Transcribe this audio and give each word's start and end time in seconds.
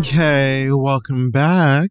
Okay, 0.00 0.72
welcome 0.72 1.30
back 1.30 1.90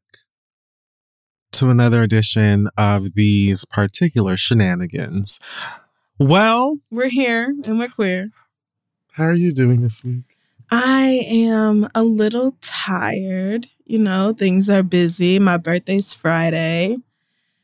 to 1.52 1.70
another 1.70 2.02
edition 2.02 2.68
of 2.75 3.14
these 3.14 3.66
particular 3.66 4.36
shenanigans. 4.36 5.39
Well, 6.18 6.80
We're 6.89 7.10
here 7.10 7.54
and 7.66 7.78
we're 7.78 7.88
queer. 7.88 8.32
how 9.11 9.25
are 9.25 9.36
you 9.36 9.54
doing 9.54 9.83
this 9.83 10.04
week? 10.04 10.38
I 10.71 11.24
am 11.30 11.88
a 11.93 12.04
little 12.04 12.57
tired. 12.61 13.68
You 13.86 14.00
know, 14.00 14.33
things 14.33 14.71
are 14.71 14.82
busy. 14.82 15.38
My 15.38 15.57
birthday's 15.57 16.11
Friday. 16.16 16.97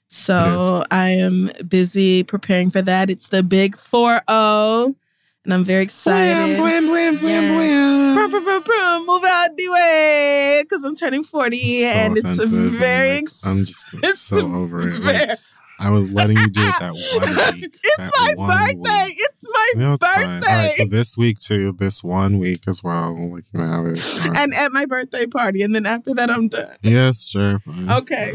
So 0.06 0.84
I 0.92 1.10
am 1.10 1.50
busy 1.68 2.22
preparing 2.22 2.70
for 2.70 2.84
that. 2.84 3.10
It's 3.10 3.30
the 3.30 3.42
big 3.42 3.76
4 3.80 4.22
0. 4.30 4.96
And 5.46 5.54
I'm 5.54 5.64
very 5.64 5.84
excited. 5.84 6.58
Blam, 6.58 6.88
blam, 6.88 7.18
blam, 7.18 7.24
Yes. 7.24 7.54
blam, 7.54 8.16
Brum, 8.16 8.32
brum, 8.32 8.44
brum, 8.44 8.64
brum. 8.64 9.06
Move 9.06 9.24
out 9.26 9.50
the 9.56 9.70
way 9.70 10.64
because 10.64 10.84
I'm 10.84 10.96
turning 10.96 11.24
40 11.24 11.58
So 11.58 11.86
and 11.88 12.18
it's 12.18 12.24
offensive. 12.34 12.52
I'm 12.58 12.70
very 12.72 13.10
like- 13.14 13.24
ex- 13.24 13.46
I'm 13.46 13.60
just 13.60 13.90
it's 14.02 14.20
so 14.20 14.38
over 14.52 14.90
it. 14.90 15.00
Like, 15.02 15.40
I 15.80 15.90
was 15.90 16.12
letting 16.12 16.38
you 16.38 16.50
do 16.50 16.68
it 16.68 16.74
that 16.80 16.94
one 17.52 17.60
week. 17.62 17.78
it's 17.84 17.98
my 18.00 18.34
birthday. 18.48 19.06
week. 19.06 19.16
It's 19.18 19.44
my 19.44 19.72
No, 19.76 19.94
it's. 19.94 20.18
All 20.18 20.24
right, 20.26 20.74
so 20.78 20.86
this 20.86 21.18
week 21.18 21.40
too, 21.40 21.76
this 21.78 22.04
one 22.04 22.38
week 22.40 22.60
as 22.68 22.82
well. 22.84 23.14
We 23.14 23.42
can 23.42 23.60
have 23.60 23.86
it. 23.86 24.00
Fine. 24.26 24.38
and 24.38 24.54
at 24.54 24.72
my 24.72 24.86
birthday 24.86 25.26
party. 25.26 25.62
And 25.64 25.76
then 25.76 25.86
after 25.86 26.14
that, 26.14 26.30
I'm 26.30 26.48
done. 26.48 26.76
yes, 26.82 27.28
sure. 27.30 27.60
fine. 27.60 27.90
Okay. 27.90 28.34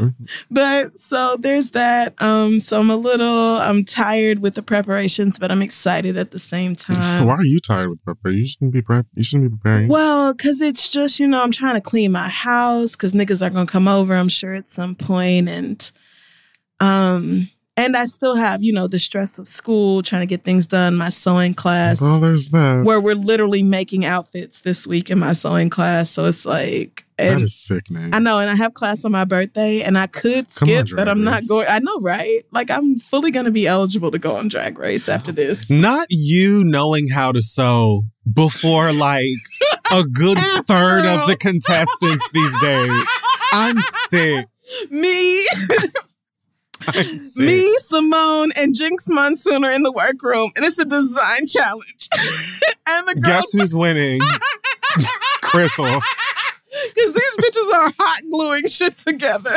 But 0.51 0.99
so 0.99 1.37
there's 1.39 1.71
that. 1.73 2.15
Um, 2.23 2.61
so 2.61 2.79
I'm 2.81 2.91
a 2.91 2.97
little 2.97 3.27
I'm 3.57 3.85
tired 3.85 4.41
with 4.41 4.55
the 4.55 4.63
preparations, 4.63 5.39
but 5.39 5.51
I'm 5.51 5.63
excited 5.63 6.17
at 6.17 6.31
the 6.33 6.39
same 6.39 6.77
time. 6.77 7.27
Why 7.27 7.35
are 7.35 7.45
you 7.45 7.61
tired 7.61 7.89
with 7.91 8.05
prepare? 8.05 8.35
You 8.35 8.47
shouldn't 8.47 8.73
be 8.73 8.83
prep. 8.83 9.07
You 9.15 9.25
shouldn't 9.25 9.51
be 9.51 9.57
preparing. 9.57 9.89
Well, 9.89 10.35
cause 10.35 10.61
it's 10.61 10.89
just 10.89 11.19
you 11.21 11.27
know 11.27 11.43
I'm 11.43 11.53
trying 11.53 11.75
to 11.75 11.81
clean 11.81 12.13
my 12.13 12.29
house 12.29 12.93
because 12.93 13.13
niggas 13.13 13.45
are 13.45 13.51
gonna 13.51 13.67
come 13.67 13.89
over. 13.89 14.15
I'm 14.15 14.29
sure 14.29 14.55
at 14.55 14.71
some 14.71 14.95
point, 14.95 15.49
and 15.49 15.91
um, 16.81 17.49
and 17.77 17.97
I 17.97 18.07
still 18.07 18.35
have 18.37 18.63
you 18.63 18.73
know 18.73 18.89
the 18.89 18.99
stress 18.99 19.39
of 19.39 19.47
school, 19.49 20.03
trying 20.03 20.23
to 20.23 20.27
get 20.27 20.45
things 20.45 20.67
done. 20.67 20.97
My 20.97 21.09
sewing 21.11 21.55
class, 21.55 22.01
Well, 22.01 22.19
there's 22.21 22.51
that. 22.51 22.83
where 22.85 23.01
we're 23.01 23.15
literally 23.15 23.63
making 23.63 24.05
outfits 24.05 24.61
this 24.61 24.87
week 24.87 25.11
in 25.11 25.19
my 25.19 25.33
sewing 25.33 25.71
class. 25.71 26.11
So 26.11 26.27
it's 26.27 26.45
like, 26.45 27.07
that 27.17 27.33
and 27.35 27.43
is 27.45 27.55
sickening. 27.55 28.15
I 28.15 28.19
know, 28.19 28.39
and 28.39 28.51
I 28.51 28.55
have 28.57 28.75
class 28.75 29.05
on 29.05 29.13
my 29.13 29.25
birthday, 29.25 29.81
and 29.83 29.97
I 29.97 30.09
could 30.09 30.55
Come 30.55 30.69
on, 30.71 30.87
skip, 30.87 30.97
but 30.97 31.09
I'm 31.09 31.25
not 31.25 31.47
going. 31.49 31.67
I 31.71 31.79
know, 31.79 32.01
right? 32.01 32.43
Like 32.51 32.71
I'm 32.71 32.97
fully 32.97 33.31
going 33.31 33.47
to 33.47 33.53
be 33.53 33.67
eligible 33.67 34.11
to 34.11 34.19
go 34.19 34.37
on 34.37 34.49
Drag 34.49 34.79
Race 34.79 35.09
after 35.09 35.33
this. 35.33 35.71
Not 35.71 36.07
you 36.11 36.65
knowing 36.65 37.09
how 37.09 37.33
to 37.33 37.41
sew 37.41 38.03
before 38.31 38.93
like 38.93 39.27
a 39.93 40.03
good 40.05 40.39
third 40.67 41.07
of 41.07 41.27
the 41.27 41.37
contestants 41.41 42.29
these 42.33 42.61
days. 42.61 43.03
I'm 43.53 43.79
sick. 44.09 44.47
me, 44.91 45.47
I'm 45.49 45.69
sick. 45.81 45.93
me, 47.37 47.75
Simone, 47.79 48.53
and 48.57 48.75
Jinkx 48.75 49.09
Monsoon 49.09 49.65
are 49.65 49.71
in 49.71 49.83
the 49.83 49.93
workroom, 49.93 50.51
and 50.57 50.65
it's 50.65 50.79
a 50.79 50.85
design 50.85 51.47
challenge. 51.47 52.09
and 52.89 53.09
the 53.09 53.15
girls, 53.15 53.25
Guess 53.25 53.53
who's 53.53 53.77
winning? 53.77 54.21
Crissle. 55.43 56.01
because 56.95 57.15
these 57.15 57.37
bitches 57.39 57.75
are 57.75 57.93
hot 57.99 58.23
gluing 58.31 58.67
shit 58.67 58.99
together. 58.99 59.55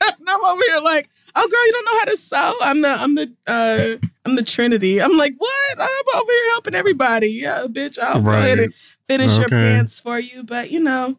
and 0.00 0.28
I'm 0.28 0.44
over 0.44 0.62
here 0.66 0.80
like, 0.80 1.10
oh 1.34 1.48
girl, 1.48 1.66
you 1.66 1.72
don't 1.72 1.84
know 1.84 1.98
how 1.98 2.04
to 2.06 2.16
sew. 2.16 2.54
I'm 2.62 2.80
the, 2.82 2.88
I'm 2.88 3.14
the, 3.14 3.32
uh, 3.46 4.06
I'm 4.24 4.36
the 4.36 4.42
Trinity. 4.42 5.00
I'm 5.00 5.16
like, 5.16 5.34
what? 5.36 5.78
I'm 5.78 6.20
over 6.20 6.32
here 6.32 6.50
helping 6.50 6.74
everybody. 6.74 7.28
Yeah, 7.28 7.66
bitch, 7.68 7.98
I'll 7.98 8.20
go 8.22 8.30
ahead 8.30 8.60
and 8.60 8.74
finish 9.08 9.38
your 9.38 9.48
pants 9.48 10.00
for 10.00 10.18
you. 10.18 10.42
But 10.42 10.70
you 10.70 10.80
know, 10.80 11.16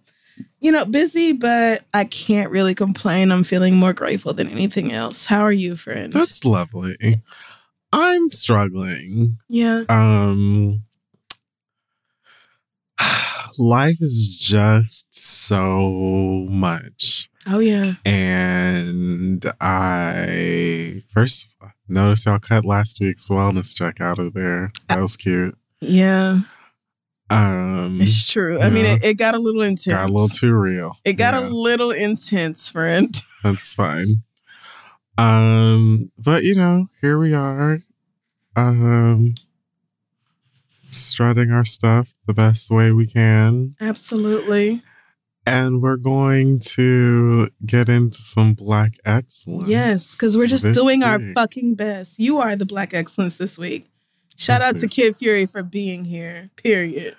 you 0.64 0.72
know, 0.72 0.86
busy, 0.86 1.34
but 1.34 1.84
I 1.94 2.06
can't 2.06 2.50
really 2.50 2.74
complain. 2.74 3.32
I'm 3.34 3.44
feeling 3.44 3.76
more 3.76 3.92
grateful 3.92 4.34
than 4.34 4.48
anything 4.48 4.94
else. 4.94 5.26
How 5.26 5.42
are 5.42 5.52
you, 5.52 5.76
friend? 5.76 6.12
That's 6.14 6.46
lovely. 6.46 6.96
I'm 7.92 8.32
struggling. 8.32 9.38
yeah. 9.50 9.84
Um 9.90 10.84
life 13.60 13.98
is 14.00 14.34
just 14.40 15.06
so 15.12 16.48
much. 16.50 17.30
Oh 17.46 17.60
yeah. 17.60 17.96
And 18.06 19.46
I 19.60 21.04
first 21.12 21.46
noticed 21.90 22.26
y'all 22.26 22.40
cut 22.40 22.64
last 22.64 23.02
week's 23.02 23.28
wellness 23.28 23.76
check 23.76 24.00
out 24.00 24.18
of 24.18 24.34
there. 24.34 24.72
That 24.88 25.02
was 25.02 25.18
cute. 25.18 25.58
Yeah. 25.82 26.40
Um 27.30 28.00
It's 28.02 28.30
true. 28.32 28.60
I 28.60 28.70
mean, 28.70 28.86
it, 28.86 29.04
it 29.04 29.14
got 29.18 29.34
a 29.34 29.40
little 29.40 29.62
intense. 29.62 29.88
got 29.88 30.10
a 30.10 30.14
little 30.14 30.30
too 30.30 30.54
real. 30.54 30.98
it 31.06 31.14
got 31.14 31.34
Yeah, 31.34 31.48
a 31.48 31.50
little 31.50 31.92
intense, 31.92 32.70
friend. 32.70 33.16
that's 33.44 33.74
fine. 33.74 34.24
Um, 35.18 36.12
but 36.18 36.44
you 36.44 36.56
know, 36.56 36.88
here 37.02 37.18
we 37.20 37.34
are. 37.34 37.80
Um 38.56 39.34
strutting 40.92 41.50
our 41.52 41.66
stuff 41.66 42.14
the 42.28 42.34
best 42.34 42.70
way 42.70 42.92
we 42.92 43.08
can. 43.08 43.76
Absolutely. 43.82 44.82
And 45.46 45.82
we're 45.82 45.98
going 45.98 46.60
to 46.76 47.50
get 47.66 47.90
into 47.90 48.22
some 48.22 48.54
black 48.54 48.94
excellence. 49.04 49.68
Yes, 49.68 50.16
because 50.16 50.38
we're 50.38 50.48
just 50.48 50.72
doing 50.72 51.04
our 51.04 51.20
fucking 51.34 51.76
best. 51.76 52.18
You 52.18 52.38
are 52.38 52.56
the 52.56 52.66
black 52.66 52.94
excellence 52.94 53.36
this 53.38 53.58
week. 53.58 53.90
Shout 54.36 54.62
out 54.62 54.78
to 54.80 54.88
Kid 54.88 55.16
Fury 55.16 55.46
for 55.46 55.64
being 55.64 56.06
here. 56.06 56.50
Period. 56.56 57.16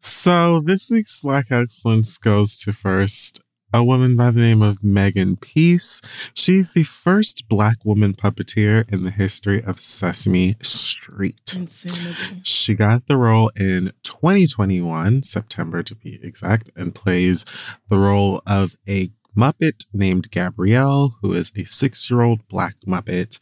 So 0.00 0.60
this 0.64 0.90
week's 0.90 1.20
Black 1.20 1.46
Excellence 1.50 2.16
goes 2.18 2.56
to 2.58 2.72
first 2.72 3.40
a 3.72 3.82
woman 3.84 4.16
by 4.16 4.30
the 4.30 4.40
name 4.40 4.62
of 4.62 4.82
Megan 4.82 5.36
Peace. 5.36 6.00
She's 6.32 6.72
the 6.72 6.84
first 6.84 7.48
black 7.48 7.84
woman 7.84 8.14
puppeteer 8.14 8.90
in 8.90 9.04
the 9.04 9.10
history 9.10 9.62
of 9.62 9.78
Sesame 9.78 10.56
Street. 10.62 11.52
Insanity. 11.54 12.40
She 12.44 12.74
got 12.74 13.06
the 13.06 13.16
role 13.16 13.50
in 13.56 13.92
2021, 14.02 15.24
September 15.24 15.82
to 15.82 15.94
be 15.94 16.20
exact, 16.22 16.70
and 16.76 16.94
plays 16.94 17.44
the 17.88 17.98
role 17.98 18.40
of 18.46 18.76
a 18.88 19.10
Muppet 19.36 19.86
named 19.92 20.30
Gabrielle, 20.30 21.16
who 21.20 21.34
is 21.34 21.52
a 21.56 21.64
six-year-old 21.64 22.48
black 22.48 22.76
Muppet. 22.86 23.38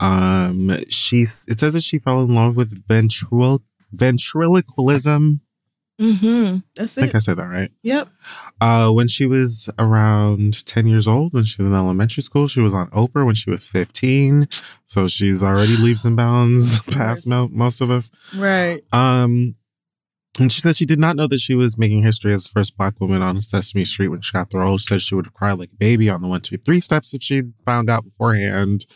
Um, 0.00 0.76
she's 0.88 1.44
it 1.48 1.58
says 1.58 1.74
that 1.74 1.82
she 1.82 1.98
fell 1.98 2.20
in 2.22 2.34
love 2.34 2.56
with 2.56 2.86
ventrilo- 2.86 3.60
ventriloquism. 3.92 5.40
Mm-hmm. 6.00 6.58
That's 6.74 6.96
I 6.96 7.02
think. 7.02 7.14
I 7.14 7.18
said 7.18 7.36
that 7.36 7.46
right. 7.46 7.70
Yep. 7.82 8.08
Uh, 8.62 8.90
when 8.90 9.06
she 9.06 9.26
was 9.26 9.68
around 9.78 10.64
10 10.66 10.86
years 10.86 11.06
old, 11.06 11.34
when 11.34 11.44
she 11.44 11.60
was 11.60 11.70
in 11.70 11.76
elementary 11.76 12.22
school, 12.22 12.48
she 12.48 12.60
was 12.60 12.72
on 12.72 12.88
Oprah 12.90 13.26
when 13.26 13.34
she 13.34 13.50
was 13.50 13.68
15. 13.68 14.48
So 14.86 15.08
she's 15.08 15.42
already 15.42 15.76
leaps 15.76 16.06
and 16.06 16.16
bounds 16.16 16.80
past 16.90 17.26
mo- 17.26 17.50
most 17.52 17.82
of 17.82 17.90
us. 17.90 18.10
Right. 18.34 18.82
Um, 18.94 19.56
and 20.40 20.50
she 20.50 20.60
said 20.60 20.74
she 20.74 20.86
did 20.86 20.98
not 20.98 21.16
know 21.16 21.26
that 21.26 21.40
she 21.40 21.54
was 21.54 21.78
making 21.78 22.02
history 22.02 22.32
as 22.32 22.44
the 22.44 22.50
first 22.52 22.76
black 22.76 23.00
woman 23.00 23.22
on 23.22 23.40
Sesame 23.42 23.84
Street 23.84 24.08
when 24.08 24.22
she 24.22 24.32
got 24.32 24.50
the 24.50 24.58
role. 24.58 24.78
She 24.78 24.86
said 24.86 25.02
she 25.02 25.14
would 25.14 25.26
have 25.26 25.34
cried 25.34 25.58
like 25.58 25.70
a 25.72 25.76
baby 25.76 26.08
on 26.08 26.22
the 26.22 26.28
one, 26.28 26.40
two, 26.40 26.56
three 26.56 26.80
steps 26.80 27.12
if 27.12 27.22
she'd 27.22 27.52
found 27.64 27.90
out 27.90 28.04
beforehand. 28.04 28.86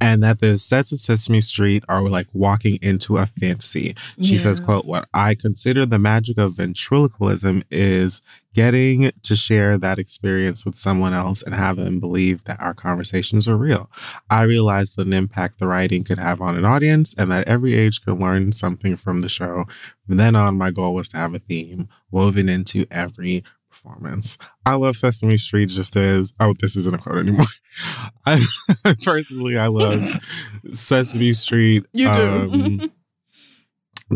And 0.00 0.22
that 0.22 0.40
the 0.40 0.58
sets 0.58 0.92
of 0.92 1.00
Sesame 1.00 1.40
Street 1.40 1.84
are 1.88 2.02
like 2.02 2.28
walking 2.32 2.78
into 2.82 3.18
a 3.18 3.26
fantasy. 3.26 3.94
She 4.20 4.38
says, 4.38 4.60
quote, 4.60 4.84
what 4.84 5.08
I 5.12 5.34
consider 5.34 5.84
the 5.84 5.98
magic 5.98 6.38
of 6.38 6.54
ventriloquism 6.54 7.64
is 7.70 8.22
getting 8.54 9.10
to 9.22 9.36
share 9.36 9.78
that 9.78 9.98
experience 9.98 10.64
with 10.64 10.78
someone 10.78 11.14
else 11.14 11.42
and 11.42 11.54
have 11.54 11.76
them 11.76 12.00
believe 12.00 12.44
that 12.44 12.60
our 12.60 12.74
conversations 12.74 13.48
are 13.48 13.56
real. 13.56 13.90
I 14.30 14.42
realized 14.42 14.96
the 14.96 15.10
impact 15.10 15.58
the 15.58 15.68
writing 15.68 16.04
could 16.04 16.18
have 16.18 16.40
on 16.40 16.56
an 16.56 16.64
audience 16.64 17.14
and 17.16 17.30
that 17.30 17.48
every 17.48 17.74
age 17.74 18.02
could 18.02 18.20
learn 18.20 18.52
something 18.52 18.96
from 18.96 19.20
the 19.20 19.28
show. 19.28 19.64
From 20.06 20.16
then 20.16 20.36
on, 20.36 20.56
my 20.56 20.70
goal 20.70 20.94
was 20.94 21.08
to 21.10 21.16
have 21.16 21.34
a 21.34 21.38
theme 21.38 21.88
woven 22.10 22.48
into 22.48 22.86
every 22.90 23.44
performance. 23.70 24.38
I 24.64 24.74
love 24.74 24.96
Sesame 24.96 25.38
Street 25.38 25.68
just 25.70 25.96
as, 25.96 26.32
oh, 26.40 26.54
this 26.60 26.76
isn't 26.76 26.94
a 26.94 26.98
quote 26.98 27.18
anymore. 27.18 27.46
I 28.26 28.40
personally, 29.04 29.56
I 29.58 29.66
love 29.66 30.00
Sesame 30.72 31.32
Street. 31.32 31.86
You 31.92 32.08
do. 32.08 32.22
um, 32.22 32.92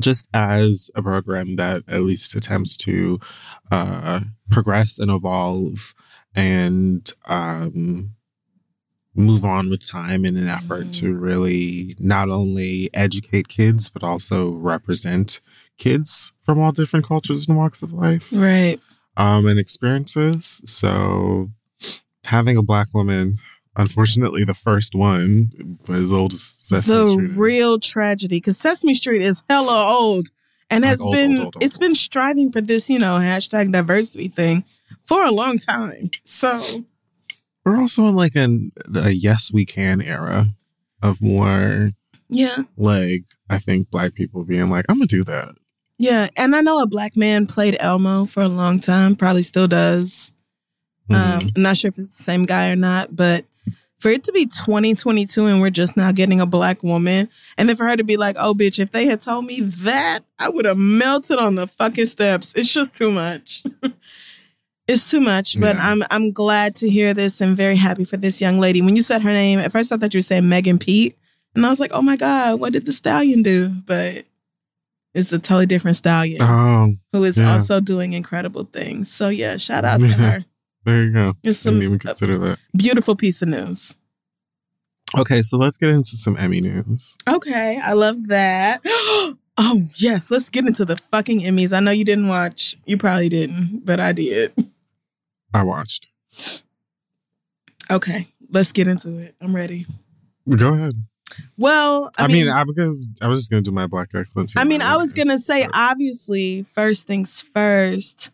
just 0.01 0.29
as 0.35 0.91
a 0.95 1.03
program 1.03 1.57
that 1.57 1.83
at 1.89 2.03
least 2.03 2.35
attempts 2.35 2.77
to 2.79 3.19
uh, 3.71 4.21
progress 4.51 4.99
and 4.99 5.11
evolve 5.11 5.95
and 6.35 7.13
um, 7.27 8.11
move 9.15 9.45
on 9.45 9.71
with 9.71 9.87
time 9.87 10.25
in 10.25 10.37
an 10.37 10.49
effort 10.49 10.93
to 10.93 11.15
really 11.15 11.97
not 11.99 12.29
only 12.29 12.91
educate 12.93 13.49
kids 13.49 13.89
but 13.89 14.03
also 14.03 14.51
represent 14.51 15.41
kids 15.79 16.33
from 16.45 16.59
all 16.61 16.73
different 16.73 17.07
cultures 17.07 17.49
and 17.49 17.57
walks 17.57 17.83
of 17.83 17.93
life 17.93 18.29
right. 18.33 18.79
um, 19.17 19.47
and 19.47 19.59
experiences. 19.59 20.61
So 20.65 21.51
having 22.25 22.57
a 22.57 22.63
black 22.63 22.89
woman, 22.93 23.39
unfortunately, 23.77 24.45
the 24.45 24.55
first 24.55 24.95
one, 24.95 25.79
as 25.89 26.13
old 26.13 26.33
as 26.33 26.43
Sesame 26.43 26.99
the 27.05 27.11
Street 27.13 27.31
is. 27.31 27.37
real 27.37 27.79
tragedy 27.79 28.37
because 28.39 28.57
Sesame 28.59 28.95
Street 28.95 29.23
is 29.23 29.43
hella 29.49 29.95
old 29.99 30.29
and 30.71 30.83
Like 30.83 30.91
has 30.91 31.01
old, 31.01 31.15
been 31.15 31.39
old, 31.39 31.57
old, 31.57 31.63
it's 31.65 31.79
been 31.79 31.95
striving 31.95 32.51
for 32.51 32.61
this, 32.61 32.89
you 32.91 32.99
know, 32.99 33.19
hashtag 33.19 33.73
diversity 33.73 34.29
thing 34.29 34.65
for 35.03 35.25
a 35.25 35.31
long 35.31 35.59
time. 35.59 36.11
So 36.25 36.61
We're 37.65 37.79
also 37.79 38.07
in 38.09 38.17
like 38.17 38.35
an 38.37 38.73
a 38.95 39.11
yes 39.11 39.53
we 39.53 39.65
can 39.67 40.01
era 40.01 40.49
of 41.03 41.21
more 41.23 41.91
yeah, 42.29 42.65
like 42.77 43.25
I 43.49 43.59
think 43.59 43.91
black 43.91 44.15
people 44.15 44.43
being 44.45 44.69
like, 44.71 44.85
I'm 44.89 44.97
gonna 44.97 45.07
do 45.07 45.23
that. 45.25 45.55
yeah, 45.99 46.29
and 46.37 46.57
I 46.57 46.61
know 46.61 46.83
a 46.83 46.87
black 46.87 47.17
man 47.17 47.47
played 47.47 47.77
Elmo 47.79 48.25
for 48.25 48.43
a 48.43 48.49
long 48.49 48.81
time, 48.81 49.15
probably 49.15 49.43
still 49.45 49.69
does. 49.69 50.33
Mhm. 51.11 51.15
Um, 51.15 51.51
I'm 51.57 51.63
not 51.63 51.77
sure 51.77 51.89
if 51.91 51.99
it's 52.01 52.17
the 52.19 52.25
same 52.25 52.45
guy 52.45 52.71
or 52.71 52.75
not, 52.77 53.15
but 53.15 53.45
for 53.99 54.11
it 54.11 54.25
to 54.25 54.33
be 54.33 54.45
2022 54.47 55.47
and 55.47 55.61
we're 55.61 55.71
just 55.71 55.97
now 55.97 56.13
getting 56.13 56.41
a 56.41 56.47
black 56.47 56.83
woman, 56.83 57.29
and 57.57 57.69
then 57.69 57.77
for 57.77 57.87
her 57.87 57.97
to 57.97 58.05
be 58.05 58.17
like, 58.17 58.37
"Oh, 58.39 58.55
bitch," 58.55 58.79
if 58.79 58.91
they 58.93 59.07
had 59.07 59.21
told 59.23 59.47
me 59.47 59.61
that, 59.61 60.21
I 60.39 60.49
would 60.49 60.65
have 60.67 60.77
melted 60.79 61.39
on 61.39 61.55
the 61.55 61.67
fucking 61.67 62.07
steps. 62.07 62.55
It's 62.55 62.73
just 62.73 62.95
too 62.95 63.11
much. 63.11 63.63
it's 64.89 65.11
too 65.11 65.21
much. 65.21 65.59
But 65.59 65.77
Yeah. 65.77 65.91
I'm 65.91 66.03
I'm 66.11 66.33
glad 66.33 66.77
to 66.77 66.91
hear 66.91 67.15
this 67.15 67.41
and 67.41 67.57
very 67.57 67.77
happy 67.77 68.05
for 68.05 68.17
this 68.17 68.41
young 68.41 68.59
lady. 68.59 68.83
When 68.83 68.97
you 68.97 69.03
said 69.03 69.23
her 69.23 69.33
name, 69.33 69.59
at 69.59 69.73
first 69.73 69.91
I 69.93 69.97
thought 69.97 70.13
you 70.15 70.19
were 70.19 70.23
saying 70.23 70.49
Megan 70.49 70.79
Pete, 70.79 71.17
and 71.55 71.65
I 71.65 71.69
was 71.71 71.81
like, 71.81 71.91
"Oh 71.95 72.03
my 72.03 72.17
god, 72.17 72.61
what 72.61 72.73
did 72.73 72.87
the 72.87 72.93
stallion 72.93 73.43
do?" 73.43 73.69
But 73.69 74.27
it's 75.15 75.33
a 75.33 75.39
totally 75.39 75.65
different 75.67 75.97
stallion 75.97 76.43
Oh, 76.43 76.95
who 77.13 77.25
is 77.25 77.39
yeah. 77.39 77.55
also 77.55 77.81
doing 77.81 78.13
incredible 78.13 78.65
things. 78.71 79.11
So 79.11 79.31
yeah, 79.31 79.57
shout 79.57 79.85
out 79.87 80.01
to 80.01 80.09
her. 80.13 80.45
There 80.87 81.05
you 81.05 81.13
go. 81.13 81.35
It's 81.43 81.63
Didn't 81.63 81.83
even 81.83 81.99
consider 81.99 82.39
that. 82.39 82.59
beautiful 82.77 83.17
piece 83.17 83.43
of 83.43 83.49
news. 83.49 83.97
Okay, 85.19 85.43
so 85.43 85.57
let's 85.59 85.77
get 85.77 85.91
into 85.91 86.17
some 86.17 86.37
Emmy 86.37 86.61
news. 86.61 87.17
Okay, 87.29 87.81
I 87.83 87.93
love 87.93 88.29
that. 88.29 88.81
oh 88.87 89.83
yes, 89.97 90.31
let's 90.31 90.49
get 90.49 90.65
into 90.65 90.85
the 90.85 90.97
fucking 90.97 91.41
Emmys. 91.41 91.73
I 91.73 91.81
know 91.81 91.91
you 91.91 92.05
didn't 92.05 92.29
watch. 92.29 92.77
You 92.87 92.97
probably 92.97 93.29
didn't, 93.29 93.85
but 93.85 93.99
I 93.99 94.13
did. 94.13 94.55
I 95.53 95.65
watched. 95.65 96.11
Okay, 97.91 98.29
let's 98.51 98.73
get 98.73 98.87
into 98.89 99.19
it. 99.19 99.35
I'm 99.41 99.55
ready. 99.55 99.87
Go 100.49 100.75
ahead. 100.75 100.95
Well, 101.59 102.11
I, 102.19 102.25
I, 102.25 102.27
mean, 102.29 102.47
mean, 102.47 102.49
I 102.49 102.63
because 102.63 103.09
I 103.21 103.27
was 103.27 103.41
just 103.41 103.51
gonna 103.51 103.63
do 103.63 103.73
my 103.73 103.89
black 103.89 104.11
excellence. 104.15 104.55
I 104.57 104.65
mean, 104.65 104.83
I 104.83 104.97
was 104.97 105.13
gonna 105.15 105.39
say, 105.39 105.63
but- 105.63 105.71
obviously, 105.75 106.63
first 106.63 107.09
things 107.09 107.43
first. 107.43 108.31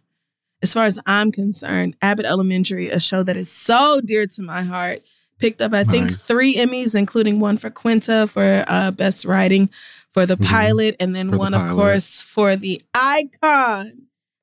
As 0.63 0.73
far 0.73 0.85
as 0.85 0.99
I'm 1.07 1.33
concerned, 1.33 1.97
Abbott 2.03 2.27
Elementary, 2.27 2.89
a 2.89 3.01
show 3.01 3.23
that 3.25 3.37
is 3.37 3.51
so 3.51 4.01
dear 4.05 4.27
to 4.27 4.43
my 4.43 4.63
heart, 4.63 5.03
picked 5.39 5.61
up 5.61 5.73
I 5.75 5.83
think 5.85 6.13
three 6.17 6.55
Emmys, 6.55 6.95
including 6.95 7.41
one 7.41 7.57
for 7.57 7.69
Quinta 7.69 8.29
for 8.29 8.65
uh, 8.69 8.93
best 8.93 9.25
writing 9.25 9.71
for 10.11 10.25
the 10.27 10.37
Mhm. 10.37 10.45
pilot, 10.47 10.97
and 11.01 11.17
then 11.17 11.27
For 11.29 11.33
the 11.33 11.39
one, 11.39 11.55
of 11.55 11.69
course, 11.75 12.23
for 12.23 12.55
the 12.55 12.81
icon, 12.95 14.02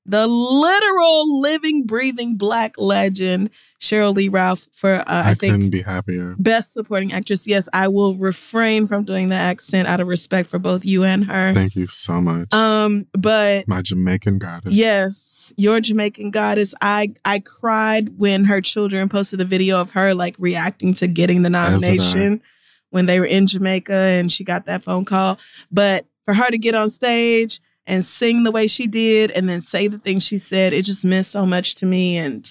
the 0.09 0.27
literal 0.27 1.39
living, 1.39 1.85
breathing 1.85 2.35
black 2.35 2.75
legend 2.77 3.51
Sheryl 3.79 4.15
Lee 4.15 4.27
Ralph 4.27 4.67
for 4.73 4.95
uh, 4.95 5.03
I, 5.07 5.31
I 5.31 5.33
think 5.35 5.53
couldn't 5.53 5.69
be 5.69 5.81
happier. 5.81 6.35
Best 6.38 6.73
Supporting 6.73 7.13
Actress. 7.13 7.47
Yes, 7.47 7.69
I 7.71 7.88
will 7.88 8.15
refrain 8.15 8.88
from 8.88 9.03
doing 9.03 9.29
the 9.29 9.35
accent 9.35 9.88
out 9.88 10.00
of 10.00 10.07
respect 10.07 10.50
for 10.50 10.59
both 10.59 10.83
you 10.83 11.03
and 11.03 11.25
her. 11.25 11.53
Thank 11.53 11.75
you 11.75 11.88
so 11.88 12.19
much. 12.19 12.53
Um, 12.53 13.07
but 13.13 13.67
my 13.67 13.81
Jamaican 13.81 14.39
goddess. 14.39 14.73
yes, 14.73 15.53
your 15.57 15.79
Jamaican 15.79 16.31
goddess. 16.31 16.73
I 16.81 17.13
I 17.23 17.39
cried 17.39 18.17
when 18.17 18.45
her 18.45 18.61
children 18.61 19.09
posted 19.09 19.39
the 19.39 19.45
video 19.45 19.79
of 19.79 19.91
her 19.91 20.13
like 20.13 20.35
reacting 20.39 20.94
to 20.95 21.07
getting 21.07 21.44
the 21.44 21.56
As 21.56 21.81
did 21.81 21.89
I. 21.89 21.95
nomination 21.95 22.41
when 22.89 23.06
they 23.06 23.19
were 23.19 23.25
in 23.25 23.47
Jamaica 23.47 23.94
and 23.94 24.31
she 24.31 24.44
got 24.44 24.65
that 24.65 24.83
phone 24.83 25.06
call. 25.06 25.39
But 25.71 26.07
for 26.25 26.33
her 26.33 26.50
to 26.50 26.57
get 26.57 26.75
on 26.75 26.89
stage 26.89 27.61
and 27.89 28.06
sing 28.06 28.44
the 28.44 28.51
way 28.51 28.68
she 28.68 28.86
did 28.88 29.31
and 29.31 29.50
then 29.50 29.59
say 29.59 29.88
the 29.88 29.97
things 29.97 30.24
she 30.24 30.38
said, 30.38 30.71
it 30.71 30.86
just 30.86 31.03
meant 31.03 31.25
so 31.25 31.45
much 31.45 31.75
to 31.75 31.88
me. 31.88 32.18
And 32.18 32.50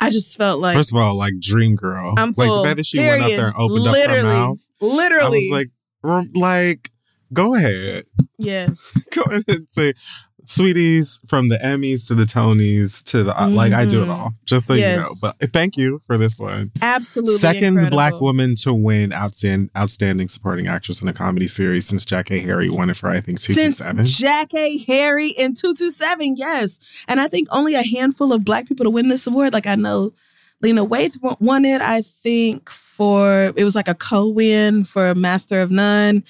I 0.00 0.10
just 0.10 0.36
felt 0.36 0.60
like 0.60 0.76
First 0.76 0.92
of 0.92 0.98
all, 0.98 1.14
like 1.14 1.34
Dream 1.40 1.76
Girl. 1.76 2.12
I'm 2.18 2.34
like 2.36 2.48
full. 2.48 2.62
the 2.62 2.68
fact 2.68 2.76
that 2.78 2.86
she 2.86 2.98
went 2.98 3.22
up 3.22 3.28
there 3.30 3.46
and 3.46 3.56
opened 3.56 3.84
literally, 3.84 4.02
up 4.02 4.10
her 4.10 4.22
mouth. 4.24 4.58
Literally. 4.80 5.48
I 5.52 5.62
was 5.62 5.68
like, 6.02 6.28
like, 6.34 6.90
go 7.32 7.54
ahead. 7.54 8.06
yes. 8.38 8.98
Go 9.12 9.22
ahead 9.22 9.44
and 9.46 9.66
say, 9.70 9.94
sweeties, 10.46 11.20
from 11.28 11.48
the 11.48 11.56
Emmys 11.58 12.06
to 12.08 12.14
the 12.14 12.24
Tonys 12.24 13.02
to 13.06 13.22
the 13.24 13.32
like, 13.50 13.72
I 13.72 13.86
do 13.86 14.02
it 14.02 14.06
Mhm. 14.06 14.10
all. 14.10 14.34
Just 14.46 14.66
so 14.66 14.74
Yes. 14.74 14.96
you 14.96 15.00
know. 15.02 15.34
But 15.40 15.52
thank 15.52 15.76
you 15.76 16.00
for 16.06 16.16
this 16.18 16.38
one. 16.38 16.70
Absolutely. 16.82 17.38
Second 17.38 17.64
incredible. 17.64 17.90
black 17.96 18.20
woman 18.20 18.56
to 18.56 18.72
win 18.72 19.12
outstanding 19.12 19.70
outstanding 19.76 20.28
supporting 20.28 20.66
actress 20.66 21.02
in 21.02 21.08
a 21.08 21.12
comedy 21.12 21.46
series 21.48 21.86
since 21.86 22.04
Jackée 22.04 22.44
Harry 22.44 22.68
won 22.70 22.90
it 22.90 22.96
for 22.96 23.08
I 23.10 23.20
think 23.20 23.40
two 23.40 23.54
two 23.54 23.60
Since 23.60 23.78
seven. 23.78 24.04
Jack 24.06 24.54
A. 24.54 24.78
Harry 24.88 25.28
in 25.30 25.54
227, 25.54 26.36
yes. 26.36 26.78
And 27.08 27.20
I 27.20 27.28
think 27.28 27.48
only 27.52 27.74
a 27.74 27.82
handful 27.82 28.32
of 28.32 28.44
black 28.44 28.68
people 28.68 28.84
to 28.84 28.90
win 28.90 29.08
this 29.08 29.26
award. 29.26 29.52
Like 29.52 29.66
I 29.66 29.74
know 29.76 30.12
Lena 30.62 30.84
Waithe 30.84 31.16
won 31.40 31.64
it, 31.64 31.80
I 31.80 32.02
think, 32.22 32.68
for 32.68 33.52
it 33.56 33.64
was 33.64 33.74
like 33.74 33.88
a 33.88 33.94
co-win 33.94 34.84
for 34.84 35.14
Master 35.14 35.60
of 35.62 35.70
None. 35.70 36.22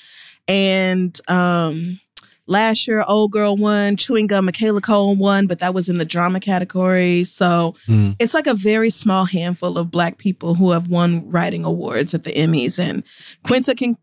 And 0.49 1.21
um 1.29 2.01
last 2.51 2.87
year 2.87 3.03
Old 3.07 3.31
Girl 3.31 3.57
won, 3.57 3.97
Chewing 3.97 4.27
Gum, 4.27 4.45
Michaela 4.45 4.81
Coel 4.83 5.15
won, 5.17 5.47
but 5.47 5.61
that 5.61 5.73
was 5.73 5.89
in 5.89 5.97
the 5.99 6.05
drama 6.05 6.41
category. 6.41 7.25
So 7.25 7.75
Mm. 7.89 8.17
it's 8.19 8.35
like 8.35 8.47
a 8.47 8.55
very 8.55 8.91
small 8.91 9.25
handful 9.25 9.79
of 9.79 9.91
black 9.91 10.19
people 10.19 10.55
who 10.55 10.73
have 10.73 10.89
won 10.89 11.29
writing 11.31 11.65
awards 11.65 12.13
at 12.13 12.25
the 12.25 12.33
Emmys, 12.33 12.79
and 12.79 13.03
Quinta 13.45 13.75
can 13.75 13.97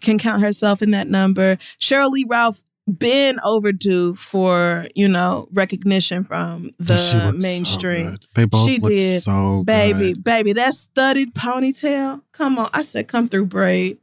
can 0.00 0.18
count 0.18 0.42
herself 0.42 0.82
in 0.82 0.90
that 0.92 1.08
number. 1.08 1.56
Sheryl 1.80 2.10
Lee 2.10 2.24
Ralph 2.28 2.60
been 2.98 3.38
overdue 3.44 4.14
for 4.16 4.86
you 4.96 5.06
know 5.06 5.46
recognition 5.52 6.24
from 6.24 6.70
the 6.80 6.96
so 6.96 7.32
mainstream. 7.32 8.10
good. 8.10 8.26
they 8.34 8.44
both 8.46 8.66
She 8.66 8.78
did. 8.78 9.22
so 9.22 9.62
baby, 9.64 10.12
good. 10.14 10.24
baby, 10.24 10.52
that 10.54 10.74
studded 10.74 11.34
ponytail. 11.34 12.22
Come 12.32 12.58
on, 12.58 12.68
I 12.72 12.82
said, 12.82 13.06
come 13.06 13.28
through, 13.28 13.46
braid. 13.46 13.98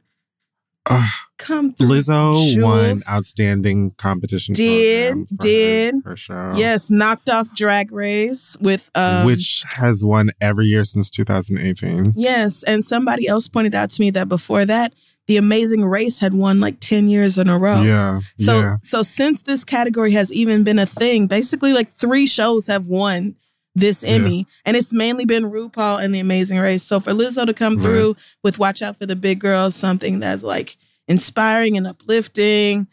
Ugh. 0.90 1.08
Come 1.38 1.72
through. 1.72 1.86
Lizzo 1.88 2.60
won 2.62 2.96
outstanding 3.10 3.92
competition. 3.96 4.54
Did, 4.54 5.28
for 5.28 5.46
her- 5.46 6.10
her, 6.10 6.16
show. 6.16 6.50
Yes, 6.56 6.90
knocked 6.90 7.28
off 7.30 7.48
Drag 7.54 7.92
Race 7.92 8.56
with 8.60 8.90
um, 8.96 9.24
which 9.24 9.62
has 9.70 10.04
won 10.04 10.30
every 10.40 10.66
year 10.66 10.84
since 10.84 11.08
2018. 11.10 12.14
Yes, 12.16 12.64
and 12.64 12.84
somebody 12.84 13.28
else 13.28 13.46
pointed 13.48 13.74
out 13.74 13.90
to 13.92 14.00
me 14.00 14.10
that 14.10 14.28
before 14.28 14.64
that, 14.64 14.94
The 15.28 15.36
Amazing 15.36 15.84
Race 15.84 16.18
had 16.18 16.34
won 16.34 16.58
like 16.58 16.80
10 16.80 17.08
years 17.08 17.38
in 17.38 17.48
a 17.48 17.56
row. 17.58 17.82
Yeah, 17.82 18.20
So 18.38 18.60
yeah. 18.60 18.76
so 18.82 19.02
since 19.04 19.42
this 19.42 19.64
category 19.64 20.10
has 20.12 20.32
even 20.32 20.64
been 20.64 20.78
a 20.80 20.86
thing, 20.86 21.28
basically 21.28 21.72
like 21.72 21.88
3 21.88 22.26
shows 22.26 22.66
have 22.66 22.88
won 22.88 23.36
this 23.80 24.02
Yeah. 24.02 24.10
Emmy 24.10 24.46
and 24.64 24.76
it's 24.76 24.92
mainly 24.92 25.24
been 25.24 25.44
RuPaul 25.44 26.02
and 26.02 26.14
The 26.14 26.20
Amazing 26.20 26.58
Race. 26.58 26.82
So 26.82 27.00
for 27.00 27.12
Lizzo 27.12 27.46
to 27.46 27.54
come 27.54 27.76
Right. 27.76 27.82
through 27.82 28.16
with 28.42 28.58
Watch 28.58 28.82
Out 28.82 28.96
for 28.98 29.06
the 29.06 29.16
Big 29.16 29.38
Girls, 29.40 29.74
something 29.74 30.20
that's 30.20 30.42
like 30.42 30.76
inspiring 31.08 31.76
and 31.76 31.86
uplifting. 31.86 32.86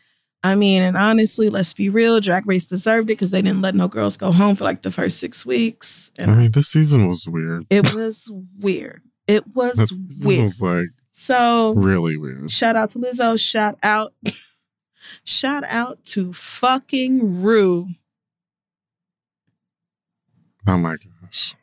I 0.43 0.53
mean, 0.55 0.83
and 0.83 0.95
honestly, 0.95 1.49
let's 1.49 1.73
be 1.73 1.89
real, 1.89 2.19
Drag 2.19 2.45
Race 2.47 2.65
deserved 2.65 3.09
it 3.09 3.13
because 3.13 3.31
they 3.31 3.41
didn't 3.41 3.61
let 3.63 3.73
no 3.73 3.87
girls 3.87 4.15
go 4.15 4.31
home 4.31 4.55
for 4.55 4.63
like 4.63 4.83
the 4.83 4.91
first 4.91 5.17
six 5.19 5.43
weeks. 5.45 6.11
And 6.19 6.29
I 6.29 6.35
mean, 6.35 6.51
this 6.51 6.67
season 6.67 7.07
was 7.07 7.27
weird. 7.27 7.65
it 7.71 7.93
was 7.95 8.29
weird. 8.59 9.01
It 9.27 9.43
was 9.55 9.91
weird. 10.21 10.43
was 10.43 10.61
like 10.61 10.89
So 11.11 11.73
really 11.73 12.15
weird. 12.15 12.51
shout 12.51 12.75
out 12.75 12.91
to 12.91 12.99
Lizzo. 12.99 13.39
Shout 13.39 13.79
out. 13.81 14.13
shout 15.25 15.63
out 15.65 16.03
to 16.05 16.31
fucking 16.33 17.41
Rue. 17.41 17.87
Oh 20.67 20.77
my 20.77 20.95
gosh. 21.22 21.55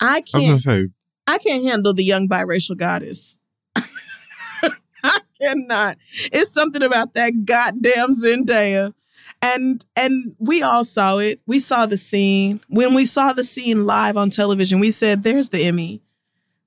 I 0.00 0.06
I 0.16 0.20
was 0.20 0.32
gonna 0.32 0.46
can't 0.46 0.60
say, 0.62 0.86
I 1.26 1.38
can't 1.38 1.64
handle 1.64 1.94
the 1.94 2.04
young 2.04 2.28
biracial 2.28 2.76
goddess. 2.76 3.36
I 5.02 5.18
cannot. 5.40 5.96
It's 6.32 6.52
something 6.52 6.82
about 6.82 7.14
that 7.14 7.44
goddamn 7.44 8.14
Zendaya. 8.14 8.92
And 9.42 9.84
and 9.96 10.34
we 10.38 10.62
all 10.62 10.84
saw 10.84 11.16
it. 11.18 11.40
We 11.46 11.58
saw 11.60 11.86
the 11.86 11.96
scene. 11.96 12.60
When 12.68 12.94
we 12.94 13.06
saw 13.06 13.32
the 13.32 13.44
scene 13.44 13.86
live 13.86 14.18
on 14.18 14.28
television, 14.28 14.80
we 14.80 14.90
said, 14.90 15.22
"There's 15.22 15.48
the 15.48 15.62
Emmy." 15.64 16.02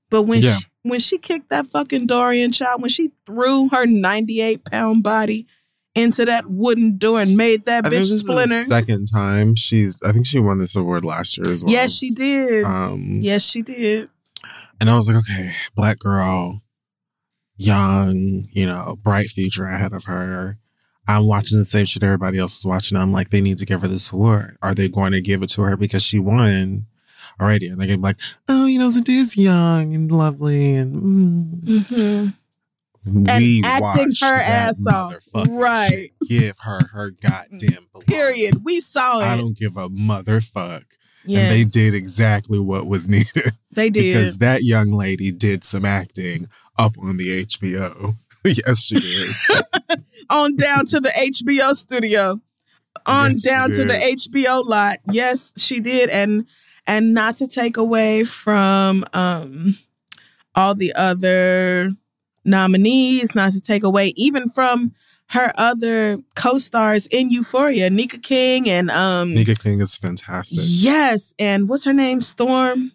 But 0.10 0.24
when 0.24 0.42
Yeah. 0.42 0.56
she, 0.56 0.66
when 0.82 1.00
she 1.00 1.18
kicked 1.20 1.50
that 1.50 1.68
fucking 1.72 2.08
Dorian 2.08 2.52
child, 2.52 2.82
when 2.82 2.90
she 2.90 3.12
threw 3.28 3.70
her 3.70 3.86
98 3.86 4.66
pound 4.66 5.04
body 5.04 5.46
into 5.96 6.26
that 6.26 6.50
wooden 6.50 6.98
door 6.98 7.22
and 7.22 7.38
made 7.38 7.66
that 7.66 7.86
I 7.86 7.90
bitch 7.90 7.98
this 7.98 8.12
is 8.12 8.24
the 8.24 8.34
splinter. 8.34 8.64
second 8.66 9.06
time 9.06 9.56
she's. 9.56 10.00
I 10.04 10.12
think 10.12 10.26
she 10.26 10.40
won 10.40 10.60
this 10.60 10.76
award 10.76 11.06
last 11.06 11.38
year 11.38 11.52
as 11.52 11.64
well. 11.64 11.74
Yes, 11.74 11.94
she 11.94 12.10
did. 12.10 12.64
Um, 12.64 13.20
yes, 13.22 13.44
she 13.44 13.62
did. 13.62 14.10
and 14.82 14.90
I 14.90 14.96
was 14.96 15.08
like, 15.08 15.18
okay, 15.18 15.54
black 15.76 16.00
girl, 16.00 16.62
young, 17.58 18.48
you 18.52 18.66
know, 18.66 18.98
bright 19.02 19.30
future 19.30 19.66
ahead 19.66 19.94
of 19.94 20.06
her. 20.06 20.58
I'm 21.08 21.28
watching 21.28 21.58
the 21.58 21.66
same 21.66 21.86
shit 21.86 22.02
everybody 22.02 22.40
else 22.40 22.58
is 22.60 22.66
watching. 22.66 22.98
I'm 22.98 23.12
like, 23.12 23.30
they 23.30 23.42
need 23.42 23.58
to 23.58 23.66
give 23.66 23.82
her 23.82 23.90
this 23.90 24.12
award. 24.12 24.58
Are 24.62 24.74
they 24.74 24.88
going 24.88 25.12
to 25.12 25.20
give 25.20 25.44
it 25.44 25.50
to 25.52 25.62
her 25.64 25.76
because 25.76 26.02
she 26.02 26.18
won 26.18 26.88
already? 27.42 27.68
And 27.68 27.80
they're 27.80 27.88
gonna 27.88 27.98
be 27.98 28.04
like, 28.04 28.20
oh, 28.48 28.66
you 28.66 28.80
know, 28.80 28.88
Zendaya's 28.88 29.36
young 29.38 29.94
and 29.94 30.12
lovely, 30.12 30.76
and 30.76 31.64
mm. 31.66 31.88
hmm 31.88 32.30
and 32.30 32.34
we 33.06 33.62
acting 33.64 34.14
her 34.22 34.40
ass 34.42 34.82
off. 34.92 35.16
Right. 35.50 36.10
Give 36.28 36.58
her 36.60 36.80
her 36.94 37.12
goddamn. 37.12 37.88
Period. 38.08 38.64
We 38.64 38.80
saw 38.80 39.20
it. 39.20 39.26
I 39.26 39.38
don't 39.38 39.58
give 39.58 39.78
a 39.78 39.90
motherfuck. 39.90 40.84
Yes, 41.26 41.42
And 41.42 41.52
they 41.56 41.64
did 41.64 41.94
exactly 41.94 42.60
what 42.60 42.86
was 42.86 43.08
needed 43.10 43.52
They 43.72 43.90
did. 43.90 44.14
because 44.14 44.38
that 44.40 44.64
young 44.64 44.92
lady 44.92 45.32
did 45.32 45.64
some 45.64 45.86
acting 45.86 46.50
up 46.78 46.98
on 47.00 47.16
the 47.18 47.46
HBO. 47.46 48.16
yes, 48.44 48.80
she 48.82 48.96
did. 48.96 49.34
on 50.30 50.56
down 50.58 50.86
to 50.88 51.00
the 51.00 51.10
HBO 51.10 51.74
studio, 51.76 52.42
on 53.06 53.32
Yes, 53.34 53.44
down 53.44 53.72
to 53.72 53.86
the. 53.86 53.94
HBO 53.94 54.66
lot. 54.66 54.98
Yes, 55.12 55.54
she 55.58 55.80
did, 55.80 56.10
and 56.10 56.46
and 56.86 57.14
not 57.14 57.38
to 57.38 57.48
take 57.48 57.78
away 57.78 58.26
from 58.26 59.06
um 59.14 59.78
all 60.56 60.76
the 60.76 60.92
other 60.94 61.92
nominees, 62.46 63.34
not 63.36 63.54
to 63.54 63.62
take 63.62 63.84
away 63.84 64.14
even 64.16 64.50
from 64.50 64.94
her 65.30 65.52
other 65.58 66.18
co-stars 66.36 67.08
in 67.08 67.32
Euphoria, 67.32 67.90
Nika 67.90 68.20
King 68.20 68.70
and 68.70 68.90
um 68.92 69.34
Nika 69.34 69.56
King 69.56 69.82
is 69.82 69.98
fantastic. 69.98 70.60
yes, 70.64 71.34
and 71.40 71.68
what's 71.70 71.86
her 71.86 71.94
name? 71.94 72.22
Storm. 72.22 72.92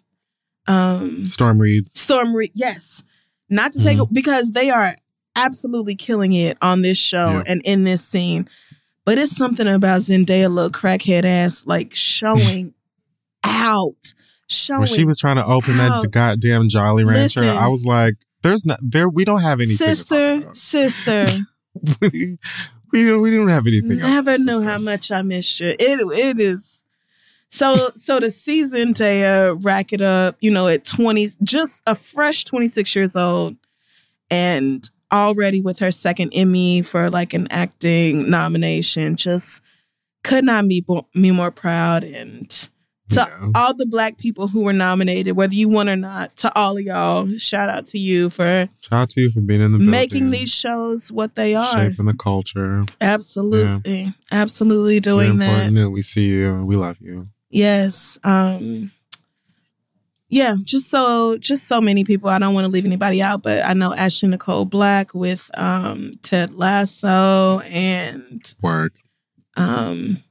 Um 0.67 1.25
Storm 1.25 1.59
Reid. 1.59 1.85
Storm 1.97 2.33
Reid. 2.35 2.51
Yes. 2.53 3.03
Not 3.49 3.73
to 3.73 3.83
take 3.83 3.97
Mm-hmm. 3.97 4.13
because 4.13 4.51
they 4.51 4.69
are 4.69 4.95
absolutely 5.35 5.95
killing 5.95 6.33
it 6.33 6.57
on 6.61 6.81
this 6.83 6.97
show 6.97 7.25
Yeah. 7.25 7.43
and 7.47 7.61
in 7.65 7.83
this 7.83 8.05
scene. 8.07 8.47
But 9.05 9.17
it's 9.17 9.35
something 9.35 9.67
about 9.67 10.01
Zendaya 10.01 10.53
little 10.53 10.69
crackhead 10.69 11.23
ass 11.25 11.63
like 11.65 11.95
showing 11.95 12.73
out. 13.43 14.13
Showing 14.47 14.79
When 14.81 14.87
she 14.87 15.05
was 15.05 15.17
trying 15.17 15.37
to 15.37 15.45
open 15.45 15.79
out. 15.79 16.01
that 16.03 16.11
goddamn 16.11 16.69
Jolly 16.69 17.03
Rancher, 17.05 17.41
Listen. 17.41 17.57
I 17.57 17.67
was 17.67 17.85
like, 17.85 18.15
"There's 18.41 18.65
not 18.65 18.79
there. 18.81 19.09
We 19.09 19.25
don't 19.25 19.41
have 19.41 19.59
anything 19.59 19.87
sister, 19.87 20.43
sister. 20.53 21.27
we 22.01 22.37
we 22.91 23.05
don't 23.05 23.21
we 23.21 23.31
don't 23.31 23.49
have 23.49 23.67
anything. 23.67 23.99
Never 23.99 24.37
to 24.37 24.43
knew 24.43 24.61
how 24.61 24.77
much 24.77 25.11
I 25.11 25.21
missed 25.21 25.59
you. 25.59 25.67
It 25.67 25.79
it 25.79 26.39
is 26.39 26.79
so 27.49 27.89
so 27.95 28.19
the 28.19 28.31
season 28.31 28.93
to 28.95 29.23
uh, 29.23 29.55
rack 29.61 29.91
it 29.93 30.01
up, 30.01 30.37
you 30.39 30.51
know, 30.51 30.67
at 30.67 30.85
20 30.85 31.31
just 31.43 31.81
a 31.87 31.95
fresh 31.95 32.43
26 32.43 32.95
years 32.95 33.15
old 33.15 33.57
and 34.29 34.89
already 35.11 35.61
with 35.61 35.79
her 35.79 35.91
second 35.91 36.31
Emmy 36.35 36.81
for 36.81 37.09
like 37.09 37.33
an 37.33 37.47
acting 37.49 38.29
nomination, 38.29 39.15
just 39.15 39.61
could 40.23 40.43
not 40.43 40.67
be 40.67 40.85
me 41.15 41.31
more 41.31 41.51
proud 41.51 42.03
and 42.03 42.69
to 43.09 43.15
Yeah. 43.41 43.49
all 43.55 43.73
the 43.73 43.85
black 43.85 44.17
people 44.17 44.47
who 44.47 44.63
were 44.63 44.73
nominated, 44.73 45.35
whether 45.35 45.53
you 45.53 45.67
won 45.69 45.89
or 45.89 45.95
not, 45.95 46.35
to 46.37 46.55
all 46.55 46.77
of 46.77 46.83
y'all, 46.83 47.27
shout 47.37 47.69
out 47.69 47.87
to 47.87 47.97
you 47.97 48.29
for 48.29 48.43
Shout 48.81 48.91
out 49.01 49.09
to 49.11 49.21
you 49.21 49.31
for 49.31 49.41
being 49.41 49.61
in 49.61 49.71
the 49.71 49.79
making 49.79 50.25
building, 50.25 50.39
these 50.39 50.53
shows 50.53 51.11
what 51.11 51.35
they 51.35 51.55
are. 51.55 51.71
shaping 51.73 52.05
the 52.05 52.13
culture. 52.13 52.85
Absolutely. 53.01 54.13
Absolutely 54.31 54.99
Very 54.99 55.27
doing 55.27 55.37
that. 55.39 55.49
important 55.49 55.75
that 55.77 55.89
we 55.89 56.01
see 56.01 56.25
you. 56.25 56.63
We 56.65 56.75
love 56.75 56.97
you. 56.99 57.25
Yes. 57.49 58.17
Um 58.23 58.91
yeah, 60.31 60.55
just 60.63 60.91
so 60.91 61.37
just 61.39 61.67
so 61.67 61.81
many 61.81 62.03
people. 62.03 62.29
I 62.29 62.37
don't 62.37 62.53
want 62.53 62.65
to 62.65 62.71
leave 62.71 62.85
anybody 62.85 63.19
out, 63.19 63.41
but 63.41 63.65
I 63.65 63.73
know 63.73 63.95
Ashley 63.95 64.29
Nicole 64.29 64.65
Black 64.65 65.15
with 65.15 65.49
um 65.55 66.19
Ted 66.21 66.53
Lasso 66.53 67.61
and 67.61 68.53
Work. 68.61 68.93
um 69.57 70.21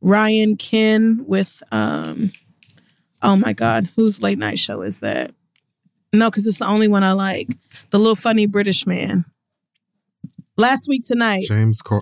Ryan 0.00 0.56
Ken 0.56 1.24
with 1.26 1.62
um 1.72 2.32
oh 3.22 3.36
my 3.36 3.52
god, 3.52 3.88
whose 3.96 4.22
late 4.22 4.38
night 4.38 4.58
show 4.58 4.82
is 4.82 5.00
that? 5.00 5.32
No, 6.12 6.28
because 6.30 6.46
it's 6.46 6.58
the 6.58 6.66
only 6.66 6.88
one 6.88 7.04
I 7.04 7.12
like. 7.12 7.48
The 7.90 7.98
little 7.98 8.16
funny 8.16 8.46
British 8.46 8.86
man. 8.86 9.24
Last 10.56 10.86
week 10.88 11.04
tonight. 11.04 11.44
James 11.46 11.80
Cor. 11.82 12.00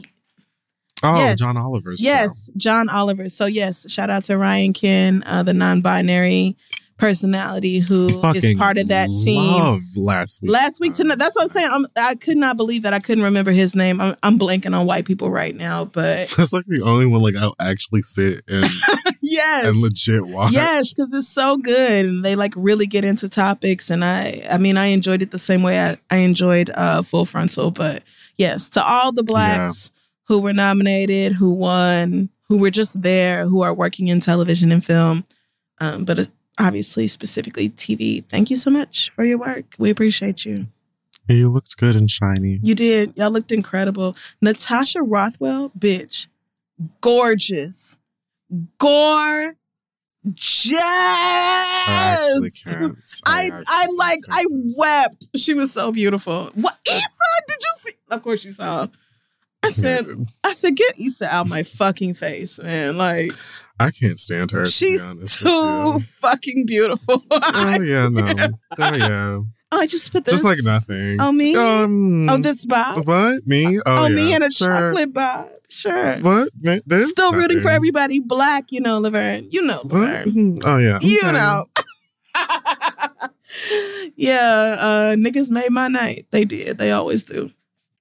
Oh, 1.02 1.16
Yes. 1.16 1.38
John 1.38 1.56
Oliver's. 1.56 2.00
show. 2.00 2.04
Yes, 2.08 2.50
John 2.56 2.88
Oliver. 2.88 3.28
So 3.28 3.46
yes, 3.46 3.90
shout 3.90 4.10
out 4.10 4.24
to 4.24 4.36
Ryan 4.38 4.72
Ken, 4.72 5.22
uh, 5.26 5.42
the 5.44 5.52
non-binary 5.52 6.56
personality 6.98 7.78
who 7.78 8.08
is 8.34 8.54
part 8.56 8.76
of 8.76 8.88
that 8.88 9.08
team. 9.22 9.52
Love 9.52 9.82
last 9.96 10.42
week. 10.42 10.50
Last 10.50 10.80
week 10.80 10.94
tonight. 10.94 11.18
That's 11.18 11.34
what 11.34 11.42
I'm 11.42 11.48
saying. 11.48 11.68
I'm, 11.70 11.86
I 11.96 12.14
could 12.16 12.36
not 12.36 12.56
believe 12.56 12.82
that 12.82 12.92
I 12.92 12.98
couldn't 12.98 13.24
remember 13.24 13.52
his 13.52 13.74
name. 13.74 14.00
I'm, 14.00 14.16
I'm 14.22 14.38
blanking 14.38 14.76
on 14.76 14.86
white 14.86 15.04
people 15.04 15.30
right 15.30 15.54
now, 15.54 15.84
but 15.84 16.28
That's 16.36 16.52
like 16.52 16.66
the 16.66 16.82
only 16.82 17.06
one 17.06 17.22
like 17.22 17.36
I'll 17.36 17.54
actually 17.60 18.02
sit 18.02 18.42
and, 18.48 18.66
yes. 19.22 19.64
and 19.64 19.76
legit 19.76 20.26
watch. 20.26 20.52
Yes, 20.52 20.92
because 20.92 21.14
it's 21.14 21.28
so 21.28 21.56
good, 21.56 22.04
and 22.04 22.24
they 22.24 22.34
like 22.34 22.52
really 22.56 22.86
get 22.86 23.04
into 23.04 23.28
topics. 23.28 23.90
And 23.90 24.04
I, 24.04 24.42
I 24.50 24.58
mean, 24.58 24.76
I 24.76 24.86
enjoyed 24.86 25.22
it 25.22 25.30
the 25.30 25.38
same 25.38 25.62
way 25.62 25.80
I, 25.80 25.96
I 26.10 26.18
enjoyed 26.18 26.70
uh, 26.74 27.02
Full 27.02 27.24
Frontal. 27.24 27.70
But 27.70 28.02
yes, 28.36 28.68
to 28.70 28.84
all 28.84 29.12
the 29.12 29.22
blacks 29.22 29.92
who 30.24 30.40
were 30.40 30.52
nominated, 30.52 31.32
who 31.32 31.52
won, 31.52 32.28
who 32.48 32.58
were 32.58 32.70
just 32.70 33.00
there, 33.00 33.46
who 33.46 33.62
are 33.62 33.72
working 33.72 34.08
in 34.08 34.20
television 34.20 34.72
and 34.72 34.84
film, 34.84 35.24
um, 35.80 36.04
but 36.04 36.18
uh, 36.18 36.24
obviously 36.58 37.08
specifically 37.08 37.70
TV. 37.70 38.24
Thank 38.28 38.50
you 38.50 38.56
so 38.56 38.70
much 38.70 39.10
for 39.10 39.24
your 39.24 39.38
work. 39.38 39.74
We 39.78 39.90
appreciate 39.90 40.44
you. 40.44 40.66
You 41.28 41.50
looked 41.50 41.76
good 41.76 41.94
and 41.94 42.10
shiny. 42.10 42.58
You 42.62 42.74
did. 42.74 43.12
Y'all 43.16 43.30
looked 43.30 43.52
incredible. 43.52 44.16
Natasha 44.40 45.02
Rothwell, 45.02 45.70
bitch, 45.78 46.26
gorgeous, 47.02 47.98
gorgeous. 48.78 49.54
I. 53.26 53.50
I 53.50 53.62
I 53.66 53.86
like. 53.94 54.18
I 54.30 54.44
wept. 54.76 55.28
She 55.36 55.52
was 55.54 55.72
so 55.72 55.92
beautiful. 55.92 56.50
What 56.54 56.76
Issa? 56.88 57.02
Did 57.46 57.58
you 57.60 57.72
see? 57.80 57.96
Of 58.10 58.22
course 58.22 58.44
you 58.44 58.52
saw. 58.52 58.88
I 59.62 59.70
said 59.70 60.06
I 60.44 60.52
said 60.54 60.76
get 60.76 60.98
Issa 60.98 61.32
out 61.34 61.46
my 61.46 61.62
fucking 61.62 62.14
face, 62.14 62.58
man. 62.58 62.96
Like 62.96 63.32
I 63.80 63.90
can't 63.90 64.18
stand 64.18 64.50
her. 64.50 64.64
to 64.64 64.70
she's 64.70 65.06
with 65.06 65.30
too 65.30 65.98
fucking 66.00 66.66
beautiful. 66.66 67.22
Oh 67.30 67.80
yeah, 67.80 68.08
no. 68.08 68.34
Oh 68.78 68.94
yeah. 68.94 69.40
Oh, 69.70 69.80
I 69.80 69.86
just 69.86 70.10
put 70.12 70.24
this 70.24 70.32
Just 70.34 70.44
like 70.44 70.58
nothing. 70.62 71.18
Oh 71.20 71.30
me. 71.30 71.54
Um. 71.54 72.28
oh, 72.30 72.38
this 72.38 72.64
bob. 72.64 73.06
What 73.06 73.46
me? 73.46 73.78
Oh, 73.84 74.04
on 74.06 74.14
me 74.14 74.34
and 74.34 74.42
a 74.44 74.50
Sure. 74.50 74.66
chocolate 74.68 75.12
bob. 75.12 75.50
Sure. 75.68 76.16
What? 76.20 76.48
This? 76.86 77.10
Still 77.10 77.32
rooting 77.34 77.60
for 77.60 77.68
everybody 77.68 78.18
black, 78.20 78.64
you 78.70 78.80
know, 78.80 78.98
Laverne. 78.98 79.46
You 79.50 79.62
know, 79.62 79.82
Laverne. 79.84 80.30
Mhm. 80.32 80.62
Oh 80.64 80.78
yeah. 80.78 80.98
You 81.02 81.20
Okay. 81.22 81.32
know. 81.32 81.66
yeah, 84.16 84.76
uh, 84.78 85.14
niggas 85.16 85.50
made 85.50 85.70
my 85.70 85.88
night. 85.88 86.26
They 86.30 86.44
did. 86.44 86.78
They 86.78 86.92
always 86.92 87.22
do. 87.22 87.50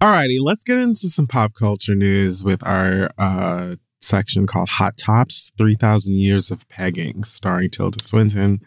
Alrighty, 0.00 0.38
let's 0.40 0.62
get 0.64 0.78
into 0.78 1.08
some 1.08 1.26
pop 1.26 1.54
culture 1.54 1.94
news 1.94 2.44
with 2.44 2.66
our 2.66 3.10
uh, 3.18 3.76
section 4.00 4.46
called 4.46 4.68
Hot 4.68 4.96
Tops 4.96 5.52
3,000 5.58 6.14
Years 6.14 6.50
of 6.50 6.66
Pegging, 6.68 7.24
starring 7.24 7.70
Tilda 7.70 8.02
Swinton. 8.04 8.60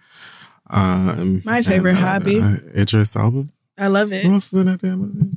Um, 0.69 1.41
My 1.45 1.61
favorite 1.61 1.95
and, 1.95 2.03
uh, 2.03 2.07
hobby. 2.07 2.39
Uh, 2.39 2.55
Idris 2.75 3.15
Elba. 3.15 3.47
I 3.77 3.87
love 3.87 4.09
Who 4.09 4.15
it. 4.15 4.25
else 4.25 4.53
is 4.53 4.59
in 4.59 4.65
that 4.67 4.81
damn 4.81 4.99
movie? 4.99 5.31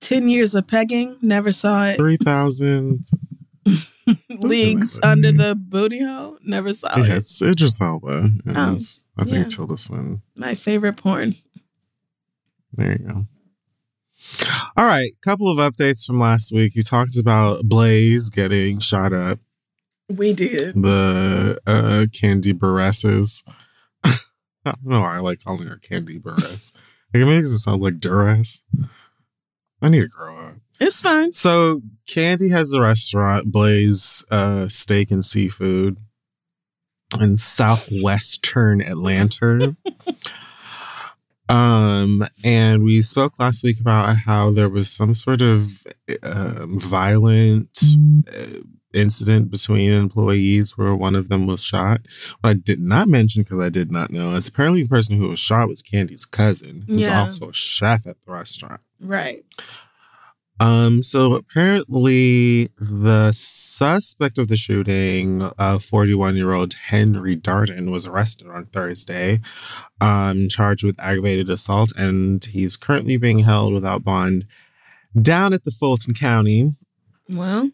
10 0.00 0.28
years 0.28 0.54
of 0.54 0.66
pegging, 0.66 1.16
never 1.22 1.52
saw 1.52 1.84
it. 1.84 1.96
3,000. 1.96 3.04
Leagues 4.42 4.98
under 5.04 5.30
the 5.30 5.54
booty 5.54 6.02
hole, 6.02 6.36
never 6.44 6.74
saw 6.74 6.96
yeah, 6.98 7.04
it. 7.04 7.18
it's 7.18 7.40
Idris 7.40 7.80
Elba. 7.80 8.30
Oh, 8.48 8.78
I 9.16 9.24
think 9.24 9.30
yeah. 9.36 9.44
Tilda 9.44 9.76
Swinton. 9.78 10.22
My 10.34 10.56
favorite 10.56 10.96
porn. 10.96 11.36
There 12.74 12.92
you 12.92 12.98
go. 12.98 13.26
All 14.76 14.86
right, 14.86 15.10
couple 15.22 15.50
of 15.50 15.58
updates 15.58 16.06
from 16.06 16.18
last 16.20 16.52
week. 16.52 16.74
You 16.74 16.82
talked 16.82 17.16
about 17.18 17.64
Blaze 17.64 18.30
getting 18.30 18.78
shot 18.78 19.12
up. 19.12 19.38
We 20.08 20.32
did. 20.32 20.74
The 20.74 21.58
uh, 21.66 22.06
Kandi 22.10 22.52
Baresses. 22.52 23.42
I 24.04 24.14
don't 24.64 24.84
know 24.84 25.00
why 25.00 25.16
I 25.16 25.20
like 25.20 25.42
calling 25.42 25.66
her 25.66 25.78
Kandi 25.78 26.22
Barres. 26.22 26.72
Like, 27.12 27.22
it 27.22 27.26
makes 27.26 27.50
it 27.50 27.58
sound 27.58 27.82
like 27.82 28.00
Duress. 28.00 28.62
I 29.80 29.88
need 29.88 30.00
to 30.00 30.08
grow 30.08 30.36
up. 30.38 30.54
It's 30.80 31.02
fine. 31.02 31.32
So 31.32 31.82
Kandi 32.08 32.50
has 32.50 32.72
a 32.72 32.80
restaurant, 32.80 33.52
Blaze 33.52 34.24
uh, 34.30 34.68
Steak 34.68 35.10
and 35.10 35.24
Seafood, 35.24 35.96
in 37.20 37.36
southwestern 37.36 38.80
Atlanta. 38.80 39.76
um, 41.52 42.24
and 42.44 42.82
we 42.84 43.02
spoke 43.02 43.34
last 43.38 43.62
week 43.62 43.78
about 43.80 44.16
how 44.16 44.50
there 44.50 44.68
was 44.68 44.90
some 44.90 45.14
sort 45.14 45.42
of 45.42 45.86
um 46.22 46.78
violent 46.78 47.78
uh, 48.34 48.58
incident 48.94 49.50
between 49.50 49.90
employees 49.90 50.76
where 50.76 50.94
one 50.94 51.14
of 51.14 51.28
them 51.28 51.46
was 51.46 51.62
shot. 51.64 52.00
What 52.40 52.50
I 52.50 52.54
did 52.54 52.80
not 52.80 53.08
mention 53.08 53.42
because 53.42 53.60
I 53.60 53.68
did 53.70 53.90
not 53.90 54.10
know 54.10 54.34
is 54.34 54.48
apparently 54.48 54.82
the 54.82 54.88
person 54.88 55.16
who 55.18 55.28
was 55.30 55.40
shot 55.40 55.68
was 55.68 55.82
Kandi's 55.82 56.26
cousin, 56.26 56.84
who's 56.86 57.02
Yeah. 57.02 57.20
also 57.22 57.50
a 57.50 57.54
chef 57.54 58.06
at 58.06 58.16
the 58.26 58.32
restaurant. 58.32 58.80
Right. 59.00 59.44
Um, 60.62 61.02
so 61.02 61.34
apparently 61.34 62.68
the 62.78 63.32
suspect 63.32 64.38
of 64.38 64.46
the 64.46 64.54
shooting, 64.54 65.50
uh, 65.58 65.80
41 65.80 66.36
year 66.36 66.52
old 66.52 66.74
Henry 66.74 67.36
Darden, 67.36 67.90
was 67.90 68.06
arrested 68.06 68.46
on 68.46 68.66
Thursday, 68.66 69.40
um, 70.00 70.48
charged 70.48 70.84
with 70.84 71.00
aggravated 71.00 71.50
assault, 71.50 71.92
and 71.96 72.44
he's 72.44 72.76
currently 72.76 73.16
being 73.16 73.40
held 73.40 73.72
without 73.72 74.04
bond 74.04 74.46
down 75.20 75.52
at 75.52 75.64
the 75.64 75.72
Fulton 75.72 76.14
County. 76.14 76.76
Well, 77.28 77.68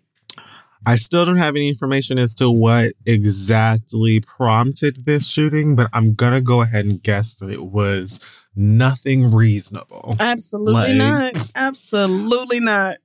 I 0.87 0.96
still 0.96 1.27
don't 1.27 1.37
have 1.37 1.57
any 1.57 1.68
information 1.68 2.18
as 2.18 2.35
to 2.37 2.51
what 2.51 2.94
exactly 3.05 4.20
prompted 4.20 5.05
this 5.05 5.29
shooting, 5.29 5.77
but 5.77 5.90
I'm 5.92 6.14
gonna 6.14 6.40
go 6.40 6.62
ahead 6.62 6.87
and 6.87 7.03
guess 7.03 7.35
that 7.35 7.51
it 7.51 7.64
was 7.64 8.18
nothing 8.59 9.33
reasonable. 9.33 10.16
absolutely 10.21 10.94
Like- 10.94 11.35
not. 11.35 11.51
Absolutely 11.55 12.61
not. 12.61 12.97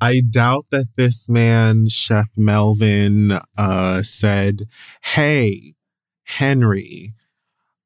I 0.00 0.20
doubt 0.20 0.66
that 0.70 0.86
this 0.96 1.28
man, 1.28 1.88
Chef 1.88 2.28
Melvin, 2.36 3.38
uh, 3.56 4.02
said, 4.02 4.66
Hey, 5.02 5.74
Henry, 6.24 7.14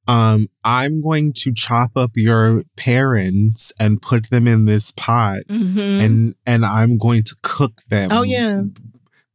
um, 0.09 0.49
I'm 0.65 1.01
going 1.03 1.33
to 1.35 1.53
chop 1.53 1.91
up 1.97 2.13
your 2.15 2.65
parents 2.77 3.73
and 3.79 4.01
put 4.01 4.31
them 4.31 4.49
in 4.49 4.65
this 4.65 4.91
pot 4.93 5.41
hmm 5.49 5.79
and 5.79 6.35
and 6.47 6.65
I'm 6.65 6.97
going 6.97 7.23
to 7.25 7.37
cook 7.43 7.83
them 7.91 8.09
Oh, 8.11 8.23
yeah. 8.23 8.63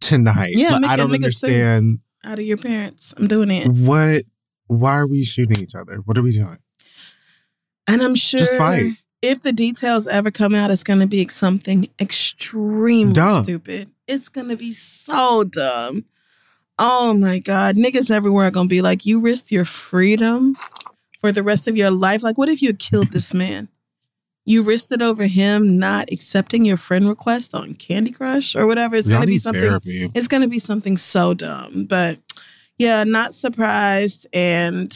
tonight. 0.01 0.51
Yeah, 0.55 0.71
Like, 0.71 0.81
make 0.81 0.89
I 0.89 0.93
a 0.95 0.97
don't 0.97 1.13
understand 1.13 1.99
Out 2.23 2.39
of 2.39 2.45
your 2.45 2.57
parents. 2.57 3.13
I'm 3.15 3.27
doing 3.27 3.51
it. 3.51 3.67
what 3.67 4.23
why 4.67 4.95
are 4.97 5.07
we 5.07 5.23
shooting 5.23 5.61
each 5.63 5.75
other? 5.75 5.97
What 6.05 6.17
are 6.17 6.23
we 6.23 6.31
doing? 6.31 6.57
And 7.87 8.01
I'm 8.01 8.15
sure 8.15 8.39
Just 8.39 8.57
fight. 8.57 8.93
if 9.21 9.41
the 9.41 9.51
details 9.51 10.07
ever 10.07 10.31
come 10.31 10.55
out, 10.55 10.71
it's 10.71 10.83
going 10.83 10.99
to 10.99 11.07
be 11.07 11.27
something 11.27 11.87
extremely 11.99 13.13
Dumb. 13.13 13.43
stupid. 13.43 13.89
It's 14.07 14.29
going 14.29 14.49
to 14.49 14.55
be 14.57 14.73
so 14.73 15.43
dumb. 15.43 16.05
Oh 16.79 17.13
my 17.13 17.39
God. 17.39 17.75
Niggas 17.77 18.09
everywhere 18.09 18.47
are 18.47 18.51
going 18.51 18.67
to 18.67 18.73
be 18.73 18.81
like, 18.81 19.05
you 19.05 19.19
risked 19.19 19.51
your 19.51 19.65
freedom 19.65 20.55
for 21.21 21.31
the 21.31 21.43
rest 21.43 21.67
of 21.67 21.77
your 21.77 21.91
life. 21.91 22.23
Like, 22.23 22.37
what 22.37 22.49
if 22.49 22.61
you 22.61 22.73
killed 22.73 23.11
this 23.11 23.33
man? 23.33 23.69
You 24.45 24.61
risked 24.63 24.91
it 24.91 25.01
over 25.01 25.25
him 25.25 25.77
not 25.79 26.11
accepting 26.11 26.65
your 26.65 26.75
friend 26.75 27.07
request 27.07 27.53
on 27.55 27.75
Candy 27.75 28.11
Crush 28.11 28.55
or 28.57 28.65
whatever. 28.67 28.95
It's 28.97 29.07
Y'all 29.07 29.21
to 29.21 29.27
be 29.27 29.37
something 29.37 29.61
therapy. 29.61 30.09
it's 30.13 30.27
going 30.27 30.41
to 30.41 30.49
be 30.49 30.59
something 30.59 30.97
so 30.97 31.33
dumb. 31.33 31.85
But 31.87 32.19
yeah, 32.77 33.03
not 33.05 33.35
surprised. 33.35 34.27
And 34.33 34.91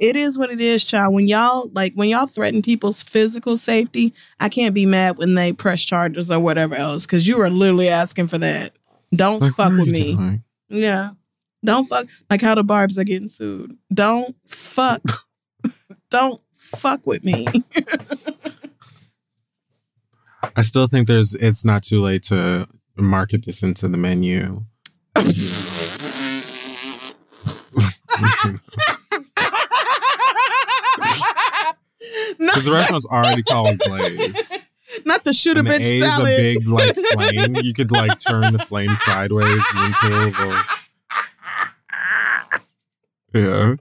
it 0.00 0.16
is 0.16 0.38
what 0.38 0.50
it 0.50 0.60
is, 0.60 0.84
child. 0.84 1.14
When 1.14 1.28
y'all 1.28 1.70
like 1.74 1.94
when 1.94 2.08
y'all 2.08 2.26
threaten 2.26 2.62
people's 2.62 3.02
physical 3.02 3.56
safety, 3.56 4.12
I 4.40 4.48
can't 4.48 4.74
be 4.74 4.86
mad 4.86 5.18
when 5.18 5.34
they 5.34 5.52
press 5.52 5.84
charges 5.84 6.30
or 6.30 6.40
whatever 6.40 6.74
else 6.74 7.06
because 7.06 7.28
you 7.28 7.40
are 7.40 7.50
literally 7.50 7.88
asking 7.88 8.28
for 8.28 8.38
that. 8.38 8.72
Don't 9.14 9.40
Like, 9.42 9.54
fuck 9.54 9.72
with 9.72 9.88
me. 9.88 10.16
doing? 10.16 10.42
Yeah. 10.68 11.10
Don't 11.64 11.84
fuck 11.84 12.06
like 12.30 12.40
how 12.42 12.54
the 12.56 12.64
barbs 12.64 12.98
are 12.98 13.04
getting 13.04 13.28
sued. 13.28 13.76
Don't 13.92 14.34
fuck. 14.46 15.02
Don't 16.10 16.40
fuck 16.56 17.06
with 17.06 17.22
me. 17.22 17.46
I 20.56 20.62
still 20.62 20.88
think 20.88 21.06
there's 21.06 21.34
it's 21.34 21.64
not 21.64 21.84
too 21.84 22.02
late 22.02 22.24
to 22.24 22.66
market 22.96 23.44
this 23.46 23.62
into 23.62 23.86
the 23.88 23.96
menu. 23.96 24.64
Because 32.52 32.64
the 32.66 32.72
restaurant's 32.72 33.06
already 33.06 33.42
called 33.42 33.78
Blaze. 33.78 34.58
Not 35.06 35.24
the 35.24 35.32
shoot 35.32 35.56
a 35.56 35.60
And 35.60 35.68
the 35.68 35.72
bitch 35.72 36.20
a 36.20 36.24
big 36.24 36.68
like 36.68 36.94
flame. 36.94 37.56
You 37.56 37.72
could 37.72 37.90
like 37.90 38.18
turn 38.18 38.52
the 38.52 38.58
flame 38.58 38.94
sideways 38.96 39.62
and 39.74 39.78
then 39.78 39.94
peel 40.00 40.64
the 43.32 43.40
Yeah. 43.40 43.74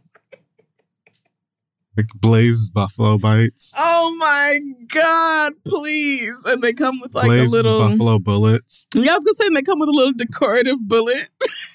Like 1.97 2.07
Blaze 2.15 2.69
Buffalo 2.69 3.17
Bites. 3.17 3.73
Oh 3.77 4.15
my 4.17 4.59
god, 4.87 5.53
please. 5.67 6.33
And 6.45 6.61
they 6.61 6.71
come 6.71 7.01
with 7.01 7.13
like 7.13 7.25
Blaze 7.25 7.51
a 7.51 7.55
little 7.57 7.79
Buffalo 7.79 8.17
Bullets. 8.17 8.87
Yeah, 8.95 9.11
I 9.11 9.15
was 9.15 9.25
gonna 9.25 9.35
say 9.35 9.49
they 9.53 9.61
come 9.61 9.79
with 9.79 9.89
a 9.89 9.93
little 9.93 10.13
decorative 10.13 10.77
bullet. 10.87 11.29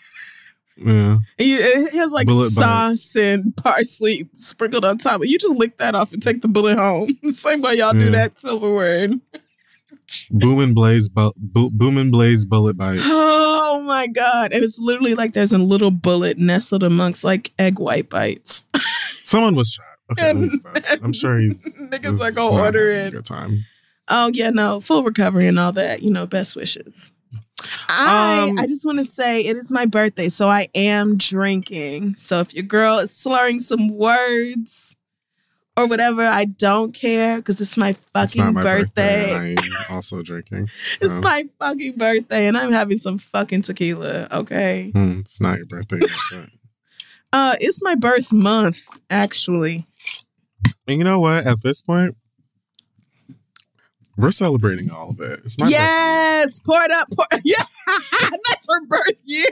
Yeah. 0.76 1.18
It 1.38 1.94
uh, 1.94 1.96
has 1.98 2.12
like 2.12 2.26
Bullet 2.26 2.50
sauce 2.50 3.16
and 3.16 3.56
parsley 3.56 4.28
sprinkled 4.36 4.84
on 4.84 4.98
top. 4.98 5.22
You 5.24 5.38
just 5.38 5.56
lick 5.56 5.78
that 5.78 5.94
off 5.94 6.12
and 6.12 6.22
take 6.22 6.42
the 6.42 6.48
bullet 6.48 6.76
home. 6.78 7.16
Same 7.30 7.62
way 7.62 7.76
y'all 7.76 7.92
do 7.92 8.10
that 8.10 8.38
silverware. 8.38 9.08
Boom 10.30 10.60
and 10.60 10.74
blaze, 10.74 11.08
bu- 11.08 11.32
bo- 11.36 11.70
boom 11.70 11.96
and 11.98 12.12
blaze 12.12 12.44
bullet 12.44 12.76
bites. 12.76 13.02
Oh 13.04 13.82
my 13.86 14.06
god! 14.06 14.52
And 14.52 14.62
it's 14.64 14.78
literally 14.78 15.14
like 15.14 15.32
there's 15.32 15.52
a 15.52 15.58
little 15.58 15.90
bullet 15.90 16.38
nestled 16.38 16.82
amongst 16.84 17.24
like 17.24 17.52
egg 17.58 17.78
white 17.78 18.08
bites. 18.08 18.64
Someone 19.24 19.54
was 19.56 19.70
shot. 19.70 19.84
Okay, 20.12 20.30
And- 20.30 20.52
I'm 21.02 21.12
sure 21.12 21.38
he's 21.38 21.76
Niggas 21.80 22.20
is 22.28 22.36
are 22.36 22.40
order 22.52 22.88
it. 22.88 23.12
Good 23.12 23.24
time. 23.24 23.64
Oh 24.08 24.30
yeah, 24.32 24.50
no, 24.50 24.80
full 24.80 25.02
recovery 25.02 25.48
and 25.48 25.58
all 25.58 25.72
that. 25.72 26.02
You 26.02 26.10
know, 26.12 26.26
best 26.26 26.54
wishes. 26.54 27.10
I 27.88 28.48
Um, 28.50 28.58
I 28.58 28.66
just 28.66 28.84
want 28.84 28.98
to 28.98 29.04
say 29.04 29.40
it 29.40 29.56
is 29.56 29.70
my 29.70 29.86
birthday, 29.86 30.28
so 30.28 30.48
I 30.48 30.68
am 30.74 31.16
drinking. 31.16 32.16
So 32.16 32.40
if 32.40 32.54
your 32.54 32.64
girl 32.64 32.98
is 32.98 33.10
slurring 33.10 33.60
some 33.60 33.88
words 33.88 34.96
or 35.76 35.86
whatever, 35.86 36.22
I 36.22 36.44
don't 36.44 36.92
care 36.92 37.36
because 37.36 37.60
it's 37.60 37.76
my 37.76 37.96
fucking 38.12 38.54
my 38.54 38.62
birthday. 38.62 39.32
birthday. 39.32 39.56
I'm 39.88 39.94
also 39.96 40.22
drinking. 40.22 40.68
It's 41.00 41.20
my 41.20 41.44
fucking 41.58 41.96
birthday, 41.96 42.46
and 42.46 42.56
I'm 42.56 42.72
having 42.72 42.98
some 42.98 43.18
fucking 43.18 43.62
tequila. 43.62 44.28
Okay, 44.32 44.90
hmm, 44.92 45.20
it's 45.20 45.40
not 45.40 45.58
your 45.58 45.66
birthday. 45.66 46.00
yet, 46.32 46.48
uh, 47.32 47.56
it's 47.60 47.82
my 47.82 47.94
birth 47.94 48.32
month 48.32 48.86
actually. 49.10 49.86
And 50.88 50.98
you 50.98 51.04
know 51.04 51.20
what? 51.20 51.46
At 51.46 51.62
this 51.62 51.82
point, 51.82 52.16
we're 54.16 54.30
celebrating 54.32 54.90
all 54.90 55.10
of 55.10 55.20
it. 55.20 55.40
It's 55.44 55.58
my 55.58 55.68
yes, 55.68 56.58
pour 56.60 56.80
it 56.82 56.90
up. 56.90 57.08
Pour, 57.16 57.26
yeah, 57.44 57.62
not 57.88 58.58
your 58.68 58.86
birth 58.86 59.22
year. 59.24 59.50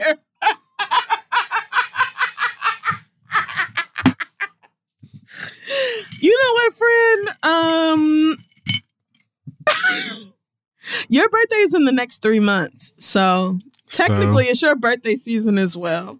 you 6.19 6.37
know 6.41 6.53
what, 6.53 6.73
friend? 6.73 7.29
Um, 7.43 8.37
your 11.09 11.29
birthday 11.29 11.55
is 11.57 11.73
in 11.73 11.85
the 11.85 11.91
next 11.91 12.21
three 12.21 12.39
months, 12.39 12.93
so 12.99 13.59
So, 13.87 14.05
technically 14.05 14.45
it's 14.45 14.61
your 14.61 14.75
birthday 14.75 15.15
season 15.15 15.57
as 15.57 15.75
well. 15.75 16.19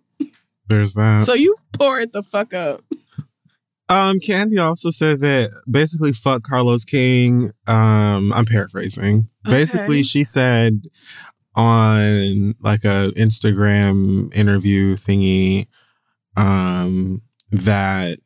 there's 0.67 0.93
that. 0.95 1.25
So 1.25 1.33
you 1.33 1.55
pour 1.73 1.99
it 1.99 2.11
the 2.11 2.23
fuck 2.23 2.53
up. 2.53 2.81
Um, 3.87 4.19
Kandi 4.19 4.63
also 4.63 4.89
said 4.89 5.21
that 5.21 5.51
basically 5.69 6.13
fuck 6.13 6.43
Carlos 6.43 6.85
King. 6.85 7.51
Um, 7.67 8.33
I'm 8.33 8.45
paraphrasing. 8.45 9.29
Basically, 9.43 10.01
she 10.03 10.23
said 10.23 10.87
on 11.55 12.55
like 12.61 12.83
a 12.83 13.11
Instagram 13.15 14.33
interview 14.35 14.95
thingy, 14.95 15.67
um, 16.35 17.21
that 17.51 18.19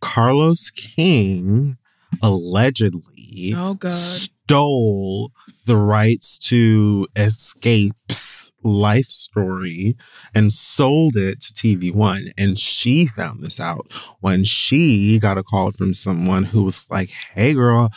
Carlos 0.00 0.70
King 0.70 1.76
allegedly 2.22 3.54
Oh 3.56 3.76
stole 3.88 5.32
the 5.66 5.76
rights 5.76 6.36
to 6.38 7.06
Xscape's 7.14 8.39
life 8.62 9.06
story 9.06 9.96
and 10.34 10.52
sold 10.52 11.16
it 11.16 11.40
to 11.40 11.52
TV 11.52 11.94
One. 11.94 12.26
And 12.36 12.58
she 12.58 13.06
found 13.06 13.42
this 13.42 13.60
out 13.60 13.92
when 14.20 14.44
she 14.44 15.18
got 15.18 15.38
a 15.38 15.42
call 15.42 15.72
from 15.72 15.94
someone 15.94 16.44
who 16.44 16.64
was 16.64 16.86
like, 16.90 17.10
Hey, 17.10 17.54
girl, 17.54 17.90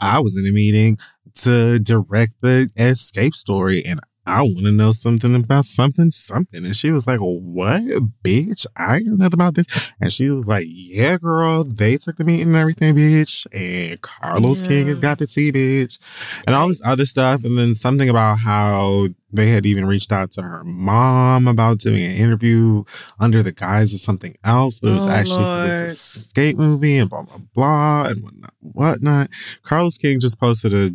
I 0.00 0.20
was 0.20 0.36
in 0.36 0.46
a 0.46 0.52
meeting 0.52 0.98
to 1.34 1.78
direct 1.78 2.32
the 2.40 2.70
Xscape 2.78 3.34
story 3.34 3.84
and 3.84 4.00
I 4.28 4.42
want 4.42 4.58
to 4.58 4.70
know 4.70 4.92
something 4.92 5.34
about 5.34 5.64
something, 5.64 6.10
something. 6.10 6.64
And 6.64 6.76
she 6.76 6.90
was 6.90 7.06
like, 7.06 7.18
What, 7.18 7.82
bitch? 8.22 8.66
I 8.76 9.00
know 9.00 9.14
nothing 9.16 9.34
about 9.34 9.54
this. 9.54 9.66
And 10.00 10.12
she 10.12 10.28
was 10.30 10.46
like, 10.46 10.66
Yeah, 10.68 11.16
girl, 11.18 11.64
they 11.64 11.96
took 11.96 12.16
the 12.16 12.24
meeting 12.24 12.48
and 12.48 12.56
everything, 12.56 12.94
bitch. 12.94 13.46
And 13.52 14.00
Carlos 14.02 14.62
King 14.62 14.88
has 14.88 14.98
got 14.98 15.18
the 15.18 15.26
tea, 15.26 15.50
bitch. 15.52 15.98
And 16.46 16.54
all 16.54 16.68
this 16.68 16.82
other 16.84 17.06
stuff. 17.06 17.44
And 17.44 17.58
then 17.58 17.74
something 17.74 18.08
about 18.08 18.38
how 18.38 19.08
they 19.30 19.48
had 19.48 19.66
even 19.66 19.86
reached 19.86 20.10
out 20.12 20.30
to 20.32 20.42
her 20.42 20.64
mom 20.64 21.46
about 21.48 21.78
doing 21.78 22.02
an 22.02 22.12
interview 22.12 22.84
under 23.20 23.42
the 23.42 23.52
guise 23.52 23.92
of 23.92 24.00
something 24.00 24.34
else, 24.42 24.78
but 24.78 24.90
it 24.90 24.94
was 24.94 25.06
Oh, 25.06 25.10
actually 25.10 25.44
for 25.44 25.66
this 25.66 26.32
Xscape 26.32 26.56
movie 26.56 26.96
and 26.96 27.10
blah, 27.10 27.22
blah, 27.22 27.38
blah, 27.54 28.04
and 28.06 28.22
whatnot, 28.22 28.54
whatnot. 28.60 29.28
Carlos 29.62 29.98
King 29.98 30.18
just 30.18 30.40
posted 30.40 30.72
a, 30.72 30.90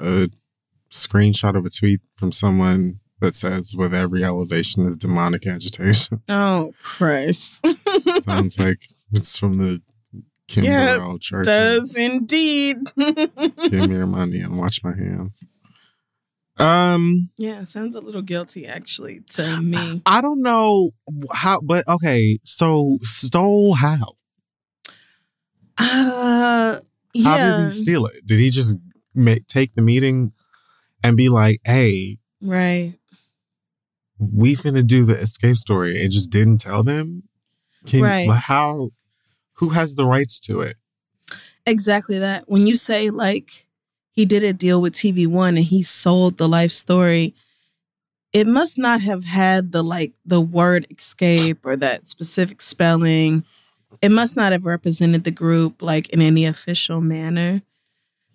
a 0.00 0.28
screenshot 0.94 1.56
of 1.56 1.66
a 1.66 1.70
tweet 1.70 2.00
from 2.16 2.32
someone 2.32 3.00
that 3.20 3.34
says, 3.34 3.74
with 3.76 3.92
every 3.94 4.22
elevation 4.24 4.86
is 4.86 4.96
demonic 4.96 5.46
agitation. 5.46 6.22
Oh 6.28 6.72
Christ. 6.82 7.64
Sounds 8.20 8.58
like 8.58 8.86
it's 9.12 9.36
from 9.36 9.58
the 9.58 9.80
Yeah, 10.48 10.96
Kimberell 10.96 11.20
Church. 11.20 11.46
Does 11.46 11.94
indeed. 11.96 12.76
Give 12.96 13.88
me 13.88 13.94
your 13.96 14.06
money 14.06 14.40
and 14.40 14.58
wash 14.58 14.82
my 14.84 14.94
hands. 14.94 15.42
Um, 16.56 17.30
yeah, 17.36 17.64
sounds 17.64 17.96
a 17.96 18.00
little 18.00 18.22
guilty 18.22 18.64
actually 18.66 19.20
to 19.30 19.60
me. 19.60 20.02
I 20.06 20.20
don't 20.20 20.40
know 20.42 20.90
how, 21.32 21.60
but 21.60 21.88
okay. 21.88 22.38
So 22.44 22.98
stole 23.02 23.74
how? 23.74 24.14
Uh 25.78 26.78
How 27.24 27.58
did 27.58 27.64
he 27.64 27.70
steal 27.70 28.06
it? 28.06 28.24
Did 28.26 28.38
he 28.38 28.50
just 28.50 28.76
make, 29.14 29.46
take 29.48 29.74
the 29.74 29.82
meeting 29.82 30.32
and 31.04 31.16
be 31.16 31.28
like, 31.28 31.60
"Hey, 31.64 32.18
right. 32.40 32.94
we 34.18 34.56
finna 34.56 34.84
do 34.84 35.04
the 35.04 35.14
Xscape 35.14 35.58
story," 35.58 36.02
and 36.02 36.10
just 36.10 36.30
didn't 36.30 36.58
tell 36.58 36.82
them? 36.82 37.22
Can, 37.86 38.02
Right. 38.02 38.30
How? 38.30 38.90
Who 39.58 39.68
has 39.68 39.94
the 39.94 40.06
rights 40.06 40.40
to 40.40 40.62
it? 40.62 40.76
Exactly 41.66 42.18
that. 42.18 42.44
When 42.48 42.66
you 42.66 42.76
say 42.76 43.10
like 43.10 43.66
he 44.10 44.24
did 44.24 44.42
a 44.42 44.52
deal 44.52 44.80
with 44.80 44.94
TV 44.94 45.26
One 45.26 45.56
and 45.56 45.64
he 45.64 45.82
sold 45.82 46.38
the 46.38 46.48
life 46.48 46.72
story, 46.72 47.34
it 48.32 48.46
must 48.46 48.78
not 48.78 49.00
have 49.00 49.24
had 49.24 49.72
the 49.72 49.82
like 49.82 50.12
the 50.24 50.40
word 50.40 50.86
Xscape 50.92 51.58
or 51.64 51.76
that 51.76 52.08
specific 52.08 52.62
spelling. 52.62 53.44
It 54.02 54.10
must 54.10 54.34
not 54.34 54.52
have 54.52 54.64
represented 54.64 55.24
the 55.24 55.30
group 55.30 55.82
like 55.82 56.08
in 56.08 56.20
any 56.20 56.46
official 56.46 57.00
manner. 57.00 57.62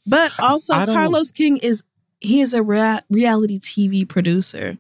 But 0.06 0.32
also 0.40 0.74
Carlos 0.74 1.32
King 1.32 1.58
is 1.58 1.84
he 2.22 2.42
is 2.42 2.54
a 2.54 2.62
rea- 2.64 3.00
reality 3.10 3.60
TV 3.60 4.08
producer. 4.08 4.78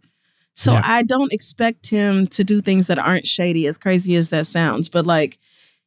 So 0.53 0.73
Yeah. 0.73 0.81
I 0.83 1.03
don't 1.03 1.31
expect 1.31 1.87
him 1.89 2.27
to 2.27 2.43
do 2.43 2.61
things 2.61 2.87
that 2.87 2.99
aren't 2.99 3.25
shady 3.27 3.65
as 3.67 3.77
crazy 3.77 4.15
as 4.15 4.29
that 4.29 4.45
sounds, 4.47 4.89
but 4.89 5.05
like 5.05 5.37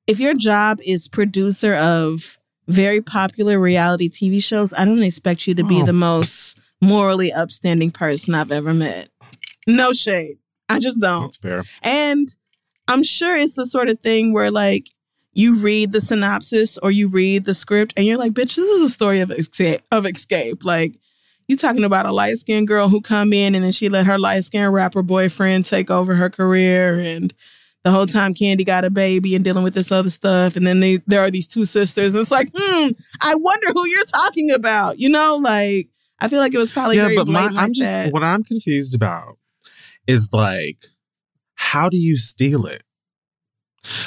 if 0.06 0.18
your 0.18 0.34
job 0.34 0.78
is 0.84 1.08
producer 1.08 1.74
of 1.74 2.38
very 2.68 3.00
popular 3.00 3.58
reality 3.60 4.08
TV 4.08 4.42
shows, 4.42 4.72
I 4.76 4.84
don't 4.84 5.02
expect 5.02 5.46
you 5.46 5.54
to 5.54 5.64
be 5.64 5.82
Oh. 5.82 5.86
the 5.86 5.92
most 5.92 6.56
morally 6.80 7.30
upstanding 7.32 7.90
person 7.90 8.34
I've 8.34 8.50
ever 8.50 8.72
met. 8.72 9.08
No 9.68 9.92
shade. 9.92 10.38
I 10.68 10.78
just 10.78 11.00
don't. 11.00 11.22
That's 11.24 11.36
fair. 11.36 11.64
And 11.82 12.34
I'm 12.88 13.02
sure 13.02 13.36
it's 13.36 13.54
the 13.54 13.66
sort 13.66 13.90
of 13.90 14.00
thing 14.00 14.32
where 14.32 14.50
like 14.50 14.88
you 15.34 15.56
read 15.56 15.92
the 15.92 16.00
synopsis 16.00 16.78
or 16.78 16.90
you 16.90 17.08
read 17.08 17.44
the 17.44 17.54
script 17.54 17.92
and 17.96 18.06
you're 18.06 18.18
like, 18.18 18.32
bitch, 18.32 18.56
this 18.56 18.68
is 18.68 18.86
a 18.88 18.90
story 18.90 19.20
of 19.20 19.28
Xscape 19.28 19.80
of 19.92 20.04
Xscape. 20.04 20.64
Like 20.64 20.94
you 21.48 21.56
talking 21.56 21.84
about 21.84 22.06
a 22.06 22.12
light 22.12 22.36
skinned 22.38 22.68
girl 22.68 22.88
who 22.88 23.00
come 23.00 23.32
in 23.32 23.54
and 23.54 23.64
then 23.64 23.72
she 23.72 23.88
let 23.88 24.06
her 24.06 24.18
light 24.18 24.44
skinned 24.44 24.72
rapper 24.72 25.02
boyfriend 25.02 25.66
take 25.66 25.90
over 25.90 26.14
her 26.14 26.30
career 26.30 26.98
and 26.98 27.34
the 27.84 27.90
whole 27.90 28.06
time 28.06 28.32
Kandi 28.32 28.64
got 28.64 28.84
a 28.84 28.90
baby 28.90 29.34
and 29.34 29.44
dealing 29.44 29.64
with 29.64 29.74
this 29.74 29.90
other 29.90 30.10
stuff. 30.10 30.54
And 30.56 30.66
then 30.66 30.80
they, 30.80 30.98
there 31.06 31.20
are 31.20 31.30
these 31.30 31.48
two 31.48 31.64
sisters. 31.64 32.14
And 32.14 32.22
it's 32.22 32.30
like, 32.30 32.48
hmm, 32.54 32.90
I 33.20 33.34
wonder 33.34 33.66
who 33.72 33.88
you're 33.88 34.04
talking 34.04 34.52
about. 34.52 34.98
You 34.98 35.10
know, 35.10 35.38
like 35.40 35.88
I 36.20 36.28
feel 36.28 36.38
like 36.38 36.54
it 36.54 36.58
was 36.58 36.70
probably 36.70 36.96
yeah, 36.96 37.10
but 37.14 37.26
my, 37.26 37.46
I'm 37.46 37.54
like 37.54 37.72
just 37.72 37.92
that. 37.92 38.12
what 38.12 38.22
I'm 38.22 38.44
confused 38.44 38.94
about 38.94 39.38
is 40.06 40.28
like, 40.32 40.84
how 41.54 41.88
do 41.88 41.96
you 41.96 42.16
steal 42.16 42.66
it? 42.66 42.84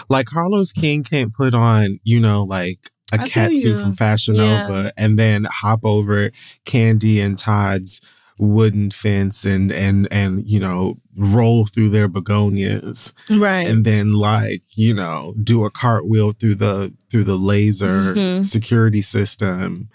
Like 0.09 0.27
Carlos 0.27 0.71
King 0.71 1.03
can't 1.03 1.33
put 1.33 1.53
on, 1.53 1.99
you 2.03 2.21
know, 2.21 2.43
like 2.43 2.91
a 3.13 3.21
I 3.21 3.27
cat 3.29 3.55
suit 3.55 3.81
from 3.81 3.95
Fashion 3.95 4.35
Nova 4.35 4.91
and 4.97 5.17
then 5.19 5.45
hop 5.45 5.85
over 5.85 6.31
Kandi 6.65 7.23
and 7.23 7.37
Todd's 7.37 8.01
wooden 8.37 8.91
fence 8.91 9.45
and 9.45 9.71
and 9.71 10.07
and 10.11 10.43
you 10.45 10.59
know 10.59 10.95
roll 11.15 11.65
through 11.67 11.89
their 11.89 12.09
begonias. 12.09 13.13
Right. 13.29 13.65
and 13.67 13.85
then 13.85 14.11
like 14.13 14.61
you 14.71 14.93
know 14.93 15.33
do 15.41 15.63
a 15.65 15.71
cartwheel 15.71 16.33
through 16.33 16.55
the 16.55 16.93
through 17.09 17.23
the 17.23 17.37
laser 17.37 18.13
Mhm. 18.15 18.43
security 18.43 19.01
system 19.01 19.87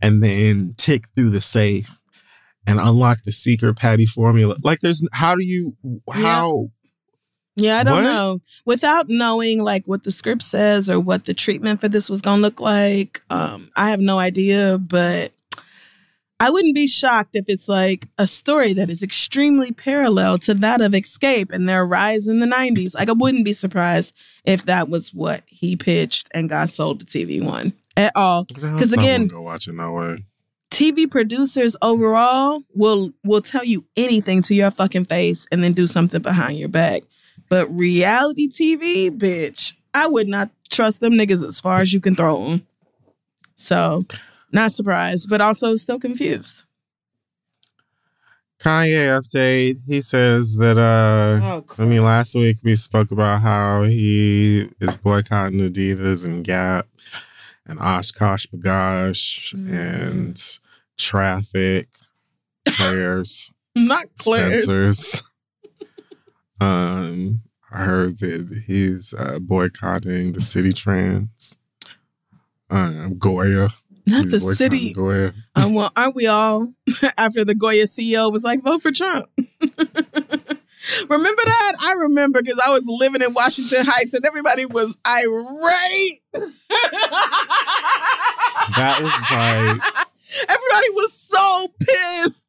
and 0.00 0.22
then 0.22 0.74
tick 0.78 1.04
through 1.14 1.30
the 1.30 1.40
safe 1.42 2.00
and 2.66 2.80
unlock 2.80 3.22
the 3.24 3.32
secret 3.32 3.74
patty 3.76 4.06
formula. 4.06 4.56
Like 4.62 4.80
there's 4.80 5.02
how 5.12 5.34
do 5.36 5.44
you 5.44 5.76
how 6.10 6.68
Yeah, 7.56 7.78
I 7.78 7.84
don't 7.84 7.94
What? 7.94 8.02
know. 8.02 8.40
Without 8.66 9.06
knowing 9.08 9.62
like 9.62 9.86
what 9.86 10.02
the 10.04 10.10
script 10.10 10.42
says 10.42 10.90
or 10.90 10.98
what 10.98 11.24
the 11.24 11.34
treatment 11.34 11.80
for 11.80 11.88
this 11.88 12.10
was 12.10 12.20
gonna 12.20 12.42
look 12.42 12.60
like, 12.60 13.22
um, 13.30 13.70
I 13.76 13.90
have 13.90 14.00
no 14.00 14.18
idea. 14.18 14.78
But 14.78 15.32
I 16.40 16.50
wouldn't 16.50 16.74
be 16.74 16.88
shocked 16.88 17.30
if 17.34 17.44
it's 17.48 17.68
like 17.68 18.08
a 18.18 18.26
story 18.26 18.72
that 18.72 18.90
is 18.90 19.02
extremely 19.02 19.70
parallel 19.70 20.38
to 20.38 20.54
that 20.54 20.80
of 20.80 20.92
Xscape 20.92 21.52
and 21.52 21.68
their 21.68 21.86
rise 21.86 22.26
in 22.26 22.40
the 22.40 22.46
90s. 22.46 22.94
Like, 22.94 23.08
I 23.08 23.12
wouldn't 23.12 23.44
be 23.44 23.52
surprised 23.52 24.14
if 24.44 24.66
that 24.66 24.88
was 24.88 25.14
what 25.14 25.42
he 25.46 25.76
pitched 25.76 26.28
and 26.32 26.48
got 26.48 26.70
sold 26.70 27.00
to 27.00 27.06
TV 27.06 27.40
One 27.42 27.72
at 27.96 28.12
all. 28.16 28.44
Because 28.44 28.92
again, 28.92 29.28
go 29.28 29.42
watch 29.42 29.68
it 29.68 29.74
no 29.74 29.92
way. 29.92 30.18
TV 30.72 31.08
producers 31.08 31.76
overall 31.82 32.64
will 32.74 33.12
will 33.22 33.40
tell 33.40 33.64
you 33.64 33.84
anything 33.96 34.42
to 34.42 34.54
your 34.56 34.72
fucking 34.72 35.04
face 35.04 35.46
and 35.52 35.62
then 35.62 35.72
do 35.72 35.86
something 35.86 36.20
behind 36.20 36.58
your 36.58 36.68
back. 36.68 37.02
But 37.54 37.72
reality 37.72 38.48
TV, 38.48 39.16
bitch, 39.16 39.74
I 39.94 40.08
would 40.08 40.26
not 40.26 40.50
trust 40.70 40.98
them 40.98 41.12
niggas 41.12 41.46
as 41.46 41.60
far 41.60 41.80
as 41.80 41.92
you 41.94 42.00
can 42.00 42.16
throw 42.16 42.42
them. 42.48 42.66
So, 43.54 44.04
not 44.50 44.72
surprised, 44.72 45.30
but 45.30 45.40
also 45.40 45.76
still 45.76 46.00
confused. 46.00 46.64
Kanye 48.58 49.06
update. 49.20 49.76
He 49.86 50.00
says 50.00 50.56
that 50.56 50.76
uh 50.78 51.38
Oh, 51.44 51.64
I 51.78 51.84
mean 51.84 52.02
last 52.02 52.34
week 52.34 52.56
we 52.64 52.74
spoke 52.74 53.12
about 53.12 53.40
how 53.42 53.84
he 53.84 54.68
is 54.80 54.96
boycotting 54.96 55.60
Adidas 55.60 56.24
and 56.24 56.42
Gap 56.42 56.88
and 57.66 57.78
OshKosh 57.78 58.48
B'gosh 58.48 59.54
Mm. 59.54 59.72
and 59.72 60.58
traffic 60.98 61.86
players. 62.66 63.52
Not 63.76 64.06
clear. 64.18 64.58
Spencer's. 64.58 65.22
Um, 66.60 67.40
I 67.72 67.84
heard 67.84 68.18
that 68.20 68.62
he's 68.66 69.14
uh, 69.14 69.38
boycotting 69.40 70.32
the 70.32 70.40
city 70.42 70.72
trans. 70.72 71.56
Um, 72.70 73.18
Goya. 73.18 73.70
Not 74.06 74.24
He's 74.24 74.32
the 74.32 74.40
city. 74.40 74.92
Goya. 74.92 75.32
Um, 75.54 75.74
well, 75.74 75.90
aren't 75.96 76.14
we 76.14 76.26
all? 76.26 76.72
After 77.18 77.44
the 77.44 77.54
Goya 77.54 77.84
CEO 77.84 78.30
was 78.30 78.44
like, 78.44 78.62
vote 78.62 78.82
for 78.82 78.92
Trump. 78.92 79.26
remember 81.08 81.42
that? 81.44 81.72
I 81.80 81.94
remember 81.98 82.42
because 82.42 82.60
I 82.64 82.70
was 82.70 82.84
living 82.86 83.22
in 83.22 83.32
Washington 83.32 83.86
Heights 83.86 84.14
and 84.14 84.24
everybody 84.24 84.66
was 84.66 84.96
irate. 85.06 86.22
That 88.76 89.00
was 89.02 89.12
like 89.30 90.06
everybody 90.48 90.90
was 90.92 91.12
so 91.12 91.68
pissed. 91.80 92.43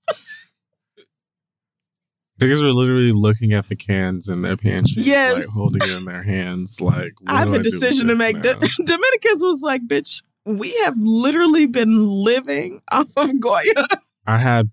Niggas 2.39 2.61
were 2.61 2.69
literally 2.71 3.11
looking 3.11 3.53
at 3.53 3.69
the 3.69 3.75
cans 3.75 4.27
in 4.29 4.41
their 4.41 4.57
pantry, 4.57 5.03
Yes. 5.03 5.35
like 5.35 5.45
holding 5.53 5.81
it 5.83 5.95
in 5.95 6.05
their 6.05 6.23
hands, 6.23 6.81
like 6.81 7.13
I 7.27 7.39
have 7.39 7.53
a 7.53 7.59
decision 7.63 8.07
to 8.09 8.15
make. 8.15 8.41
The 8.41 8.53
Dominicans 8.85 9.41
was 9.43 9.61
like, 9.61 9.81
bitch, 9.87 10.21
we 10.45 10.73
have 10.83 10.95
literally 10.97 11.65
been 11.65 12.07
living 12.09 12.81
off 12.91 13.07
of 13.17 13.39
Goya. 13.39 13.87
I 14.27 14.37
had 14.37 14.69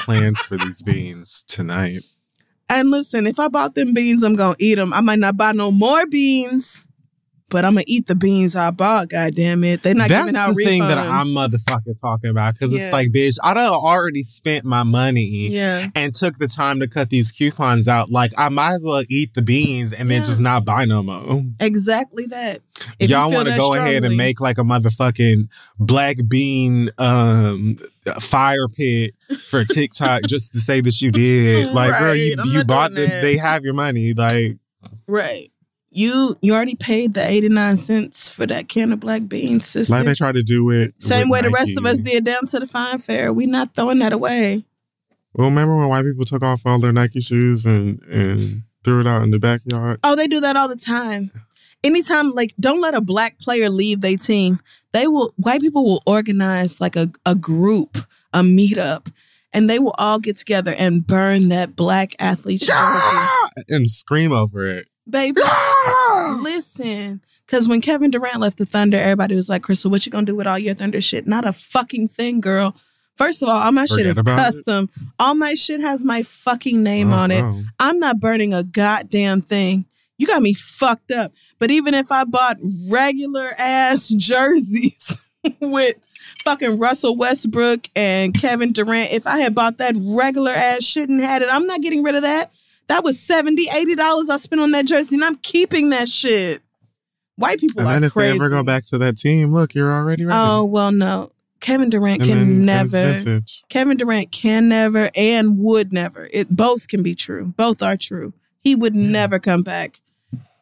plans 0.00 0.40
for 0.46 0.56
these 0.58 0.82
beans 0.82 1.44
tonight. 1.46 2.02
And 2.68 2.90
listen, 2.90 3.26
if 3.26 3.38
I 3.38 3.48
bought 3.48 3.74
them 3.74 3.94
beans, 3.94 4.22
I'm 4.22 4.36
gonna 4.36 4.56
eat 4.58 4.74
them. 4.74 4.92
I 4.92 5.00
might 5.00 5.18
not 5.18 5.36
buy 5.36 5.52
no 5.52 5.70
more 5.70 6.06
beans, 6.06 6.84
but 7.50 7.64
I'm 7.64 7.72
gonna 7.72 7.84
eat 7.86 8.06
the 8.06 8.14
beans 8.14 8.54
I 8.56 8.70
bought. 8.70 9.08
God 9.08 9.34
damn 9.34 9.64
it, 9.64 9.82
they're 9.82 9.94
not 9.94 10.08
That's 10.08 10.26
giving 10.26 10.36
out 10.38 10.54
the 10.54 10.62
refunds. 10.62 10.64
thing 10.66 10.80
that 10.82 10.98
I'm 10.98 11.28
motherfucking 11.28 12.00
talking 12.00 12.30
about 12.30 12.54
because 12.54 12.72
Yeah. 12.72 12.80
it's 12.84 12.92
like, 12.92 13.08
bitch, 13.10 13.38
I 13.42 13.54
done 13.54 13.72
already 13.72 14.22
spent 14.22 14.64
my 14.64 14.82
money. 14.82 15.48
yeah, 15.48 15.86
and 15.94 16.14
took 16.14 16.38
the 16.38 16.46
time 16.48 16.80
to 16.80 16.86
cut 16.88 17.10
these 17.10 17.32
coupons 17.32 17.88
out, 17.88 18.10
like 18.10 18.32
I 18.36 18.48
might 18.48 18.74
as 18.74 18.84
well 18.84 19.02
eat 19.08 19.34
the 19.34 19.42
beans 19.42 19.92
and 19.92 20.10
then 20.10 20.24
just 20.24 20.40
not 20.40 20.64
buy 20.64 20.84
no 20.84 21.02
more. 21.02 21.42
exactly 21.60 22.26
that. 22.26 22.60
If 23.00 23.10
Y'all 23.10 23.30
want 23.32 23.48
to 23.48 23.56
go 23.56 23.74
ahead 23.74 24.04
and 24.04 24.16
make 24.16 24.40
like 24.40 24.58
a 24.58 24.62
motherfucking 24.62 25.48
black 25.80 26.16
bean 26.28 26.90
um 26.98 27.76
fire 28.20 28.68
pit 28.68 29.14
for 29.48 29.64
TikTok 29.66 30.22
just 30.28 30.52
to 30.52 30.60
say 30.60 30.80
that 30.80 31.00
you 31.00 31.10
did. 31.10 31.72
Like, 31.72 31.98
girl, 31.98 32.14
you, 32.14 32.36
I'm 32.38 32.48
you 32.48 32.64
bought 32.64 32.92
the, 32.92 33.06
they 33.06 33.36
have 33.36 33.64
your 33.64 33.74
money. 33.74 34.14
Like, 34.14 34.56
right. 35.06 35.50
You 35.98 36.36
you 36.42 36.54
already 36.54 36.76
paid 36.76 37.14
the 37.14 37.28
89 37.28 37.76
cents 37.76 38.28
for 38.28 38.46
that 38.46 38.68
can 38.68 38.92
of 38.92 39.00
black 39.00 39.26
beans, 39.26 39.66
sister. 39.66 39.92
like 39.92 40.06
they 40.06 40.14
try 40.14 40.30
to 40.30 40.44
do 40.44 40.70
it. 40.70 40.94
Same 41.02 41.28
way 41.28 41.40
the 41.40 41.50
rest 41.50 41.76
of 41.76 41.84
us 41.84 41.98
did 41.98 42.24
down 42.24 42.46
to 42.46 42.60
the 42.60 42.66
Fine 42.66 42.98
Fare. 42.98 43.32
We 43.32 43.46
not 43.46 43.74
throwing 43.74 43.98
that 43.98 44.12
away. 44.12 44.64
Well, 45.34 45.48
remember 45.48 45.76
when 45.76 45.88
white 45.88 46.04
people 46.04 46.24
took 46.24 46.44
off 46.44 46.62
all 46.64 46.78
their 46.78 46.92
Nike 46.92 47.20
shoes 47.20 47.66
and 47.66 48.00
and 48.04 48.62
threw 48.84 49.00
it 49.00 49.08
out 49.08 49.24
in 49.24 49.32
the 49.32 49.40
backyard? 49.40 49.98
Oh, 50.04 50.14
they 50.14 50.28
do 50.28 50.38
that 50.38 50.54
all 50.54 50.68
the 50.68 50.76
time. 50.76 51.32
Anytime, 51.82 52.30
like, 52.30 52.54
don't 52.60 52.80
let 52.80 52.94
a 52.94 53.00
black 53.00 53.40
player 53.40 53.68
leave 53.68 54.00
their 54.00 54.16
team. 54.16 54.60
They 54.92 55.08
will, 55.08 55.32
white 55.36 55.60
people 55.60 55.84
will 55.84 56.02
organize 56.06 56.80
like 56.80 56.94
a, 56.94 57.10
a 57.26 57.34
group, 57.34 57.98
a 58.32 58.40
meetup, 58.40 59.12
and 59.52 59.68
they 59.68 59.78
will 59.80 59.94
all 59.98 60.20
get 60.20 60.36
together 60.36 60.74
and 60.78 61.04
burn 61.04 61.48
that 61.48 61.74
black 61.74 62.14
athlete's 62.20 62.66
jersey. 62.66 63.26
and 63.68 63.88
scream 63.88 64.30
over 64.32 64.64
it. 64.64 64.86
Baby, 65.08 65.40
listen. 66.42 67.20
Because 67.46 67.66
when 67.68 67.80
Kevin 67.80 68.10
Durant 68.10 68.40
left 68.40 68.58
the 68.58 68.66
Thunder, 68.66 68.98
everybody 68.98 69.34
was 69.34 69.48
like, 69.48 69.62
Crissle, 69.62 69.90
what 69.90 70.04
you 70.04 70.12
gonna 70.12 70.26
do 70.26 70.34
with 70.36 70.46
all 70.46 70.58
your 70.58 70.74
Thunder 70.74 71.00
shit? 71.00 71.26
Not 71.26 71.46
a 71.46 71.52
fucking 71.52 72.08
thing, 72.08 72.40
girl. 72.40 72.76
First 73.16 73.42
of 73.42 73.48
all, 73.48 73.56
all 73.56 73.72
my 73.72 73.84
shit 73.86 74.06
is 74.06 74.18
about 74.18 74.34
it. 74.38 74.42
custom. 74.42 74.90
All 75.18 75.34
my 75.34 75.54
shit 75.54 75.80
has 75.80 76.04
my 76.04 76.22
fucking 76.22 76.82
name 76.82 77.10
Oh, 77.12 77.16
on 77.16 77.30
it. 77.30 77.42
oh. 77.42 77.64
I'm 77.80 77.98
not 77.98 78.20
burning 78.20 78.54
a 78.54 78.62
goddamn 78.62 79.40
thing. 79.42 79.86
You 80.18 80.26
got 80.26 80.42
me 80.42 80.54
fucked 80.54 81.10
up. 81.10 81.32
But 81.58 81.70
even 81.70 81.94
if 81.94 82.12
I 82.12 82.24
bought 82.24 82.58
regular 82.88 83.54
ass 83.58 84.08
jerseys 84.16 85.18
with 85.60 85.96
fucking 86.44 86.78
Russell 86.78 87.16
Westbrook 87.16 87.88
and 87.96 88.34
Kevin 88.34 88.72
Durant, 88.72 89.12
if 89.12 89.26
I 89.26 89.40
had 89.40 89.54
bought 89.54 89.78
that 89.78 89.94
regular 89.98 90.52
ass 90.52 90.84
shit 90.84 91.08
and 91.08 91.20
had 91.20 91.42
it, 91.42 91.48
I'm 91.50 91.66
not 91.66 91.80
getting 91.80 92.02
rid 92.02 92.14
of 92.14 92.22
that. 92.22 92.52
That 92.88 93.04
was 93.04 93.20
70 93.20 93.66
$80 93.66 94.28
I 94.30 94.36
spent 94.38 94.60
on 94.62 94.70
that 94.72 94.86
jersey, 94.86 95.14
and 95.16 95.24
I'm 95.24 95.36
keeping 95.36 95.90
that 95.90 96.08
shit. 96.08 96.62
White 97.36 97.58
people 97.60 97.80
And 97.80 97.88
are 97.88 97.92
then 97.92 98.04
if 98.04 98.12
crazy. 98.12 98.30
they 98.30 98.36
ever 98.44 98.48
go 98.50 98.62
back 98.62 98.84
to 98.86 98.98
that 98.98 99.16
team, 99.16 99.52
look, 99.52 99.74
you're 99.74 99.92
already 99.92 100.24
ready. 100.24 100.36
oh, 100.40 100.64
well, 100.64 100.90
no. 100.90 101.30
Kevin 101.60 101.90
Durant 101.90 102.20
And 102.22 102.30
can 102.30 102.38
then- 102.38 102.64
never. 102.64 103.42
Kevin 103.68 103.96
Durant 103.96 104.30
can 104.32 104.68
never 104.68 105.10
and 105.14 105.58
would 105.58 105.92
never. 105.92 106.28
It 106.32 106.50
both 106.50 106.88
can 106.88 107.02
be 107.02 107.14
true. 107.14 107.52
Both 107.56 107.82
are 107.82 107.96
true. 107.96 108.32
He 108.60 108.74
would 108.74 108.94
Yeah. 108.96 109.08
never 109.10 109.38
come 109.38 109.62
back 109.62 110.00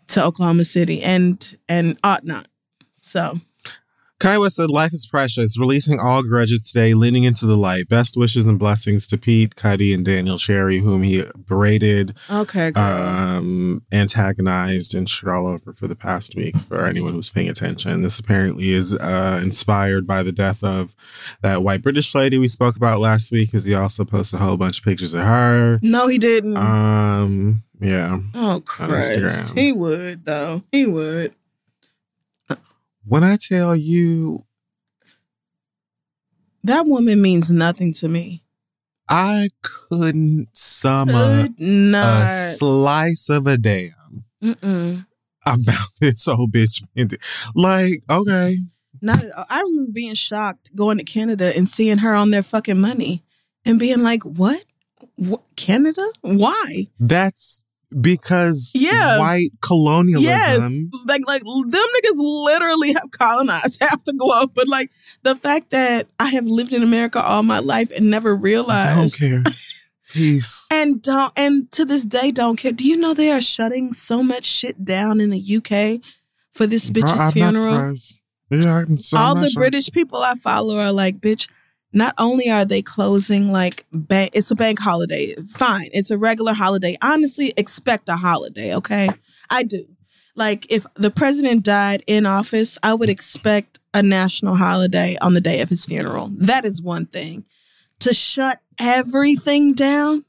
to 0.08 0.24
Oklahoma 0.24 0.64
City 0.64 1.02
and 1.02 1.56
and 1.68 1.98
ought 2.02 2.24
not. 2.24 2.48
So 3.02 3.40
West 4.24 4.56
said, 4.56 4.70
Life 4.70 4.92
is 4.92 5.06
precious, 5.06 5.58
releasing 5.58 6.00
all 6.00 6.22
grudges 6.22 6.62
today, 6.62 6.94
leaning 6.94 7.24
into 7.24 7.46
the 7.46 7.56
light. 7.56 7.88
Best 7.88 8.16
wishes 8.16 8.46
and 8.48 8.58
blessings 8.58 9.06
to 9.08 9.18
Pete, 9.18 9.54
Cudi, 9.56 9.94
and 9.94 10.04
Daniel 10.04 10.38
Cherry, 10.38 10.78
whom 10.78 11.02
he 11.02 11.24
berated, 11.36 12.16
okay, 12.30 12.70
girl. 12.70 12.82
um, 12.82 13.82
antagonized, 13.92 14.94
and 14.94 15.08
shit 15.08 15.28
all 15.28 15.46
over 15.46 15.72
for 15.72 15.86
the 15.86 15.96
past 15.96 16.34
week 16.34 16.56
for 16.68 16.86
anyone 16.86 17.12
who's 17.12 17.30
paying 17.30 17.48
attention. 17.48 18.02
This 18.02 18.18
apparently 18.18 18.70
is 18.70 18.94
uh, 18.94 19.38
inspired 19.42 20.06
by 20.06 20.22
the 20.22 20.32
death 20.32 20.64
of 20.64 20.96
that 21.42 21.62
white 21.62 21.82
British 21.82 22.14
lady 22.14 22.38
we 22.38 22.48
spoke 22.48 22.76
about 22.76 23.00
last 23.00 23.30
week, 23.30 23.50
because 23.52 23.64
he 23.64 23.74
also 23.74 24.04
posted 24.04 24.40
a 24.40 24.42
whole 24.42 24.56
bunch 24.56 24.78
of 24.78 24.84
pictures 24.84 25.14
of 25.14 25.22
her. 25.22 25.78
no, 25.82 26.08
he 26.08 26.18
didn't. 26.18 26.56
Um, 26.56 27.62
yeah. 27.80 28.18
oh 28.34 28.62
Christ, 28.64 29.54
he 29.54 29.72
would 29.72 30.24
though. 30.24 30.62
He 30.72 30.86
would. 30.86 31.34
When 33.06 33.22
I 33.24 33.36
tell 33.36 33.74
you, 33.76 34.44
That 36.64 36.86
woman 36.86 37.22
means 37.22 37.50
nothing 37.50 37.92
to 37.94 38.08
me. 38.08 38.42
I 39.08 39.50
couldn't 39.62 40.48
sum 40.52 41.10
up 41.10 41.56
Could 41.56 41.94
a 41.94 42.54
slice 42.58 43.28
of 43.28 43.46
a 43.46 43.56
damn 43.56 44.24
Mm-mm. 44.42 45.06
about 45.46 45.88
this 46.00 46.26
old 46.26 46.52
bitch. 46.52 46.82
Like, 47.54 48.02
okay, 48.10 48.58
Not 49.00 49.22
at 49.22 49.30
all. 49.32 49.44
I 49.48 49.60
remember 49.60 49.92
being 49.92 50.14
shocked 50.14 50.74
going 50.74 50.98
to 50.98 51.04
Canada 51.04 51.56
and 51.56 51.68
seeing 51.68 51.98
her 51.98 52.14
on 52.14 52.32
their 52.32 52.42
fucking 52.42 52.80
money 52.80 53.22
and 53.64 53.78
being 53.78 54.02
like, 54.02 54.24
"What? 54.24 54.64
what? 55.14 55.42
Canada? 55.54 56.02
Why?" 56.22 56.88
that's 56.98 57.62
because 58.00 58.72
Yeah. 58.74 59.18
white 59.18 59.50
colonialism. 59.62 60.28
Yes, 60.28 60.72
like 61.06 61.22
like 61.26 61.42
them 61.42 61.70
niggas 61.72 62.16
literally 62.18 62.92
have 62.92 63.10
colonized 63.12 63.78
half 63.82 64.04
the 64.04 64.12
globe. 64.14 64.52
But 64.54 64.68
like 64.68 64.90
the 65.22 65.36
fact 65.36 65.70
that 65.70 66.06
I 66.18 66.28
have 66.30 66.46
lived 66.46 66.72
in 66.72 66.82
America 66.82 67.22
all 67.22 67.42
my 67.42 67.58
life 67.60 67.90
and 67.96 68.10
never 68.10 68.30
I 68.30 68.34
don't 68.34 68.42
realized, 68.42 69.18
care. 69.18 69.42
Peace. 70.12 70.66
and 70.72 71.02
don't, 71.02 71.32
and 71.36 71.70
to 71.72 71.84
this 71.84 72.04
day 72.04 72.30
don't 72.30 72.56
care. 72.56 72.72
Do 72.72 72.84
you 72.84 72.96
know 72.96 73.12
they 73.12 73.30
are 73.32 73.40
shutting 73.42 73.92
so 73.92 74.22
much 74.22 74.44
shit 74.46 74.84
down 74.84 75.20
in 75.20 75.30
the 75.30 75.56
UK 75.56 76.00
for 76.52 76.66
this 76.66 76.90
bitch's 76.90 77.18
not 77.18 77.32
funeral? 77.32 77.94
Yeah, 78.50 78.76
I'm 78.76 78.98
so 78.98 79.18
all 79.18 79.34
the. 79.34 79.52
British 79.56 79.90
people 79.90 80.20
I 80.22 80.34
follow 80.36 80.78
are 80.78 80.92
like, 80.92 81.18
bitch. 81.18 81.48
Not 81.96 82.12
only 82.18 82.50
are 82.50 82.66
they 82.66 82.82
closing 82.82 83.50
like 83.50 83.86
bank, 83.90 84.32
it's 84.34 84.50
a 84.50 84.54
bank 84.54 84.78
holiday. 84.78 85.34
Fine, 85.48 85.88
it's 85.94 86.10
a 86.10 86.18
regular 86.18 86.52
holiday. 86.52 86.94
Honestly, 87.00 87.54
expect 87.56 88.10
a 88.10 88.16
holiday. 88.16 88.74
Okay, 88.74 89.08
I 89.48 89.62
do. 89.62 89.86
Like 90.34 90.70
if 90.70 90.84
the 90.96 91.10
president 91.10 91.62
died 91.64 92.04
in 92.06 92.26
office, 92.26 92.76
I 92.82 92.92
would 92.92 93.08
expect 93.08 93.80
a 93.94 94.02
national 94.02 94.56
holiday 94.56 95.16
on 95.22 95.32
the 95.32 95.40
day 95.40 95.62
of 95.62 95.70
his 95.70 95.86
funeral. 95.86 96.30
That 96.36 96.66
is 96.66 96.82
one 96.82 97.06
thing. 97.06 97.46
to 98.00 98.12
shut 98.12 98.60
everything 98.78 99.72
down. 99.72 100.26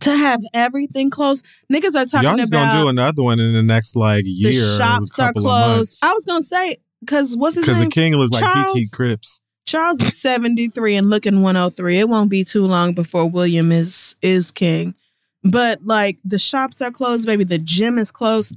To 0.00 0.16
have 0.16 0.40
everything 0.54 1.10
closed, 1.10 1.44
niggas 1.70 1.94
are 1.94 2.06
talking 2.06 2.28
Y'all 2.30 2.38
just 2.38 2.50
about 2.50 2.72
gonna 2.72 2.82
do 2.84 2.88
another 2.88 3.22
one 3.22 3.38
in 3.40 3.52
the 3.52 3.62
next 3.62 3.94
like 3.94 4.24
year. 4.26 4.52
the 4.52 4.76
shops 4.78 5.18
are 5.18 5.32
closed. 5.34 6.02
I 6.02 6.14
was 6.14 6.24
gonna 6.24 6.40
say 6.40 6.78
because 7.04 7.36
what's 7.36 7.56
his 7.56 7.64
Because 7.64 7.78
the 7.78 7.84
name? 7.84 7.90
king 7.90 8.16
looked 8.16 8.34
like 8.34 8.42
he 8.44 8.62
Charles? 8.62 8.90
Crips. 8.92 9.40
Charles 9.66 10.02
is 10.02 10.20
73 10.20 10.96
and 10.96 11.08
looking 11.10 11.42
103. 11.42 11.98
It 11.98 12.08
won't 12.08 12.30
be 12.30 12.44
too 12.44 12.66
long 12.66 12.92
before 12.92 13.28
William 13.28 13.72
is 13.72 14.14
is 14.22 14.50
king. 14.50 14.94
But 15.42 15.84
like 15.84 16.18
the 16.24 16.38
shops 16.38 16.80
are 16.80 16.90
closed, 16.90 17.26
baby. 17.26 17.44
The 17.44 17.58
gym 17.58 17.98
is 17.98 18.10
closed. 18.10 18.56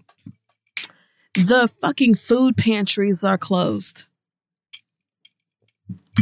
The 1.33 1.69
fucking 1.81 2.15
food 2.15 2.57
pantries 2.57 3.23
are 3.23 3.37
closed. 3.37 4.05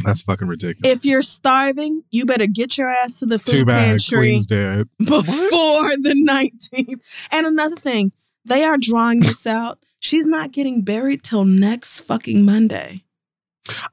That's 0.03 0.23
fucking 0.23 0.47
ridiculous. 0.47 0.97
If 0.97 1.05
you're 1.05 1.21
starving, 1.21 2.03
you 2.11 2.25
better 2.25 2.47
get 2.47 2.77
your 2.77 2.89
ass 2.89 3.19
to 3.19 3.25
the 3.25 3.39
food 3.39 3.51
Too 3.51 3.65
bad 3.65 3.91
pantry 3.91 4.17
Queen's 4.17 4.45
dead. 4.45 4.89
before 4.99 5.23
the 5.23 6.25
19th. 6.27 6.99
And 7.31 7.47
another 7.47 7.77
thing, 7.77 8.11
they 8.43 8.63
are 8.63 8.77
drawing 8.77 9.21
this 9.21 9.47
out. 9.47 9.79
She's 10.05 10.27
not 10.27 10.51
getting 10.51 10.83
buried 10.83 11.23
till 11.23 11.45
next 11.45 12.01
fucking 12.01 12.45
Monday. 12.45 13.03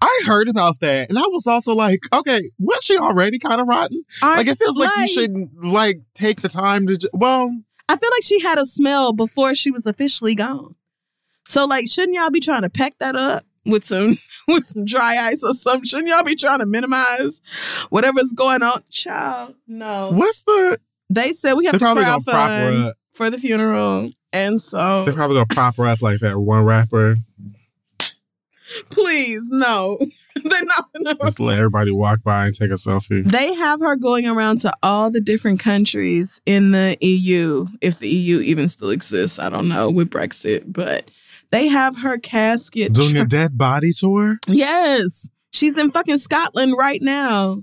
I 0.03 0.23
heard 0.27 0.47
about 0.47 0.81
that, 0.81 1.09
and 1.09 1.19
I 1.19 1.23
was 1.29 1.47
also 1.47 1.75
like, 1.75 2.01
okay, 2.13 2.51
was 2.59 2.85
she 2.85 2.99
already 2.99 3.39
kind 3.39 3.63
of 3.63 3.67
rotten? 3.67 4.05
Like 4.21 4.47
it 4.47 4.59
feels 4.59 4.77
like, 4.77 4.91
you 4.99 5.09
shouldn't 5.09 5.65
like 5.65 6.03
take 6.13 6.43
the 6.43 6.51
time 6.51 6.87
to. 6.89 6.99
Ju- 6.99 7.09
well, 7.15 7.51
I 7.89 7.97
feel 7.97 8.11
like 8.13 8.25
she 8.25 8.41
had 8.41 8.59
a 8.59 8.67
smell 8.67 9.15
before 9.15 9.55
she 9.55 9.71
was 9.71 9.87
officially 9.87 10.35
gone. 10.35 10.75
So 11.47 11.65
like, 11.65 11.89
shouldn't 11.89 12.15
y'all 12.15 12.29
be 12.29 12.41
trying 12.41 12.61
to 12.61 12.69
pack 12.69 12.99
that 12.99 13.17
up 13.17 13.45
with 13.65 13.83
some 13.83 14.19
with 14.49 14.67
some 14.67 14.85
dry 14.85 15.17
ice 15.17 15.43
or 15.43 15.55
something? 15.55 15.85
Shouldn't 15.85 16.09
y'all 16.09 16.25
be 16.25 16.37
trying 16.37 16.59
to 16.59 16.67
minimize 16.67 17.41
whatever's 17.89 18.35
going 18.35 18.63
on? 18.63 18.83
Child, 18.91 19.55
no. 19.67 20.11
what's 20.13 20.43
the? 20.43 20.79
They 21.09 21.33
said 21.33 21.55
we 21.55 21.65
have 21.65 21.79
to 21.79 21.83
crowdfund 21.83 22.25
prop 22.27 22.51
her 22.51 22.89
up. 22.89 22.97
For 23.13 23.31
the 23.31 23.39
funeral, 23.39 24.11
and 24.33 24.61
so 24.61 25.05
They're 25.05 25.15
probably 25.15 25.37
gonna 25.37 25.47
prop 25.47 25.77
her 25.77 25.87
up 25.87 26.01
like 26.03 26.21
that 26.21 26.39
one 26.39 26.65
rapper. 26.65 27.17
please, 28.91 29.43
no, 29.51 29.99
they're 30.45 30.65
not 30.65 30.89
gonna. 30.95 31.15
Just 31.23 31.41
let 31.41 31.59
everybody 31.59 31.91
walk 31.91 32.23
by 32.23 32.47
and 32.47 32.55
take 32.55 32.71
a 32.71 32.75
selfie. 32.75 33.25
They 33.25 33.53
have 33.55 33.81
her 33.81 33.97
going 33.97 34.27
around 34.27 34.61
to 34.61 34.73
all 34.83 35.11
the 35.11 35.21
different 35.21 35.61
countries 35.61 36.41
in 36.47 36.71
the 36.71 36.97
EU, 37.01 37.67
if 37.81 37.99
the 37.99 38.09
EU 38.09 38.39
even 38.41 38.69
still 38.69 38.91
exists. 38.91 39.39
I 39.39 39.49
don't 39.49 39.69
know 39.69 39.91
with 39.91 40.11
Brexit, 40.11 40.65
but 40.67 41.11
they 41.51 41.69
have 41.69 41.99
her 41.99 42.19
casket. 42.19 42.93
Doing 42.95 43.13
tra- 43.13 43.21
a 43.23 43.27
dead 43.27 43.59
body 43.59 43.93
tour. 43.93 44.39
yes, 44.47 45.29
she's 45.53 45.77
in 45.77 45.91
fucking 45.91 46.19
Scotland 46.19 46.75
right 46.79 47.03
now. 47.03 47.63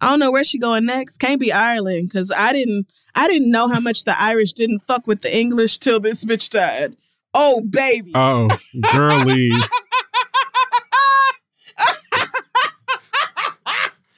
I 0.00 0.10
don't 0.10 0.18
know 0.20 0.30
where 0.30 0.44
she 0.44 0.58
going 0.58 0.84
next. 0.84 1.16
Can't 1.18 1.40
be 1.40 1.50
Ireland 1.52 2.10
because 2.12 2.30
I 2.36 2.52
didn't. 2.52 2.86
I 3.16 3.26
didn't 3.28 3.50
know 3.50 3.68
how 3.68 3.80
much 3.80 4.04
the 4.04 4.14
Irish 4.20 4.52
didn't 4.52 4.80
fuck 4.80 5.06
with 5.06 5.22
the 5.22 5.36
English 5.36 5.78
till 5.78 5.98
this 5.98 6.24
bitch 6.24 6.50
died. 6.50 6.96
Oh 7.34 7.62
baby. 7.62 8.12
Oh, 8.14 8.48
girly. 8.94 9.48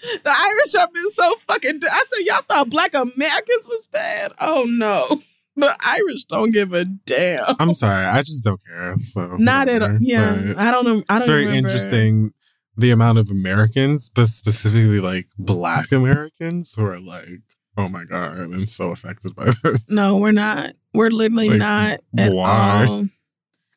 the 0.01 0.35
Irish 0.37 0.75
have 0.77 0.93
been 0.93 1.11
so 1.13 1.35
fucking. 1.47 1.81
I 1.91 2.05
said, 2.09 2.27
y'all 2.27 2.43
thought 2.49 2.71
black 2.71 2.95
Americans 2.95 3.69
was 3.69 3.87
bad? 3.87 4.33
Oh 4.41 4.67
no. 4.69 5.23
The 5.57 5.77
Irish 5.85 6.23
don't 6.27 6.53
give 6.53 6.73
a 6.73 6.85
damn. 6.85 7.57
I'm 7.59 7.75
sorry, 7.75 8.05
I 8.05 8.23
just 8.23 8.45
don't 8.45 8.61
care. 8.65 8.95
So 9.01 9.35
Not 9.39 9.69
at 9.69 9.83
all. 9.83 9.99
Yeah. 9.99 10.41
But 10.55 10.59
I 10.59 10.71
don't 10.71 10.85
know. 10.85 11.03
I 11.09 11.15
don't 11.15 11.17
it's 11.17 11.27
very 11.27 11.47
remember. 11.47 11.67
interesting 11.67 12.33
the 12.77 12.93
amount 12.93 13.19
of 13.19 13.29
Americans, 13.29 14.09
but 14.09 14.29
specifically 14.29 15.01
like 15.01 15.27
Black 15.37 15.91
Americans, 15.91 16.77
who 16.77 16.85
are 16.85 17.01
like, 17.01 17.41
oh 17.79 17.89
my 17.89 18.05
god, 18.05 18.39
I'm 18.39 18.67
so 18.67 18.91
affected 18.91 19.35
by 19.35 19.47
this. 19.63 19.89
No, 19.89 20.17
we're 20.19 20.33
not. 20.33 20.75
We're 20.93 21.09
literally 21.11 21.49
Like, 21.49 21.59
not 21.59 22.01
at 22.19 22.33
why? 22.33 22.87
all. 22.89 23.09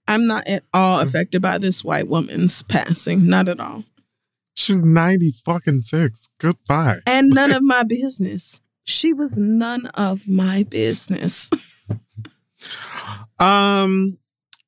I'm 0.07 0.27
not 0.27 0.45
at 0.49 0.63
all 0.73 0.99
affected 0.99 1.41
by 1.41 1.57
this 1.57 1.83
white 1.83 2.07
woman's 2.09 2.63
passing. 2.63 3.27
Not 3.27 3.47
at 3.47 3.59
all. 3.61 3.85
She 4.55 4.73
was 4.73 4.83
90 4.83 5.31
fucking 5.45 5.81
six. 5.81 6.29
Goodbye. 6.39 6.97
And 7.05 7.29
none 7.29 7.51
of 7.53 7.63
my 7.63 7.83
business. 7.83 8.59
She 8.83 9.13
was 9.13 9.37
none 9.37 9.85
of 9.93 10.27
my 10.27 10.63
business. 10.69 11.49
Um. 13.39 14.17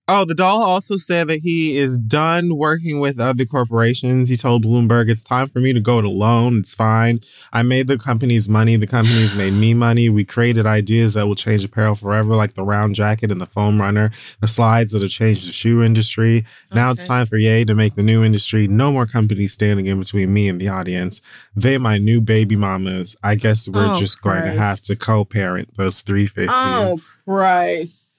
Oh, 0.09 0.25
the 0.25 0.35
doll 0.35 0.61
also 0.61 0.97
said 0.97 1.29
that 1.29 1.39
he 1.39 1.77
is 1.77 1.97
done 1.97 2.57
working 2.57 2.99
with 2.99 3.21
other 3.21 3.45
corporations. 3.45 4.27
He 4.27 4.35
told 4.35 4.65
Bloomberg, 4.65 5.09
"It's 5.09 5.23
time 5.23 5.47
for 5.47 5.59
me 5.59 5.71
to 5.71 5.79
go 5.79 5.97
it 5.97 6.03
alone. 6.03 6.57
It's 6.57 6.75
fine. 6.75 7.21
I 7.53 7.63
made 7.63 7.87
the 7.87 7.97
company's 7.97 8.49
money. 8.49 8.75
The 8.75 8.85
company's 8.85 9.33
made 9.43 9.53
me 9.53 9.73
money. 9.73 10.09
We 10.09 10.25
created 10.25 10.65
ideas 10.65 11.13
that 11.13 11.25
will 11.25 11.35
change 11.35 11.63
apparel 11.63 11.95
forever, 11.95 12.35
like 12.35 12.55
the 12.55 12.63
round 12.63 12.95
jacket 12.95 13.31
and 13.31 13.39
the 13.39 13.45
foam 13.45 13.79
runner, 13.79 14.11
the 14.41 14.47
slides 14.47 14.91
that 14.91 15.01
have 15.01 15.09
changed 15.11 15.47
the 15.47 15.53
shoe 15.53 15.81
industry. 15.81 16.45
Now 16.73 16.91
it's 16.91 17.05
time 17.05 17.25
for 17.25 17.37
Ye 17.37 17.63
to 17.63 17.73
make 17.73 17.95
the 17.95 18.03
new 18.03 18.25
industry. 18.25 18.67
No 18.67 18.91
more 18.91 19.05
companies 19.05 19.53
standing 19.53 19.85
in 19.85 19.99
between 19.99 20.33
me 20.33 20.49
and 20.49 20.59
the 20.59 20.67
audience. 20.67 21.21
They 21.55 21.77
my 21.77 21.97
new 21.97 22.19
baby 22.19 22.57
mamas. 22.57 23.15
I 23.23 23.35
guess 23.35 23.69
we're 23.69 23.93
Oh, 23.95 23.99
just 24.01 24.21
going 24.21 24.43
to 24.43 24.51
have 24.51 24.81
to 24.81 24.97
co-parent 24.97 25.77
those 25.77 26.01
three 26.01 26.25
oh, 26.25 26.27
fifties. 26.27 26.49
Oh, 26.51 26.97
Christ. 27.23 28.09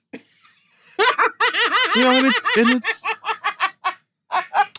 you 1.96 2.02
know, 2.04 2.10
and 2.10 2.26
it's 2.26 2.46
and 2.58 2.70
it's 2.70 3.06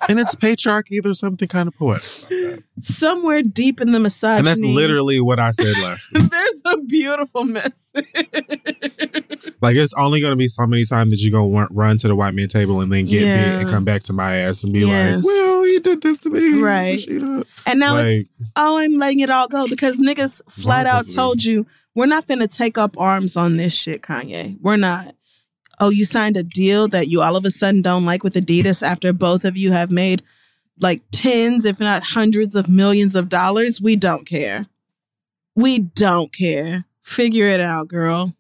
and 0.10 0.19
it's 0.19 0.36
patriarchy. 0.36 1.01
There's 1.01 1.19
something 1.19 1.47
kind 1.47 1.67
of 1.67 1.75
poetic. 1.75 2.63
Somewhere 2.82 3.41
deep 3.41 3.80
in 3.82 3.91
the 3.93 3.99
misogyny. 3.99 4.39
And 4.39 4.47
that's 4.47 4.63
literally 4.65 5.21
what 5.21 5.39
I 5.39 5.51
said 5.51 5.78
last 5.82 6.12
week. 6.12 6.23
There's 6.30 6.62
a 6.65 6.78
beautiful 6.82 7.43
message. 7.45 8.06
Like 9.62 9.75
it's 9.78 9.93
only 9.93 10.19
going 10.19 10.32
to 10.32 10.36
be 10.38 10.47
so 10.49 10.67
many 10.67 10.84
times 10.84 11.12
that 11.12 11.21
you're 11.21 11.32
going 11.32 11.67
to 11.67 11.73
run 11.73 11.97
to 11.99 12.08
the 12.08 12.15
white 12.15 12.34
man 12.34 12.49
table 12.49 12.82
and 12.82 12.91
then 12.91 13.06
get 13.06 13.21
Yeah. 13.21 13.56
me 13.58 13.62
and 13.62 13.69
come 13.69 13.86
back 13.86 14.04
to 14.04 14.13
my 14.13 14.36
ass 14.38 14.63
and 14.63 14.73
be 14.73 14.82
Yes. 14.82 15.23
like, 15.23 15.25
"Well, 15.25 15.63
he 15.63 15.80
did 15.80 16.01
this 16.01 16.19
to 16.19 16.30
me, 16.30 16.60
Right. 16.62 17.06
And 17.65 17.80
now 17.80 17.93
like, 17.93 18.08
it's, 18.08 18.30
oh, 18.58 18.78
I'm 18.78 18.97
letting 18.97 19.21
it 19.21 19.30
all 19.30 19.47
go 19.47 19.67
because 19.67 19.97
niggas 19.97 20.41
flat 20.49 20.86
out 20.86 21.06
told 21.10 21.43
you, 21.43 21.65
we're 21.95 22.06
not 22.08 22.28
gonna 22.28 22.47
take 22.47 22.78
up 22.78 22.99
arms 22.99 23.38
on 23.38 23.56
this 23.56 23.73
shit, 23.73 24.01
Kanye. 24.01 24.58
We're 24.62 24.75
not. 24.75 25.14
Oh, 25.80 25.90
you 25.90 26.06
signed 26.06 26.38
a 26.38 26.44
deal 26.44 26.88
that 26.90 27.08
you 27.08 27.22
all 27.22 27.36
of 27.36 27.46
a 27.46 27.52
sudden 27.52 27.82
don't 27.82 28.06
like 28.06 28.24
with 28.24 28.36
Adidas 28.36 28.82
after 28.82 29.12
both 29.14 29.46
of 29.46 29.58
you 29.58 29.72
have 29.72 29.92
made 29.92 30.24
like 30.80 31.02
tens, 31.12 31.66
if 31.66 31.80
not 31.80 32.04
hundreds 32.04 32.56
of 32.56 32.68
millions 32.68 33.16
of 33.16 33.30
dollars. 33.30 33.82
We 33.82 33.96
don't 33.96 34.26
care. 34.26 34.66
We 35.56 35.80
don't 35.80 36.34
care. 36.34 36.86
Figure 37.02 37.46
it 37.48 37.60
out, 37.62 37.88
girl. 37.88 38.36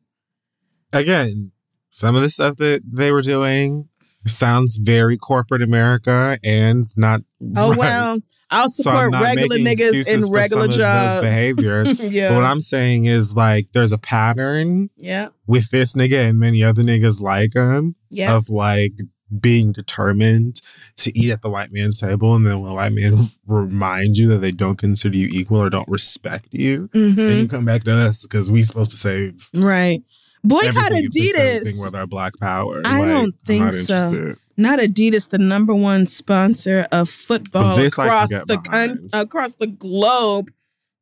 again, 0.91 1.51
some 1.89 2.15
of 2.15 2.21
the 2.23 2.29
stuff 2.29 2.57
that 2.57 2.81
they 2.85 3.11
were 3.11 3.21
doing 3.21 3.87
sounds 4.27 4.77
very 4.77 5.17
corporate 5.17 5.61
America 5.61 6.37
and 6.43 6.87
not. 6.97 7.21
Oh 7.55 7.69
right. 7.69 7.77
well, 7.77 8.17
I'll 8.51 8.69
support 8.69 9.11
not 9.11 9.23
regular 9.23 9.57
niggas 9.57 10.07
in 10.07 10.31
regular 10.31 10.67
jobs. 10.67 11.21
behavior. 11.21 11.83
yeah. 11.99 12.29
But 12.29 12.35
what 12.35 12.43
I'm 12.43 12.61
saying 12.61 13.05
is 13.05 13.35
like 13.35 13.67
there's 13.73 13.91
a 13.91 13.97
pattern 13.97 14.89
yeah. 14.97 15.29
with 15.47 15.69
this 15.71 15.95
nigga 15.95 16.29
and 16.29 16.39
many 16.39 16.63
other 16.63 16.83
niggas 16.83 17.21
like 17.21 17.53
him 17.55 17.95
Yeah. 18.09 18.35
of 18.35 18.49
like 18.49 18.93
being 19.39 19.71
determined 19.71 20.61
to 20.97 21.17
eat 21.17 21.31
at 21.31 21.41
the 21.41 21.49
white 21.49 21.71
man's 21.73 21.99
table 21.99 22.35
and 22.35 22.45
then 22.45 22.61
when 22.61 22.71
white 22.73 22.93
men 22.93 23.17
remind 23.47 24.15
you 24.17 24.27
that 24.29 24.37
they 24.37 24.51
don't 24.51 24.77
consider 24.77 25.17
you 25.17 25.27
equal 25.31 25.61
or 25.61 25.69
don't 25.69 25.89
respect 25.89 26.47
you 26.53 26.87
hmm 26.93 27.15
then 27.15 27.41
you 27.41 27.47
come 27.47 27.65
back 27.65 27.83
to 27.83 27.91
us 27.93 28.23
because 28.25 28.49
we 28.51 28.61
supposed 28.61 28.91
to 28.91 28.97
save 28.97 29.49
Right. 29.53 30.03
Boycott 30.43 30.91
and 30.93 31.11
fix 31.11 31.33
everything 31.39 31.73
Adidas. 31.73 31.83
with 31.83 31.95
our 31.95 32.05
black 32.05 32.33
power 32.39 32.81
I 32.85 32.99
Like, 32.99 33.07
don't 33.09 33.35
think 33.45 33.73
so. 33.73 33.79
interested. 33.95 34.37
Not 34.57 34.79
Adidas, 34.79 35.29
the 35.29 35.37
number 35.37 35.75
one 35.75 36.07
sponsor 36.07 36.87
of 36.91 37.09
football 37.09 37.75
This 37.77 37.93
across 37.93 38.29
the 38.29 38.61
con- 38.63 39.09
across 39.13 39.55
the 39.55 39.67
globe. 39.67 40.51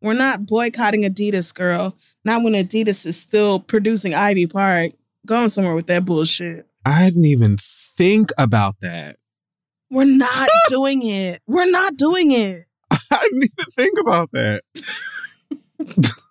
We're 0.01 0.13
not 0.13 0.45
boycotting 0.45 1.03
Adidas, 1.03 1.53
girl. 1.53 1.95
Not 2.25 2.43
when 2.43 2.53
Adidas 2.53 3.05
is 3.05 3.17
still 3.19 3.59
producing 3.59 4.13
Ivy 4.13 4.47
Park. 4.47 4.91
Going 5.25 5.49
somewhere 5.49 5.75
with 5.75 5.87
that 5.87 6.04
bullshit. 6.04 6.67
I 6.85 7.06
didn't 7.06 7.25
even 7.25 7.58
think 7.62 8.31
about 8.37 8.75
that 8.81 9.17
We're 9.89 10.04
not 10.04 10.49
doing 10.69 11.04
it. 11.04 11.41
We're 11.47 11.69
not 11.69 11.95
doing 11.95 12.31
it. 12.31 12.65
I 12.91 12.97
didn't 13.21 13.43
even 13.43 13.71
think 13.71 13.97
about 13.99 14.31
that 14.33 14.63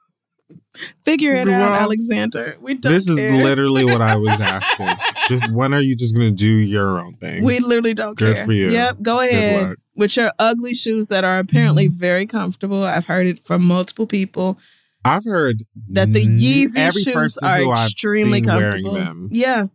Figure 1.05 1.35
it 1.35 1.47
Well, 1.47 1.73
out, 1.73 1.83
Alexander. 1.83 2.57
We 2.61 2.75
don't 2.75 2.93
this 2.93 3.09
is 3.09 3.25
literally 3.43 3.85
what 3.85 4.03
I 4.03 4.17
was 4.17 4.41
asking 4.41 4.89
just 5.29 5.51
when 5.53 5.75
are 5.75 5.81
you 5.81 5.97
just 5.97 6.15
gonna 6.15 6.31
do 6.31 6.49
your 6.49 6.99
own 7.01 7.17
thing 7.17 7.45
We 7.45 7.61
literally 7.61 7.95
don't 7.95 8.17
Good 8.17 8.37
care. 8.37 8.45
for 8.45 8.53
you. 8.53 8.71
Yep, 8.71 9.03
go 9.03 9.21
ahead. 9.21 9.77
With 9.95 10.17
your 10.17 10.33
ugly 10.39 10.75
shoes 10.75 11.09
that 11.09 11.23
are 11.25 11.39
apparently 11.39 11.87
mm-hmm. 11.87 11.99
very 11.99 12.27
comfortable. 12.27 12.83
I've 12.83 13.05
heard 13.05 13.27
it 13.27 13.45
from 13.45 13.65
multiple 13.65 14.07
people 14.07 14.59
I've 15.05 15.25
heard 15.25 15.65
that 15.91 16.13
the 16.13 16.25
Yeezy 16.25 16.77
every 16.77 17.03
shoes 17.03 17.39
are 17.39 17.59
who 17.59 17.71
I've 17.73 17.87
extremely 17.87 18.39
seen 18.39 18.45
comfortable. 18.47 18.93
wearing 18.93 19.05
them 19.05 19.29
Yeah, 19.33 19.67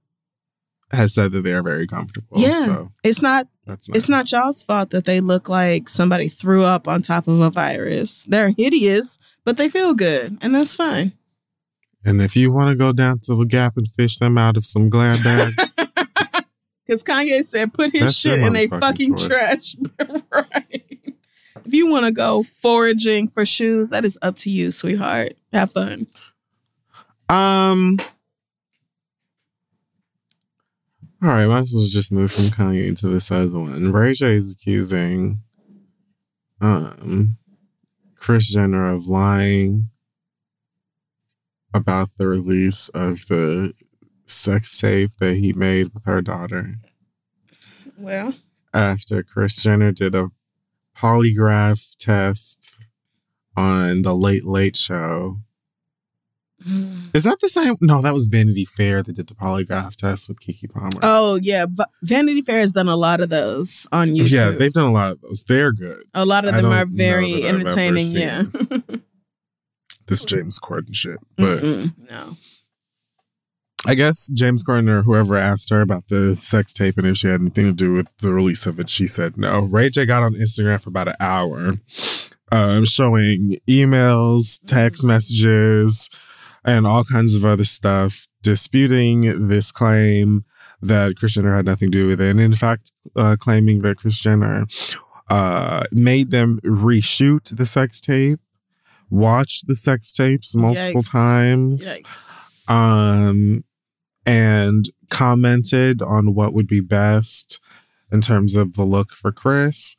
has 0.92 1.14
said 1.14 1.32
that 1.34 1.42
they 1.42 1.54
are 1.54 1.64
very 1.64 1.88
comfortable. 1.88 2.40
Yeah. 2.40 2.66
So 2.66 2.92
it's 3.04 3.22
not 3.22 3.48
That's 3.68 3.90
nice. 3.90 3.98
It's 3.98 4.10
not 4.10 4.32
y'all's 4.32 4.64
fault 4.64 4.90
that 4.92 5.06
they 5.06 5.20
look 5.20 5.50
like 5.50 5.90
somebody 5.90 6.30
threw 6.30 6.64
up 6.64 6.88
on 6.88 7.02
top 7.02 7.28
of 7.28 7.40
a 7.42 7.50
virus. 7.52 8.24
They're 8.28 8.52
hideous, 8.58 9.20
but 9.44 9.58
they 9.58 9.68
feel 9.70 9.94
good, 9.94 10.38
and 10.42 10.56
that's 10.56 10.76
fine. 10.76 11.12
And 12.06 12.22
if 12.22 12.36
you 12.36 12.52
want 12.52 12.70
to 12.70 12.76
go 12.76 12.94
down 12.94 13.20
to 13.24 13.36
the 13.36 13.44
Gap 13.46 13.76
and 13.76 13.88
fish 13.88 14.18
them 14.18 14.38
out 14.38 14.56
of 14.58 14.66
some 14.66 14.90
Glad 14.90 15.24
bags, 15.24 15.74
Because 16.88 17.04
Kanye 17.04 17.44
said, 17.44 17.74
put 17.74 17.92
his 17.92 18.02
That's 18.04 18.16
shit 18.16 18.40
in 18.40 18.56
a 18.56 18.68
fucking 18.68 19.18
choice. 19.18 19.28
trash. 19.28 19.76
right. 20.32 21.14
If 21.66 21.74
you 21.74 21.88
want 21.88 22.06
to 22.06 22.14
go 22.14 22.44
foraging 22.44 23.28
for 23.28 23.46
shoes, 23.46 23.90
that 23.90 24.06
is 24.06 24.18
up 24.22 24.38
to 24.38 24.50
you, 24.50 24.72
sweetheart. 24.72 25.34
Have 25.52 25.74
fun. 25.74 26.08
um, 27.28 27.98
all 31.22 31.30
right, 31.30 31.46
might 31.48 31.62
as 31.62 31.74
well 31.74 31.86
just 31.86 32.12
move 32.12 32.32
from 32.32 32.46
Kanye 32.46 32.98
to 33.00 33.08
this 33.08 33.32
other 33.32 33.50
one. 33.50 33.92
Ray 33.92 34.14
J 34.14 34.36
is 34.36 34.54
accusing 34.54 35.42
um 36.62 37.38
Kris 38.16 38.50
Jenner 38.50 38.92
of 38.94 39.08
lying 39.08 39.90
about 41.74 42.10
the 42.18 42.28
release 42.28 42.90
of 42.90 43.26
the 43.28 43.74
sex 44.26 44.80
tape 44.80 45.12
that 45.20 45.36
he 45.36 45.54
made 45.54 45.94
with 45.94 46.06
her 46.06 46.22
daughter. 46.22 46.76
Well, 47.98 48.36
after 48.74 49.24
Kris 49.24 49.62
Jenner 49.62 49.92
did 49.92 50.16
a 50.16 50.30
polygraph 50.96 51.96
test 51.98 52.76
on 53.56 54.02
the 54.02 54.16
Late 54.16 54.46
Late 54.46 54.76
Show. 54.76 55.40
Is 57.14 57.24
that 57.24 57.40
the 57.42 57.50
same? 57.50 57.76
No, 57.82 58.02
that 58.02 58.14
was 58.14 58.26
Vanity 58.26 58.66
Fair 58.66 59.02
that 59.04 59.14
did 59.16 59.28
the 59.28 59.34
polygraph 59.36 59.96
test 59.96 60.28
with 60.28 60.40
Keke 60.40 60.72
Palmer. 60.72 60.90
oh 61.04 61.36
yeah, 61.42 61.66
Va- 61.70 61.88
Vanity 62.04 62.42
Fair 62.42 62.60
has 62.60 62.72
done 62.74 62.88
a 62.88 62.96
lot 62.96 63.22
of 63.22 63.30
those 63.30 63.88
on 63.92 64.10
YouTube. 64.10 64.30
yeah, 64.32 64.52
they've 64.52 64.74
done 64.74 64.88
a 64.88 64.92
lot 64.94 65.12
of 65.12 65.22
those. 65.22 65.44
They're 65.48 65.72
good. 65.72 66.04
a 66.14 66.26
lot 66.26 66.46
of 66.46 66.54
them 66.54 66.66
are 66.66 66.86
very 66.86 67.42
that 67.42 67.50
I've 67.50 67.56
ever 67.56 67.60
entertaining. 67.70 68.08
Yeah, 68.14 68.44
This 70.08 70.24
James 70.24 70.60
Corden 70.60 70.94
shit. 70.96 71.18
But 71.36 71.60
Mm-mm, 71.60 71.94
no. 72.10 72.38
I 73.86 73.94
guess 73.96 74.30
James 74.34 74.64
Corden 74.64 74.90
or 74.90 75.02
whoever 75.04 75.38
asked 75.38 75.70
her 75.70 75.82
about 75.82 76.08
the 76.10 76.36
sex 76.36 76.74
tape 76.74 76.98
and 76.98 77.06
if 77.08 77.18
she 77.18 77.28
had 77.28 77.40
anything 77.42 77.66
to 77.66 77.72
do 77.74 77.94
with 77.94 78.08
the 78.18 78.34
release 78.34 78.66
of 78.66 78.80
it, 78.80 78.90
she 78.90 79.06
said 79.08 79.38
no. 79.38 79.60
Ray 79.62 79.90
J 79.90 80.06
got 80.06 80.24
on 80.24 80.34
Instagram 80.34 80.82
for 80.82 80.90
about 80.90 81.08
an 81.10 81.16
hour, 81.20 81.76
um, 82.52 82.86
showing 82.86 83.58
emails, 83.70 84.60
text 84.66 85.04
messages, 85.06 86.10
and 86.68 86.86
all 86.86 87.04
kinds 87.06 87.34
of 87.34 87.46
other 87.46 87.64
stuff, 87.64 88.28
disputing 88.44 89.48
this 89.48 89.72
claim 89.72 90.44
that 90.82 91.16
Kris 91.16 91.34
Jenner 91.34 91.56
had 91.56 91.66
nothing 91.66 91.90
to 91.92 91.98
do 91.98 92.08
with 92.08 92.22
it, 92.22 92.30
and 92.30 92.40
in 92.40 92.54
fact, 92.54 92.92
uh, 93.16 93.36
claiming 93.40 93.82
that 93.82 93.98
Kris 93.98 94.20
Jenner 94.20 94.68
uh, 95.30 95.86
made 95.92 96.30
them 96.30 96.60
reshoot 96.64 97.56
the 97.58 97.66
sex 97.66 98.00
tape, 98.00 98.40
watch 99.10 99.62
the 99.66 99.76
sex 99.76 100.14
tapes 100.14 100.56
multiple 100.56 101.02
Yikes. 101.02 101.12
times 101.12 102.00
Yikes. 102.00 102.70
um, 102.70 103.64
and 104.26 104.90
commented 105.10 106.02
on 106.02 106.36
what 106.36 106.54
would 106.54 106.68
be 106.68 106.82
best 106.82 107.60
in 108.12 108.22
terms 108.22 108.56
of 108.56 108.74
the 108.74 108.84
look 108.84 109.12
for 109.12 109.32
Kris. 109.32 109.96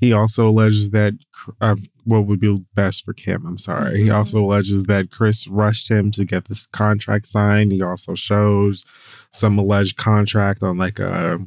He 0.00 0.12
also 0.12 0.48
alleges 0.48 0.90
that 0.90 1.14
uh, 1.60 1.76
what 2.04 2.26
would 2.26 2.40
be 2.40 2.64
best 2.74 3.04
for 3.04 3.12
Kim. 3.14 3.46
I'm 3.46 3.58
sorry. 3.58 4.02
He 4.02 4.08
Mhm. 4.08 4.14
also 4.14 4.44
alleges 4.44 4.84
that 4.84 5.10
Kris 5.10 5.46
rushed 5.48 5.90
him 5.90 6.10
to 6.12 6.24
get 6.24 6.46
this 6.48 6.66
contract 6.66 7.26
signed. 7.26 7.72
He 7.72 7.80
also 7.82 8.14
shows 8.14 8.84
some 9.32 9.58
alleged 9.58 9.96
contract 9.96 10.62
on 10.62 10.76
like 10.78 10.98
a 10.98 11.38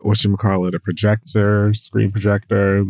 what 0.00 0.22
you 0.24 0.36
call 0.36 0.64
it, 0.66 0.74
a 0.74 0.80
projector, 0.80 1.74
screen 1.74 2.10
projector. 2.12 2.84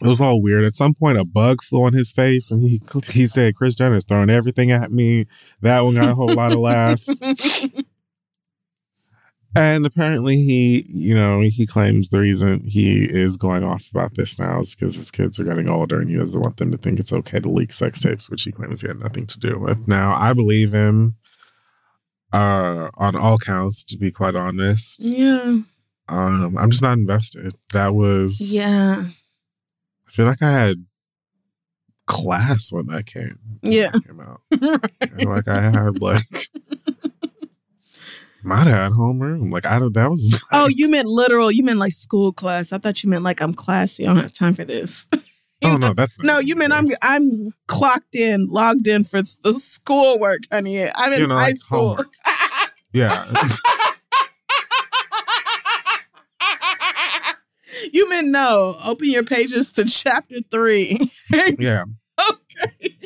It 0.00 0.06
was 0.06 0.20
all 0.20 0.40
weird. 0.40 0.64
At 0.64 0.76
some 0.76 0.94
point, 0.94 1.18
a 1.18 1.24
bug 1.24 1.62
flew 1.62 1.84
on 1.84 1.92
his 1.92 2.12
face, 2.12 2.50
and 2.50 2.62
he 2.62 2.80
he 3.10 3.26
said, 3.26 3.56
"Kris 3.56 3.74
Jenner's 3.74 4.04
throwing 4.04 4.30
everything 4.30 4.70
at 4.70 4.90
me." 4.92 5.26
That 5.62 5.80
one 5.80 5.94
got 5.94 6.08
a 6.08 6.14
whole 6.14 6.32
lot 6.32 6.52
of 6.52 6.58
laughs. 6.58 7.20
And 9.56 9.86
apparently, 9.86 10.36
he, 10.36 10.84
you 10.88 11.14
know, 11.14 11.40
he 11.40 11.66
claims 11.66 12.08
the 12.08 12.20
reason 12.20 12.60
he 12.60 13.04
is 13.04 13.36
going 13.36 13.64
off 13.64 13.88
about 13.90 14.14
this 14.14 14.38
now 14.38 14.60
is 14.60 14.74
because 14.74 14.94
his 14.94 15.10
kids 15.10 15.40
are 15.40 15.44
getting 15.44 15.68
older 15.68 16.00
and 16.00 16.10
he 16.10 16.16
doesn't 16.16 16.40
want 16.40 16.58
them 16.58 16.70
to 16.72 16.78
think 16.78 17.00
it's 17.00 17.12
okay 17.12 17.40
to 17.40 17.48
leak 17.48 17.72
sex 17.72 18.02
tapes, 18.02 18.28
which 18.28 18.42
he 18.42 18.52
claims 18.52 18.82
he 18.82 18.88
had 18.88 18.98
nothing 19.00 19.26
to 19.26 19.38
do 19.38 19.58
with. 19.58 19.88
Now, 19.88 20.14
I 20.14 20.34
believe 20.34 20.74
him 20.74 21.16
uh, 22.32 22.90
on 22.94 23.16
all 23.16 23.38
counts, 23.38 23.82
to 23.84 23.96
be 23.96 24.10
quite 24.10 24.36
honest. 24.36 25.02
yeah, 25.02 25.60
Um, 26.08 26.58
I'm 26.58 26.70
just 26.70 26.82
not 26.82 26.98
invested. 26.98 27.54
That 27.72 27.94
was, 27.94 28.54
yeah, 28.54 29.06
I 30.06 30.10
feel 30.10 30.26
like 30.26 30.42
I 30.42 30.52
had 30.52 30.84
class 32.06 32.72
when 32.72 32.86
that 32.86 33.06
came, 33.06 33.38
yeah. 33.62 33.90
came 33.90 34.20
out. 34.20 34.42
Feel 35.18 35.30
like 35.30 35.48
I 35.48 35.62
had 35.62 36.00
like. 36.00 36.20
Might 38.46 38.68
have 38.68 38.76
had 38.76 38.92
homeroom. 38.92 39.50
Like 39.52 39.66
I 39.66 39.80
don't. 39.80 39.92
That 39.94 40.08
was. 40.08 40.42
Oh, 40.52 40.68
you 40.68 40.88
meant 40.88 41.08
literal. 41.08 41.50
You 41.50 41.64
meant 41.64 41.80
like 41.80 41.92
school 41.92 42.32
class. 42.32 42.72
I 42.72 42.78
thought 42.78 43.02
you 43.02 43.10
meant 43.10 43.24
like 43.24 43.40
I'm 43.42 43.52
classy. 43.52 44.04
I 44.04 44.06
don't 44.14 44.22
have 44.22 44.32
time 44.32 44.54
for 44.54 44.64
this. 44.64 45.06
Oh 45.64 45.78
no, 45.78 45.94
that's 45.94 46.18
No, 46.18 46.38
you 46.38 46.54
meant 46.54 46.74
I'm. 46.74 46.84
I'm 47.00 47.50
clocked 47.66 48.14
in, 48.14 48.46
logged 48.48 48.86
in 48.86 49.04
for 49.04 49.22
the 49.42 49.54
schoolwork, 49.54 50.40
honey. 50.52 50.86
I'm 50.94 51.14
in 51.14 51.20
You 51.22 51.26
know, 51.28 51.34
high 51.36 51.46
like 51.46 51.56
school. 51.56 51.98
Yeah. 52.92 53.24
you 57.92 58.08
meant 58.10 58.28
no. 58.28 58.76
Open 58.84 59.10
your 59.10 59.24
pages 59.24 59.72
to 59.72 59.86
chapter 59.86 60.36
three. 60.50 61.10
yeah. 61.58 61.84
okay. 62.30 62.96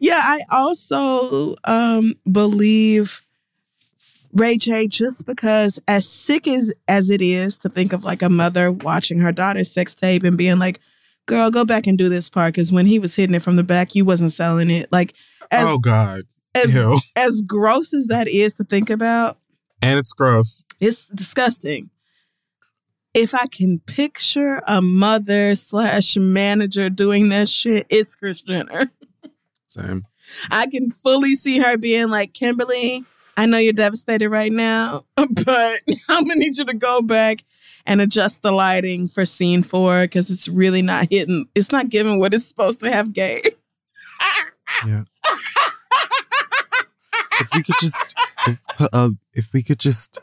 Yeah, 0.00 0.20
I 0.22 0.40
also 0.50 1.54
um 1.64 2.14
believe 2.30 3.21
Ray 4.32 4.56
J 4.56 4.86
just 4.88 5.26
because 5.26 5.78
as 5.88 6.08
sick 6.08 6.48
as 6.48 6.72
as 6.88 7.10
it 7.10 7.20
is 7.20 7.58
to 7.58 7.68
think 7.68 7.92
of 7.92 8.04
like 8.04 8.22
a 8.22 8.30
mother 8.30 8.72
watching 8.72 9.18
her 9.20 9.32
daughter's 9.32 9.70
sex 9.70 9.94
tape 9.94 10.22
and 10.24 10.38
being 10.38 10.58
like, 10.58 10.80
"Girl, 11.26 11.50
go 11.50 11.64
back 11.64 11.86
and 11.86 11.98
do 11.98 12.08
this 12.08 12.28
part," 12.30 12.54
because 12.54 12.72
when 12.72 12.86
he 12.86 12.98
was 12.98 13.14
hitting 13.14 13.34
it 13.34 13.42
from 13.42 13.56
the 13.56 13.62
back, 13.64 13.94
you 13.94 14.04
wasn't 14.04 14.32
selling 14.32 14.70
it. 14.70 14.90
Like 14.90 15.14
as 15.50 15.66
oh 15.66 15.78
God. 15.78 16.22
as 16.54 16.74
Ew. 16.74 16.98
as 17.16 17.42
gross 17.42 17.92
as 17.92 18.06
that 18.06 18.26
is 18.28 18.54
to 18.54 18.64
think 18.64 18.88
about, 18.90 19.38
And 19.82 19.98
it's 19.98 20.12
gross. 20.12 20.64
it's 20.80 21.06
disgusting. 21.06 21.90
If 23.14 23.34
I 23.34 23.46
can 23.48 23.78
picture 23.80 24.62
a 24.66 24.80
mother 24.80 25.54
slash 25.54 26.16
manager 26.16 26.88
doing 26.88 27.28
that 27.28 27.46
shit, 27.48 27.86
it's 27.90 28.14
Kris 28.14 28.40
Jenner. 28.40 28.90
Same. 29.66 30.06
I 30.50 30.66
can 30.66 30.90
fully 30.90 31.34
see 31.34 31.58
her 31.58 31.76
being 31.76 32.08
like, 32.08 32.32
Kimberly, 32.32 33.04
I 33.42 33.46
know 33.46 33.58
you're 33.58 33.72
devastated 33.72 34.28
right 34.28 34.52
now, 34.52 35.04
but 35.16 35.80
I'm 36.08 36.24
gonna 36.24 36.36
need 36.36 36.58
you 36.58 36.64
to 36.66 36.74
go 36.74 37.02
back 37.02 37.42
and 37.84 38.00
adjust 38.00 38.42
the 38.42 38.52
lighting 38.52 39.08
for 39.08 39.24
scene 39.24 39.64
four 39.64 40.02
because 40.02 40.30
it's 40.30 40.46
really 40.46 40.80
not 40.80 41.08
hitting. 41.10 41.46
It's 41.56 41.72
not 41.72 41.88
giving 41.88 42.20
what 42.20 42.34
it's 42.34 42.46
supposed 42.46 42.78
to 42.80 42.92
have 42.92 43.12
gay. 43.12 43.42
Yeah. 44.86 45.02
If 47.40 47.50
we 47.54 47.62
could 47.62 47.74
just 47.78 48.14
put 48.76 48.88
a, 48.94 49.10
if 49.34 49.52
we 49.52 49.62
could 49.62 49.78
just 49.78 50.18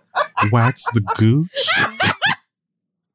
wax 0.51 0.85
the 0.91 1.01
gooch 1.17 1.69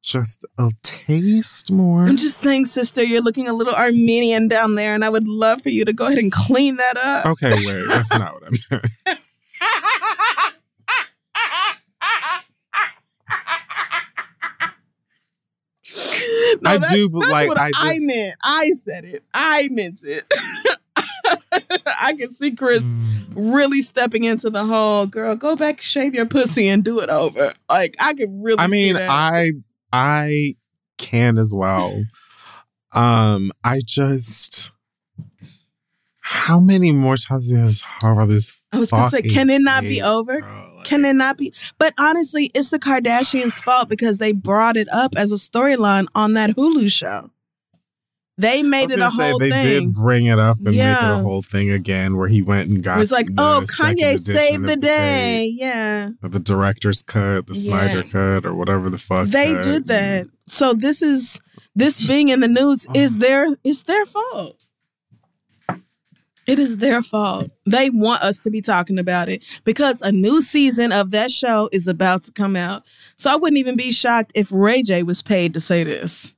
just 0.01 0.45
a 0.57 0.69
taste 0.83 1.71
more. 1.71 2.03
I'm 2.03 2.15
just 2.15 2.39
saying, 2.39 2.65
sister, 2.65 3.03
you're 3.03 3.21
looking 3.21 3.47
a 3.47 3.53
little 3.53 3.73
Armenian 3.73 4.47
down 4.47 4.75
there, 4.75 4.93
and 4.93 5.03
I 5.03 5.09
would 5.09 5.27
love 5.27 5.61
for 5.61 5.69
you 5.69 5.83
to 5.83 5.93
go 5.93 6.05
ahead 6.05 6.19
and 6.19 6.31
clean 6.31 6.77
that 6.77 6.95
up. 6.95 7.25
Okay, 7.25 7.53
wait, 7.65 7.87
that's 7.87 8.17
not 8.17 8.33
what 8.33 8.43
I 8.45 8.49
meant. 8.71 9.19
No, 16.61 16.71
I 16.71 16.77
do, 16.93 17.09
but, 17.11 17.29
like, 17.29 17.49
I 17.55 17.71
I, 17.75 17.97
meant. 18.01 18.35
I 18.43 18.71
said 18.83 19.05
it. 19.05 19.23
I 19.33 19.69
meant 19.71 19.99
it. 20.03 20.25
I 22.01 22.13
can 22.17 22.31
see 22.31 22.51
Kris 22.51 22.83
Mm. 22.83 23.53
really 23.53 23.81
stepping 23.81 24.23
into 24.23 24.49
the 24.49 24.63
whole 24.63 25.05
girl. 25.05 25.35
Go 25.35 25.55
back, 25.55 25.81
shave 25.81 26.13
your 26.15 26.25
pussy, 26.25 26.67
and 26.69 26.83
do 26.83 26.99
it 26.99 27.09
over. 27.09 27.53
Like 27.69 27.95
I 27.99 28.13
could 28.13 28.29
really. 28.31 28.57
I 28.59 28.65
see 28.65 28.71
mean, 28.71 28.93
that. 28.93 29.09
I 29.09 29.51
I 29.91 30.55
can 30.97 31.37
as 31.37 31.53
well. 31.53 32.01
Um, 32.93 33.51
I 33.63 33.81
just 33.85 34.69
how 36.21 36.59
many 36.59 36.91
more 36.91 37.17
times 37.17 37.45
do 37.45 37.51
you 37.51 37.57
have 37.57 37.69
to 37.69 37.83
talk 37.99 38.13
about 38.13 38.29
this? 38.29 38.55
I 38.75 38.79
was 38.79 38.91
gonna 38.91 39.09
say, 39.09 39.21
can 39.21 39.49
it 39.49 39.61
not 39.61 39.81
be 39.83 40.01
over? 40.01 40.41
bro? 40.41 40.71
Like, 40.77 40.85
Can 40.85 41.03
it 41.05 41.13
not 41.13 41.37
be? 41.37 41.53
But 41.79 41.93
honestly, 41.97 42.51
it's 42.53 42.69
the 42.69 42.79
Kardashians' 42.79 43.63
fault 43.63 43.89
because 43.89 44.17
they 44.19 44.31
brought 44.31 44.77
it 44.77 44.87
up 44.91 45.13
as 45.17 45.31
a 45.31 45.35
storyline 45.35 46.05
on 46.13 46.33
that 46.33 46.51
Hulu 46.51 46.91
show. 46.91 47.31
They 48.37 48.63
made 48.63 48.91
it 48.91 48.99
a 48.99 49.09
say, 49.11 49.29
whole 49.29 49.39
they 49.39 49.49
thing. 49.49 49.63
They 49.63 49.79
did 49.79 49.93
bring 49.93 50.25
it 50.25 50.39
up 50.39 50.57
and 50.57 50.65
make 50.65 50.73
it 50.75 50.77
Yeah. 50.77 51.19
a 51.19 51.23
whole 51.23 51.41
thing 51.41 51.71
again, 51.71 52.17
where 52.17 52.27
he 52.27 52.41
went 52.41 52.69
and 52.69 52.83
got. 52.83 52.97
It 52.97 52.99
was 52.99 53.11
like, 53.11 53.29
oh, 53.37 53.61
Kanye 53.79 54.19
saved 54.19 54.67
the 54.67 54.75
day. 54.75 55.53
Yeah. 55.57 56.09
the 56.21 56.39
director's 56.39 57.01
cut, 57.01 57.47
the 57.47 57.55
Snyder 57.55 58.01
Yeah. 58.05 58.11
cut, 58.11 58.45
or 58.45 58.53
whatever 58.53 58.89
the 58.89 58.97
fuck. 58.97 59.27
They 59.27 59.53
cut. 59.53 59.63
did 59.63 59.87
that. 59.87 60.27
So 60.47 60.73
this 60.73 61.01
is 61.01 61.39
this 61.75 62.05
being 62.05 62.27
in 62.29 62.41
the 62.41 62.49
news 62.49 62.87
is 62.93 63.15
uh. 63.15 63.19
their 63.19 63.47
it's 63.63 63.83
their 63.83 64.05
fault. 64.05 64.64
It 66.47 66.59
is 66.59 66.77
their 66.77 67.01
fault. 67.01 67.49
They 67.65 67.89
want 67.89 68.21
us 68.21 68.37
to 68.39 68.51
be 68.51 68.61
talking 68.61 68.99
about 68.99 69.29
it 69.29 69.43
because 69.63 70.01
a 70.03 70.11
new 70.11 70.41
season 70.41 70.91
of 70.91 71.11
that 71.11 71.31
show 71.31 71.69
is 71.71 71.87
about 71.87 72.23
to 72.25 72.31
come 72.31 72.55
out. 72.55 72.83
So 73.17 73.31
I 73.31 73.35
wouldn't 73.35 73.57
even 73.57 73.75
be 73.75 73.91
shocked 73.91 74.31
if 74.35 74.51
Ray 74.51 74.83
J 74.83 75.01
was 75.03 75.21
paid 75.23 75.53
to 75.55 75.59
say 75.59 75.83
this. 75.83 76.35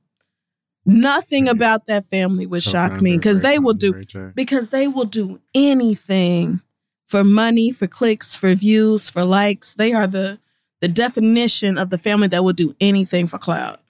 Nothing 0.86 1.46
Yeah. 1.46 1.52
about 1.52 1.86
that 1.88 2.08
family 2.10 2.46
would 2.46 2.62
shock 2.62 3.02
me 3.02 3.16
because 3.18 3.42
they 3.42 3.58
will 3.58 3.74
do 3.74 4.02
because 4.34 4.70
they 4.70 4.88
will 4.88 5.04
do 5.04 5.38
anything 5.54 6.62
for 7.06 7.22
money, 7.22 7.70
for 7.72 7.86
clicks, 7.86 8.36
for 8.36 8.54
views, 8.54 9.10
for 9.10 9.24
likes. 9.24 9.74
They 9.74 9.92
are 9.92 10.06
the 10.06 10.38
the 10.80 10.88
definition 10.88 11.76
of 11.76 11.90
the 11.90 11.98
family 11.98 12.28
that 12.28 12.42
will 12.44 12.52
do 12.54 12.74
anything 12.80 13.26
for 13.26 13.36
clout. 13.36 13.80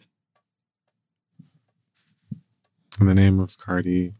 In 3.00 3.06
the 3.06 3.14
name 3.14 3.38
of 3.38 3.56
Cardi, 3.58 4.14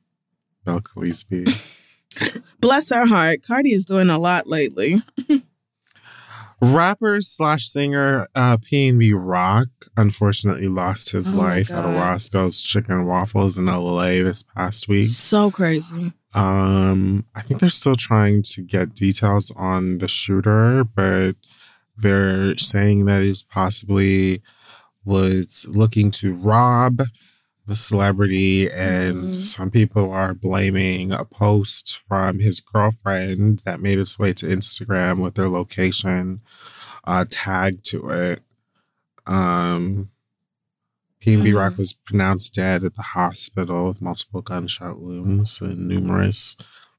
Bel 0.64 0.80
Calisby. 0.80 1.46
Bless 2.60 2.90
her 2.90 3.06
heart. 3.06 3.42
Cardi 3.42 3.72
is 3.72 3.84
doing 3.84 4.10
a 4.10 4.18
lot 4.18 4.46
lately. 4.46 5.02
Rapper 6.60 7.20
slash 7.20 7.68
singer 7.68 8.26
uh, 8.34 8.56
PNB 8.56 9.12
Rock 9.14 9.68
unfortunately 9.96 10.66
lost 10.66 11.12
his 11.12 11.32
Oh 11.32 11.36
life 11.36 11.70
at 11.70 11.84
a. 11.84 11.88
Roscoe's 12.00 12.60
Chicken 12.60 13.06
Waffles 13.06 13.56
in 13.58 13.66
LA 13.66 14.24
this 14.24 14.42
past 14.42 14.88
week. 14.88 15.10
So 15.10 15.52
crazy. 15.52 16.12
Um, 16.34 17.24
I 17.34 17.42
think 17.42 17.60
they're 17.60 17.70
still 17.70 17.94
trying 17.94 18.42
to 18.42 18.62
get 18.62 18.94
details 18.94 19.52
on 19.56 19.98
the 19.98 20.08
shooter, 20.08 20.82
but 20.82 21.34
they're 21.96 22.58
saying 22.58 23.04
that 23.06 23.22
he's 23.22 23.44
possibly 23.44 24.42
was 25.04 25.64
looking 25.68 26.10
to 26.10 26.34
rob 26.34 27.02
the 27.68 27.76
celebrity, 27.76 28.70
and 28.70 29.34
Mhm. 29.34 29.36
some 29.36 29.70
people 29.70 30.10
are 30.10 30.34
blaming 30.34 31.12
a 31.12 31.24
post 31.24 31.98
from 32.08 32.40
his 32.40 32.60
girlfriend 32.60 33.60
that 33.64 33.80
made 33.80 33.98
its 33.98 34.18
way 34.18 34.32
to 34.32 34.46
Instagram 34.46 35.22
with 35.22 35.34
their 35.34 35.48
location 35.48 36.40
uh, 37.04 37.24
tagged 37.30 37.84
to 37.86 38.10
it. 38.10 38.42
Um, 39.26 40.10
PNB 41.20 41.52
Rock 41.52 41.76
was 41.78 41.92
pronounced 41.92 42.54
dead 42.54 42.84
at 42.84 42.94
the 42.96 43.02
hospital 43.02 43.88
with 43.88 44.00
multiple 44.02 44.40
gunshot 44.42 45.00
wounds, 45.00 45.60
and 45.60 45.88
numerous 45.88 46.56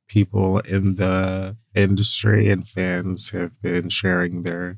people 0.07 0.59
in 0.59 0.95
the 0.95 1.55
industry 1.75 2.49
and 2.49 2.67
fans 2.67 3.29
have 3.29 3.59
been 3.61 3.89
sharing 3.89 4.43
their 4.43 4.77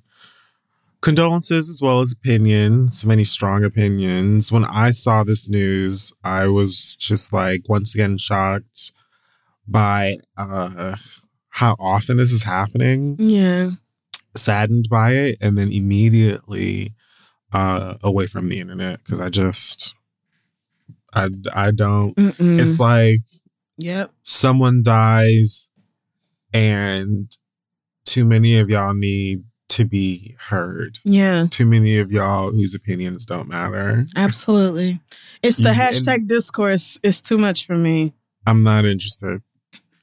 condolences 1.02 1.70
as 1.70 1.82
well 1.82 2.02
as 2.02 2.12
opinions, 2.12 3.04
many 3.06 3.24
strong 3.24 3.64
opinions. 3.64 4.52
When 4.52 4.66
I 4.66 4.92
saw 4.92 5.24
this 5.24 5.50
news, 5.50 6.14
I 6.24 6.48
was 6.48 6.96
just 6.98 7.34
like 7.34 7.68
once 7.68 7.96
again 7.96 8.18
shocked 8.18 8.92
by 9.68 10.18
uh, 10.38 10.96
how 11.50 11.76
often 11.80 12.18
this 12.18 12.32
is 12.32 12.44
happening 12.44 13.16
Yeah. 13.20 13.72
saddened 14.36 14.88
by 14.90 15.12
it 15.14 15.38
and 15.42 15.58
then 15.58 15.72
immediately 15.72 16.94
uh 17.54 17.96
away 18.02 18.28
from 18.28 18.48
the 18.48 18.60
internet 18.62 19.04
because 19.04 19.20
i 19.20 19.28
just 19.28 19.94
i 21.14 21.28
i 21.54 21.70
don't 21.70 22.16
Mm-mm. 22.16 22.60
it's 22.60 22.80
like 22.80 23.20
yep. 23.78 24.10
someone 24.24 24.82
dies 24.84 25.68
and 26.54 27.36
too 28.06 28.24
many 28.24 28.58
of 28.58 28.70
y'all 28.70 28.94
need 28.94 29.44
to 29.72 29.86
be 29.86 30.36
heard 30.40 31.00
Yeah. 31.04 31.48
too 31.50 31.66
many 31.66 31.98
of 31.98 32.12
y'all 32.12 32.52
whose 32.52 32.76
opinions 32.76 33.26
don't 33.26 33.48
matter 33.48 34.06
Absolutely. 34.16 35.00
It's 35.44 35.58
the 35.58 35.70
hashtag 35.72 36.28
discourse. 36.28 37.00
It's 37.04 37.20
too 37.22 37.38
much 37.38 37.66
for 37.66 37.76
me. 37.76 38.14
i'm 38.46 38.64
not 38.64 38.86
interested 38.86 39.42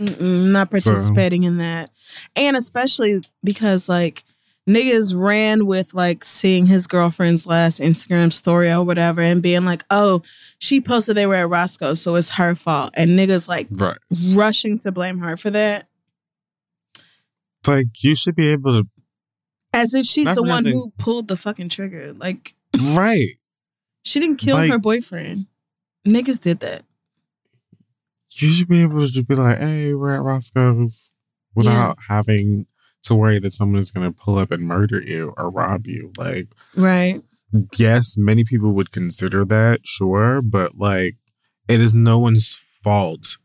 Mm-mm, 0.01 0.53
not 0.53 0.71
participating 0.71 1.43
in 1.43 1.59
that. 1.59 1.91
And 2.37 2.57
especially 2.57 3.23
because 3.43 3.89
like 3.89 4.23
niggas 4.69 5.15
ran 5.17 5.67
with 5.67 5.93
like 5.93 6.25
seeing 6.25 6.67
his 6.67 6.87
girlfriend's 6.87 7.47
last 7.47 7.81
Instagram 7.81 8.33
story 8.33 8.71
or 8.71 8.85
whatever 8.85 9.21
and 9.21 9.43
being 9.43 9.65
like, 9.65 9.83
oh, 9.91 10.23
she 10.61 10.81
posted 10.81 11.17
they 11.17 11.27
were 11.27 11.35
at 11.35 11.49
Roscoe, 11.49 11.95
so 11.95 12.15
it's 12.15 12.31
her 12.31 12.55
fault. 12.55 12.91
And 12.95 13.19
niggas 13.19 13.49
like 13.49 13.67
right 13.73 13.99
rushing 14.35 14.79
to 14.81 14.93
blame 14.93 15.19
her 15.19 15.37
for 15.37 15.51
that. 15.51 15.89
like 17.67 17.87
you 18.05 18.15
should 18.15 18.37
be 18.37 18.49
able 18.49 18.83
to 18.83 18.89
As 19.73 19.95
if 19.95 20.07
she's 20.07 20.25
Not 20.25 20.35
the 20.37 20.43
one 20.43 20.65
nothing. 20.65 20.79
who 20.79 20.93
pulled 20.99 21.29
the 21.29 21.37
fucking 21.37 21.69
trigger. 21.69 22.13
Like 22.15 22.55
right 22.93 23.37
she 24.05 24.21
didn't 24.21 24.37
kill 24.37 24.57
Like- 24.57 24.71
her 24.71 24.79
boyfriend. 24.79 25.47
Niggas 26.07 26.41
did 26.41 26.61
that. 26.61 26.85
you 28.31 28.53
should 28.53 28.69
be 28.69 28.83
able 28.83 29.01
to 29.05 29.11
just 29.13 29.27
be 29.29 29.35
like, 29.35 29.59
hey, 29.59 29.95
we're 29.95 30.15
at 30.15 30.23
Roscoe's 30.23 31.13
without 31.55 31.97
having 32.09 32.67
to 33.03 33.15
worry 33.15 33.39
that 33.41 33.53
someone 33.53 33.81
is 33.81 33.91
going 33.91 34.11
to 34.11 34.19
pull 34.19 34.39
up 34.39 34.51
and 34.51 34.63
murder 34.63 35.01
you 35.01 35.35
or 35.37 35.51
rob 35.51 35.87
you. 35.87 36.13
Like, 36.17 36.49
Right. 36.77 37.23
yes, 37.77 38.17
many 38.17 38.45
people 38.45 38.73
would 38.73 38.91
consider 38.93 39.45
that, 39.47 39.81
sure, 39.87 40.41
but 40.43 40.77
like, 40.79 41.17
it 41.69 41.81
is 41.81 41.95
no 41.95 42.19
one's 42.19 42.55
fault 42.83 43.37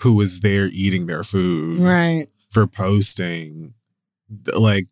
who 0.00 0.12
was 0.12 0.40
there 0.40 0.66
eating 0.66 1.06
their 1.06 1.22
food 1.24 1.78
Right. 1.80 2.28
for 2.50 2.66
posting. 2.66 3.74
Like, 4.54 4.86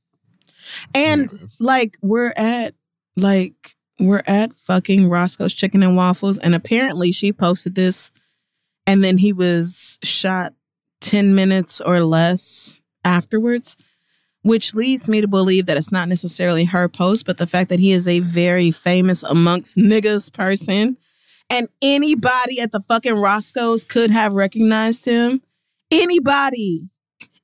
And 0.94 1.32
yes. 1.32 1.60
like 1.60 1.96
we're 2.02 2.32
at 2.36 2.74
like 3.16 3.76
we're 4.00 4.22
at 4.26 4.56
fucking 4.56 5.08
Roscoe's 5.08 5.54
Chicken 5.54 5.82
and 5.82 5.96
Waffles, 5.96 6.38
and 6.38 6.54
apparently 6.54 7.12
she 7.12 7.32
posted 7.32 7.74
this, 7.74 8.10
and 8.86 9.04
then 9.04 9.18
he 9.18 9.32
was 9.32 9.98
shot 10.02 10.52
ten 11.00 11.34
minutes 11.34 11.80
or 11.80 12.02
less 12.02 12.80
afterwards, 13.04 13.76
which 14.42 14.74
leads 14.74 15.08
me 15.08 15.20
to 15.20 15.28
believe 15.28 15.66
that 15.66 15.76
it's 15.76 15.92
not 15.92 16.08
necessarily 16.08 16.64
her 16.64 16.88
post, 16.88 17.26
but 17.26 17.38
the 17.38 17.46
fact 17.46 17.68
that 17.68 17.78
he 17.78 17.92
is 17.92 18.08
a 18.08 18.20
very 18.20 18.70
famous 18.70 19.22
amongst 19.22 19.76
niggas 19.76 20.32
person, 20.32 20.96
and 21.50 21.68
anybody 21.82 22.60
at 22.60 22.72
the 22.72 22.82
fucking 22.88 23.16
Roscoe's 23.16 23.84
could 23.84 24.10
have 24.10 24.32
recognized 24.32 25.04
him. 25.04 25.42
Anybody 25.90 26.88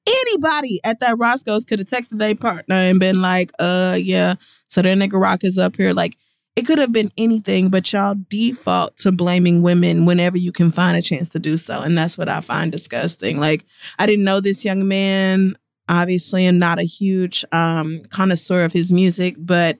anybody 0.06 0.80
at 0.84 1.00
that 1.00 1.18
Roscoe's 1.18 1.64
could 1.64 1.78
have 1.78 1.88
texted 1.88 2.18
their 2.18 2.34
partner 2.34 2.74
and 2.74 3.00
been 3.00 3.20
like, 3.20 3.52
uh, 3.58 3.98
yeah, 4.00 4.34
so 4.68 4.82
their 4.82 4.96
nigga 4.96 5.20
Rock 5.20 5.44
is 5.44 5.58
up 5.58 5.76
here. 5.76 5.92
Like, 5.92 6.16
it 6.56 6.66
could 6.66 6.78
have 6.78 6.92
been 6.92 7.12
anything, 7.16 7.68
but 7.68 7.92
y'all 7.92 8.16
default 8.28 8.96
to 8.98 9.12
blaming 9.12 9.62
women 9.62 10.04
whenever 10.04 10.36
you 10.36 10.52
can 10.52 10.70
find 10.70 10.96
a 10.96 11.02
chance 11.02 11.28
to 11.30 11.38
do 11.38 11.56
so. 11.56 11.80
And 11.80 11.96
that's 11.96 12.18
what 12.18 12.28
I 12.28 12.40
find 12.40 12.72
disgusting. 12.72 13.38
Like, 13.38 13.64
I 13.98 14.06
didn't 14.06 14.24
know 14.24 14.40
this 14.40 14.64
young 14.64 14.86
man. 14.88 15.54
Obviously, 15.88 16.46
I'm 16.46 16.58
not 16.58 16.78
a 16.78 16.84
huge 16.84 17.44
um, 17.52 18.02
connoisseur 18.10 18.64
of 18.64 18.72
his 18.72 18.92
music, 18.92 19.36
but 19.38 19.78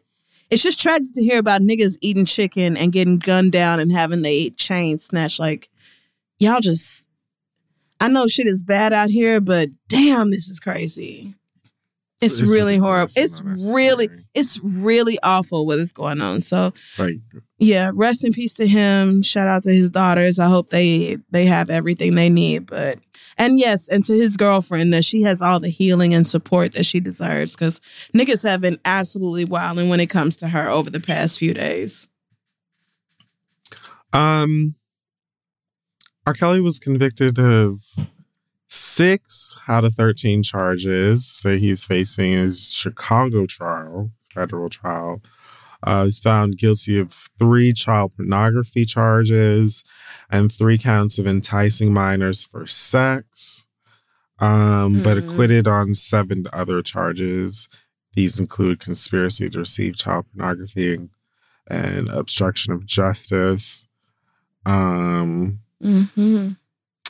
it's 0.49 0.63
just 0.63 0.81
tragic 0.81 1.13
to 1.15 1.23
hear 1.23 1.39
about 1.39 1.61
niggas 1.61 1.99
eating 2.01 2.25
chicken 2.25 2.77
and 2.77 2.93
getting 2.93 3.19
gunned 3.19 3.53
down 3.53 3.79
and 3.79 3.93
having 3.93 4.23
their 4.23 4.51
chain 4.57 4.99
snatched. 4.99 5.39
Like, 5.39 5.69
y'all 6.39 6.61
just 6.61 7.05
I 8.01 8.09
know 8.09 8.27
shit 8.27 8.47
is 8.47 8.63
bad 8.63 8.93
out 8.93 9.11
here, 9.11 9.41
but 9.41 9.69
damn, 9.89 10.31
this 10.31 10.49
is 10.49 10.59
crazy. 10.59 11.35
It's, 12.21 12.39
It's 12.39 12.53
really 12.53 12.77
horrible. 12.77 13.13
It's 13.17 13.41
really, 13.43 14.11
it's 14.35 14.61
really 14.63 15.19
awful 15.23 15.65
what 15.65 15.79
is 15.79 15.93
going 15.93 16.21
on. 16.21 16.43
So 16.43 16.73
like, 16.99 17.17
yeah, 17.59 17.91
rest 17.95 18.25
in 18.25 18.33
peace 18.33 18.53
to 18.55 18.67
him. 18.67 19.23
Shout 19.23 19.49
out 19.49 19.63
to 19.63 19.71
his 19.71 19.89
daughters. 19.89 20.39
I 20.39 20.47
hope 20.47 20.71
they 20.71 21.17
they 21.31 21.47
have 21.47 21.71
everything 21.71 22.15
they 22.15 22.29
need. 22.29 22.67
But 22.67 22.99
and 23.39 23.59
yes, 23.59 23.89
and 23.89 24.05
to 24.05 24.13
his 24.13 24.37
girlfriend 24.37 24.93
that 24.93 25.05
she 25.05 25.23
has 25.23 25.41
all 25.41 25.61
the 25.61 25.71
healing 25.71 26.13
and 26.13 26.27
support 26.27 26.75
that 26.75 26.85
she 26.85 27.01
deserves. 27.01 27.57
Because 27.57 27.81
niggas 28.15 28.43
have 28.47 28.61
been 28.61 28.79
absolutely 28.85 29.47
wilding 29.47 29.89
when 29.89 30.01
it 30.01 30.11
comes 30.11 30.37
to 30.37 30.49
her 30.49 30.69
over 30.69 30.91
the 30.91 31.01
past 31.01 31.39
few 31.39 31.55
days. 31.55 32.09
Um, 34.13 34.75
R. 36.27 36.35
Kelly 36.35 36.61
was 36.61 36.79
convicted 36.79 37.39
of 37.39 37.79
six 38.69 39.57
out 39.69 39.85
of 39.85 39.95
13 39.95 40.43
charges 40.43 41.41
that 41.43 41.59
he's 41.59 41.85
facing 41.85 42.33
in 42.33 42.43
his 42.45 42.73
Chicago 42.73 43.47
trial, 43.47 44.11
federal 44.33 44.69
trial. 44.69 45.23
Uh, 45.83 46.05
he's 46.05 46.21
found 46.21 46.59
guilty 46.59 46.99
of 46.99 47.13
three 47.39 47.73
child 47.73 48.13
pornography 48.15 48.85
charges 48.85 49.83
and 50.31 50.53
three 50.53 50.77
counts 50.79 51.19
of 51.19 51.27
enticing 51.27 51.93
minors 51.93 52.45
for 52.45 52.67
sex, 52.67 53.67
um, 54.39 55.01
but 55.03 55.17
Mhm. 55.17 55.31
acquitted 55.33 55.67
on 55.67 55.95
seven 55.95 56.47
other 56.53 56.83
charges. 56.83 57.67
These 58.15 58.39
include 58.39 58.79
conspiracy 58.79 59.49
to 59.49 59.59
receive 59.61 59.97
child 59.97 60.27
pornography 60.31 60.95
and, 60.95 61.11
and 61.67 62.09
obstruction 62.11 62.73
of 62.75 62.85
justice. 62.85 63.87
Um, 64.67 65.61
Mm-hmm. 65.83 66.51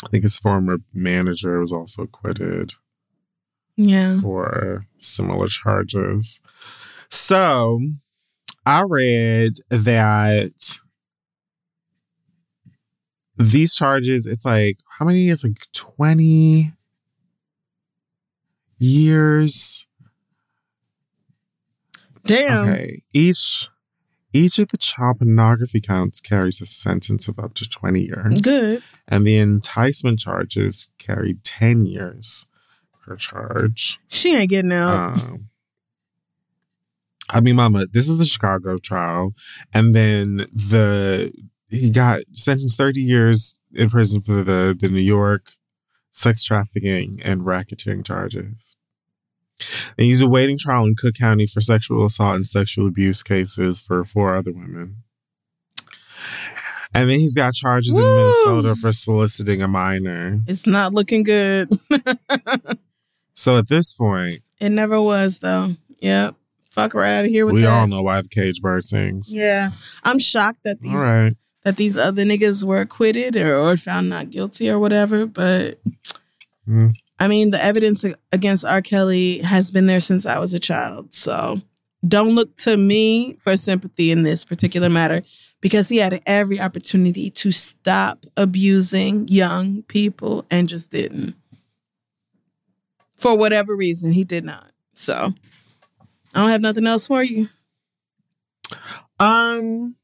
I 0.04 0.08
think 0.08 0.22
his 0.22 0.38
former 0.38 0.78
manager 0.94 1.60
was 1.60 1.72
also 1.72 2.02
acquitted 2.02 2.72
Yeah. 3.76 4.20
for 4.20 4.82
similar 4.98 5.48
charges. 5.48 6.40
So 7.10 7.80
I 8.64 8.82
read 8.82 9.54
that 9.70 10.78
these 13.36 13.74
charges, 13.74 14.26
it's 14.26 14.44
like, 14.44 14.78
how 14.98 15.04
many? 15.06 15.28
It's 15.30 15.42
like 15.44 15.60
20 15.72 16.72
years. 18.78 19.86
Damn. 22.26 22.68
Okay. 22.68 23.02
Each 23.12 23.68
each 24.32 24.58
of 24.58 24.68
the 24.68 24.76
child 24.76 25.18
pornography 25.18 25.80
counts 25.80 26.20
carries 26.20 26.60
a 26.60 26.66
sentence 26.66 27.28
of 27.28 27.38
up 27.38 27.54
to 27.54 27.68
20 27.68 28.00
years. 28.00 28.34
Good. 28.40 28.82
And 29.08 29.26
the 29.26 29.38
enticement 29.38 30.20
charges 30.20 30.88
carry 30.98 31.36
10 31.42 31.86
years 31.86 32.46
per 33.02 33.16
charge. 33.16 33.98
She 34.08 34.34
ain't 34.34 34.50
getting 34.50 34.72
out. 34.72 35.18
Um, 35.18 35.48
I 37.28 37.40
mean, 37.40 37.56
Mama, 37.56 37.86
this 37.86 38.08
is 38.08 38.18
the 38.18 38.24
Chicago 38.24 38.76
trial, 38.76 39.34
and 39.72 39.94
then 39.94 40.46
the 40.52 41.32
he 41.68 41.90
got 41.90 42.22
sentenced 42.32 42.76
thirty 42.76 43.00
years 43.00 43.54
in 43.72 43.88
prison 43.88 44.20
for 44.20 44.42
the 44.42 44.76
the 44.78 44.88
New 44.88 45.00
York 45.00 45.52
sex 46.10 46.42
trafficking 46.42 47.20
and 47.22 47.42
racketeering 47.42 48.04
charges. 48.04 48.76
And 49.98 50.04
he's 50.06 50.20
awaiting 50.22 50.58
trial 50.58 50.84
in 50.84 50.94
Cook 50.96 51.14
County 51.14 51.46
for 51.46 51.60
sexual 51.60 52.04
assault 52.06 52.36
and 52.36 52.46
sexual 52.46 52.86
abuse 52.86 53.22
cases 53.22 53.80
for 53.80 54.04
four 54.04 54.34
other 54.36 54.52
women. 54.52 54.96
And 56.92 57.08
then 57.08 57.20
he's 57.20 57.34
got 57.34 57.54
charges 57.54 57.96
in 57.96 58.02
Minnesota 58.02 58.74
for 58.74 58.90
soliciting 58.92 59.62
a 59.62 59.68
minor. 59.68 60.40
it's 60.48 60.66
not 60.66 60.92
looking 60.92 61.22
good. 61.22 61.68
So 63.32 63.56
at 63.56 63.68
this 63.68 63.92
point, 63.94 64.42
it 64.60 64.68
never 64.70 65.00
was 65.00 65.38
though. 65.38 65.70
Yep. 66.00 66.34
Fuck 66.70 66.92
right 66.92 67.12
out 67.14 67.24
of 67.24 67.30
here 67.30 67.46
with 67.46 67.54
we 67.54 67.62
that. 67.62 67.70
all 67.72 67.86
know 67.86 68.02
why 68.02 68.20
the 68.20 68.28
cage 68.28 68.60
bird 68.60 68.84
sings. 68.84 69.32
Yeah. 69.32 69.70
I'm 70.04 70.18
shocked 70.18 70.58
that 70.64 70.80
these 70.82 70.92
right. 71.00 71.34
that 71.64 71.76
these 71.76 71.96
other 71.96 72.24
niggas 72.24 72.64
were 72.64 72.80
acquitted 72.82 73.36
or, 73.36 73.54
or 73.56 73.76
found 73.78 74.10
not 74.10 74.28
guilty 74.30 74.68
or 74.68 74.78
whatever. 74.78 75.24
But 75.26 75.80
Mm. 76.68 76.92
I 77.20 77.28
mean, 77.28 77.50
the 77.50 77.62
evidence 77.62 78.04
against 78.32 78.64
R. 78.64 78.80
Kelly 78.80 79.38
has 79.38 79.70
been 79.70 79.86
there 79.86 80.00
since 80.00 80.24
I 80.24 80.38
was 80.38 80.54
a 80.54 80.58
child. 80.58 81.12
So 81.12 81.60
don't 82.08 82.34
look 82.34 82.56
to 82.58 82.78
me 82.78 83.36
for 83.38 83.56
sympathy 83.58 84.10
in 84.10 84.22
this 84.22 84.42
particular 84.42 84.88
matter 84.88 85.22
because 85.60 85.90
he 85.90 85.98
had 85.98 86.22
every 86.26 86.58
opportunity 86.58 87.28
to 87.30 87.52
stop 87.52 88.24
abusing 88.38 89.28
young 89.28 89.82
people 89.82 90.46
and 90.50 90.66
just 90.66 90.90
didn't. 90.90 91.34
For 93.16 93.36
whatever 93.36 93.76
reason, 93.76 94.12
he 94.12 94.24
did 94.24 94.44
not. 94.44 94.72
So 94.94 95.34
I 96.34 96.40
don't 96.40 96.50
have 96.50 96.62
nothing 96.62 96.86
else 96.86 97.06
for 97.06 97.22
you. 97.22 97.50
Um, 99.18 99.96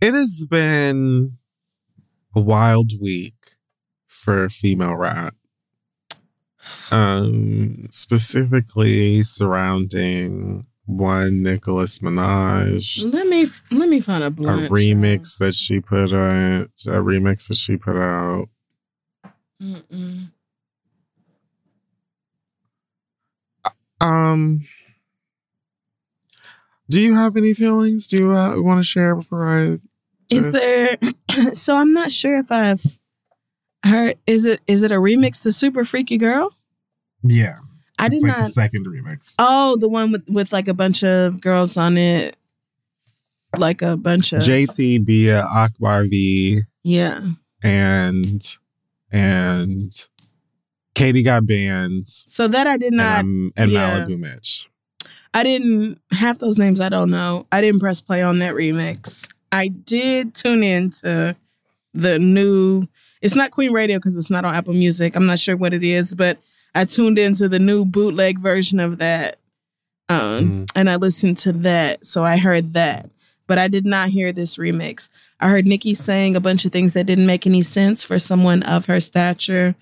it 0.00 0.12
has 0.12 0.44
been 0.50 1.38
a 2.34 2.40
wild 2.40 2.92
week 3.00 3.37
for 4.28 4.50
female 4.50 4.94
rap. 4.94 5.34
Um, 6.90 7.86
specifically 7.90 9.22
surrounding 9.22 10.66
one 10.84 11.42
Nicholas 11.42 12.00
Minaj, 12.00 13.10
Let 13.10 13.26
me 13.26 13.46
let 13.70 13.88
me 13.88 14.00
find 14.00 14.22
a 14.22 14.26
a 14.26 14.30
blunt. 14.30 14.70
remix 14.70 15.38
that 15.38 15.54
she 15.54 15.80
put 15.80 16.12
on, 16.12 16.68
a 16.86 17.00
remix 17.00 17.48
that 17.48 17.56
she 17.56 17.78
put 17.78 17.96
out. 17.96 18.48
Mm-mm. 19.62 20.30
Um, 24.02 24.66
do 26.90 27.00
you 27.00 27.14
have 27.14 27.34
any 27.38 27.54
feelings? 27.54 28.06
Do 28.06 28.18
you 28.18 28.32
uh, 28.36 28.60
want 28.60 28.78
to 28.80 28.84
share 28.84 29.14
before 29.16 29.48
I? 29.48 29.78
Is 30.28 30.52
there? 30.52 30.98
so 31.54 31.78
I'm 31.78 31.94
not 31.94 32.12
sure 32.12 32.38
if 32.38 32.52
I've 32.52 32.98
heard. 33.84 34.16
Is 34.26 34.44
it 34.44 34.60
is 34.66 34.82
it 34.82 34.92
a 34.92 34.96
remix 34.96 35.42
to 35.42 35.52
Super 35.52 35.84
Freaky 35.84 36.16
Girl? 36.16 36.54
Yeah, 37.22 37.58
I 37.98 38.08
did 38.08 38.22
like 38.22 38.36
not 38.36 38.44
the 38.44 38.50
second 38.50 38.86
remix. 38.86 39.34
oh, 39.38 39.76
the 39.78 39.88
one 39.88 40.12
with 40.12 40.24
with 40.28 40.52
like 40.52 40.68
a 40.68 40.74
bunch 40.74 41.02
of 41.04 41.40
girls 41.40 41.76
on 41.76 41.96
it, 41.96 42.36
like 43.56 43.82
a 43.82 43.96
bunch 43.96 44.32
of 44.32 44.40
JT, 44.40 45.04
Bia, 45.04 45.42
Akbar 45.42 46.04
V, 46.04 46.62
yeah. 46.84 47.20
and 47.62 48.56
and 49.10 50.06
Katie 50.94 51.22
Got 51.22 51.44
Bandz. 51.44 52.28
So 52.28 52.48
that 52.48 52.66
I 52.66 52.76
did 52.76 52.92
not. 52.92 53.20
um, 53.20 53.52
and 53.56 53.70
yeah. 53.70 54.00
Maliibu 54.00 54.18
Miitch. 54.18 54.66
I 55.34 55.42
didn't 55.42 56.00
half 56.10 56.38
those 56.38 56.58
names. 56.58 56.80
I 56.80 56.88
don't 56.88 57.10
know. 57.10 57.46
I 57.52 57.60
didn't 57.60 57.80
press 57.80 58.00
play 58.00 58.22
on 58.22 58.38
that 58.40 58.54
remix. 58.54 59.28
I 59.52 59.68
did 59.68 60.34
tune 60.34 60.62
in 60.62 60.90
to 61.02 61.36
the 61.94 62.18
new. 62.18 62.86
It's 63.22 63.34
not 63.34 63.50
Queen 63.50 63.72
Radio 63.72 63.98
because 63.98 64.16
it's 64.16 64.30
not 64.30 64.44
on 64.44 64.54
Apple 64.54 64.74
Music. 64.74 65.16
I'm 65.16 65.26
not 65.26 65.38
sure 65.38 65.56
what 65.56 65.74
it 65.74 65.82
is, 65.84 66.14
but 66.14 66.38
I 66.74 66.84
tuned 66.84 67.18
into 67.18 67.48
the 67.48 67.58
new 67.58 67.84
bootleg 67.84 68.38
version 68.38 68.78
of 68.80 68.98
that, 68.98 69.38
um, 70.08 70.18
Mm. 70.66 70.70
and 70.76 70.90
I 70.90 70.96
listened 70.96 71.38
to 71.38 71.52
that. 71.52 72.04
So 72.04 72.22
I 72.24 72.36
heard 72.36 72.74
that, 72.74 73.10
but 73.46 73.58
I 73.58 73.68
did 73.68 73.84
not 73.86 74.10
hear 74.10 74.32
this 74.32 74.56
remix. 74.56 75.08
I 75.40 75.48
heard 75.48 75.66
Nicki 75.66 75.94
saying 75.94 76.36
a 76.36 76.40
bunch 76.40 76.64
of 76.64 76.72
things 76.72 76.92
that 76.92 77.06
didn't 77.06 77.26
make 77.26 77.46
any 77.46 77.62
sense 77.62 78.04
for 78.04 78.18
someone 78.18 78.62
of 78.64 78.86
her 78.86 79.00
stature, 79.00 79.74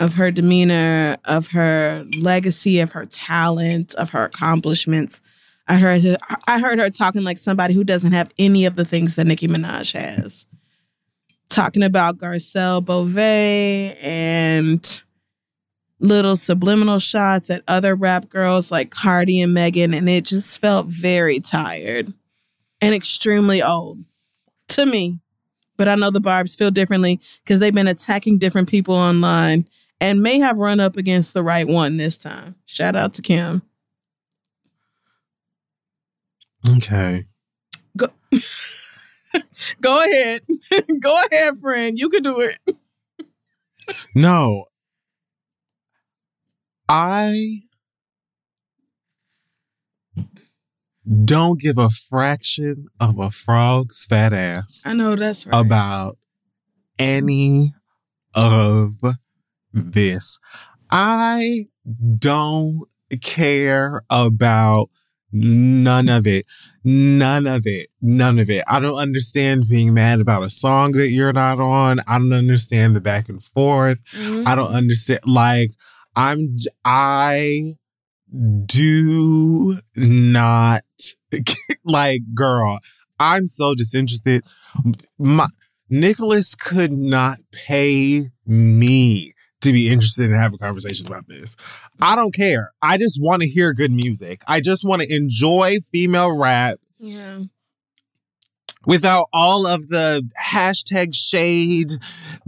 of 0.00 0.14
her 0.14 0.30
demeanor, 0.30 1.16
of 1.26 1.48
her 1.48 2.04
legacy, 2.18 2.80
of 2.80 2.92
her 2.92 3.06
talent, 3.06 3.94
of 3.96 4.10
her 4.10 4.24
accomplishments. 4.24 5.20
I 5.68 5.76
heard 5.76 6.02
her, 6.02 6.16
I 6.48 6.58
heard 6.60 6.80
her 6.80 6.90
talking 6.90 7.22
like 7.22 7.38
somebody 7.38 7.72
who 7.74 7.84
doesn't 7.84 8.12
have 8.12 8.32
any 8.38 8.64
of 8.66 8.74
the 8.76 8.84
things 8.84 9.14
that 9.16 9.26
Nicki 9.26 9.46
Minaj 9.46 9.92
has. 9.92 10.46
Talking 11.52 11.82
about 11.82 12.16
Garcelle 12.16 12.82
Beauvais 12.82 13.94
and 14.00 15.02
little 16.00 16.34
subliminal 16.34 16.98
shots 16.98 17.50
at 17.50 17.62
other 17.68 17.94
rap 17.94 18.30
girls 18.30 18.72
like 18.72 18.90
Cardi 18.90 19.38
and 19.42 19.52
Megan, 19.52 19.92
and 19.92 20.08
it 20.08 20.24
just 20.24 20.58
felt 20.62 20.86
very 20.86 21.40
tired 21.40 22.10
and 22.80 22.94
extremely 22.94 23.60
old 23.62 23.98
to 24.68 24.86
me. 24.86 25.18
But 25.76 25.88
I 25.88 25.94
know 25.94 26.10
the 26.10 26.20
Barbs 26.20 26.56
feel 26.56 26.70
differently 26.70 27.20
because 27.44 27.58
they've 27.58 27.74
been 27.74 27.86
attacking 27.86 28.38
different 28.38 28.70
people 28.70 28.94
online 28.94 29.68
and 30.00 30.22
may 30.22 30.38
have 30.38 30.56
run 30.56 30.80
up 30.80 30.96
against 30.96 31.34
the 31.34 31.42
right 31.42 31.68
one 31.68 31.98
this 31.98 32.16
time. 32.16 32.54
Shout 32.64 32.96
out 32.96 33.12
to 33.14 33.22
Kim. 33.22 33.60
Okay. 36.66 37.24
Go 37.94 38.08
ahead. 40.04 40.42
Go 41.00 41.16
ahead, 41.30 41.58
friend. 41.60 41.98
You 41.98 42.08
can 42.08 42.22
do 42.22 42.40
it. 42.40 42.58
No. 44.14 44.66
I 46.88 47.62
don't 51.24 51.60
give 51.60 51.78
a 51.78 51.90
fraction 51.90 52.86
of 53.00 53.18
a 53.18 53.30
frog's 53.30 54.06
fat 54.06 54.32
ass 54.32 54.84
I 54.86 54.92
know 54.92 55.16
that's 55.16 55.46
right. 55.46 55.58
about 55.64 56.16
any 56.98 57.72
of 58.34 58.94
this. 59.72 60.38
I 60.90 61.66
don't 62.18 62.84
care 63.20 64.02
about 64.10 64.90
none 65.32 66.08
of 66.08 66.26
it. 66.26 66.46
None 66.84 67.46
of 67.46 67.66
it. 67.66 67.88
None 68.00 68.38
of 68.38 68.50
it. 68.50 68.62
I 68.68 68.80
don't 68.80 68.98
understand 68.98 69.68
being 69.68 69.94
mad 69.94 70.20
about 70.20 70.42
a 70.42 70.50
song 70.50 70.92
that 70.92 71.10
you're 71.10 71.32
not 71.32 71.58
on. 71.60 72.00
I 72.06 72.18
don't 72.18 72.32
understand 72.32 72.94
the 72.96 73.00
back 73.00 73.28
and 73.28 73.42
forth. 73.42 73.98
Mhm. 74.14 74.46
I 74.46 74.54
don't 74.54 74.72
understand. 74.72 75.20
Like, 75.26 75.72
I'm, 76.16 76.56
I 76.84 77.74
do 78.66 79.78
not, 79.96 80.82
like, 81.84 82.22
girl, 82.34 82.80
I'm 83.18 83.46
so 83.46 83.74
disinterested. 83.74 84.44
My, 85.18 85.46
Nicholas 85.88 86.54
could 86.54 86.92
not 86.92 87.36
pay 87.52 88.30
me 88.46 89.32
to 89.62 89.72
be 89.72 89.90
interested 89.90 90.26
in 90.30 90.32
having 90.36 90.58
conversations 90.58 91.08
about 91.08 91.26
this. 91.28 91.56
I 92.00 92.14
don't 92.16 92.34
care. 92.34 92.72
I 92.82 92.98
just 92.98 93.18
want 93.20 93.42
to 93.42 93.48
hear 93.48 93.72
good 93.72 93.90
music. 93.92 94.42
I 94.46 94.60
just 94.60 94.84
want 94.84 95.02
to 95.02 95.14
enjoy 95.14 95.78
female 95.90 96.36
rap 96.36 96.76
Yeah. 96.98 97.40
without 98.86 99.28
all 99.32 99.66
of 99.66 99.88
the 99.88 100.28
hashtag 100.50 101.14
shade, 101.14 101.90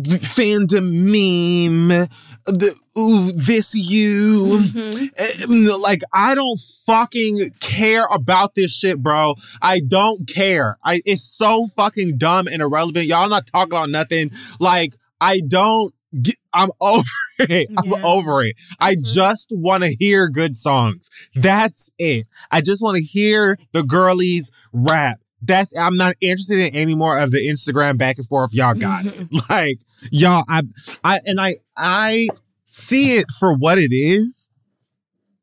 fandom 0.01 0.93
meme, 0.93 2.09
the 2.47 2.75
ooh, 2.99 3.33
this 3.33 3.75
you. 3.75 4.45
Mm-hmm. 4.45 5.81
Like, 5.81 6.03
I 6.13 6.35
don't 6.35 6.61
fucking 6.87 7.51
care 7.61 8.07
about 8.13 8.55
this 8.55 8.77
shit, 8.77 9.03
bro. 9.03 9.35
I 9.63 9.81
don't 9.81 10.29
care. 10.29 10.79
I 10.85 11.01
it's 11.07 11.23
so 11.23 11.69
fucking 11.77 12.19
dumb 12.19 12.49
and 12.49 12.61
irrelevant. 12.61 13.07
Y'all 13.07 13.29
not 13.29 13.47
talking 13.47 13.73
about 13.73 13.91
nothing. 13.91 14.31
Like, 14.61 14.95
I 15.21 15.41
don't 15.41 15.95
get, 16.21 16.35
I'm 16.55 16.71
over 16.81 17.03
it. 17.41 17.69
I'm 17.77 17.91
yeah. 17.91 18.03
over 18.05 18.43
it. 18.43 18.57
I 18.81 18.95
just 19.03 19.49
want 19.51 19.83
to 19.83 19.95
hear 19.99 20.29
good 20.29 20.57
songs. 20.57 21.11
That's 21.35 21.91
it. 21.99 22.27
I 22.51 22.61
just 22.61 22.83
want 22.83 22.97
to 22.97 23.03
hear 23.03 23.59
the 23.73 23.83
girlies 23.83 24.51
rap. 24.73 25.21
That's 25.43 25.77
I'm 25.77 25.97
not 25.97 26.15
interested 26.23 26.59
in 26.61 26.75
any 26.75 26.95
more 26.95 27.19
of 27.19 27.31
the 27.31 27.47
Instagram 27.47 27.99
back 27.99 28.17
and 28.17 28.27
forth. 28.27 28.55
Y'all 28.55 28.75
got 28.75 29.05
it. 29.07 29.29
Like 29.51 29.79
y'all, 30.11 30.45
I, 30.49 30.63
I, 31.03 31.21
and 31.27 31.41
I, 31.41 31.57
I 31.77 32.29
see 32.69 33.17
it 33.17 33.27
for 33.39 33.55
what 33.55 33.77
it 33.77 33.95
is, 33.95 34.51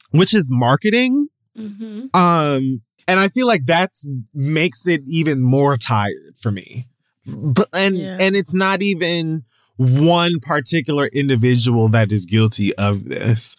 which 0.10 0.34
is 0.34 0.50
marketing. 0.52 1.28
Mm-hmm. 1.58 2.08
Um, 2.16 2.82
and 3.08 3.20
I 3.20 3.28
feel 3.28 3.46
like 3.46 3.66
that's 3.66 4.06
makes 4.34 4.88
it 4.88 5.02
even 5.06 5.42
more 5.42 5.78
tired 5.78 6.36
for 6.42 6.52
me. 6.52 6.88
But 7.38 7.70
and 7.74 7.96
yeah. 7.96 8.18
and 8.20 8.36
it's 8.36 8.54
not 8.54 8.82
even 8.82 9.44
one 9.82 10.40
particular 10.42 11.08
individual 11.08 11.90
that 11.90 12.12
is 12.12 12.28
guilty 12.28 12.76
of 12.76 13.06
this. 13.06 13.56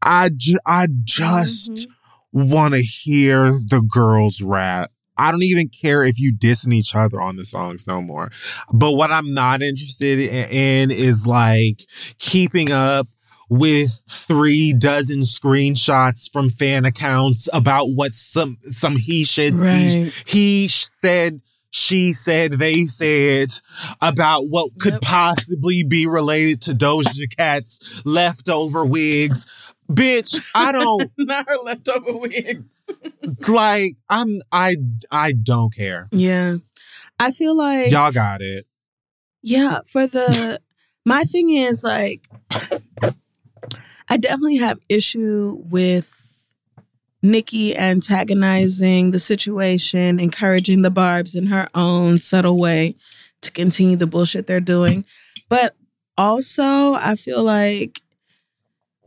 I 0.00 0.30
ju- 0.34 0.58
I 0.64 0.88
just 1.04 1.72
mm-hmm. 1.72 2.48
want 2.50 2.74
to 2.74 2.82
hear 2.82 3.50
the 3.50 3.82
girls 3.86 4.40
rap. 4.40 4.90
I 5.18 5.30
don't 5.30 5.42
even 5.42 5.68
care 5.68 6.02
if 6.02 6.18
you 6.18 6.32
dissing 6.32 6.72
each 6.72 6.94
other 6.94 7.20
on 7.20 7.36
the 7.36 7.44
songs 7.44 7.86
no 7.86 8.00
more. 8.00 8.30
But 8.72 8.92
what 8.92 9.12
I'm 9.12 9.34
not 9.34 9.60
interested 9.60 10.18
in 10.18 10.90
is 10.90 11.26
like 11.26 11.82
keeping 12.18 12.72
up 12.72 13.06
with 13.50 14.02
three 14.08 14.72
dozen 14.72 15.20
screenshots 15.20 16.32
from 16.32 16.48
fan 16.48 16.86
accounts 16.86 17.46
about 17.52 17.90
what 17.90 18.14
some 18.14 18.56
some 18.70 18.96
he 18.96 19.24
should 19.24 19.58
right. 19.58 20.10
he, 20.26 20.64
he 20.64 20.68
said 20.68 21.42
she 21.70 22.12
said, 22.12 22.54
they 22.54 22.82
said 22.84 23.50
about 24.00 24.42
what 24.48 24.70
could 24.78 24.94
yep. 24.94 25.02
possibly 25.02 25.84
be 25.84 26.06
related 26.06 26.60
to 26.62 26.72
Doja 26.72 27.36
Cat's 27.36 28.02
leftover 28.04 28.84
wigs. 28.84 29.46
Bitch, 29.90 30.40
I 30.54 30.72
don't 30.72 31.10
not 31.18 31.48
her 31.48 31.58
leftover 31.58 32.16
wigs. 32.16 32.84
like 33.48 33.96
I'm 34.08 34.40
I 34.50 34.76
I 35.10 35.32
don't 35.32 35.74
care. 35.74 36.08
Yeah. 36.10 36.56
I 37.18 37.30
feel 37.32 37.54
like 37.54 37.90
y'all 37.90 38.12
got 38.12 38.40
it. 38.40 38.66
Yeah, 39.42 39.80
for 39.86 40.06
the 40.06 40.60
my 41.04 41.22
thing 41.24 41.50
is 41.50 41.84
like 41.84 42.28
I 44.08 44.16
definitely 44.16 44.56
have 44.56 44.80
issue 44.88 45.58
with 45.70 46.29
Nicki 47.22 47.76
antagonizing 47.76 49.10
the 49.10 49.20
situation, 49.20 50.18
encouraging 50.18 50.82
the 50.82 50.90
Barbs 50.90 51.34
in 51.34 51.46
her 51.46 51.68
own 51.74 52.18
subtle 52.18 52.58
way 52.58 52.94
to 53.42 53.50
continue 53.50 53.96
the 53.96 54.06
bullshit 54.06 54.46
they're 54.46 54.60
doing. 54.60 55.04
But 55.48 55.74
also, 56.16 56.94
I 56.94 57.16
feel 57.16 57.42
like, 57.42 58.00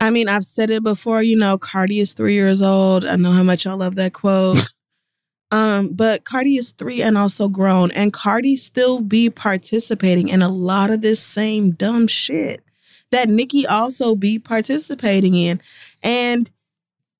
I 0.02 0.10
mean, 0.10 0.28
I've 0.28 0.46
said 0.46 0.70
it 0.70 0.84
before, 0.84 1.24
you 1.24 1.38
know, 1.38 1.58
Cardi 1.58 2.00
is 2.00 2.14
three 2.14 2.34
years 2.34 2.62
old. 2.62 3.06
I 3.06 3.16
know 3.16 3.32
how 3.32 3.44
much 3.44 3.66
I 3.66 3.74
love 3.74 3.96
that 3.96 4.14
quote. 4.14 4.60
um, 5.52 5.90
but 5.94 6.26
Cardi 6.26 6.58
is 6.58 6.72
three 6.72 7.02
and 7.02 7.18
also 7.18 7.48
grown, 7.48 7.92
and 7.92 8.14
Cardi 8.14 8.56
still 8.56 9.02
be 9.02 9.30
participating 9.30 10.28
in 10.30 10.42
a 10.42 10.50
lot 10.50 10.92
of 10.92 11.02
this 11.02 11.22
same 11.22 11.72
dumb 11.72 12.08
shit 12.08 12.64
that 13.12 13.30
Nicki 13.30 13.66
also 13.66 14.16
be 14.16 14.40
participating 14.40 15.36
in. 15.36 15.62
And 16.02 16.50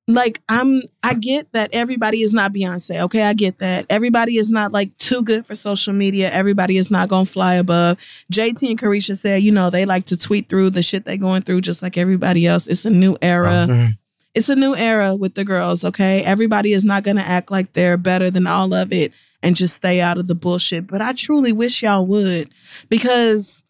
like 0.08 0.42
I'm 0.50 0.82
I 1.02 1.14
get 1.14 1.52
that 1.54 1.70
everybody 1.74 2.22
is 2.22 2.34
not 2.34 2.54
Beyonce. 2.54 3.02
Okay, 3.04 3.22
I 3.24 3.34
get 3.34 3.60
that. 3.60 3.86
Everybody 3.90 4.38
is 4.38 4.50
not 4.50 4.74
like 4.74 4.96
too 4.98 5.22
good 5.22 5.46
for 5.46 5.56
social 5.56 5.94
media. 5.94 6.30
Everybody 6.32 6.78
is 6.78 6.92
not 6.92 7.10
gonna 7.10 7.26
fly 7.26 7.56
above. 7.56 7.98
JT 8.32 8.70
and 8.70 8.80
Caresha 8.80 9.18
said, 9.18 9.44
you 9.44 9.52
know, 9.52 9.70
they 9.70 9.86
like 9.86 10.06
to 10.06 10.18
tweet 10.18 10.50
through 10.50 10.72
the 10.72 10.82
shit 10.82 11.06
they're 11.06 11.18
going 11.18 11.44
through 11.44 11.62
just 11.62 11.82
like 11.82 11.98
everybody 11.98 12.46
else. 12.46 12.68
It's 12.68 12.86
a 12.86 12.90
new 12.90 13.16
era. 13.22 13.68
Okay. 13.70 13.90
It's 14.36 14.50
a 14.50 14.56
new 14.56 14.76
era 14.76 15.16
with 15.16 15.36
the 15.36 15.46
girls, 15.46 15.86
okay? 15.86 16.24
Everybody 16.24 16.74
is 16.74 16.84
not 16.84 17.04
gonna 17.04 17.22
act 17.22 17.52
like 17.52 17.74
they're 17.74 17.98
better 17.98 18.30
than 18.30 18.48
all 18.48 18.74
of 18.74 18.92
it 18.92 19.14
and 19.42 19.56
just 19.56 19.76
stay 19.76 20.02
out 20.02 20.18
of 20.18 20.28
the 20.28 20.36
bullshit. 20.36 20.88
But 20.88 21.02
I 21.02 21.14
truly 21.14 21.54
wish 21.54 21.84
y'all 21.84 22.06
would 22.08 22.50
because 22.90 23.62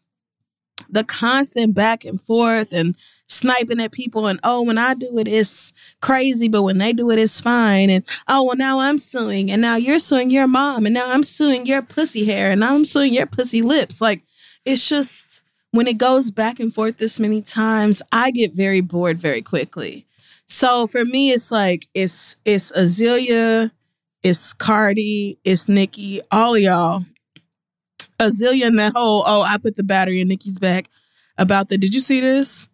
the 0.89 1.03
constant 1.03 1.75
back 1.75 2.05
and 2.05 2.19
forth 2.19 2.71
and 2.71 2.95
sniping 3.34 3.81
at 3.81 3.91
people 3.91 4.27
and 4.27 4.39
oh 4.43 4.61
when 4.61 4.77
I 4.77 4.93
do 4.93 5.17
it 5.17 5.27
it's 5.27 5.73
crazy 6.01 6.47
but 6.47 6.63
when 6.63 6.77
they 6.77 6.93
do 6.93 7.09
it 7.11 7.19
it's 7.19 7.41
fine. 7.41 7.89
And 7.89 8.05
oh 8.27 8.45
well 8.45 8.55
now 8.55 8.79
I'm 8.79 8.97
suing 8.97 9.51
and 9.51 9.61
now 9.61 9.75
you're 9.75 9.99
suing 9.99 10.29
your 10.29 10.47
mom 10.47 10.86
and 10.86 10.93
now 10.93 11.11
I'm 11.11 11.23
suing 11.23 11.65
your 11.65 11.81
pussy 11.81 12.25
hair 12.25 12.51
and 12.51 12.59
now 12.59 12.75
I'm 12.75 12.86
suing 12.86 13.13
your 13.13 13.25
pussy 13.25 13.61
lips. 13.61 14.01
Like 14.01 14.23
it's 14.65 14.88
just 14.88 15.41
when 15.71 15.88
it 15.88 15.97
goes 15.97 16.31
back 16.31 16.59
and 16.59 16.73
forth 16.73 16.97
this 16.97 17.19
many 17.19 17.41
times 17.41 18.01
I 18.11 18.31
get 18.31 18.53
very 18.53 18.81
bored 18.81 19.19
very 19.19 19.41
quickly. 19.41 20.05
So 20.47 20.88
for 20.88 21.03
me 21.03 21.31
it's 21.31 21.51
like 21.51 21.88
it's 21.93 22.36
it's 22.45 22.71
Azealia 22.71 23.71
it's 24.21 24.53
Cardi 24.53 25.39
it's 25.43 25.67
Nicki 25.67 26.21
all 26.31 26.57
y'all. 26.57 27.03
Azealia 28.19 28.67
and 28.67 28.79
that 28.79 28.93
whole 28.95 29.23
oh 29.25 29.41
I 29.41 29.57
put 29.57 29.75
the 29.75 29.84
battery 29.84 30.21
in 30.21 30.27
Nicki's 30.27 30.59
back 30.59 30.89
about 31.38 31.69
the 31.69 31.77
did 31.77 31.93
you 31.93 32.01
see 32.01 32.21
this 32.21 32.69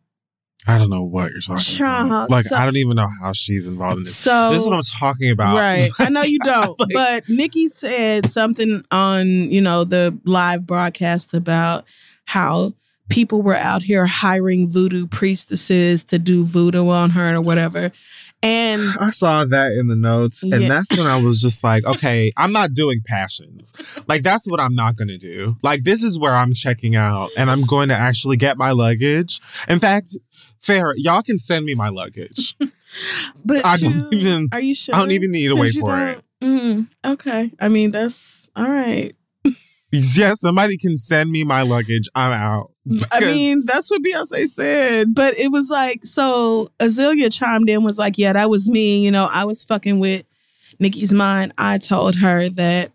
I 0.67 0.77
don't 0.77 0.89
know 0.89 1.03
what 1.03 1.31
you're 1.31 1.41
talking 1.41 1.63
Child, 1.63 2.07
about. 2.07 2.29
Like, 2.29 2.45
so, 2.45 2.55
I 2.55 2.65
don't 2.65 2.77
even 2.77 2.95
know 2.95 3.07
how 3.21 3.33
she's 3.33 3.65
involved 3.65 3.97
in 3.97 4.03
this. 4.03 4.15
So, 4.15 4.49
this 4.49 4.59
is 4.59 4.67
what 4.67 4.75
I'm 4.75 4.81
talking 4.81 5.31
about. 5.31 5.55
Right. 5.55 5.89
I 5.99 6.09
know 6.09 6.21
you 6.21 6.39
don't. 6.43 6.79
like, 6.79 6.89
but 6.93 7.29
Nicki 7.29 7.69
said 7.69 8.31
something 8.31 8.83
on, 8.91 9.27
you 9.27 9.61
know, 9.61 9.83
the 9.83 10.17
live 10.25 10.67
broadcast 10.67 11.33
about 11.33 11.85
how 12.25 12.73
people 13.09 13.41
were 13.41 13.55
out 13.55 13.83
here 13.83 14.05
hiring 14.05 14.69
voodoo 14.69 15.07
priestesses 15.07 16.03
to 16.05 16.19
do 16.19 16.43
voodoo 16.43 16.89
on 16.89 17.11
her 17.11 17.35
or 17.35 17.41
whatever. 17.41 17.91
And 18.41 18.93
I 19.01 19.09
saw 19.09 19.43
that 19.43 19.73
in 19.73 19.87
the 19.87 19.97
notes. 19.97 20.43
And 20.43 20.61
yeah. 20.61 20.67
that's 20.69 20.95
when 20.95 21.07
I 21.07 21.21
was 21.21 21.41
just 21.41 21.63
like, 21.63 21.85
okay, 21.87 22.31
I'm 22.37 22.53
not 22.53 22.73
doing 22.73 23.01
passions. 23.05 23.73
Like, 24.07 24.21
that's 24.21 24.49
what 24.49 24.61
I'm 24.61 24.75
not 24.75 24.95
going 24.95 25.09
to 25.09 25.17
do. 25.17 25.57
Like, 25.61 25.83
this 25.83 26.03
is 26.03 26.17
where 26.17 26.33
I'm 26.33 26.53
checking 26.53 26.95
out 26.95 27.31
and 27.35 27.51
I'm 27.51 27.63
going 27.63 27.89
to 27.89 27.95
actually 27.95 28.37
get 28.37 28.57
my 28.57 28.71
luggage. 28.71 29.41
In 29.67 29.79
fact, 29.79 30.15
fair, 30.61 30.93
y'all 30.95 31.21
can 31.21 31.37
send 31.37 31.65
me 31.65 31.75
my 31.75 31.89
luggage. 31.89 32.55
but 33.45 33.65
I 33.65 33.75
you, 33.75 33.93
don't 33.93 34.13
even, 34.13 34.49
are 34.51 34.61
you 34.61 34.73
sure? 34.73 34.95
I 34.95 34.99
don't 34.99 35.11
even 35.11 35.31
need 35.31 35.47
to 35.47 35.55
wait 35.55 35.73
for 35.73 35.97
it. 36.07 36.21
Mm, 36.41 36.89
okay. 37.05 37.51
I 37.59 37.69
mean, 37.69 37.91
that's 37.91 38.47
all 38.55 38.69
right. 38.69 39.13
yeah, 39.91 40.33
somebody 40.35 40.77
can 40.77 40.97
send 40.97 41.31
me 41.31 41.43
my 41.43 41.61
luggage. 41.63 42.07
I'm 42.15 42.31
out. 42.31 42.71
I 43.11 43.19
mean, 43.19 43.65
that's 43.65 43.91
what 43.91 44.01
Beyonce 44.01 44.47
said. 44.47 45.13
But 45.13 45.37
it 45.37 45.51
was 45.51 45.69
like, 45.69 46.05
so 46.05 46.71
Azealia 46.79 47.31
chimed 47.31 47.69
in, 47.69 47.83
was 47.83 47.97
like, 47.97 48.17
yeah, 48.17 48.33
that 48.33 48.49
was 48.49 48.69
me. 48.69 49.03
You 49.03 49.11
know, 49.11 49.27
I 49.31 49.45
was 49.45 49.63
fucking 49.65 49.99
with 49.99 50.23
Nicki's 50.79 51.13
mind. 51.13 51.53
I 51.57 51.77
told 51.77 52.15
her 52.15 52.49
that 52.49 52.91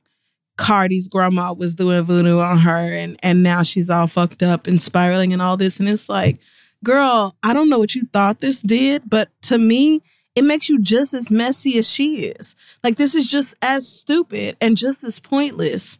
Cardi's 0.56 1.08
grandma 1.08 1.52
was 1.52 1.74
doing 1.74 2.02
voodoo 2.02 2.38
on 2.38 2.58
her 2.58 2.70
and 2.70 3.18
and 3.24 3.42
now 3.42 3.64
she's 3.64 3.90
all 3.90 4.06
fucked 4.06 4.42
up 4.42 4.66
and 4.68 4.80
spiraling 4.80 5.32
and 5.32 5.42
all 5.42 5.56
this. 5.56 5.80
And 5.80 5.88
it's 5.88 6.08
like, 6.08 6.38
girl, 6.84 7.34
I 7.42 7.52
don't 7.52 7.68
know 7.68 7.78
what 7.78 7.94
you 7.94 8.06
thought 8.12 8.40
this 8.40 8.60
did, 8.62 9.02
but 9.08 9.30
to 9.42 9.58
me, 9.58 10.02
it 10.34 10.44
makes 10.44 10.68
you 10.68 10.80
just 10.80 11.14
as 11.14 11.30
messy 11.30 11.78
as 11.78 11.90
she 11.90 12.26
is. 12.26 12.54
Like 12.82 12.96
this 12.96 13.14
is 13.14 13.28
just 13.28 13.54
as 13.62 13.88
stupid 13.88 14.56
and 14.60 14.76
just 14.76 15.02
as 15.02 15.18
pointless. 15.18 15.98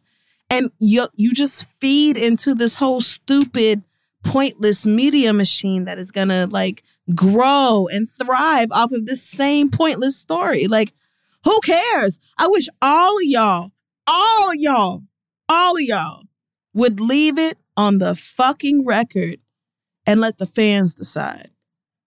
And 0.51 0.71
you 0.79 1.07
you 1.17 1.33
just 1.33 1.67
feed 1.81 2.17
into 2.17 2.55
this 2.55 2.77
whole 2.77 3.01
stupid 3.01 3.83
pointless 4.23 4.87
media 4.87 5.33
machine 5.33 5.85
that 5.85 5.99
is 5.99 6.11
gonna 6.11 6.47
like 6.47 6.83
grow 7.15 7.87
and 7.93 8.09
thrive 8.09 8.69
off 8.71 8.93
of 8.93 9.07
this 9.07 9.23
same 9.23 9.71
pointless 9.71 10.17
story. 10.17 10.67
Like 10.67 10.93
who 11.45 11.59
cares? 11.61 12.19
I 12.39 12.49
wish 12.49 12.69
all 12.83 13.17
of 13.17 13.25
y'all 13.25 13.73
all 14.07 14.51
of 14.51 14.57
y'all 14.57 15.03
all 15.49 15.77
of 15.77 15.83
y'all 15.83 16.25
would 16.75 17.01
leave 17.01 17.39
it 17.39 17.57
on 17.77 17.99
the 17.99 18.15
fucking 18.17 18.85
record 18.85 19.39
and 20.07 20.21
let 20.21 20.39
the 20.39 20.47
fans 20.47 20.95
decide 20.95 21.51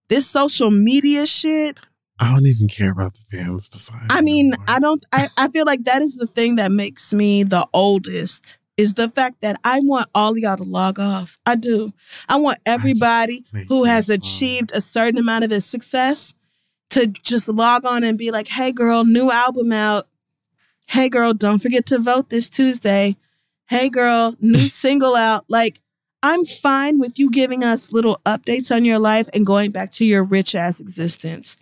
this 0.09 0.27
social 0.27 0.71
media 0.71 1.25
shit 1.25 1.77
I 2.19 2.33
don't 2.33 2.47
even 2.47 2.67
care 2.67 2.91
about 2.91 3.13
the 3.13 3.37
fans 3.37 3.69
deciding. 3.69 4.07
I 4.09 4.21
mean, 4.21 4.53
I 4.67 4.79
don't. 4.79 5.05
I, 5.11 5.27
I 5.37 5.49
feel 5.49 5.65
like 5.65 5.83
that 5.83 6.01
is 6.01 6.15
the 6.15 6.25
thing 6.25 6.55
that 6.55 6.71
makes 6.71 7.13
me 7.13 7.43
the 7.43 7.67
oldest 7.73 8.57
is 8.75 8.93
the 8.93 9.09
fact 9.09 9.41
that 9.41 9.59
I 9.63 9.79
want 9.81 10.07
all 10.15 10.31
of 10.31 10.37
y'all 10.37 10.57
to 10.57 10.63
log 10.63 10.99
off. 10.99 11.37
I 11.45 11.55
do. 11.55 11.93
I 12.29 12.37
want 12.37 12.59
everybody 12.65 13.43
I 13.53 13.65
who 13.67 13.83
has 13.83 14.09
achieved 14.09 14.71
a 14.73 14.81
certain 14.81 15.19
amount 15.19 15.45
of 15.45 15.63
success 15.63 16.33
to 16.91 17.07
just 17.07 17.49
log 17.49 17.85
on 17.85 18.03
and 18.03 18.17
be 18.17 18.31
like, 18.31 18.47
"Hey, 18.47 18.71
girl, 18.71 19.03
new 19.03 19.29
album 19.29 19.71
out. 19.71 20.07
Hey, 20.87 21.09
girl, 21.09 21.33
don't 21.33 21.59
forget 21.59 21.85
to 21.87 21.99
vote 21.99 22.29
this 22.29 22.49
Tuesday. 22.49 23.17
Hey, 23.65 23.89
girl, 23.89 24.35
new 24.39 24.57
single 24.67 25.15
out." 25.15 25.45
Like, 25.49 25.81
I'm 26.23 26.45
fine 26.45 26.99
with 26.99 27.19
you 27.19 27.29
giving 27.29 27.63
us 27.63 27.91
little 27.91 28.19
updates 28.25 28.75
on 28.75 28.85
your 28.85 28.99
life 28.99 29.29
and 29.33 29.45
going 29.45 29.71
back 29.71 29.91
to 29.93 30.05
your 30.05 30.23
rich 30.23 30.55
ass 30.55 30.79
existence. 30.79 31.57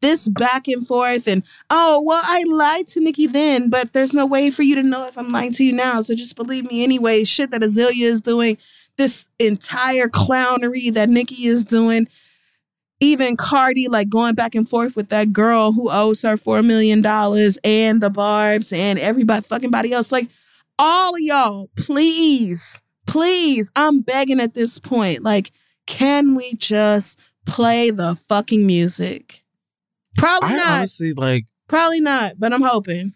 This 0.00 0.28
back 0.28 0.68
and 0.68 0.86
forth 0.86 1.26
and 1.26 1.42
oh 1.70 2.00
well 2.04 2.22
I 2.24 2.44
lied 2.44 2.86
to 2.88 3.00
Nicki 3.00 3.26
then, 3.26 3.68
but 3.68 3.92
there's 3.92 4.14
no 4.14 4.26
way 4.26 4.50
for 4.50 4.62
you 4.62 4.76
to 4.76 4.82
know 4.82 5.06
if 5.08 5.18
I'm 5.18 5.32
lying 5.32 5.52
to 5.54 5.64
you 5.64 5.72
now. 5.72 6.00
So 6.02 6.14
just 6.14 6.36
believe 6.36 6.70
me 6.70 6.84
anyway. 6.84 7.24
Shit 7.24 7.50
that 7.50 7.62
Azealia 7.62 8.04
is 8.04 8.20
doing, 8.20 8.58
this 8.96 9.24
entire 9.38 10.08
clownery 10.08 10.92
that 10.94 11.08
Nicki 11.08 11.46
is 11.46 11.64
doing. 11.64 12.08
Even 13.00 13.36
Cardi 13.36 13.88
like 13.88 14.08
going 14.08 14.34
back 14.34 14.54
and 14.54 14.68
forth 14.68 14.96
with 14.96 15.08
that 15.10 15.32
girl 15.32 15.72
who 15.72 15.90
owes 15.90 16.22
her 16.22 16.36
four 16.36 16.62
million 16.62 17.02
dollars 17.02 17.58
and 17.62 18.00
the 18.00 18.10
Barbs 18.10 18.72
and 18.72 18.98
everybody 18.98 19.42
fucking 19.42 19.70
body 19.70 19.92
else. 19.92 20.12
Like 20.12 20.28
all 20.78 21.14
of 21.14 21.20
y'all, 21.20 21.70
please 21.76 22.80
Please, 23.08 23.70
I'm 23.74 24.00
begging 24.00 24.38
at 24.38 24.54
this 24.54 24.78
point. 24.78 25.24
Like, 25.24 25.50
can 25.86 26.36
we 26.36 26.54
just 26.54 27.18
play 27.46 27.90
the 27.90 28.14
fucking 28.14 28.64
music? 28.64 29.42
Probably 30.16 30.50
I 30.50 30.56
not. 30.56 30.70
honestly 30.78 31.12
like 31.14 31.46
Probably 31.68 32.00
not, 32.00 32.34
but 32.38 32.52
I'm 32.52 32.62
hoping. 32.62 33.12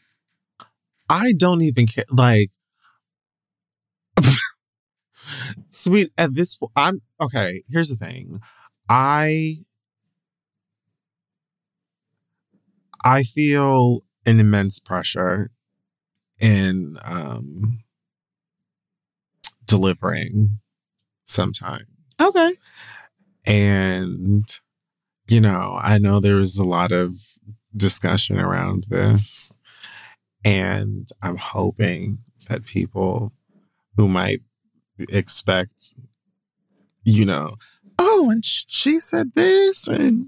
I 1.09 1.33
don't 1.33 1.63
even 1.63 1.87
care. 1.87 2.05
Like, 2.11 2.51
sweet. 5.69 6.13
At 6.19 6.35
this, 6.35 6.57
po- 6.57 6.71
I'm 6.77 7.01
okay. 7.21 7.63
Here's 7.69 7.89
the 7.89 7.97
thing. 7.97 8.41
I 8.89 9.57
I 13.05 13.23
feel 13.23 14.03
an 14.27 14.39
immense 14.39 14.79
pressure 14.79 15.51
in 16.39 16.99
um 17.05 17.81
delivering 19.73 20.59
sometimes. 21.25 21.87
Okay. 22.21 22.53
And, 23.47 24.45
you 25.29 25.41
know, 25.41 25.79
I 25.83 25.97
know 25.97 26.21
there 26.21 26.37
was 26.37 26.59
a 26.59 26.65
lot 26.65 26.93
of 26.93 27.15
discussion 27.75 28.39
around 28.39 28.85
this. 28.91 29.51
And 30.45 31.09
I'm 31.23 31.39
hoping 31.39 32.19
that 32.51 32.67
people 32.67 33.33
who 33.97 34.09
might 34.09 34.41
expect, 35.09 35.95
you 37.03 37.25
know, 37.25 37.55
oh, 37.99 38.29
and 38.31 38.45
sh- 38.45 38.65
she 38.69 39.01
said 39.01 39.33
this 39.35 39.89
and 39.89 40.27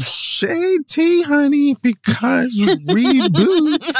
shade 0.00 0.86
tea, 0.88 1.22
honey, 1.22 1.74
because 1.82 2.62
reboots. 2.86 3.92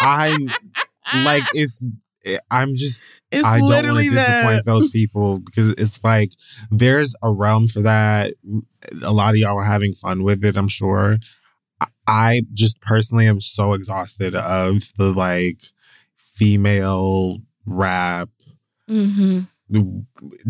I'm 0.00 0.50
like, 1.24 1.44
if 1.52 1.72
I'm 2.50 2.74
just 2.74 3.02
It's 3.30 3.46
I 3.46 3.58
don't 3.60 3.68
want 3.68 3.86
to 3.86 4.10
disappoint 4.10 4.64
those 4.66 4.90
people 4.90 5.38
because 5.44 5.70
it's 5.70 6.02
like 6.04 6.32
there's 6.70 7.14
a 7.22 7.30
realm 7.30 7.66
for 7.68 7.80
that. 7.82 8.34
A 9.02 9.12
lot 9.12 9.30
of 9.34 9.36
y'all 9.36 9.56
are 9.58 9.64
having 9.64 9.94
fun 9.94 10.22
with 10.22 10.44
it, 10.44 10.56
I'm 10.56 10.68
sure. 10.68 11.18
I- 12.06 12.42
just 12.52 12.80
personally 12.80 13.26
am 13.26 13.40
so 13.40 13.72
exhausted 13.72 14.34
of 14.34 14.92
the 14.98 15.12
like 15.12 15.62
female 16.16 17.38
rap, 17.66 18.28
Mm-hmm. 18.88 19.40
the 19.68 20.04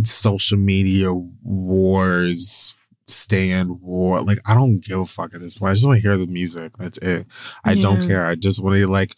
social 0.05 0.57
media 0.57 1.13
wars, 1.13 2.75
stand 3.07 3.83
war. 3.83 4.23
Like, 4.23 4.39
I 4.47 4.55
don't 4.55 4.81
give 4.81 4.99
a 4.99 5.05
fuck 5.05 5.35
at 5.35 5.41
this 5.41 5.55
point. 5.59 5.71
I 5.71 5.75
just 5.75 5.87
want 5.87 5.99
to 5.99 6.03
hear 6.03 6.17
the 6.17 6.27
music. 6.27 6.73
That's 6.79 6.97
it. 6.99 7.27
I 7.65 7.75
don't 7.75 8.07
care. 8.07 8.25
I 8.25 8.35
just 8.37 8.63
want 8.63 8.77
to 8.77 8.87
like 8.87 9.15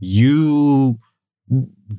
you 0.00 0.98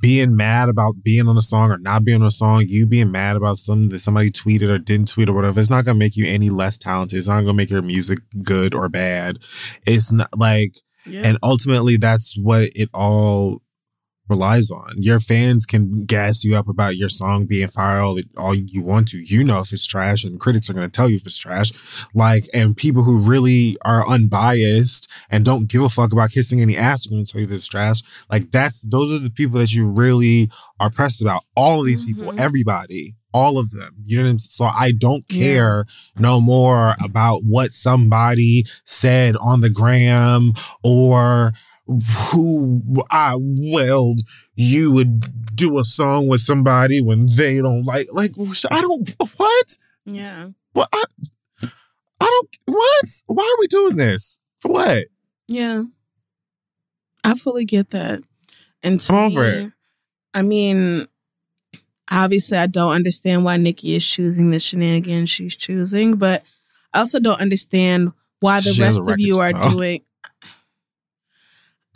being 0.02 0.36
mad 0.36 0.70
about 0.70 1.04
being 1.04 1.28
on 1.28 1.38
a 1.38 1.42
song 1.42 1.72
or 1.72 1.78
not 1.78 2.04
being 2.04 2.22
on 2.22 2.28
a 2.28 2.32
song, 2.32 2.66
you 2.68 2.86
being 2.86 3.12
mad 3.12 3.36
about 3.36 3.58
something 3.58 3.90
that 3.90 4.00
somebody 4.00 4.32
tweeted 4.32 4.70
or 4.70 4.78
didn't 4.80 5.08
tweet 5.08 5.30
or 5.30 5.34
whatever, 5.34 5.60
it's 5.60 5.70
not 5.70 5.86
gonna 5.86 6.00
make 6.00 6.16
you 6.18 6.26
any 6.26 6.50
less 6.50 6.78
talented. 6.78 7.18
It's 7.18 7.28
not 7.28 7.42
gonna 7.42 7.54
make 7.54 7.70
your 7.70 7.82
music 7.82 8.20
good 8.42 8.74
or 8.74 8.90
bad. 8.90 9.40
It's 9.86 10.12
not 10.12 10.30
like 10.38 10.76
Yeah. 11.06 11.22
and 11.28 11.38
ultimately 11.44 11.98
that's 11.98 12.36
what 12.38 12.70
it 12.76 12.90
all 12.94 13.62
relies 14.30 14.72
on. 14.72 14.94
Your 14.98 15.20
fans 15.20 15.66
can 15.66 16.06
gas 16.06 16.44
you 16.44 16.56
up 16.56 16.68
about 16.68 16.96
your 16.96 17.10
song 17.10 17.46
being 17.46 17.68
fire 17.68 18.00
all, 18.00 18.18
all 18.38 18.56
you 18.56 18.82
want 18.82 19.08
to. 19.10 19.18
You 19.18 19.44
know 19.44 19.60
if 19.60 19.74
it's 19.74 19.86
trash, 19.86 20.24
and 20.24 20.40
critics 20.40 20.70
are 20.70 20.74
going 20.74 20.90
to 20.90 20.96
tell 20.96 21.10
you 21.10 21.18
if 21.18 21.26
it's 21.26 21.38
trash. 21.38 21.72
Like, 22.14 22.48
and 22.54 22.76
people 22.76 23.04
who 23.04 23.18
really 23.18 23.78
are 23.84 24.08
unbiased 24.08 25.10
and 25.30 25.44
don't 25.44 25.68
give 25.68 25.84
a 25.84 25.90
fuck 25.90 26.12
about 26.14 26.32
kissing 26.32 26.62
any 26.62 26.78
ass 26.78 27.06
are 27.06 27.10
going 27.10 27.26
to 27.26 27.32
tell 27.32 27.42
you 27.42 27.48
that 27.48 27.56
it's 27.56 27.68
trash. 27.68 28.02
Like, 28.32 28.52
that's 28.52 28.82
those 28.82 29.12
are 29.12 29.20
the 29.20 29.30
people 29.32 29.60
that 29.60 29.74
you 29.74 29.88
really 29.88 30.50
are 30.80 30.90
pressed 30.90 31.22
about. 31.22 31.44
All 31.56 31.80
of 31.82 31.86
these 31.86 32.06
people, 32.06 32.32
Mhm. 32.32 32.40
everybody. 32.40 33.16
All 33.34 33.58
of 33.58 33.72
them. 33.72 33.96
You 34.06 34.18
know 34.18 34.26
what 34.26 34.30
I'm 34.32 34.40
So 34.40 34.66
I 34.66 34.92
don't 34.92 35.26
Yeah. 35.30 35.44
care 35.44 35.86
no 36.20 36.40
more 36.40 36.96
about 37.04 37.44
what 37.44 37.74
somebody 37.74 38.64
said 38.86 39.36
on 39.38 39.62
the 39.62 39.72
gram 39.72 40.54
or 40.84 41.52
who 42.32 42.82
I 43.12 43.36
well 43.38 44.16
you 44.56 44.92
would 44.92 45.56
do 45.56 45.78
a 45.80 45.84
song 45.84 46.28
with 46.28 46.40
somebody 46.40 47.02
when 47.02 47.28
they 47.36 47.58
don't 47.58 47.84
like 47.84 48.08
like 48.14 48.32
I 48.72 48.82
don't 48.82 49.10
what 49.38 49.78
yeah. 50.06 50.50
what 50.72 50.88
I, 50.94 51.04
I 51.62 51.70
don't 52.26 52.50
what 52.66 53.06
why 53.28 53.44
are 53.44 53.60
we 53.60 53.68
doing 53.68 53.98
this 53.98 54.38
what 54.64 55.06
Yeah. 55.48 55.84
I 57.24 57.36
fully 57.36 57.66
get 57.66 57.90
that. 57.90 58.22
And 58.82 59.00
to 59.02 59.14
I'm 59.14 59.26
over 59.26 59.46
it. 59.46 59.72
I 60.34 60.42
mean, 60.42 61.08
obviously 62.10 62.58
I 62.58 62.68
don't 62.68 62.92
understand 62.92 63.46
why 63.46 63.58
Nicki 63.58 63.96
is 63.96 64.06
choosing 64.06 64.52
the 64.52 64.60
shenanigans 64.60 65.30
she's 65.30 65.56
choosing, 65.56 66.16
but 66.16 66.44
I 66.94 67.00
also 67.00 67.20
don't 67.20 67.40
understand 67.40 68.12
why 68.40 68.60
the 68.60 68.70
She 68.70 68.82
rest 68.82 69.02
of 69.08 69.20
you 69.20 69.38
are 69.38 69.48
record, 69.48 69.64
so. 69.64 69.70
doing 69.78 70.02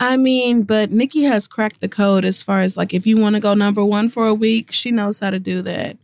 I 0.00 0.16
mean, 0.16 0.62
but 0.62 0.90
Nicki 0.90 1.22
has 1.24 1.48
cracked 1.48 1.80
the 1.80 1.88
code 1.88 2.24
as 2.24 2.42
far 2.42 2.60
as 2.60 2.76
like 2.76 2.94
if 2.94 3.06
you 3.06 3.16
want 3.16 3.34
to 3.34 3.40
go 3.40 3.54
number 3.54 3.84
one 3.84 4.08
for 4.08 4.26
a 4.26 4.34
week, 4.34 4.70
she 4.72 4.90
knows 4.90 5.18
how 5.18 5.30
to 5.30 5.38
do 5.40 5.62
that. 5.62 5.96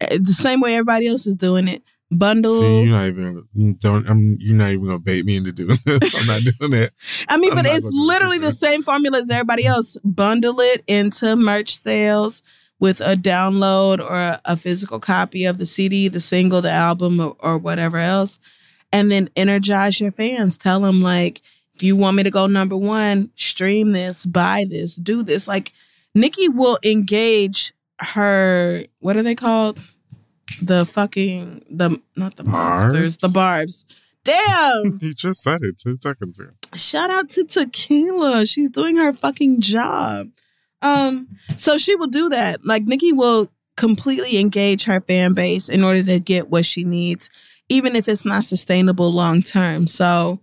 Uh, 0.00 0.16
The 0.20 0.32
same 0.32 0.60
way 0.60 0.74
everybody 0.74 1.06
else 1.06 1.26
is 1.26 1.34
doing 1.34 1.68
it. 1.68 1.82
Bundle. 2.12 2.60
see 2.60 2.82
you're 2.82 2.96
not 2.96 3.06
even 3.08 3.76
don't 3.80 4.08
I'm 4.08 4.36
you're 4.38 4.54
not 4.54 4.70
even 4.70 4.86
gonna 4.86 4.98
bait 5.00 5.24
me 5.24 5.34
into 5.34 5.50
doing 5.50 5.76
this 5.84 6.14
I'm 6.14 6.26
not 6.28 6.40
doing 6.42 6.72
it 6.72 6.92
I 7.28 7.36
mean, 7.36 7.50
I'm 7.50 7.56
but 7.56 7.66
it's 7.66 7.80
gonna 7.80 7.90
do 7.90 7.98
this 7.98 8.06
literally 8.08 8.38
the 8.38 8.52
same 8.52 8.84
formula 8.84 9.18
as 9.18 9.28
everybody 9.28 9.66
else. 9.66 9.96
Bundle 10.04 10.60
it 10.60 10.84
into 10.86 11.34
merch 11.34 11.76
sales 11.76 12.44
with 12.78 13.00
a 13.00 13.16
download 13.16 13.98
or 13.98 14.14
a, 14.14 14.40
a 14.44 14.56
physical 14.56 15.00
copy 15.00 15.44
of 15.46 15.58
the 15.58 15.66
CD, 15.66 16.08
the 16.08 16.20
single, 16.20 16.60
the 16.62 16.70
album, 16.70 17.20
or, 17.20 17.36
or 17.40 17.58
whatever 17.58 17.96
else. 17.96 18.38
And 18.92 19.10
then 19.10 19.28
energize 19.34 20.00
your 20.00 20.12
fans. 20.12 20.56
Tell 20.56 20.80
them, 20.80 21.02
like, 21.02 21.42
if 21.76 21.82
you 21.82 21.94
want 21.94 22.16
me 22.16 22.22
to 22.22 22.30
go 22.30 22.46
number 22.46 22.76
one, 22.76 23.30
stream 23.34 23.92
this, 23.92 24.24
buy 24.24 24.64
this, 24.68 24.96
do 24.96 25.22
this. 25.22 25.46
Like, 25.46 25.74
Nicki 26.14 26.48
will 26.48 26.78
engage 26.82 27.74
her, 28.00 28.84
what 29.00 29.18
are 29.18 29.22
they 29.22 29.34
called? 29.34 29.78
The 30.62 30.86
fucking, 30.86 31.66
the, 31.68 32.00
not 32.16 32.36
the 32.36 32.44
monsters, 32.44 33.18
the 33.18 33.28
barbs. 33.28 33.84
Damn. 34.24 34.98
he 35.00 35.12
just 35.12 35.42
said 35.42 35.62
it 35.62 35.78
10 35.78 35.98
seconds 36.00 36.40
ago 36.40 36.50
Shout 36.74 37.10
out 37.10 37.28
to 37.30 37.44
Tequila. 37.44 38.46
She's 38.46 38.70
doing 38.70 38.96
her 38.96 39.12
fucking 39.12 39.60
job. 39.60 40.30
Um, 40.80 41.28
so 41.56 41.76
she 41.76 41.94
will 41.94 42.06
do 42.06 42.30
that. 42.30 42.64
Like 42.64 42.84
Nicki 42.84 43.12
will 43.12 43.50
completely 43.76 44.38
engage 44.38 44.84
her 44.84 45.02
fan 45.02 45.34
base 45.34 45.68
in 45.68 45.84
order 45.84 46.02
to 46.04 46.20
get 46.20 46.48
what 46.48 46.64
she 46.64 46.84
needs, 46.84 47.28
even 47.68 47.94
if 47.94 48.08
it's 48.08 48.24
not 48.24 48.44
sustainable 48.44 49.12
long 49.12 49.42
term. 49.42 49.86
So 49.86 50.40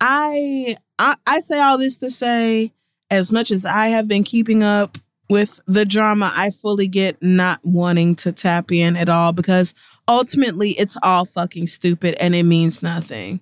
I, 0.00 0.76
I 0.98 1.14
I 1.26 1.40
say 1.40 1.60
all 1.60 1.78
this 1.78 1.98
to 1.98 2.10
say, 2.10 2.72
as 3.10 3.32
much 3.32 3.50
as 3.50 3.64
I 3.64 3.88
have 3.88 4.08
been 4.08 4.24
keeping 4.24 4.62
up 4.62 4.98
with 5.28 5.60
the 5.66 5.84
drama, 5.84 6.32
I 6.34 6.50
fully 6.50 6.88
get 6.88 7.16
not 7.22 7.60
wanting 7.62 8.16
to 8.16 8.32
tap 8.32 8.72
in 8.72 8.96
at 8.96 9.08
all 9.08 9.32
because 9.32 9.74
ultimately 10.08 10.70
it's 10.70 10.96
all 11.02 11.24
fucking 11.24 11.66
stupid 11.68 12.16
and 12.20 12.34
it 12.34 12.42
means 12.42 12.82
nothing. 12.82 13.40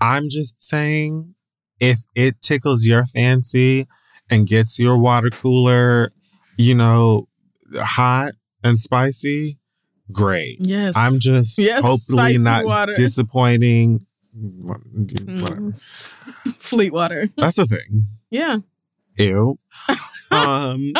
I'm 0.00 0.28
just 0.28 0.62
saying, 0.62 1.34
if 1.80 1.98
it 2.14 2.40
tickles 2.42 2.86
your 2.86 3.06
fancy 3.06 3.88
and 4.30 4.46
gets 4.46 4.78
your 4.78 4.98
water 4.98 5.30
cooler, 5.30 6.12
you 6.56 6.74
know, 6.74 7.28
hot 7.74 8.32
and 8.62 8.78
spicy, 8.78 9.58
great. 10.12 10.58
Yes. 10.60 10.96
I'm 10.96 11.18
just 11.18 11.58
Yes, 11.58 11.84
hopefully 11.84 12.38
not 12.38 12.64
water. 12.64 12.94
disappointing. 12.94 14.06
Mm, 14.38 15.40
Whatever. 15.40 15.72
Fleet 16.58 16.92
water. 16.92 17.28
That's 17.36 17.58
a 17.58 17.66
thing. 17.66 18.06
Yeah. 18.30 18.58
Ew. 19.16 19.58
Um, 20.30 20.92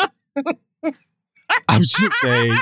I'm 1.67 1.81
just 1.81 2.13
saying. 2.23 2.57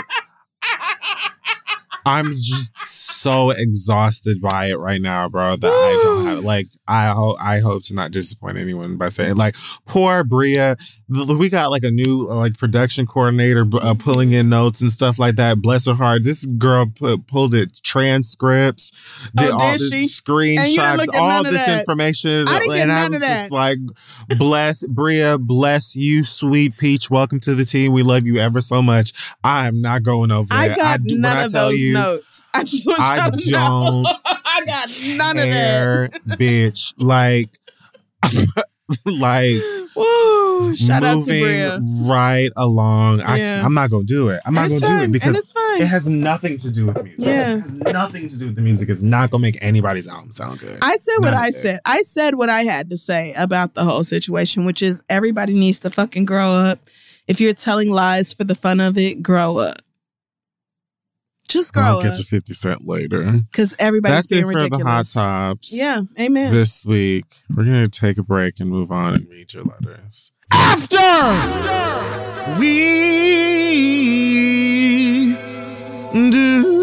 I'm 2.08 2.32
just 2.32 2.82
so 2.82 3.50
exhausted 3.52 4.42
by 4.42 4.68
it 4.70 4.76
right 4.80 5.02
now, 5.02 5.28
bro. 5.28 5.58
That 5.58 5.68
I 5.72 6.02
don't 6.04 6.26
have 6.26 6.40
like 6.40 6.68
I 6.88 7.10
hope 7.10 7.38
I 7.42 7.60
hope 7.60 7.84
to 7.84 7.94
not 7.94 8.12
disappoint 8.12 8.58
anyone 8.58 8.98
by 8.98 9.10
saying 9.10 9.36
like 9.36 9.56
poor 9.86 10.24
Bria. 10.24 10.78
We 11.10 11.50
got 11.50 11.72
like 11.72 11.84
a 11.84 11.92
new 11.92 12.28
like 12.28 12.58
production 12.58 13.08
coordinator 13.08 13.66
uh, 13.82 13.94
pulling 13.98 14.32
in 14.34 14.50
notes 14.50 14.82
and 14.82 14.92
stuff 14.92 15.18
like 15.18 15.36
that. 15.38 15.62
Bless 15.62 15.86
her 15.88 15.94
heart. 15.94 16.24
This 16.24 16.46
girl 16.46 16.86
put, 16.94 17.28
pulled 17.28 17.54
it 17.54 17.80
transcripts, 17.82 18.92
did 19.36 19.52
Oh, 19.52 19.58
all 19.58 19.78
she? 19.78 20.04
screenshots, 20.04 21.06
all 21.14 21.44
this 21.44 21.80
information, 21.80 22.46
I 22.50 22.60
and 22.76 22.92
I 22.92 23.08
was 23.08 23.22
just 23.22 23.52
like, 23.52 23.78
bless 24.38 24.86
Bria, 24.86 25.38
bless 25.38 25.96
you, 25.96 26.26
sweet 26.26 26.78
peach. 26.78 27.10
Welcome 27.10 27.40
to 27.42 27.56
the 27.56 27.64
team. 27.64 27.94
We 27.94 28.04
love 28.04 28.26
you 28.26 28.40
ever 28.40 28.60
so 28.60 28.82
much. 28.82 29.14
I 29.46 29.68
am 29.68 29.82
not 29.82 30.04
going 30.04 30.32
over 30.32 30.54
I 30.54 30.68
it. 30.72 30.76
got 30.76 31.00
when 31.06 31.22
none 31.22 31.38
I 31.38 31.44
of 31.46 31.52
tell 31.54 31.70
those 31.70 31.80
you, 31.80 31.94
notes. 32.02 32.44
I 32.54 32.64
just 32.64 32.88
want 32.88 33.00
I 33.02 33.18
y'all 33.18 33.32
to 33.38 33.50
don't 33.52 34.08
I 34.26 34.64
got 34.66 34.90
none 35.18 35.38
of 35.40 35.46
that. 35.50 36.12
bitch. 36.40 36.94
Like, 36.98 37.50
like 39.06 39.62
Woo! 39.96 40.76
Shout 40.76 41.04
out 41.04 41.26
to 41.26 41.32
moving 41.32 42.08
right 42.08 42.50
along. 42.56 43.22
I, 43.22 43.38
Yeah. 43.38 43.66
I'm 43.66 43.74
not 43.74 43.90
gonna 43.90 44.04
do 44.04 44.30
it. 44.30 44.42
I'm 44.46 44.54
not 44.54 44.70
gonna 44.70 44.80
do 44.80 45.04
it 45.06 45.12
because 45.12 45.54
it 45.80 45.86
has 45.88 46.08
nothing 46.08 46.58
to 46.60 46.72
do 46.72 46.86
with 46.88 47.04
music. 47.04 47.20
Yeah. 47.20 47.56
It 47.58 47.62
has 47.62 47.78
nothing 47.80 48.28
to 48.28 48.38
do 48.38 48.46
with 48.48 48.56
the 48.56 48.62
music. 48.62 48.90
It's 48.90 49.02
not 49.02 49.32
gonna 49.32 49.42
make 49.42 49.58
anybody's 49.62 50.08
album 50.08 50.32
sound 50.32 50.60
good. 50.60 50.78
I 50.82 50.96
said 50.98 51.16
what 51.18 51.32
None 51.32 51.34
of 51.34 51.40
I 51.40 51.48
it. 51.48 51.54
said. 51.56 51.80
I 51.86 52.02
said 52.04 52.36
what 52.36 52.50
I 52.50 52.62
had 52.64 52.90
to 52.92 52.98
say 52.98 53.34
about 53.34 53.74
the 53.74 53.84
whole 53.84 54.04
situation, 54.04 54.66
which 54.66 54.84
is 54.84 55.02
everybody 55.10 55.54
needs 55.54 55.80
to 55.80 55.90
fucking 55.90 56.26
grow 56.26 56.48
up. 56.52 56.80
If 57.28 57.42
you're 57.42 57.54
telling 57.54 57.90
lies 57.90 58.34
for 58.34 58.44
the 58.44 58.56
fun 58.56 58.80
of 58.80 58.98
it, 58.98 59.22
grow 59.24 59.58
up. 59.58 59.82
Just 61.48 61.74
grow 61.74 61.84
I'll 61.84 61.98
up. 61.98 62.04
get 62.04 62.16
to 62.16 62.24
50 62.24 62.54
Cent 62.54 62.88
later. 62.88 63.24
Because 63.24 63.76
everybody's 63.80 64.18
That's 64.18 64.32
it 64.32 64.36
being 64.36 64.44
for 64.52 64.58
ridiculous. 64.60 65.14
the 65.14 65.20
hot 65.22 65.28
tops. 65.48 65.76
Yeah, 65.78 66.02
amen. 66.20 66.54
This 66.54 66.86
week, 66.86 67.26
we're 67.56 67.64
gonna 67.64 67.88
take 67.88 68.18
a 68.18 68.24
break 68.24 68.60
and 68.60 68.70
move 68.70 68.92
on 68.92 69.14
and 69.16 69.28
read 69.30 69.54
your 69.54 69.64
letters. 69.64 70.32
After 70.52 70.98
we 72.60 72.78
do 76.32 76.77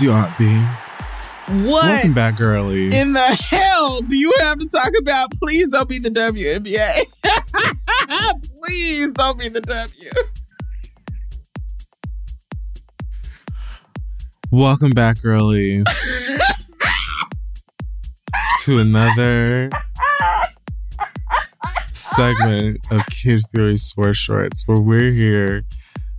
As 0.00 0.04
you 0.04 0.12
ought 0.12 0.38
be. 0.38 0.56
What 1.66 1.84
Welcome 1.84 2.14
back, 2.14 2.36
girlies. 2.36 2.94
in 2.94 3.12
the 3.12 3.20
hell 3.20 4.00
do 4.00 4.16
you 4.16 4.32
have 4.40 4.56
to 4.56 4.66
talk 4.66 4.92
about? 4.98 5.30
Please 5.32 5.68
don't 5.68 5.90
be 5.90 5.98
the 5.98 6.08
WNBA. 6.08 7.04
Please 8.64 9.10
don't 9.12 9.38
be 9.38 9.50
the 9.50 9.60
W. 9.60 10.10
Welcome 14.50 14.92
back, 14.92 15.20
girlies, 15.20 15.84
to 18.62 18.78
another 18.78 19.68
segment 21.88 22.78
of 22.90 23.04
Kid 23.08 23.42
Fury 23.54 23.76
Sports 23.76 24.18
Shorts, 24.18 24.62
where 24.64 24.80
we're 24.80 25.12
here 25.12 25.62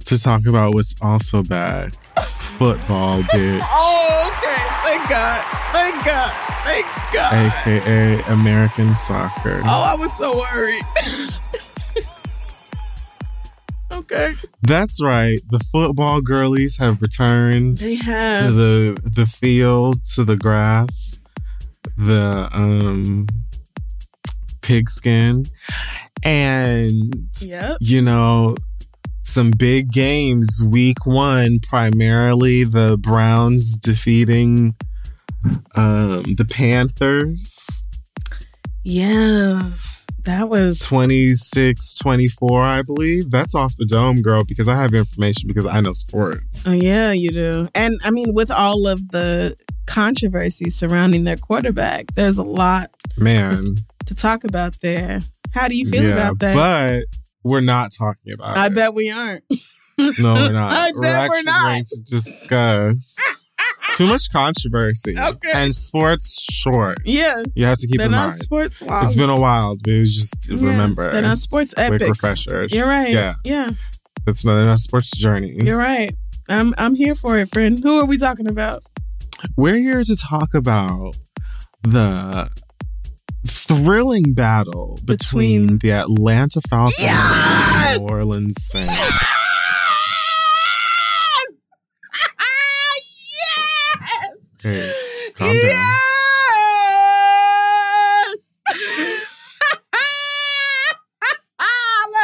to 0.06 0.22
talk 0.22 0.42
about 0.48 0.76
what's 0.76 0.94
also 1.02 1.42
back 1.42 1.96
football, 2.62 3.22
bitch, 3.34 3.60
Oh, 3.64 4.30
okay. 4.30 4.62
Thank 4.86 5.10
God. 5.10 5.42
Thank 5.74 6.06
God. 6.06 6.32
Thank 6.64 6.86
God. 7.12 7.34
aka 7.34 8.22
American 8.32 8.94
soccer. 8.94 9.62
Oh, 9.64 9.84
I 9.92 9.96
was 9.96 10.14
so 10.16 10.38
worried. 10.38 10.84
okay. 13.92 14.34
That's 14.62 15.02
right. 15.04 15.40
The 15.50 15.60
football 15.72 16.22
girlies 16.22 16.78
have 16.78 17.02
returned 17.02 17.78
They 17.78 17.96
have. 17.96 18.48
to 18.48 18.52
the 18.54 19.02
the 19.16 19.26
field, 19.26 20.04
to 20.16 20.24
the 20.24 20.36
grass, 20.36 21.20
the 21.98 22.48
um 22.54 23.26
pigskin, 24.62 25.46
and 26.24 27.28
Yep. 27.42 27.78
you 27.82 28.02
know 28.04 28.56
some 29.24 29.52
big 29.52 29.92
games. 29.92 30.62
Week 30.66 31.06
one, 31.06 31.60
primarily 31.62 32.64
the 32.64 32.98
Browns 32.98 33.76
defeating 33.78 34.76
um 35.76 36.36
the 36.36 36.46
Panthers 36.46 37.84
Yeah. 38.84 39.72
That 40.26 40.50
was 40.50 40.80
26-24, 40.82 42.62
I 42.64 42.84
believe. 42.84 43.32
That's 43.32 43.56
off 43.56 43.76
the 43.78 43.88
dome, 43.88 44.22
girl, 44.22 44.44
because 44.44 44.68
I 44.68 44.76
have 44.76 44.94
information 44.94 45.48
because 45.48 45.66
I 45.66 45.82
know 45.82 45.94
sports. 45.94 46.64
Oh, 46.68 46.74
yeah, 46.74 47.12
you 47.12 47.32
do. 47.32 47.68
And 47.74 48.00
I 48.04 48.12
mean, 48.12 48.36
with 48.36 48.52
all 48.52 48.86
of 48.88 49.10
the 49.10 49.56
controversy 49.88 50.70
surrounding 50.70 51.24
their 51.24 51.38
quarterback, 51.38 52.14
there's 52.14 52.38
a 52.38 52.44
lot 52.44 52.92
Man. 53.18 53.78
to 54.06 54.14
talk 54.14 54.44
about 54.44 54.80
there. 54.82 55.22
How 55.56 55.68
do 55.68 55.76
you 55.76 55.90
feel 55.90 56.04
yeah, 56.04 56.14
about 56.14 56.38
that? 56.40 56.56
But 56.56 57.20
we're 57.44 57.62
not 57.62 57.92
talking 57.98 58.34
about 58.34 58.58
I 58.58 58.68
it. 58.68 58.76
bet 58.76 58.94
we 58.94 59.10
aren't. 59.12 59.44
No, 59.98 60.34
we're 60.34 60.52
not. 60.52 60.74
I 60.78 60.92
we're 60.94 61.02
bet 61.02 61.30
we're 61.30 61.44
not. 61.44 61.64
going 61.64 61.84
to 61.86 62.02
discuss 62.10 63.18
too 63.94 64.06
much 64.08 64.32
controversy. 64.32 65.16
Okay. 65.20 65.52
And 65.54 65.76
sports 65.76 66.42
short. 66.52 66.98
Yeah, 67.06 67.44
You 67.56 67.66
have 67.66 67.78
to 67.80 67.88
keep 67.88 67.98
they're 67.98 68.08
in 68.08 68.12
mind. 68.14 68.34
sports 68.34 68.82
laws. 68.82 69.06
It's 69.08 69.16
been 69.16 69.30
a 69.30 69.40
while, 69.40 69.76
but 69.84 69.92
it 69.92 70.00
was 70.00 70.16
just 70.16 70.50
Yeah, 70.50 70.56
remember. 70.70 71.12
They're 71.12 71.22
not 71.22 71.38
sports 71.38 71.74
quick 71.74 71.94
epics. 72.02 72.10
refresher. 72.24 72.66
You're 72.66 72.88
right. 72.88 73.10
Yeah. 73.12 73.34
Yeah, 73.44 73.72
It's 74.28 74.46
not, 74.46 74.64
not 74.66 74.80
sports 74.80 75.12
journey. 75.18 75.52
you're 75.52 75.78
right. 75.78 76.12
I'm 76.50 76.74
I'm 76.78 76.96
here 76.96 77.16
for 77.16 77.38
it, 77.38 77.50
friend. 77.50 77.80
Who 77.82 78.00
are 78.00 78.06
we 78.06 78.18
talking 78.18 78.48
about? 78.50 78.84
We're 79.58 79.76
here 79.78 80.04
to 80.04 80.16
talk 80.16 80.54
about 80.54 81.16
the 81.84 82.50
thrilling 83.46 84.34
battle 84.34 85.00
between, 85.06 85.78
Between- 85.78 85.80
the 85.80 85.92
Atlanta 85.92 86.62
Falcons 86.70 87.00
Yes! 87.00 87.96
and 87.96 87.96
the 87.96 88.08
New 88.08 88.14
Orleans 88.14 88.56
Saints. 88.64 88.88
yes! 88.88 89.08
Okay, 94.64 94.94
calm 95.34 95.48
down. 95.60 95.64
Yes! 98.32 98.54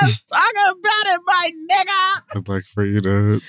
Let's 0.01 0.21
talk 0.31 0.46
it, 1.17 1.23
my 1.25 1.51
nigga. 1.71 2.37
I'd 2.37 2.47
like 2.47 2.65
for 2.65 2.85
you 2.85 3.01
to 3.01 3.41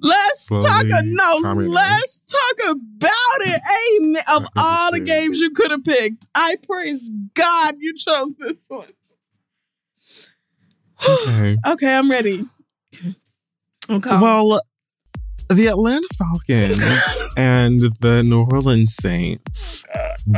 Let's 0.00 0.46
talk. 0.46 0.84
A, 0.84 1.02
no, 1.04 1.40
calm 1.42 1.60
it 1.60 1.64
down. 1.64 1.70
let's 1.72 2.20
talk 2.20 2.70
about 2.70 3.40
it. 3.40 3.60
Amen. 4.02 4.22
Of 4.32 4.46
all 4.56 4.92
the 4.92 5.00
games 5.00 5.40
you 5.40 5.50
could 5.50 5.70
have 5.70 5.84
picked, 5.84 6.26
I 6.34 6.56
praise 6.56 7.10
God 7.34 7.76
you 7.78 7.94
chose 7.96 8.34
this 8.38 8.66
one. 8.68 8.88
okay. 11.08 11.56
okay, 11.66 11.96
I'm 11.96 12.10
ready. 12.10 12.44
Okay. 13.90 14.10
Well, 14.10 14.60
the 15.54 15.66
Atlanta 15.68 16.06
Falcons 16.16 17.24
and 17.36 17.80
the 18.00 18.22
New 18.22 18.42
Orleans 18.44 18.94
Saints, 18.94 19.84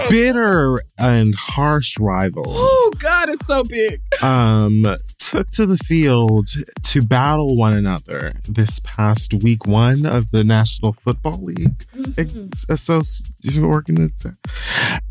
bitter 0.08 0.78
and 0.98 1.34
harsh 1.36 1.98
rivals, 1.98 2.46
oh 2.50 2.90
God, 2.98 3.28
it's 3.28 3.46
so 3.46 3.62
big. 3.64 4.00
um, 4.22 4.86
took 5.18 5.50
to 5.50 5.66
the 5.66 5.78
field 5.78 6.48
to 6.82 7.02
battle 7.02 7.56
one 7.56 7.72
another 7.74 8.34
this 8.48 8.80
past 8.80 9.32
week 9.42 9.66
one 9.66 10.04
of 10.06 10.30
the 10.30 10.44
National 10.44 10.92
Football 10.92 11.42
League 11.42 11.78
Mhm. 11.96 12.64
association 12.68 13.64
organization. 13.64 14.36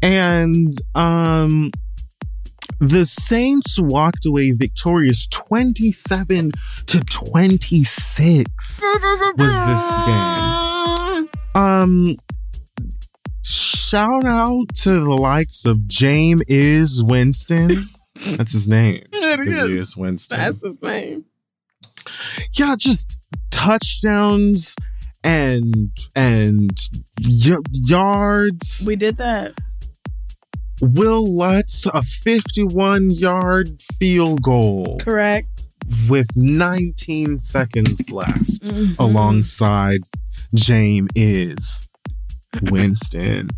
And 0.02 0.74
um 0.96 1.72
the 2.80 3.06
Saints 3.06 3.78
walked 3.80 4.26
away 4.26 4.52
victorious 4.52 5.28
27 5.28 6.52
to 6.88 7.00
26. 7.00 8.84
was 9.38 9.60
this 9.68 9.98
game? 10.06 11.30
Um 11.56 12.16
shout 13.44 14.26
out 14.26 14.66
to 14.76 14.92
the 14.92 15.10
likes 15.10 15.66
of 15.66 15.78
Jameis 15.88 17.06
Winston. 17.08 17.84
That's 18.38 18.54
his 18.54 18.68
name. 18.68 19.04
It 19.12 19.48
Is 19.48 19.90
is. 19.90 19.98
Winston. 19.98 20.38
That's 20.40 20.62
his 20.64 20.82
name. 20.82 21.26
yeah, 22.58 22.76
just 22.78 23.16
touchdowns 23.52 24.76
and 25.24 25.92
and 26.16 26.72
y- 27.24 27.58
yards. 27.72 28.84
We 28.88 28.96
did 28.96 29.18
that. 29.18 29.54
Will 30.82 31.32
Lutz 31.34 31.86
a 31.86 32.02
51 32.04 33.12
yard 33.12 33.70
field 34.00 34.42
goal 34.42 34.98
Correct. 35.00 35.48
with 36.10 36.28
19 36.36 37.40
seconds 37.40 38.10
left 38.10 38.50
Mhm. 38.66 38.98
alongside 39.00 40.02
Jameis 40.56 41.88
Winston. 42.64 43.50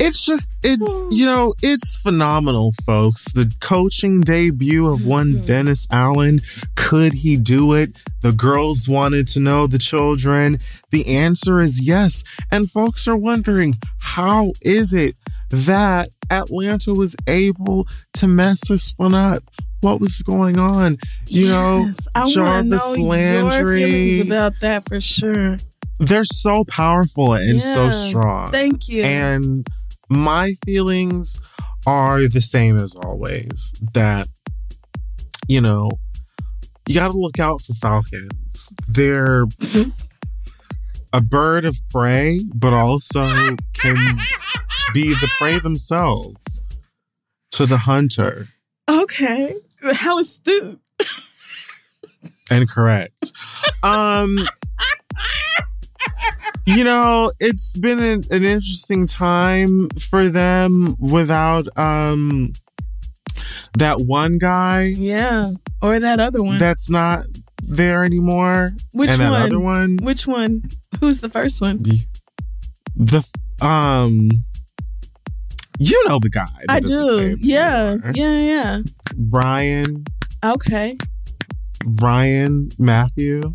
It's 0.00 0.24
just, 0.24 0.48
it's, 0.62 1.02
you 1.10 1.26
know, 1.26 1.54
it's 1.60 1.98
phenomenal, 2.00 2.72
folks. 2.86 3.24
The 3.34 3.50
coaching 3.60 4.20
debut 4.20 4.86
of 4.86 5.04
one 5.04 5.34
Mhm. 5.34 5.46
Dennis 5.46 5.88
Allen. 5.90 6.40
Could 6.76 7.12
he 7.14 7.36
do 7.36 7.72
it? 7.72 7.96
The 8.22 8.30
girls 8.30 8.88
wanted 8.88 9.26
to 9.28 9.40
know, 9.40 9.66
the 9.66 9.78
children. 9.78 10.60
The 10.92 11.04
answer 11.08 11.60
is 11.60 11.80
yes. 11.82 12.22
And 12.52 12.70
folks 12.70 13.08
are 13.08 13.16
wondering, 13.16 13.76
how 13.98 14.52
is 14.62 14.92
it 14.92 15.16
that 15.50 16.10
Atlanta 16.30 16.92
was 16.92 17.16
able 17.26 17.86
to 18.14 18.28
mess 18.28 18.68
this 18.68 18.92
one 18.96 19.14
up? 19.14 19.42
What 19.80 20.00
was 20.00 20.20
going 20.22 20.58
on? 20.58 20.98
You 21.26 21.48
know, 21.48 21.90
I 22.14 22.26
Jarvis 22.28 22.96
know 22.96 23.02
Landry. 23.02 23.80
your 23.80 23.88
feelings 23.88 24.26
about 24.26 24.52
that 24.60 24.88
for 24.88 25.00
sure. 25.00 25.56
they're 25.98 26.24
so 26.24 26.64
powerful 26.64 27.34
and 27.34 27.62
so 27.62 27.90
strong. 27.90 28.48
Thank 28.48 28.88
you. 28.88 29.02
And 29.02 29.66
my 30.08 30.54
feelings 30.64 31.40
are 31.86 32.28
the 32.28 32.40
same 32.40 32.76
as 32.76 32.94
always 32.94 33.72
that, 33.94 34.26
you 35.48 35.60
know, 35.60 35.90
you 36.86 36.94
got 36.94 37.10
to 37.12 37.18
look 37.18 37.38
out 37.38 37.60
for 37.60 37.74
falcons. 37.74 38.72
They're 38.88 39.46
mm-hmm. 39.46 39.90
A 41.12 41.20
bird 41.20 41.64
of 41.64 41.78
prey, 41.90 42.40
but 42.54 42.72
also 42.72 43.26
can 43.74 44.18
be 44.94 45.10
the 45.14 45.28
prey 45.38 45.58
themselves 45.58 46.62
to 47.52 47.66
the 47.66 47.78
hunter. 47.78 48.48
okay, 48.88 49.54
how 49.92 50.18
astute. 50.18 50.80
And 52.50 52.68
correct. 52.68 53.32
Um, 53.82 54.38
you 56.66 56.84
know, 56.84 57.30
it's 57.40 57.76
been 57.76 57.98
an, 58.02 58.22
an 58.30 58.44
interesting 58.44 59.06
time 59.06 59.88
for 60.10 60.28
them 60.28 60.96
without 60.98 61.66
um 61.78 62.52
that 63.78 64.00
one 64.00 64.38
guy 64.38 64.84
Yeah, 64.96 65.50
or 65.82 66.00
that 66.00 66.20
other 66.20 66.42
one. 66.42 66.58
that's 66.58 66.88
not 66.90 67.24
there 67.62 68.04
anymore. 68.04 68.72
Which 68.92 69.10
and 69.10 69.20
one? 69.20 69.32
other 69.42 69.60
one, 69.60 69.96
Which 70.02 70.26
one? 70.26 70.62
Who's 71.00 71.20
the 71.20 71.28
first 71.28 71.60
one? 71.60 71.82
the, 71.82 72.04
the 72.96 73.64
um, 73.66 74.28
you 75.78 76.08
know 76.08 76.18
the 76.20 76.30
guy. 76.30 76.46
I 76.68 76.80
do. 76.80 77.36
Yeah, 77.40 77.96
anymore. 78.04 78.12
yeah, 78.14 78.80
Brian. 79.16 80.04
Okay. 80.44 80.96
Ryan, 82.00 82.70
Matthew, 82.78 83.54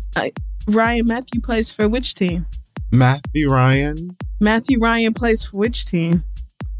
Ryan 0.66 1.06
Matthew 1.06 1.40
plays 1.40 1.72
for 1.72 1.88
which 1.88 2.14
team? 2.14 2.46
Matthew 2.90 3.48
Ryan 3.50 4.16
Matthew 4.40 4.78
Ryan 4.80 5.12
plays 5.14 5.44
for 5.46 5.56
which 5.58 5.84
team? 5.86 6.24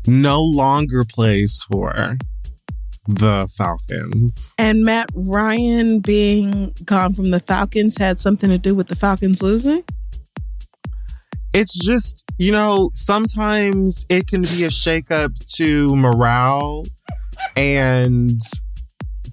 no 0.07 0.41
longer 0.43 1.03
plays 1.09 1.65
for 1.71 2.17
the 3.07 3.49
Falcons. 3.57 4.55
And 4.59 4.83
Matt 4.85 5.11
Ryan 5.15 6.01
being 6.01 6.75
gone 6.85 7.15
from 7.15 7.31
the 7.31 7.41
Falcons 7.41 7.97
had 7.99 8.21
something 8.21 8.51
to 8.51 8.59
do 8.59 8.75
with 8.75 8.89
the 8.89 8.97
Falcons 8.97 9.43
losing? 9.43 9.83
It's 11.53 11.79
just, 11.85 12.25
you 12.39 12.51
know, 12.51 12.91
sometimes 12.95 14.05
it 14.09 14.27
can 14.27 14.43
be 14.43 14.65
a 14.65 14.69
shakeup 14.69 15.35
to 15.57 15.95
morale 15.95 16.85
and 17.57 18.41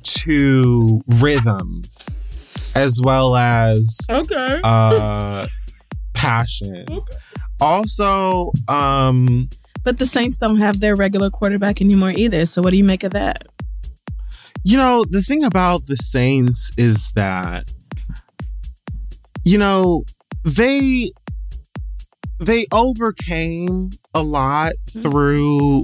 to 0.03 1.01
rhythm 1.19 1.82
as 2.76 2.99
well 3.03 3.36
as 3.36 3.97
Okay. 4.09 4.59
uh 4.63 5.47
passion. 6.13 6.86
Okay. 6.89 7.17
Also, 7.59 8.51
um 8.67 9.49
But 9.84 9.97
the 9.97 10.05
Saints 10.05 10.38
don't 10.38 10.57
have 10.57 10.79
their 10.79 10.95
regular 10.95 11.29
quarterback 11.29 11.82
anymore 11.82 12.11
either. 12.15 12.45
So 12.45 12.61
what 12.61 12.71
do 12.71 12.77
you 12.77 12.84
make 12.84 13.03
of 13.03 13.11
that? 13.13 13.41
You 14.63 14.77
know, 14.77 15.03
the 15.09 15.21
thing 15.23 15.43
about 15.43 15.88
the 15.88 15.95
Saints 15.95 16.71
is 16.77 17.11
that 17.15 17.71
you 19.43 19.57
know, 19.57 20.03
they 20.43 21.11
they 22.39 22.65
overcame 22.71 23.91
a 24.13 24.23
lot 24.23 24.73
through 24.89 25.84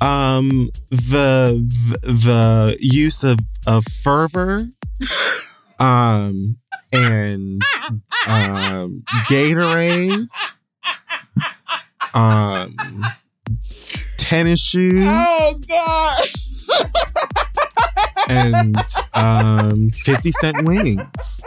um 0.00 0.70
the 0.90 1.64
the 2.02 2.76
use 2.80 3.24
of 3.24 3.38
of 3.66 3.84
fervor 4.02 4.68
um 5.78 6.56
and 6.92 7.62
um 8.26 9.02
Gatorade 9.28 10.26
um 12.14 12.74
tennis 14.16 14.60
shoes 14.60 15.04
Oh, 15.06 15.54
God. 15.68 16.28
and 18.28 18.76
um 19.14 19.90
50 19.90 20.32
cent 20.32 20.64
wings 20.66 21.40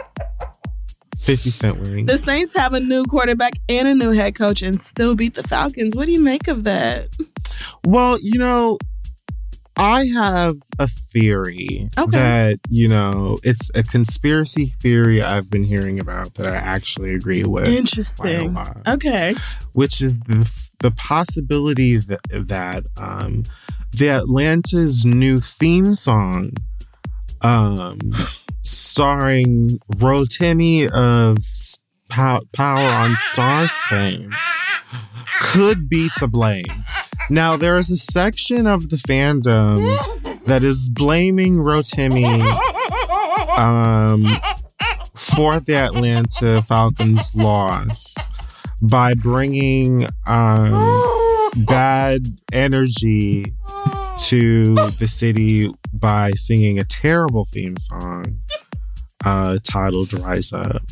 50 1.18 1.50
cent 1.50 1.78
wings 1.80 2.10
The 2.10 2.18
Saints 2.18 2.54
have 2.56 2.72
a 2.74 2.80
new 2.80 3.04
quarterback 3.04 3.52
and 3.68 3.86
a 3.86 3.94
new 3.94 4.10
head 4.10 4.34
coach 4.34 4.62
and 4.62 4.80
still 4.80 5.14
beat 5.14 5.34
the 5.34 5.44
Falcons. 5.44 5.94
What 5.94 6.06
do 6.06 6.12
you 6.12 6.20
make 6.20 6.48
of 6.48 6.64
that? 6.64 7.08
well 7.86 8.18
you 8.20 8.38
know 8.38 8.78
I 9.76 10.04
have 10.14 10.56
a 10.78 10.86
theory 10.86 11.88
Okay. 11.98 12.10
that, 12.18 12.60
you 12.68 12.88
know, 12.88 13.38
it's 13.42 13.70
a 13.74 13.82
conspiracy 13.82 14.74
theory 14.80 15.22
I've 15.22 15.48
been 15.50 15.64
hearing 15.64 15.98
about 15.98 16.34
that 16.34 16.48
I 16.48 16.56
actually 16.56 17.14
agree 17.14 17.44
with 17.44 17.68
Interesting. 17.68 18.52
lot. 18.54 18.76
Okay. 18.86 19.34
which 19.72 20.02
is 20.02 20.18
the, 20.20 20.50
the 20.80 20.90
possibility 20.90 21.96
that, 21.96 22.20
that 22.30 22.84
um, 22.98 23.44
the 23.92 24.10
Atlanta's 24.10 25.04
new 25.06 25.40
theme 25.40 25.94
song, 25.94 26.52
um, 27.40 27.98
starring 28.62 29.78
Rotimi 29.94 30.90
of 30.90 31.38
Pow- 32.08 32.42
Power 32.52 32.88
on 32.90 33.14
Starz 33.16 33.72
fame, 33.88 34.32
could 35.40 35.88
be 35.88 36.08
to 36.18 36.26
blame. 36.26 36.64
Now, 37.32 37.56
there 37.56 37.78
is 37.78 37.90
a 37.90 37.96
section 37.96 38.66
of 38.66 38.90
the 38.90 38.96
fandom 38.96 39.78
that 40.44 40.62
is 40.62 40.90
blaming 40.90 41.56
Rotimi 41.56 42.42
um, 43.58 44.26
for 45.16 45.58
the 45.58 45.74
Atlanta 45.74 46.62
Falcons' 46.64 47.34
loss 47.34 48.14
by 48.82 49.14
bringing 49.14 50.04
um, 50.26 51.52
bad 51.66 52.26
energy 52.52 53.46
to 54.26 54.74
the 54.98 55.08
city 55.08 55.72
by 55.90 56.32
singing 56.32 56.78
a 56.78 56.84
terrible 56.84 57.46
theme 57.50 57.78
song 57.78 58.40
uh, 59.24 59.56
titled 59.64 60.12
Rise 60.12 60.52
Up. 60.52 60.82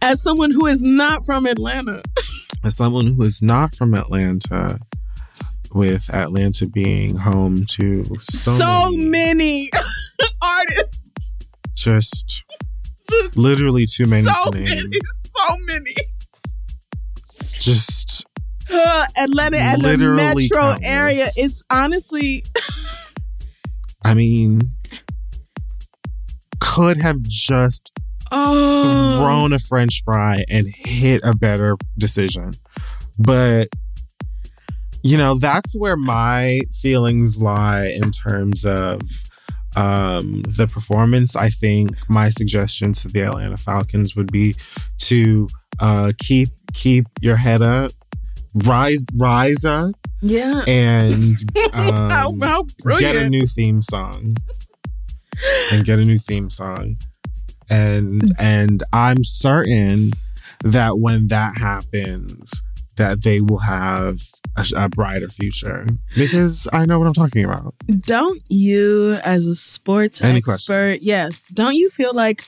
As 0.00 0.22
someone 0.22 0.50
who 0.50 0.64
is 0.64 0.80
not 0.80 1.26
from 1.26 1.44
Atlanta, 1.44 2.02
As 2.64 2.74
someone 2.74 3.08
who 3.08 3.22
is 3.22 3.42
not 3.42 3.74
from 3.74 3.92
Atlanta, 3.92 4.78
with 5.74 6.08
Atlanta 6.14 6.66
being 6.66 7.16
home 7.16 7.64
to 7.66 8.04
so, 8.20 8.52
so, 8.52 8.90
many, 8.92 9.08
many, 9.10 9.70
artists. 10.42 11.12
just 11.74 12.44
literally 13.36 13.86
too 13.86 14.06
many 14.06 14.26
so 14.26 14.50
to 14.50 14.58
many, 14.60 14.90
so 15.36 15.56
many. 15.60 15.94
Just 17.58 18.24
Uh, 18.70 19.04
Atlanta 19.18 19.58
and 19.58 19.82
the 19.82 19.98
metro 19.98 20.58
countless. 20.58 20.90
area 20.90 21.26
is 21.36 21.62
honestly 21.70 22.44
I 24.04 24.12
mean, 24.14 24.70
could 26.60 26.98
have 27.00 27.22
just 27.22 27.90
oh 28.30 29.16
thrown 29.18 29.52
a 29.54 29.58
French 29.58 30.02
fry 30.04 30.44
and 30.50 30.66
hit 30.68 31.22
a 31.24 31.34
better 31.34 31.76
decision. 31.96 32.52
But, 33.18 33.68
you 35.04 35.18
know, 35.18 35.34
that's 35.34 35.76
where 35.76 35.96
my 35.96 36.60
feelings 36.80 37.40
lie 37.40 37.86
in 37.86 38.10
terms 38.10 38.64
of 38.64 39.02
um, 39.76 40.42
the 40.42 40.66
performance. 40.66 41.36
I 41.36 41.50
think 41.50 41.90
my 42.08 42.30
suggestions 42.30 43.02
to 43.02 43.08
the 43.08 43.20
Atlanta 43.20 43.58
Falcons 43.58 44.16
would 44.16 44.32
be 44.32 44.54
to 45.00 45.46
uh, 45.78 46.12
keep 46.18 46.48
keep 46.72 47.06
your 47.20 47.36
head 47.36 47.60
up, 47.60 47.92
rise 48.54 49.06
rise 49.14 49.64
up, 49.64 49.94
yeah. 50.22 50.62
and 50.66 51.36
um, 51.74 52.10
how, 52.10 52.34
how 52.42 52.98
get 52.98 53.14
a 53.14 53.28
new 53.28 53.46
theme 53.46 53.82
song 53.82 54.36
and 55.70 55.84
get 55.84 55.98
a 55.98 56.04
new 56.04 56.18
theme 56.18 56.48
song 56.48 56.96
and 57.70 58.30
and 58.38 58.82
i'm 58.92 59.24
certain 59.24 60.10
that 60.62 60.98
when 60.98 61.28
that 61.28 61.56
happens 61.56 62.62
that 62.96 63.22
they 63.22 63.40
will 63.40 63.58
have 63.58 64.20
a, 64.56 64.66
a 64.76 64.88
brighter 64.88 65.28
future 65.28 65.86
because 66.14 66.68
I 66.72 66.84
know 66.84 66.98
what 66.98 67.06
I'm 67.08 67.14
talking 67.14 67.44
about. 67.44 67.74
Don't 68.00 68.42
you, 68.48 69.16
as 69.24 69.46
a 69.46 69.54
sports 69.54 70.22
Any 70.22 70.38
expert, 70.38 70.66
questions? 70.68 71.04
yes, 71.04 71.46
don't 71.52 71.74
you 71.74 71.90
feel 71.90 72.14
like 72.14 72.44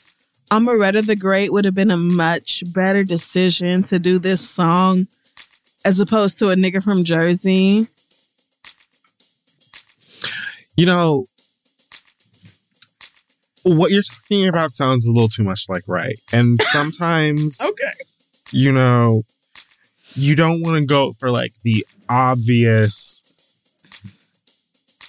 Omeretta 0.51 1.05
the 1.05 1.16
Great 1.16 1.52
would 1.52 1.64
have 1.64 1.74
been 1.74 1.90
a 1.90 1.97
much 1.97 2.62
better 2.73 3.02
decision 3.02 3.82
to 3.85 3.98
do 3.98 4.18
this 4.18 4.40
song 4.48 5.09
as 5.85 5.98
opposed 6.01 6.39
to 6.39 6.48
a 6.51 6.55
nigga 6.55 6.82
from 6.82 7.02
Jersey? 7.05 7.89
You 10.77 10.86
know, 10.86 11.27
what 13.62 13.90
you're 13.90 14.02
talking 14.02 14.47
about 14.47 14.73
sounds 14.73 15.06
a 15.06 15.10
little 15.12 15.28
too 15.28 15.43
much 15.43 15.64
like 15.68 15.82
right. 15.89 16.18
And 16.32 16.60
sometimes, 16.70 17.60
Okay. 17.60 17.93
you 18.52 18.70
know, 18.73 19.23
you 20.16 20.34
don't 20.36 20.62
want 20.62 20.76
to 20.78 20.84
go 20.84 21.12
for 21.12 21.30
like 21.30 21.52
the 21.62 21.86
obvious, 22.09 23.22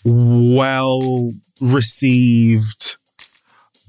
well 0.05 1.31
received, 1.59 2.95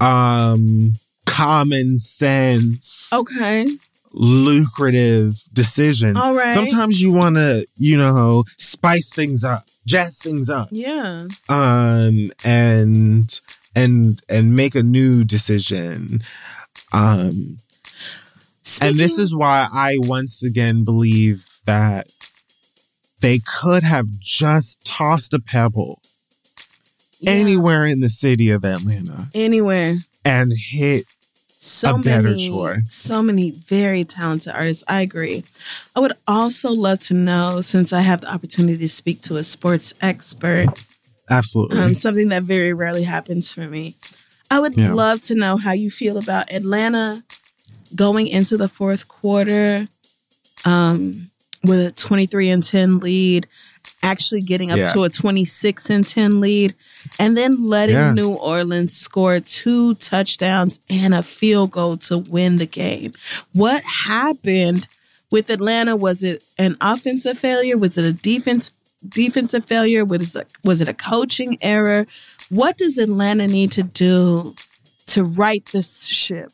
um, 0.01 0.95
common 1.27 1.99
sense, 1.99 3.11
Okay. 3.13 3.67
lucrative 4.13 5.35
decision. 5.53 6.17
All 6.17 6.35
right. 6.35 6.53
Sometimes 6.55 7.01
you 7.01 7.13
want 7.13 7.37
to, 7.37 7.67
you 7.77 7.97
know, 7.97 8.45
spice 8.57 9.13
things 9.13 9.45
up, 9.45 9.65
jazz 9.87 10.19
things 10.19 10.49
up 10.51 10.69
Yeah. 10.71 11.29
um 11.49 12.31
and 12.45 13.41
and 13.75 14.21
and 14.29 14.55
make 14.57 14.75
a 14.75 14.83
new 14.83 15.25
decision 15.25 16.21
um 16.93 17.57
and 18.81 18.97
this 18.97 19.19
is 19.19 19.35
why 19.35 19.67
i 19.73 19.97
once 19.99 20.43
again 20.43 20.85
believe 20.85 21.47
that 21.67 22.07
they 23.21 23.39
could 23.61 23.83
have 23.83 24.07
just 24.21 24.85
tossed 24.85 25.33
a 25.35 25.39
pebble 25.41 26.01
yeah, 27.21 27.33
anywhere 27.33 27.85
in 27.85 28.01
the 28.01 28.11
city 28.11 28.51
of 28.51 28.65
atlanta 28.65 29.29
anywhere. 29.35 29.97
and 30.25 30.53
hit 30.71 31.05
so 31.61 31.97
a 31.97 31.99
better 31.99 32.29
many, 32.29 32.49
choice. 32.49 32.95
So 32.95 33.21
many 33.21 33.51
very 33.51 34.05
talented 34.05 34.53
artists. 34.55 34.85
I 34.87 35.03
agree. 35.03 35.43
I 35.97 36.01
would 36.01 36.13
also 36.29 36.71
love 36.71 37.01
to 37.09 37.15
know, 37.15 37.61
since 37.63 37.93
I 37.93 38.01
have 38.01 38.21
the 38.21 38.33
opportunity 38.33 38.79
to 38.79 38.89
speak 38.89 39.23
to 39.23 39.39
a 39.39 39.43
sports 39.43 39.93
expert, 40.01 40.69
absolutely 41.29 41.79
um, 41.81 41.95
something 41.97 42.29
that 42.29 42.45
very 42.45 42.73
rarely 42.73 43.03
happens 43.03 43.53
for 43.53 43.63
me. 43.69 43.97
I 44.53 44.61
would 44.61 44.77
Yeah. 44.77 44.95
love 44.95 45.21
to 45.23 45.35
know 45.35 45.57
how 45.57 45.73
you 45.73 45.91
feel 45.91 46.17
about 46.17 46.53
Atlanta 46.53 47.25
going 47.95 48.27
into 48.29 48.57
the 48.57 48.69
fourth 48.69 49.09
quarter 49.09 49.89
um, 50.65 51.31
with 51.65 51.87
a 51.87 51.91
23 51.93 52.51
and 52.51 52.63
10 52.63 52.99
lead, 53.01 53.47
actually 54.03 54.41
getting 54.43 54.71
up 54.71 54.79
Yeah. 54.79 54.93
to 54.93 55.05
a 55.05 55.09
26 55.09 55.91
and 55.91 56.07
10 56.07 56.41
lead, 56.41 56.75
and 57.19 57.37
then 57.37 57.65
letting 57.67 57.95
Yeah. 57.97 58.13
New 58.13 58.33
Orleans 58.33 58.97
score 58.97 59.41
two 59.41 59.95
touchdowns 59.95 60.81
and 60.89 61.15
a 61.15 61.23
field 61.23 61.71
goal 61.73 61.97
to 61.99 62.19
win 62.19 62.57
the 62.59 62.67
game. 62.67 63.13
What 63.53 63.83
happened 63.83 64.87
with 65.31 65.51
Atlanta? 65.51 65.97
Was 65.97 66.23
it 66.23 66.43
an 66.59 66.77
offensive 66.81 67.39
failure? 67.39 67.77
Was 67.77 67.99
it 67.99 68.05
a 68.05 68.13
defense 68.13 68.71
defensive 69.09 69.65
failure? 69.65 70.05
Was 70.05 70.35
it, 70.35 70.47
was 70.65 70.81
it 70.81 70.89
a 70.89 70.95
coaching 70.95 71.57
error? 71.63 72.07
What 72.51 72.77
does 72.79 72.99
Atlanta 72.99 73.47
need 73.47 73.71
to 73.73 73.83
do 73.85 74.55
to 75.09 75.23
right 75.23 75.65
this 75.67 76.07
ship? 76.07 76.51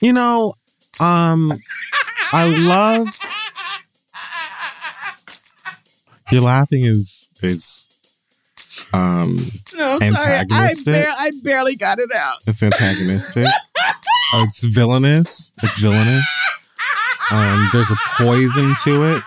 You 0.00 0.12
know 0.12 0.54
um 1.00 1.52
i 2.32 2.46
love 2.46 3.06
your 6.30 6.42
laughing 6.42 6.84
is 6.84 7.28
is 7.42 7.86
um 8.92 9.50
No, 9.74 9.98
I'm 10.00 10.14
sorry. 10.14 10.34
I 10.34 10.40
Antagonistic? 10.40 10.94
bar- 10.94 11.14
I 11.18 11.30
barely 11.42 11.76
got 11.76 11.98
it 11.98 12.10
out. 12.14 12.36
It's 12.46 12.62
antagonistic. 12.62 13.46
Uh, 13.46 14.44
it's 14.46 14.64
villainous. 14.64 15.52
It's 15.62 15.78
villainous. 15.78 16.24
Um, 17.30 17.68
there's 17.72 17.90
a 17.90 17.96
poison 18.16 18.74
to 18.84 19.04
it 19.16 19.22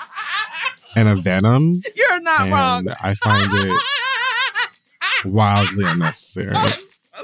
and 0.95 1.07
a 1.09 1.15
venom, 1.15 1.81
You're 1.95 2.21
not 2.21 2.49
wrong. 2.49 2.87
I 3.01 3.13
find 3.15 3.47
it 3.53 3.81
wildly 5.25 5.85
unnecessary. 5.85 6.51
I'm 6.55 6.71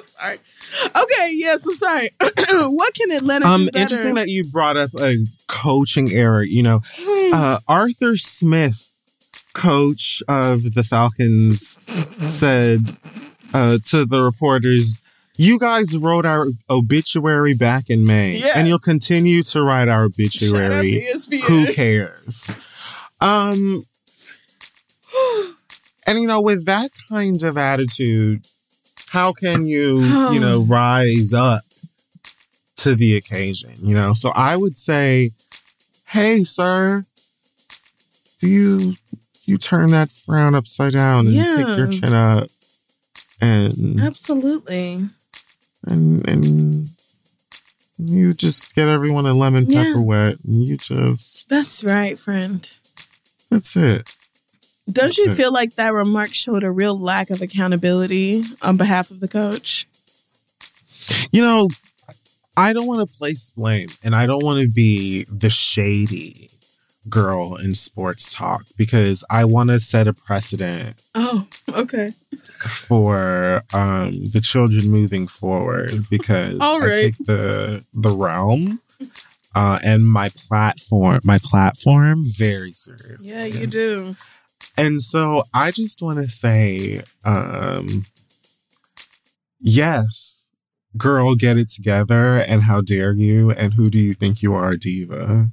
sorry. 0.06 0.40
Okay, 0.86 1.32
yes, 1.34 1.66
I'm 1.66 1.76
sorry. 1.76 2.10
what 2.72 2.94
can 2.94 3.12
Atlanta 3.12 3.46
Um, 3.48 3.66
do 3.66 3.72
better? 3.72 3.82
interesting 3.84 4.16
that 4.16 4.28
you 4.30 4.44
brought 4.46 4.78
up 4.78 4.92
a 5.00 5.18
coaching 5.48 6.12
error. 6.12 6.44
You 6.44 6.64
know, 6.64 6.82
Hmm. 7.00 7.34
uh, 7.34 7.60
Arthur 7.68 8.16
Smith, 8.18 8.88
coach 9.54 10.22
of 10.28 10.74
the 10.76 10.84
Falcons, 10.84 11.80
said 12.28 12.82
uh, 13.54 13.80
to 13.86 14.06
the 14.06 14.22
reporters, 14.22 15.02
"You 15.38 15.58
guys 15.60 15.96
wrote 15.98 16.26
our 16.26 16.48
obituary 16.70 17.54
back 17.54 17.90
in 17.90 18.04
May, 18.06 18.38
Yeah. 18.40 18.54
and 18.56 18.68
you'll 18.68 18.78
continue 18.80 19.42
to 19.44 19.62
write 19.64 19.88
our 19.88 20.10
Shout 20.12 20.56
out 20.56 20.82
to 20.82 21.08
obituary. 21.16 21.42
Who 21.48 21.74
cares?" 21.74 22.52
Um, 23.20 23.84
and 26.08 26.20
you 26.20 26.28
know, 26.28 26.42
with 26.42 26.66
that 26.66 26.92
kind 27.10 27.42
of 27.44 27.58
attitude, 27.58 28.46
how 29.10 29.34
can 29.34 29.66
you, 29.66 30.02
you 30.32 30.40
know, 30.40 30.62
rise 30.68 31.34
up 31.34 31.62
to 32.78 32.96
the 32.96 33.16
occasion? 33.16 33.74
You 33.82 33.96
know, 33.96 34.14
so 34.14 34.32
I 34.32 34.56
would 34.56 34.76
say, 34.78 35.32
hey, 36.08 36.44
sir, 36.44 37.04
do 38.42 38.48
you 38.48 38.96
you 39.46 39.58
turn 39.58 39.92
that 39.92 40.12
frown 40.12 40.54
upside 40.56 40.94
down 40.94 41.26
and 41.28 41.36
pick 41.56 41.78
your 41.78 41.88
chin 41.88 42.14
up 42.14 42.50
and 43.40 44.00
Absolutely. 44.02 45.06
and 45.86 46.28
and 46.30 46.90
you 47.98 48.34
just 48.34 48.76
get 48.76 48.90
everyone 48.90 49.26
a 49.26 49.34
lemon 49.34 49.66
Yeah. 49.70 49.86
pepper 49.86 50.02
wet 50.02 50.36
and 50.46 50.64
you 50.66 50.78
just 50.78 51.48
That's 51.50 51.84
right, 51.84 52.20
friend. 52.20 52.70
that's 53.50 53.76
it. 53.78 54.14
Don't 54.92 55.18
you 55.18 55.34
feel 55.34 55.52
like 55.52 55.76
that 55.76 55.94
remark 55.94 56.34
showed 56.34 56.64
a 56.64 56.72
real 56.72 56.98
lack 57.00 57.30
of 57.30 57.42
accountability 57.42 58.44
on 58.62 58.78
behalf 58.78 59.12
of 59.12 59.20
the 59.20 59.28
coach? 59.28 59.88
You 61.32 61.42
know, 61.42 61.70
I 62.56 62.74
don't 62.74 62.88
want 62.88 63.08
to 63.08 63.14
place 63.16 63.52
blame 63.52 63.90
and 64.04 64.16
I 64.16 64.26
don't 64.26 64.44
want 64.44 64.62
to 64.62 64.68
be 64.70 65.26
the 65.26 65.50
shady 65.50 66.50
girl 67.10 67.56
in 67.56 67.74
sports 67.74 68.30
talk 68.30 68.64
because 68.78 69.24
I 69.30 69.46
want 69.46 69.70
to 69.70 69.80
set 69.80 70.08
a 70.08 70.14
precedent 70.14 71.02
Oh, 71.16 71.48
okay. 71.74 72.12
for 72.68 73.64
um 73.74 74.30
the 74.32 74.42
children 74.42 74.90
moving 74.92 75.28
forward 75.28 76.06
because 76.10 76.60
All 76.60 76.82
I 76.82 76.86
right. 76.88 76.96
take 76.96 77.18
the 77.26 77.86
the 77.94 78.10
realm 78.10 78.82
uh 79.56 79.80
and 79.84 80.06
my 80.06 80.30
platform 80.50 81.22
my 81.24 81.40
platform 81.42 82.26
very 82.26 82.74
seriously. 82.74 83.30
Yeah, 83.30 83.46
you 83.46 83.68
do. 83.68 84.16
And 84.78 85.02
so 85.02 85.44
I 85.54 85.72
just 85.72 86.02
want 86.02 86.18
to 86.20 86.28
say, 86.30 87.02
um, 87.26 88.06
yes, 89.60 90.48
girl, 90.96 91.36
get 91.36 91.58
it 91.58 91.70
together. 91.70 92.38
And 92.38 92.64
how 92.64 92.82
dare 92.82 93.14
you? 93.14 93.52
And 93.52 93.74
who 93.74 93.90
do 93.90 93.98
you 93.98 94.14
think 94.14 94.44
you 94.44 94.54
are, 94.54 94.76
diva? 94.76 95.50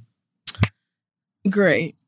Great. 1.49 1.95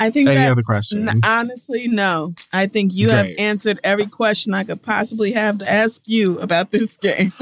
I 0.00 0.10
think 0.10 0.28
Any 0.28 0.36
that 0.36 0.52
other 0.52 0.62
questions? 0.62 1.08
N- 1.08 1.20
honestly, 1.24 1.88
no. 1.88 2.34
I 2.52 2.66
think 2.66 2.92
you 2.94 3.10
have 3.10 3.26
answered 3.38 3.80
every 3.82 4.06
question 4.06 4.54
I 4.54 4.64
could 4.64 4.82
possibly 4.82 5.32
have 5.32 5.58
to 5.58 5.70
ask 5.70 6.02
you 6.04 6.38
about 6.38 6.70
this 6.72 6.96
game. 6.98 7.32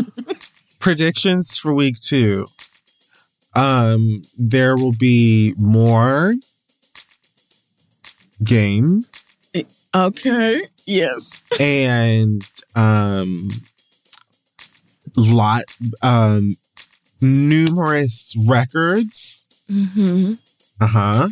Predictions 0.78 1.58
for 1.58 1.74
week 1.74 1.98
two. 1.98 2.46
Um, 3.54 4.22
there 4.38 4.76
will 4.76 4.92
be 4.92 5.54
more 5.58 6.34
game 8.44 9.04
okay. 9.94 10.62
Yes. 10.86 11.44
and 11.58 12.42
um 12.74 13.48
lot 15.16 15.64
um 16.02 16.56
numerous 17.20 18.34
records 18.46 19.46
Mm-hmm. 19.70 20.34
Uh-huh. 20.80 21.28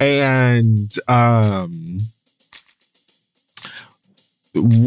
And 0.00 0.92
um 1.06 1.98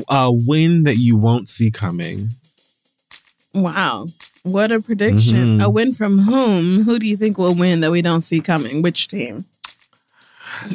a 0.10 0.32
win 0.32 0.84
that 0.84 0.98
you 0.98 1.16
won't 1.16 1.48
see 1.48 1.72
coming. 1.72 2.30
Wow. 3.54 4.08
What 4.44 4.72
a 4.72 4.82
prediction. 4.82 5.60
Mhm. 5.60 5.64
A 5.64 5.70
win 5.70 5.94
from 5.94 6.20
whom? 6.20 6.84
Who 6.84 7.00
do 7.00 7.08
you 7.08 7.16
think 7.16 7.38
will 7.38 7.54
win 7.56 7.82
that 7.82 7.92
we 7.92 8.02
don't 8.02 8.22
see 8.22 8.42
coming? 8.42 8.82
Which 8.82 9.08
team? 9.08 9.46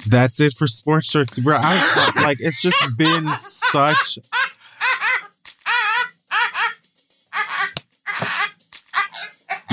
That's 0.06 0.40
it 0.40 0.54
for 0.54 0.66
sports 0.66 1.10
shirts. 1.10 1.38
Bro, 1.38 1.58
I 1.62 1.84
talk, 1.86 2.16
like 2.16 2.38
it's 2.40 2.60
just 2.62 2.96
been 2.96 3.28
such 3.28 4.18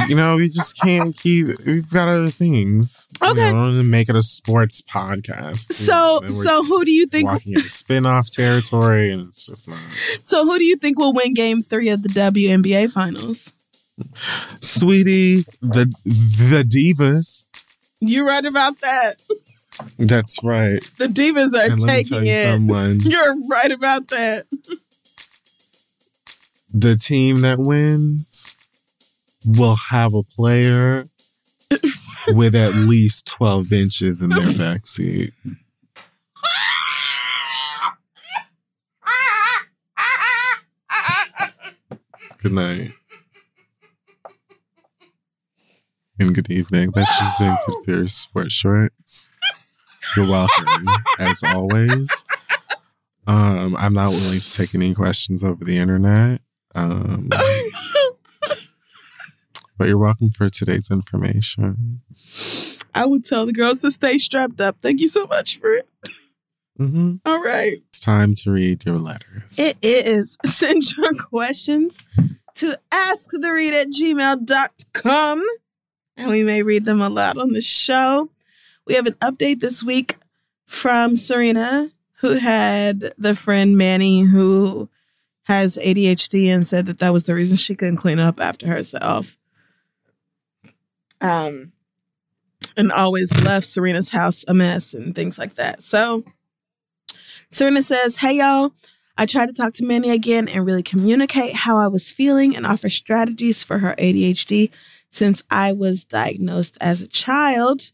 you 0.07 0.15
know, 0.15 0.35
we 0.35 0.47
just 0.47 0.77
can't 0.79 1.15
keep. 1.15 1.47
We've 1.65 1.89
got 1.89 2.07
other 2.07 2.29
things. 2.29 3.07
Okay. 3.21 3.47
You 3.47 3.53
know, 3.53 3.71
to 3.75 3.83
make 3.83 4.09
it 4.09 4.15
a 4.15 4.21
sports 4.21 4.81
podcast. 4.81 5.71
So, 5.71 6.21
so 6.27 6.63
who 6.63 6.85
do 6.85 6.91
you 6.91 7.05
think? 7.05 7.29
walking 7.29 7.53
into 7.53 7.69
spin-off 7.69 8.29
territory, 8.29 9.11
and 9.11 9.27
it's 9.27 9.45
just 9.45 9.69
not. 9.69 9.79
So, 10.21 10.45
who 10.45 10.57
do 10.57 10.65
you 10.65 10.75
think 10.77 10.97
will 10.97 11.13
win 11.13 11.33
Game 11.33 11.63
Three 11.63 11.89
of 11.89 12.03
the 12.03 12.09
WNBA 12.09 12.91
Finals? 12.91 13.53
Sweetie, 14.59 15.45
the 15.61 15.85
the 16.05 16.63
divas. 16.63 17.45
You're 17.99 18.25
right 18.25 18.45
about 18.45 18.81
that. 18.81 19.21
That's 19.97 20.43
right. 20.43 20.83
The 20.99 21.07
Divas 21.07 21.53
are 21.53 21.71
and 21.71 21.81
let 21.81 21.97
me 21.97 22.03
tell 22.03 22.19
taking 22.19 22.25
you 22.25 22.33
it. 22.33 22.53
someone. 22.53 22.99
You're 23.03 23.35
right 23.47 23.71
about 23.71 24.07
that. 24.09 24.45
The 26.73 26.95
team 26.95 27.41
that 27.41 27.59
wins 27.59 28.55
will 29.45 29.75
have 29.89 30.13
a 30.13 30.23
player 30.23 31.05
with 32.29 32.55
at 32.55 32.75
least 32.75 33.27
twelve 33.27 33.71
inches 33.73 34.21
in 34.21 34.29
their 34.29 34.39
backseat. 34.39 35.33
Good 42.41 42.51
night. 42.51 42.91
And 46.19 46.35
good 46.35 46.49
evening. 46.51 46.91
That's 46.93 47.17
just 47.17 47.39
been 47.39 47.55
Kid 47.65 47.75
Fury's 47.85 48.13
Sports 48.13 48.53
Shorts. 48.53 49.32
You're 50.15 50.27
welcome, 50.29 50.87
as 51.19 51.43
always. 51.43 52.25
Um, 53.25 53.75
I'm 53.77 53.93
not 53.93 54.09
willing 54.11 54.39
to 54.39 54.53
take 54.53 54.75
any 54.75 54.93
questions 54.93 55.43
over 55.43 55.63
the 55.63 55.77
internet. 55.77 56.41
Um, 56.75 57.29
but 59.77 59.87
you're 59.87 59.97
welcome 59.97 60.29
for 60.31 60.49
today's 60.49 60.91
information. 60.91 62.01
I 62.93 63.05
would 63.05 63.25
tell 63.25 63.45
the 63.45 63.53
girls 63.53 63.79
to 63.81 63.91
stay 63.91 64.17
strapped 64.17 64.61
up. 64.61 64.77
Thank 64.81 64.99
you 65.01 65.07
so 65.07 65.25
much 65.25 65.59
for 65.59 65.73
it. 65.73 65.87
hmm 66.77 67.15
All 67.25 67.41
right. 67.41 67.81
It's 67.89 67.99
time 67.99 68.35
to 68.35 68.51
read 68.51 68.85
your 68.85 68.97
letters. 68.99 69.57
It 69.57 69.77
is. 69.81 70.37
Send 70.45 70.83
your 70.95 71.13
questions 71.15 71.97
to 72.55 72.77
asktheread 72.91 73.71
at 73.73 73.87
gmail.com 73.87 75.43
and 76.17 76.29
we 76.29 76.43
may 76.43 76.61
read 76.61 76.85
them 76.85 77.01
aloud 77.01 77.37
on 77.39 77.53
the 77.53 77.61
show. 77.61 78.29
We 78.85 78.95
have 78.95 79.07
an 79.07 79.13
update 79.15 79.59
this 79.59 79.83
week 79.83 80.17
from 80.65 81.17
Serena, 81.17 81.91
who 82.15 82.33
had 82.33 83.13
the 83.17 83.35
friend 83.35 83.77
Manny 83.77 84.21
who 84.21 84.89
has 85.43 85.77
ADHD 85.77 86.47
and 86.47 86.65
said 86.65 86.85
that 86.85 86.99
that 86.99 87.13
was 87.13 87.23
the 87.23 87.35
reason 87.35 87.57
she 87.57 87.75
couldn't 87.75 87.97
clean 87.97 88.19
up 88.19 88.39
after 88.39 88.67
herself. 88.67 89.37
Um, 91.21 91.73
and 92.75 92.91
always 92.91 93.31
left 93.43 93.65
Serena's 93.65 94.09
house 94.09 94.45
a 94.47 94.53
mess 94.53 94.93
and 94.93 95.13
things 95.13 95.37
like 95.37 95.55
that. 95.55 95.81
So 95.81 96.23
Serena 97.49 97.81
says, 97.81 98.17
Hey 98.17 98.37
y'all, 98.37 98.73
I 99.17 99.25
tried 99.25 99.47
to 99.47 99.53
talk 99.53 99.73
to 99.75 99.85
Manny 99.85 100.09
again 100.09 100.47
and 100.47 100.65
really 100.65 100.83
communicate 100.83 101.53
how 101.53 101.77
I 101.77 101.87
was 101.87 102.11
feeling 102.11 102.55
and 102.55 102.65
offer 102.65 102.89
strategies 102.89 103.63
for 103.63 103.79
her 103.79 103.95
ADHD 103.97 104.71
since 105.11 105.43
I 105.51 105.71
was 105.71 106.03
diagnosed 106.03 106.77
as 106.81 107.01
a 107.01 107.07
child. 107.07 107.91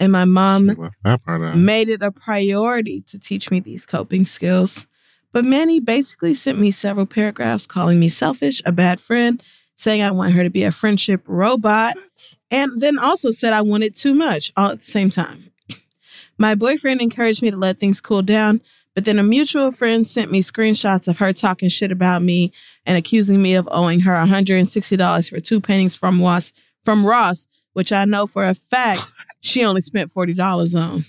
And 0.00 0.10
my 0.12 0.24
mom 0.24 0.68
She 0.68 0.74
left 0.74 0.94
that 1.04 1.24
part 1.24 1.42
out. 1.42 1.56
made 1.56 1.88
it 1.88 2.02
a 2.02 2.10
priority 2.10 3.02
to 3.08 3.18
teach 3.18 3.50
me 3.50 3.60
these 3.60 3.86
coping 3.86 4.26
skills. 4.26 4.86
But 5.32 5.44
Manny 5.44 5.80
basically 5.80 6.34
sent 6.34 6.58
me 6.58 6.70
several 6.70 7.06
paragraphs 7.06 7.66
calling 7.66 7.98
me 7.98 8.08
selfish, 8.08 8.60
a 8.66 8.72
bad 8.72 9.00
friend, 9.00 9.42
saying 9.76 10.02
I 10.02 10.10
want 10.10 10.32
her 10.34 10.42
to 10.42 10.50
be 10.50 10.64
a 10.64 10.70
friendship 10.72 11.22
robot, 11.26 11.94
and 12.50 12.80
then 12.80 12.98
also 12.98 13.30
said 13.30 13.52
I 13.52 13.62
wanted 13.62 13.96
too 13.96 14.12
much 14.14 14.52
all 14.56 14.70
at 14.70 14.80
the 14.80 14.84
same 14.84 15.08
time. 15.08 15.50
My 16.38 16.54
boyfriend 16.54 17.00
encouraged 17.00 17.42
me 17.42 17.50
to 17.50 17.56
let 17.56 17.78
things 17.78 18.00
cool 18.00 18.22
down, 18.22 18.60
but 18.94 19.04
then 19.04 19.18
a 19.18 19.22
mutual 19.22 19.70
friend 19.72 20.06
sent 20.06 20.30
me 20.30 20.42
screenshots 20.42 21.08
of 21.08 21.18
her 21.18 21.32
talking 21.32 21.68
shit 21.68 21.90
about 21.92 22.20
me 22.22 22.52
and 22.84 22.98
accusing 22.98 23.40
me 23.40 23.54
of 23.54 23.68
owing 23.70 24.00
her 24.00 24.12
$160 24.12 25.30
for 25.30 25.40
two 25.40 25.60
paintings 25.60 25.96
from 25.96 26.20
Ross, 26.20 26.52
from 26.84 27.06
Ross, 27.06 27.46
which 27.72 27.92
I 27.92 28.04
know 28.04 28.26
for 28.26 28.44
a 28.44 28.54
fact 28.54 29.02
she 29.42 29.64
only 29.64 29.80
spent 29.82 30.14
$40 30.14 30.80
on. 30.80 31.04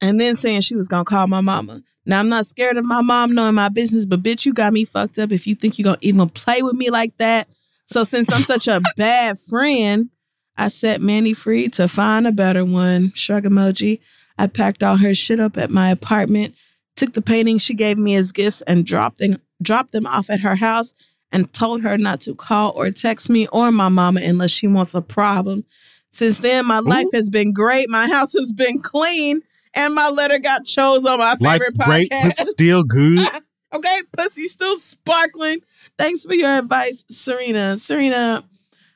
and 0.00 0.20
then 0.20 0.36
saying 0.36 0.60
she 0.60 0.76
was 0.76 0.86
gonna 0.86 1.04
call 1.04 1.26
my 1.26 1.40
mama. 1.40 1.82
Now 2.06 2.20
I'm 2.20 2.28
not 2.28 2.46
scared 2.46 2.76
of 2.76 2.84
my 2.84 3.02
mom 3.02 3.34
knowing 3.34 3.54
my 3.54 3.68
business, 3.68 4.06
but 4.06 4.22
bitch, 4.22 4.46
you 4.46 4.52
got 4.54 4.72
me 4.72 4.84
fucked 4.84 5.18
up 5.18 5.32
if 5.32 5.46
you 5.46 5.54
think 5.54 5.78
you're 5.78 5.84
gonna 5.84 5.98
even 6.00 6.28
play 6.28 6.62
with 6.62 6.74
me 6.74 6.90
like 6.90 7.16
that. 7.18 7.48
So 7.86 8.04
since 8.04 8.32
I'm 8.32 8.42
such 8.42 8.68
a 8.68 8.80
bad 8.96 9.38
friend, 9.48 10.10
I 10.56 10.68
set 10.68 11.00
Manny 11.00 11.34
free 11.34 11.68
to 11.70 11.88
find 11.88 12.26
a 12.26 12.32
better 12.32 12.64
one. 12.64 13.12
Shrug 13.14 13.44
emoji. 13.44 14.00
I 14.38 14.46
packed 14.46 14.82
all 14.82 14.96
her 14.96 15.14
shit 15.14 15.40
up 15.40 15.56
at 15.56 15.70
my 15.70 15.90
apartment, 15.90 16.54
took 16.94 17.14
the 17.14 17.22
paintings 17.22 17.62
she 17.62 17.74
gave 17.74 17.98
me 17.98 18.14
as 18.14 18.32
gifts, 18.32 18.62
and 18.62 18.86
dropped 18.86 19.18
them 19.18 19.40
dropped 19.60 19.92
them 19.92 20.06
off 20.06 20.30
at 20.30 20.40
her 20.40 20.56
house 20.56 20.94
and 21.32 21.52
told 21.52 21.82
her 21.82 21.98
not 21.98 22.20
to 22.22 22.34
call 22.34 22.70
or 22.76 22.90
text 22.90 23.28
me 23.28 23.46
or 23.48 23.72
my 23.72 23.88
mama 23.88 24.20
unless 24.22 24.50
she 24.50 24.66
wants 24.66 24.94
a 24.94 25.02
problem. 25.02 25.64
Since 26.10 26.40
then, 26.40 26.66
my 26.66 26.80
life 26.80 27.06
has 27.14 27.30
been 27.30 27.52
great. 27.52 27.88
My 27.88 28.08
house 28.08 28.32
has 28.32 28.52
been 28.52 28.80
clean, 28.80 29.40
and 29.74 29.94
my 29.94 30.08
letter 30.08 30.38
got 30.38 30.64
chose 30.64 31.04
on 31.04 31.18
my 31.18 31.34
Life's 31.38 31.64
favorite 31.64 31.78
great, 31.78 32.10
podcast. 32.10 32.34
but 32.38 32.46
still 32.46 32.82
good. 32.82 33.28
okay, 33.74 34.02
pussy 34.16 34.46
still 34.48 34.78
sparkling. 34.78 35.58
Thanks 35.96 36.24
for 36.24 36.34
your 36.34 36.58
advice, 36.58 37.04
Serena. 37.10 37.78
Serena, 37.78 38.44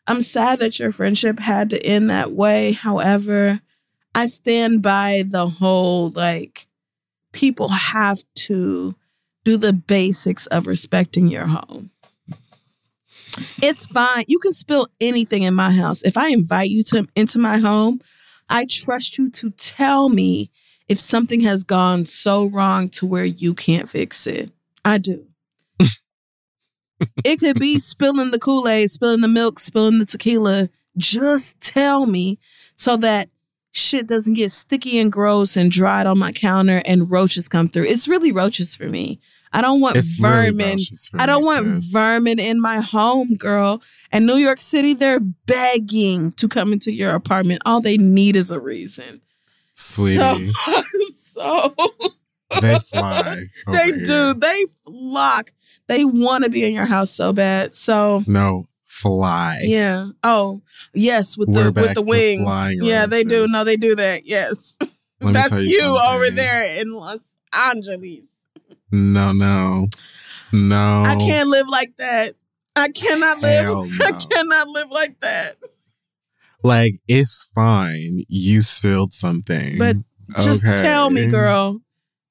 I'm 0.08 0.22
sad 0.22 0.58
that 0.60 0.78
your 0.80 0.90
friendship 0.90 1.38
had 1.38 1.70
to 1.70 1.86
end 1.86 2.10
that 2.10 2.32
way. 2.32 2.72
However, 2.72 3.60
I 4.14 4.26
stand 4.26 4.82
by 4.82 5.22
the 5.26 5.46
whole 5.46 6.10
like 6.10 6.66
people 7.30 7.68
have 7.68 8.22
to 8.34 8.94
do 9.44 9.56
the 9.56 9.72
basics 9.72 10.46
of 10.46 10.66
respecting 10.66 11.28
your 11.28 11.46
home. 11.46 11.91
It's 13.62 13.86
fine. 13.86 14.24
You 14.28 14.38
can 14.38 14.52
spill 14.52 14.88
anything 15.00 15.42
in 15.42 15.54
my 15.54 15.70
house. 15.70 16.02
If 16.02 16.16
I 16.16 16.28
invite 16.28 16.70
you 16.70 16.82
to 16.84 17.06
into 17.16 17.38
my 17.38 17.58
home, 17.58 18.00
I 18.48 18.66
trust 18.66 19.18
you 19.18 19.30
to 19.30 19.50
tell 19.50 20.08
me 20.08 20.50
if 20.88 21.00
something 21.00 21.40
has 21.40 21.64
gone 21.64 22.06
so 22.06 22.46
wrong 22.46 22.88
to 22.90 23.06
where 23.06 23.24
you 23.24 23.54
can't 23.54 23.88
fix 23.88 24.26
it. 24.26 24.50
I 24.84 24.98
do. 24.98 25.26
it 27.24 27.40
could 27.40 27.58
be 27.58 27.78
spilling 27.78 28.30
the 28.30 28.38
Kool 28.38 28.68
Aid, 28.68 28.90
spilling 28.90 29.20
the 29.20 29.28
milk, 29.28 29.58
spilling 29.58 29.98
the 29.98 30.04
tequila. 30.04 30.68
Just 30.96 31.58
tell 31.60 32.04
me 32.04 32.38
so 32.74 32.96
that 32.98 33.30
shit 33.72 34.06
doesn't 34.06 34.34
get 34.34 34.52
sticky 34.52 34.98
and 34.98 35.10
gross 35.10 35.56
and 35.56 35.70
dried 35.70 36.06
on 36.06 36.18
my 36.18 36.30
counter 36.32 36.80
and 36.86 37.10
roaches 37.10 37.48
come 37.48 37.68
through. 37.68 37.84
It's 37.84 38.06
really 38.06 38.30
roaches 38.32 38.76
for 38.76 38.88
me. 38.88 39.18
I 39.54 39.60
don't 39.60 39.80
want 39.80 39.96
It's 39.96 40.12
vermin. 40.14 40.78
for 41.10 41.20
I 41.20 41.26
don't 41.26 41.44
want 41.44 41.66
sis. 41.82 41.90
vermin 41.92 42.38
in 42.38 42.60
my 42.60 42.80
home, 42.80 43.34
girl. 43.34 43.82
And 44.10 44.26
New 44.26 44.36
York 44.36 44.60
City, 44.60 44.94
they're 44.94 45.20
begging 45.20 46.32
to 46.32 46.48
come 46.48 46.72
into 46.72 46.90
your 46.92 47.14
apartment. 47.14 47.60
All 47.66 47.80
they 47.80 47.96
need 47.98 48.34
is 48.36 48.50
a 48.50 48.58
reason. 48.60 49.20
Sweetie, 49.74 50.18
So, 50.18 50.52
so 51.14 51.74
they 52.60 52.78
fly. 52.78 53.42
they 53.72 53.84
here. 53.86 54.02
do. 54.04 54.34
They 54.34 54.64
flock. 54.84 55.52
They 55.86 56.04
want 56.04 56.44
to 56.44 56.50
be 56.50 56.64
in 56.64 56.74
your 56.74 56.86
house 56.86 57.10
so 57.10 57.32
bad. 57.32 57.74
So 57.76 58.22
No, 58.26 58.66
fly. 59.02 59.60
yeah. 59.64 60.08
Oh 60.22 60.62
yes, 60.94 61.36
with 61.36 61.48
We're 61.48 61.70
the 61.70 61.80
with 61.82 61.94
the 61.94 62.02
wings. 62.02 62.70
Yeah, 62.80 63.06
they 63.06 63.24
do. 63.24 63.46
No, 63.48 63.64
they 63.64 63.76
do 63.76 63.94
that. 63.96 64.24
Yes, 64.24 64.76
that's 65.20 65.48
tell 65.50 65.60
you, 65.62 65.98
over 66.10 66.30
there 66.30 66.80
in 66.80 66.92
Los 66.92 67.20
Angeles. 67.52 68.20
No, 68.90 69.32
no, 69.32 69.88
no. 70.52 71.02
I 71.06 71.16
can't 71.16 71.48
live 71.48 71.66
like 71.68 71.94
that. 71.98 72.34
I 72.76 72.88
cannot 72.88 73.40
live. 73.40 73.64
Hell 73.64 73.88
I 74.02 74.12
cannot 74.30 74.68
live 74.68 74.90
like 74.90 75.20
that. 75.20 75.56
Like 76.62 76.94
it's 77.08 77.48
fine. 77.54 78.20
You 78.28 78.60
spilled 78.60 79.14
something, 79.14 79.78
But 79.78 79.96
Just 80.40 80.64
Okay. 80.64 80.80
tell 80.80 81.10
me, 81.10 81.26
girl. 81.26 81.80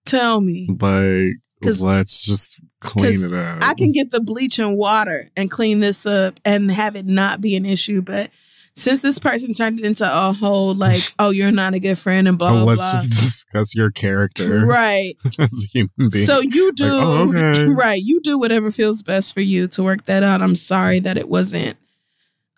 Tell 0.05 0.41
me. 0.41 0.67
Like, 0.67 1.35
'Cause- 1.61 1.81
let's 1.81 2.23
just 2.25 2.59
clean 2.79 3.23
it 3.25 3.33
up. 3.33 3.59
I 3.63 3.73
can 3.73 3.91
get 3.91 4.11
the 4.11 4.21
bleach 4.21 4.59
and 4.59 4.75
water 4.77 5.29
and 5.37 5.49
clean 5.49 5.79
this 5.79 6.05
up 6.05 6.39
and 6.45 6.71
have 6.71 6.95
it 6.95 7.05
not 7.05 7.41
be 7.41 7.55
an 7.55 7.65
issue. 7.65 8.01
But 8.01 8.31
since 8.73 9.01
this 9.01 9.19
person 9.19 9.53
turned 9.53 9.79
it 9.79 9.85
into 9.85 10.05
a 10.05 10.31
whole 10.33 10.73
like, 10.73 11.01
oh, 11.19 11.29
you're 11.29 11.51
not 11.51 11.73
a 11.73 11.79
good 11.79 11.97
friend 11.99 12.27
and 12.27 12.37
blah 12.37 12.49
Oh, 12.49 12.53
blah 12.53 12.63
let's 12.63 12.81
blah. 12.81 12.91
just 12.91 13.11
discuss 13.11 13.75
your 13.75 13.91
character 13.91 14.65
Right. 14.65 15.15
as 15.39 15.65
a 15.65 15.67
human 15.67 16.09
being. 16.09 16.25
So 16.25 16.39
you 16.41 16.71
do 16.73 16.85
oh, 16.87 17.29
okay. 17.29 17.65
right. 17.73 18.01
You 18.01 18.21
do 18.21 18.37
whatever 18.39 18.71
feels 18.71 19.03
best 19.03 19.33
for 19.33 19.41
you 19.41 19.67
to 19.69 19.83
work 19.83 20.05
that 20.05 20.23
out. 20.23 20.41
I'm 20.41 20.55
sorry 20.55 20.99
that 20.99 21.17
it 21.17 21.27
wasn't 21.29 21.77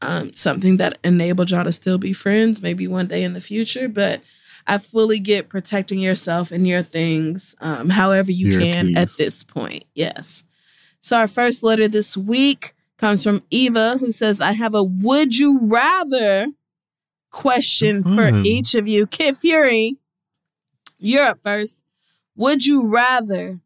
um, 0.01 0.33
something 0.33 0.77
that 0.77 0.97
enabled 1.03 1.51
y'all 1.51 1.63
to 1.63 1.71
still 1.71 1.97
be 1.97 2.13
friends. 2.13 2.61
Maybe 2.61 2.87
one 2.87 3.07
day 3.07 3.23
in 3.23 3.33
the 3.33 3.41
future, 3.41 3.87
but 3.87 4.21
I 4.67 4.77
fully 4.77 5.19
get 5.19 5.49
protecting 5.49 5.99
yourself 5.99 6.51
and 6.51 6.67
your 6.67 6.83
things, 6.83 7.55
um, 7.59 7.89
however 7.89 8.31
you 8.31 8.57
can 8.59 8.97
at 8.97 9.09
this 9.17 9.43
point. 9.43 9.83
Yes. 9.93 10.43
So 11.01 11.17
our 11.17 11.27
first 11.27 11.63
letter 11.63 11.87
this 11.87 12.15
week 12.15 12.73
comes 12.97 13.23
from 13.23 13.43
Eva, 13.49 13.97
who 13.99 14.11
says, 14.11 14.39
I 14.39 14.53
have 14.53 14.73
a 14.73 14.83
would 14.83 15.37
you 15.37 15.59
rather 15.61 16.47
question 17.31 18.03
for 18.03 18.31
Mhm. 18.31 18.45
each 18.45 18.75
of 18.75 18.87
you. 18.87 19.05
Kid 19.07 19.35
Fury, 19.37 19.97
you're 20.97 21.25
up 21.25 21.39
first. 21.43 21.83
Would 22.35 22.65
you 22.65 22.83
rather 22.85 23.59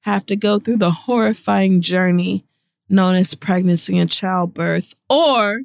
have 0.00 0.24
to 0.26 0.36
go 0.36 0.58
through 0.58 0.76
the 0.76 0.90
horrifying 0.90 1.80
journey 1.82 2.44
known 2.88 3.14
as 3.14 3.34
pregnancy 3.34 3.98
and 3.98 4.10
childbirth, 4.10 4.94
or 5.08 5.62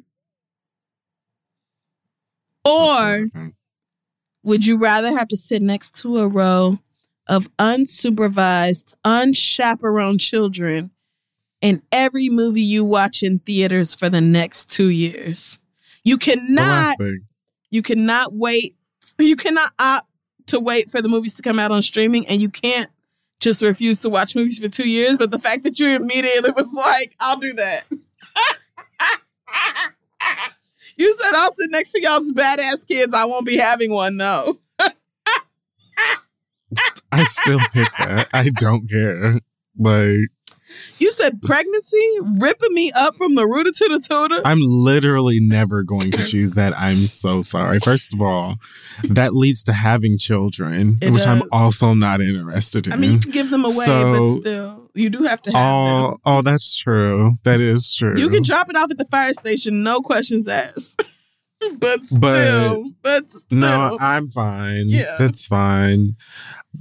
or 2.64 3.30
would 4.46 4.64
you 4.64 4.78
rather 4.78 5.10
have 5.10 5.26
to 5.26 5.36
sit 5.36 5.60
next 5.60 5.96
to 5.96 6.18
a 6.18 6.28
row 6.28 6.78
of 7.26 7.48
unsupervised, 7.56 8.94
unchaperoned 9.04 10.20
children 10.20 10.92
in 11.60 11.82
every 11.90 12.28
movie 12.28 12.62
you 12.62 12.84
watch 12.84 13.24
in 13.24 13.40
theaters 13.40 13.96
for 13.96 14.08
the 14.08 14.20
next 14.20 14.70
two 14.70 14.86
years? 14.86 15.58
You 16.04 16.16
cannot, 16.16 16.96
you 17.70 17.82
cannot 17.82 18.34
wait, 18.34 18.76
you 19.18 19.34
cannot 19.34 19.72
opt 19.80 20.06
to 20.46 20.60
wait 20.60 20.92
for 20.92 21.02
the 21.02 21.08
movies 21.08 21.34
to 21.34 21.42
come 21.42 21.58
out 21.58 21.72
on 21.72 21.82
streaming, 21.82 22.24
and 22.28 22.40
you 22.40 22.48
can't 22.48 22.88
just 23.40 23.62
refuse 23.62 23.98
to 23.98 24.08
watch 24.08 24.36
movies 24.36 24.60
for 24.60 24.68
two 24.68 24.88
years. 24.88 25.18
But 25.18 25.32
the 25.32 25.40
fact 25.40 25.64
that 25.64 25.80
you 25.80 25.88
immediately 25.88 26.52
was 26.52 26.72
like, 26.72 27.16
I'll 27.18 27.40
do 27.40 27.52
that. 27.54 27.82
you 30.96 31.14
said 31.14 31.34
I'll 31.34 31.52
sit 31.52 31.70
next 31.70 31.92
to 31.92 32.02
y'all's 32.02 32.32
badass 32.32 32.86
kids. 32.86 33.14
I 33.14 33.24
won't 33.24 33.46
be 33.46 33.56
having 33.56 33.90
one 33.92 34.16
though. 34.16 34.58
I 37.12 37.24
still 37.24 37.60
pick 37.72 37.88
that. 37.98 38.28
I 38.32 38.50
don't 38.50 38.88
care. 38.90 39.40
Like 39.78 40.30
You 40.98 41.10
said 41.12 41.42
pregnancy, 41.42 42.18
ripping 42.38 42.74
me 42.74 42.92
up 42.96 43.16
from 43.16 43.34
the 43.34 43.46
rooter 43.46 43.70
to 43.70 43.88
the 43.88 44.00
tutor. 44.00 44.42
I'm 44.44 44.60
literally 44.60 45.40
never 45.40 45.82
going 45.82 46.10
to 46.12 46.24
choose 46.24 46.54
that. 46.54 46.76
I'm 46.76 47.06
so 47.06 47.42
sorry. 47.42 47.78
First 47.80 48.12
of 48.12 48.20
all, 48.20 48.56
that 49.04 49.34
leads 49.34 49.62
to 49.64 49.72
having 49.72 50.18
children, 50.18 50.98
It 51.00 51.12
which 51.12 51.26
I'm 51.26 51.42
also 51.52 51.94
not 51.94 52.20
interested 52.20 52.86
in. 52.86 52.92
I 52.92 52.96
mean, 52.96 53.12
you 53.12 53.20
can 53.20 53.30
give 53.30 53.50
them 53.50 53.64
away, 53.64 54.02
but 54.02 54.26
still, 54.40 54.85
you 54.96 55.10
do 55.10 55.22
have 55.24 55.42
to 55.42 55.50
have 55.52 55.58
oh, 55.60 56.10
them. 56.10 56.18
oh, 56.24 56.42
that's 56.42 56.76
true. 56.78 57.34
That 57.44 57.60
is 57.60 57.94
true. 57.94 58.14
You 58.16 58.28
can 58.28 58.42
drop 58.42 58.68
it 58.70 58.76
off 58.76 58.90
at 58.90 58.98
the 58.98 59.04
fire 59.06 59.32
station, 59.34 59.82
no 59.82 60.00
questions 60.00 60.48
asked. 60.48 61.02
but 61.78 62.06
still, 62.06 62.18
But- 62.20 62.92
but, 63.02 63.30
still, 63.30 63.58
No, 63.58 63.98
I'm 64.00 64.28
fine. 64.30 64.88
Yeah. 64.88 65.16
That's 65.18 65.46
fine. 65.46 66.16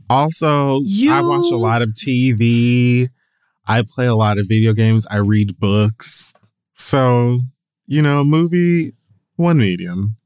Also, 0.10 0.82
I 1.10 1.22
watch 1.22 1.52
a 1.52 1.56
lot 1.58 1.82
of 1.82 1.90
TV. 1.92 3.10
I 3.68 3.84
play 3.84 4.06
a 4.06 4.16
lot 4.16 4.38
of 4.38 4.48
video 4.48 4.74
games. 4.74 5.08
I 5.10 5.18
read 5.18 5.58
books. 5.60 6.34
So, 6.74 7.40
you 7.88 8.02
know, 8.02 8.24
movies, 8.24 9.12
one 9.38 9.58
medium. 9.58 10.18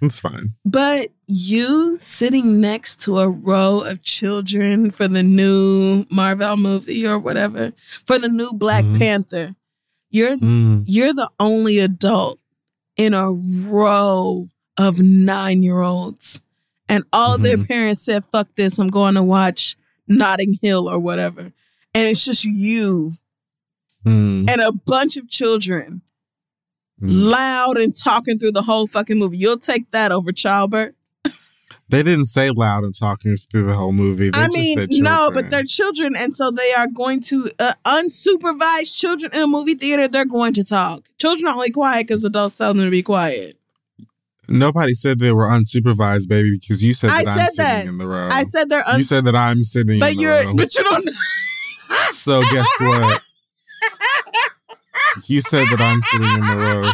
It's 0.00 0.20
fine. 0.20 0.54
but 0.64 1.08
you 1.26 1.96
sitting 1.98 2.60
next 2.60 3.00
to 3.02 3.18
a 3.18 3.28
row 3.28 3.80
of 3.80 4.02
children 4.02 4.90
for 4.90 5.08
the 5.08 5.22
new 5.22 6.04
Marvel 6.10 6.56
movie 6.56 7.06
or 7.06 7.18
whatever, 7.18 7.72
for 8.06 8.18
the 8.18 8.28
new 8.28 8.52
Black 8.52 8.84
Mhm. 8.84 8.98
Panther, 8.98 9.56
you're 10.10 10.36
Mm. 10.36 10.84
you're 10.86 11.12
the 11.14 11.30
only 11.40 11.78
adult 11.78 12.38
in 12.96 13.14
a 13.14 13.30
row 13.32 14.48
of 14.76 15.00
nine 15.00 15.62
year 15.62 15.80
olds. 15.80 16.40
And 16.88 17.04
all 17.12 17.38
their 17.38 17.56
Mhm. 17.56 17.68
parents 17.68 18.02
said, 18.02 18.24
fuck 18.30 18.48
this, 18.56 18.78
I'm 18.78 18.88
going 18.88 19.14
to 19.14 19.22
watch 19.22 19.76
Notting 20.06 20.58
Hill 20.60 20.88
or 20.88 20.98
whatever. 20.98 21.52
And 21.94 22.08
it's 22.08 22.24
just 22.24 22.44
you 22.44 23.16
Mm. 24.04 24.50
and 24.50 24.60
a 24.60 24.70
bunch 24.72 25.16
of 25.16 25.28
children 25.30 26.02
Mm. 27.00 27.30
loud 27.30 27.78
and 27.78 27.96
talking 27.96 28.38
through 28.38 28.52
the 28.52 28.62
whole 28.62 28.86
fucking 28.86 29.18
movie. 29.18 29.38
You'll 29.38 29.56
take 29.58 29.90
that 29.92 30.12
over 30.12 30.30
childbirth. 30.30 30.94
They 31.90 32.02
didn't 32.02 32.24
say 32.24 32.50
loud 32.50 32.82
and 32.84 32.94
talking 32.98 33.36
through 33.36 33.66
the 33.66 33.74
whole 33.74 33.92
movie. 33.92 34.30
They 34.30 34.38
I 34.38 34.48
mean, 34.48 34.86
no, 34.90 35.30
but 35.32 35.50
they're 35.50 35.64
children. 35.64 36.14
And 36.16 36.34
so 36.34 36.50
they 36.50 36.72
are 36.72 36.86
going 36.88 37.20
to, 37.22 37.50
uh, 37.58 37.74
unsupervised 37.86 38.94
children 38.94 39.30
in 39.34 39.42
a 39.42 39.46
movie 39.46 39.74
theater, 39.74 40.08
they're 40.08 40.24
going 40.24 40.54
to 40.54 40.64
talk. 40.64 41.04
Children 41.18 41.48
are 41.48 41.54
only 41.54 41.70
quiet 41.70 42.06
because 42.08 42.24
adults 42.24 42.56
tell 42.56 42.72
them 42.72 42.84
to 42.84 42.90
be 42.90 43.02
quiet. 43.02 43.58
Nobody 44.48 44.94
said 44.94 45.18
they 45.20 45.32
were 45.32 45.46
unsupervised, 45.46 46.28
baby, 46.28 46.58
because 46.58 46.82
you 46.82 46.92
said 46.94 47.10
I 47.10 47.24
that 47.24 47.30
I'm 47.30 47.38
said 47.38 47.50
sitting 47.52 47.64
that. 47.64 47.86
in 47.86 47.98
the 47.98 48.06
row. 48.08 48.28
I 48.30 48.44
said 48.44 48.68
they're 48.70 48.84
you 48.96 49.02
said 49.04 49.24
that 49.26 49.34
I'm 49.36 49.62
sitting 49.64 50.00
but 50.00 50.12
in 50.12 50.20
you're, 50.20 50.44
row. 50.46 50.54
but 50.54 50.74
you 50.74 50.84
don't 50.84 51.08
So 52.12 52.42
guess 52.50 52.68
what? 52.80 53.22
You 55.26 55.40
said 55.40 55.66
that 55.70 55.80
I'm 55.80 56.02
sitting 56.02 56.26
in 56.28 56.40
the 56.40 56.56
row. 56.56 56.90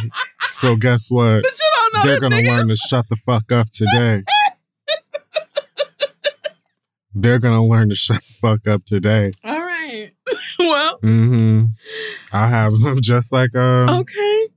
So 0.47 0.75
guess 0.75 1.09
what? 1.09 1.41
But 1.43 1.51
you 1.59 1.71
don't 1.75 1.93
know 1.93 2.01
They're 2.11 2.19
gonna 2.19 2.35
niggas. 2.35 2.57
learn 2.57 2.67
to 2.69 2.75
shut 2.75 3.05
the 3.09 3.15
fuck 3.15 3.51
up 3.51 3.69
today. 3.71 4.23
They're 7.13 7.39
gonna 7.39 7.65
learn 7.65 7.89
to 7.89 7.95
shut 7.95 8.21
the 8.21 8.33
fuck 8.39 8.67
up 8.67 8.85
today. 8.85 9.31
All 9.43 9.59
right. 9.59 10.11
well, 10.59 10.99
Mm-hmm. 10.99 11.65
I 12.31 12.47
have 12.47 12.79
them 12.79 12.99
just 13.01 13.33
like 13.33 13.53
uh 13.55 13.99
okay. 13.99 14.47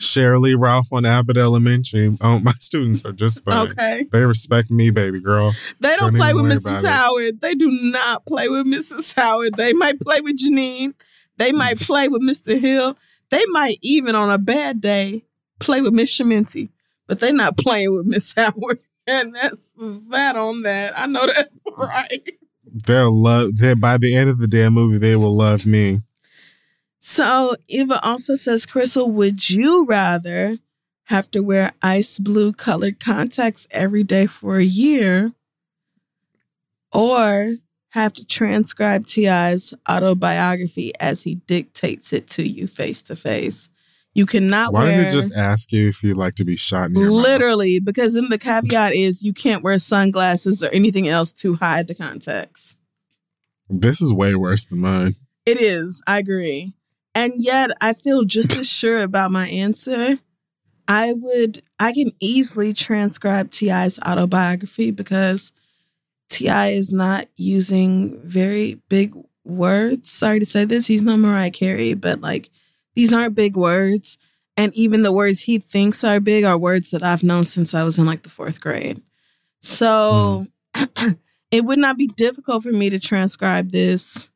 Sheryl 0.00 0.40
Lee 0.42 0.54
Ralph 0.54 0.88
on 0.92 1.06
Abbott 1.06 1.36
Elementary. 1.36 2.16
Oh, 2.20 2.40
my 2.40 2.52
students 2.58 3.04
are 3.04 3.12
just 3.12 3.44
fine. 3.44 3.68
Okay. 3.68 4.06
They 4.10 4.22
respect 4.26 4.72
me, 4.72 4.90
baby 4.90 5.20
girl. 5.20 5.54
They 5.78 5.94
don't 5.94 6.12
Don't 6.12 6.16
play 6.20 6.34
with 6.34 6.46
Mrs. 6.46 6.66
about 6.66 6.84
it. 6.84 6.88
Howard. 6.88 7.40
They 7.40 7.54
do 7.54 7.70
not 7.70 8.26
play 8.26 8.48
with 8.48 8.66
Mrs. 8.66 9.14
Howard. 9.14 9.54
They 9.56 9.72
might 9.72 10.00
play 10.00 10.20
with 10.20 10.36
Janine. 10.40 10.94
They 11.38 11.52
might 11.52 11.78
play 11.80 12.08
with 12.08 12.22
Mr. 12.22 12.58
Hill. 12.58 12.96
They 13.30 13.42
might 13.50 13.76
even 13.82 14.16
on 14.16 14.30
a 14.30 14.38
bad 14.38 14.80
day 14.80 15.24
play 15.60 15.80
with 15.80 15.94
Miss 15.94 16.10
Schemmenti. 16.10 16.70
But 17.06 17.20
they're 17.20 17.32
not 17.32 17.56
playing 17.56 17.94
with 17.94 18.06
Miss 18.06 18.34
Howard. 18.36 18.80
And 19.06 19.34
that's 19.34 19.74
that 20.10 20.36
on 20.36 20.62
that. 20.62 20.98
I 20.98 21.06
know 21.06 21.26
that's 21.26 21.64
right. 21.76 22.28
They'll 22.64 23.16
love. 23.16 23.56
They 23.56 23.74
by 23.74 23.98
the 23.98 24.14
end 24.14 24.30
of 24.30 24.38
the 24.38 24.48
damn 24.48 24.74
movie, 24.74 24.98
they 24.98 25.16
will 25.16 25.34
love 25.34 25.66
me. 25.66 26.02
So 27.00 27.54
Eva 27.66 27.98
also 28.04 28.36
says, 28.36 28.64
Crissle, 28.64 29.10
would 29.10 29.50
you 29.50 29.84
rather 29.86 30.58
have 31.04 31.28
to 31.32 31.40
wear 31.40 31.72
ice 31.82 32.18
blue 32.18 32.52
colored 32.52 33.00
contacts 33.00 33.66
every 33.72 34.04
day 34.04 34.26
for 34.26 34.58
a 34.58 34.64
year 34.64 35.32
or 36.92 37.54
have 37.90 38.12
to 38.12 38.24
transcribe 38.24 39.06
T.I.'s 39.06 39.74
autobiography 39.90 40.92
as 41.00 41.24
he 41.24 41.34
dictates 41.34 42.12
it 42.12 42.28
to 42.30 42.48
you 42.48 42.68
face 42.68 43.02
to 43.02 43.16
face? 43.16 43.68
You 44.14 44.26
cannot 44.26 44.72
Why 44.72 44.84
wear 44.84 44.96
did 44.96 45.06
they 45.06 45.12
just 45.12 45.32
ask 45.32 45.72
you 45.72 45.88
if 45.88 46.02
you'd 46.02 46.16
like 46.16 46.34
to 46.34 46.44
be 46.44 46.56
shot 46.56 46.90
in 46.90 46.96
your 46.96 47.10
mouth? 47.10 47.22
literally 47.22 47.80
because 47.80 48.14
then 48.14 48.28
the 48.28 48.38
caveat 48.38 48.92
is 48.94 49.22
you 49.22 49.32
can't 49.32 49.62
wear 49.62 49.78
sunglasses 49.78 50.62
or 50.62 50.68
anything 50.68 51.08
else 51.08 51.32
to 51.34 51.54
hide 51.54 51.88
the 51.88 51.94
contacts. 51.94 52.76
This 53.70 54.02
is 54.02 54.12
way 54.12 54.34
worse 54.34 54.66
than 54.66 54.80
mine. 54.80 55.16
It 55.46 55.60
is. 55.60 56.02
I 56.06 56.18
agree. 56.18 56.74
And 57.14 57.32
yet 57.38 57.70
I 57.80 57.94
feel 57.94 58.24
just 58.24 58.58
as 58.58 58.68
sure 58.68 59.02
about 59.02 59.30
my 59.30 59.48
answer. 59.48 60.18
I 60.88 61.14
would 61.14 61.62
I 61.78 61.92
can 61.92 62.10
easily 62.20 62.74
transcribe 62.74 63.50
TI's 63.50 63.98
autobiography 64.00 64.90
because 64.90 65.52
TI 66.28 66.74
is 66.74 66.92
not 66.92 67.26
using 67.36 68.20
very 68.24 68.80
big 68.88 69.14
words. 69.44 70.10
Sorry 70.10 70.38
to 70.38 70.46
say 70.46 70.64
this, 70.64 70.86
he's 70.86 71.02
no 71.02 71.16
Mariah 71.16 71.50
Carey, 71.50 71.94
but 71.94 72.20
like 72.20 72.50
these 72.94 73.12
aren't 73.12 73.34
big 73.34 73.56
words. 73.56 74.18
And 74.56 74.74
even 74.74 75.02
the 75.02 75.12
words 75.12 75.40
he 75.40 75.58
thinks 75.58 76.04
are 76.04 76.20
big 76.20 76.44
are 76.44 76.58
words 76.58 76.90
that 76.90 77.02
I've 77.02 77.22
known 77.22 77.44
since 77.44 77.74
I 77.74 77.84
was 77.84 77.98
in 77.98 78.04
like 78.04 78.22
the 78.22 78.28
fourth 78.28 78.60
grade. 78.60 79.00
So 79.60 80.46
hmm. 80.74 81.10
it 81.50 81.64
would 81.64 81.78
not 81.78 81.96
be 81.96 82.08
difficult 82.08 82.62
for 82.62 82.72
me 82.72 82.90
to 82.90 82.98
transcribe 82.98 83.70
this 83.70 84.28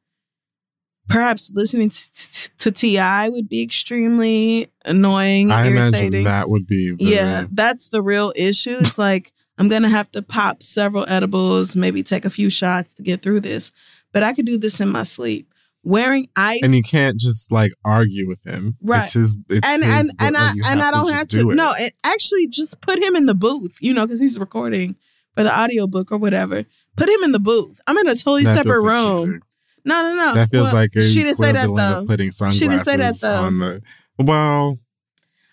perhaps 1.09 1.51
listening 1.55 1.91
to, 1.91 2.31
to, 2.33 2.51
to 2.59 2.71
Ti 2.71 3.31
would 3.31 3.49
be 3.49 3.63
extremely 3.63 4.69
annoying, 4.85 5.51
I 5.51 5.67
imagine 5.67 6.25
that 6.25 6.51
would 6.51 6.67
be. 6.67 6.95
Yeah, 6.99 7.47
that's 7.53 7.89
the 7.89 8.03
real 8.03 8.33
issue. 8.37 8.79
It's 8.81 8.99
like 8.99 9.33
I'm 9.59 9.69
gonna 9.69 9.89
have 9.89 10.11
to 10.13 10.23
pop 10.23 10.63
several 10.63 11.09
edibles, 11.09 11.77
maybe 11.77 12.03
take 12.03 12.25
a 12.25 12.31
few 12.31 12.51
shots 12.51 12.95
to 12.95 13.03
get 13.03 13.23
through 13.23 13.41
this. 13.41 13.73
But 14.13 14.23
I 14.23 14.33
could 14.33 14.47
do 14.47 14.59
this 14.59 14.81
in 14.81 14.89
my 14.89 15.03
sleep. 15.03 15.53
Wearing 15.87 16.29
ice, 16.35 16.61
And 16.65 16.75
you 16.75 16.83
can't 16.83 17.17
just 17.19 17.53
like 17.53 17.71
argue 17.85 18.27
with 18.27 18.43
him. 18.45 18.77
Right. 18.83 19.05
It's 19.05 19.13
his. 19.13 19.37
It's 19.49 19.65
and 19.67 19.85
his, 19.85 19.95
and 19.95 20.11
and 20.21 20.37
I 20.37 20.47
like, 20.49 20.57
you 20.57 20.63
and 20.67 20.83
I 20.83 20.91
don't 20.91 21.13
have 21.13 21.29
to. 21.29 21.55
No, 21.55 21.73
it 21.79 21.93
actually 22.03 22.49
just 22.49 22.81
put 22.81 23.01
him 23.03 23.15
in 23.15 23.27
the 23.27 23.35
booth, 23.37 23.77
you 23.81 23.95
know, 23.95 24.03
because 24.05 24.19
he's 24.19 24.37
recording 24.39 24.97
for 25.37 25.45
the 25.45 25.57
audiobook 25.57 26.11
or 26.11 26.19
whatever. 26.19 26.65
Put 26.97 27.09
him 27.09 27.23
in 27.23 27.31
the 27.33 27.39
booth. 27.39 27.79
I'm 27.87 27.97
in 27.99 28.09
a 28.09 28.17
totally 28.17 28.43
That 28.45 28.57
separate 28.57 28.83
like 28.83 28.91
room. 28.97 29.27
cheating. 29.27 29.41
no, 29.85 30.03
no, 30.03 30.15
no. 30.17 30.35
That 30.35 30.51
feels 30.51 30.67
Well, 30.67 30.75
like 30.75 30.97
a 30.97 31.03
she 31.03 31.23
didn't 31.23 31.39
say 31.39 31.53
that 31.53 31.69
though. 31.69 31.99
of 32.01 32.07
putting 32.09 32.33
sunglasses 32.33 32.59
She 32.59 32.67
didn't 32.69 32.85
say 32.85 32.97
that, 32.97 33.21
though. 33.21 33.43
on 33.45 33.59
the. 33.61 33.83
Well, 34.19 34.79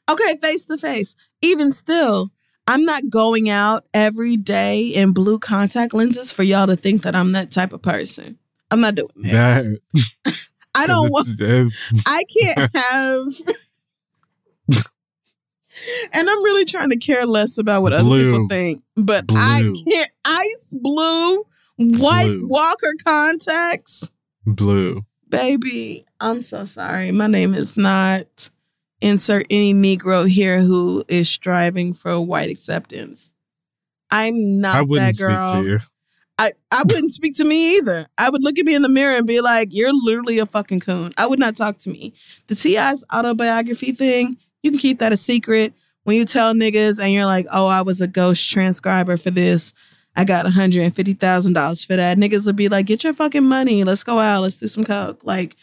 Okay, 0.09 0.35
face 0.41 0.65
to 0.65 0.77
face. 0.77 1.15
Even 1.41 1.71
still, 1.71 2.31
I'm 2.67 2.83
not 2.85 3.09
going 3.09 3.49
out 3.49 3.85
every 3.93 4.35
day 4.35 4.87
in 4.87 5.13
blue 5.13 5.37
contact 5.39 5.93
lenses 5.93 6.33
for 6.33 6.43
y'all 6.43 6.67
to 6.67 6.75
think 6.75 7.03
that 7.03 7.15
I'm 7.15 7.31
that 7.33 7.51
type 7.51 7.71
of 7.71 7.81
person. 7.81 8.37
I'm 8.73 8.81
not 8.81 8.95
doing 8.95 9.09
that. 9.21 9.63
that 9.93 10.35
I 10.75 10.87
don't 10.87 11.11
want. 11.11 11.29
I 12.07 12.23
can't 12.23 12.75
have. 12.75 13.27
and 16.11 16.27
I'm 16.27 16.43
really 16.43 16.65
trying 16.65 16.89
to 16.89 16.97
care 16.97 17.27
less 17.27 17.59
about 17.59 17.83
what 17.83 17.93
blue. 17.99 18.15
other 18.15 18.31
people 18.31 18.47
think, 18.49 18.83
but 18.95 19.27
blue. 19.27 19.37
I 19.39 19.61
can't. 19.61 20.09
Ice 20.25 20.75
blue, 20.81 21.45
white 21.77 22.27
blue. 22.29 22.47
Walker 22.47 22.93
contacts, 23.05 24.09
blue. 24.47 25.05
Baby, 25.29 26.05
I'm 26.19 26.41
so 26.41 26.65
sorry. 26.65 27.11
My 27.11 27.27
name 27.27 27.53
is 27.53 27.77
not. 27.77 28.49
Insert 29.01 29.45
any 29.49 29.73
Negro 29.73 30.27
here 30.27 30.61
who 30.61 31.03
is 31.09 31.29
striving 31.29 31.93
for 31.93 32.19
white 32.21 32.49
acceptance. 32.49 33.35
I'm 34.09 34.61
not 34.61 34.75
I 34.77 34.81
wouldn't 34.81 35.17
that 35.17 35.21
girl. 35.21 35.47
Speak 35.47 35.61
to 35.61 35.69
you. 35.69 35.79
I, 36.37 36.51
I 36.71 36.83
wouldn't 36.83 37.13
speak 37.13 37.35
to 37.35 37.45
me 37.45 37.77
either. 37.77 38.07
I 38.17 38.29
would 38.29 38.43
look 38.43 38.57
at 38.57 38.65
me 38.65 38.73
in 38.75 38.81
the 38.81 38.89
mirror 38.89 39.15
and 39.15 39.27
be 39.27 39.41
like, 39.41 39.69
You're 39.71 39.93
literally 39.93 40.39
a 40.39 40.45
fucking 40.45 40.79
coon. 40.79 41.13
I 41.17 41.27
would 41.27 41.39
not 41.39 41.55
talk 41.55 41.77
to 41.79 41.89
me. 41.89 42.13
The 42.47 42.55
T.I.'s 42.55 43.03
autobiography 43.13 43.91
thing, 43.91 44.37
you 44.63 44.71
can 44.71 44.79
keep 44.79 44.99
that 44.99 45.13
a 45.13 45.17
secret. 45.17 45.73
When 46.03 46.17
you 46.17 46.25
tell 46.25 46.53
niggas 46.53 47.01
and 47.01 47.13
you're 47.13 47.25
like, 47.25 47.45
Oh, 47.51 47.67
I 47.67 47.81
was 47.81 48.01
a 48.01 48.07
ghost 48.07 48.49
transcriber 48.49 49.17
for 49.17 49.29
this, 49.31 49.73
I 50.15 50.25
got 50.25 50.45
$150,000 50.45 51.87
for 51.87 51.95
that. 51.95 52.17
Niggas 52.17 52.45
would 52.45 52.55
be 52.55 52.69
like, 52.69 52.87
Get 52.87 53.03
your 53.03 53.13
fucking 53.13 53.45
money. 53.45 53.83
Let's 53.83 54.03
go 54.03 54.17
out. 54.17 54.41
Let's 54.41 54.57
do 54.57 54.67
some 54.67 54.85
coke. 54.85 55.23
Like, 55.23 55.55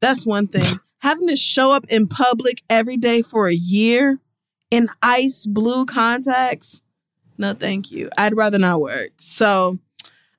that's 0.00 0.26
one 0.26 0.48
thing. 0.48 0.80
Having 1.00 1.28
to 1.28 1.36
show 1.36 1.72
up 1.72 1.84
in 1.90 2.08
public 2.08 2.62
every 2.70 2.96
day 2.96 3.22
for 3.22 3.46
a 3.46 3.54
year 3.54 4.18
in 4.70 4.88
ice 5.02 5.46
blue 5.46 5.84
contacts 5.84 6.80
no, 7.38 7.54
thank 7.54 7.90
you. 7.90 8.10
I'd 8.16 8.36
rather 8.36 8.58
not 8.58 8.80
work. 8.80 9.10
So 9.18 9.78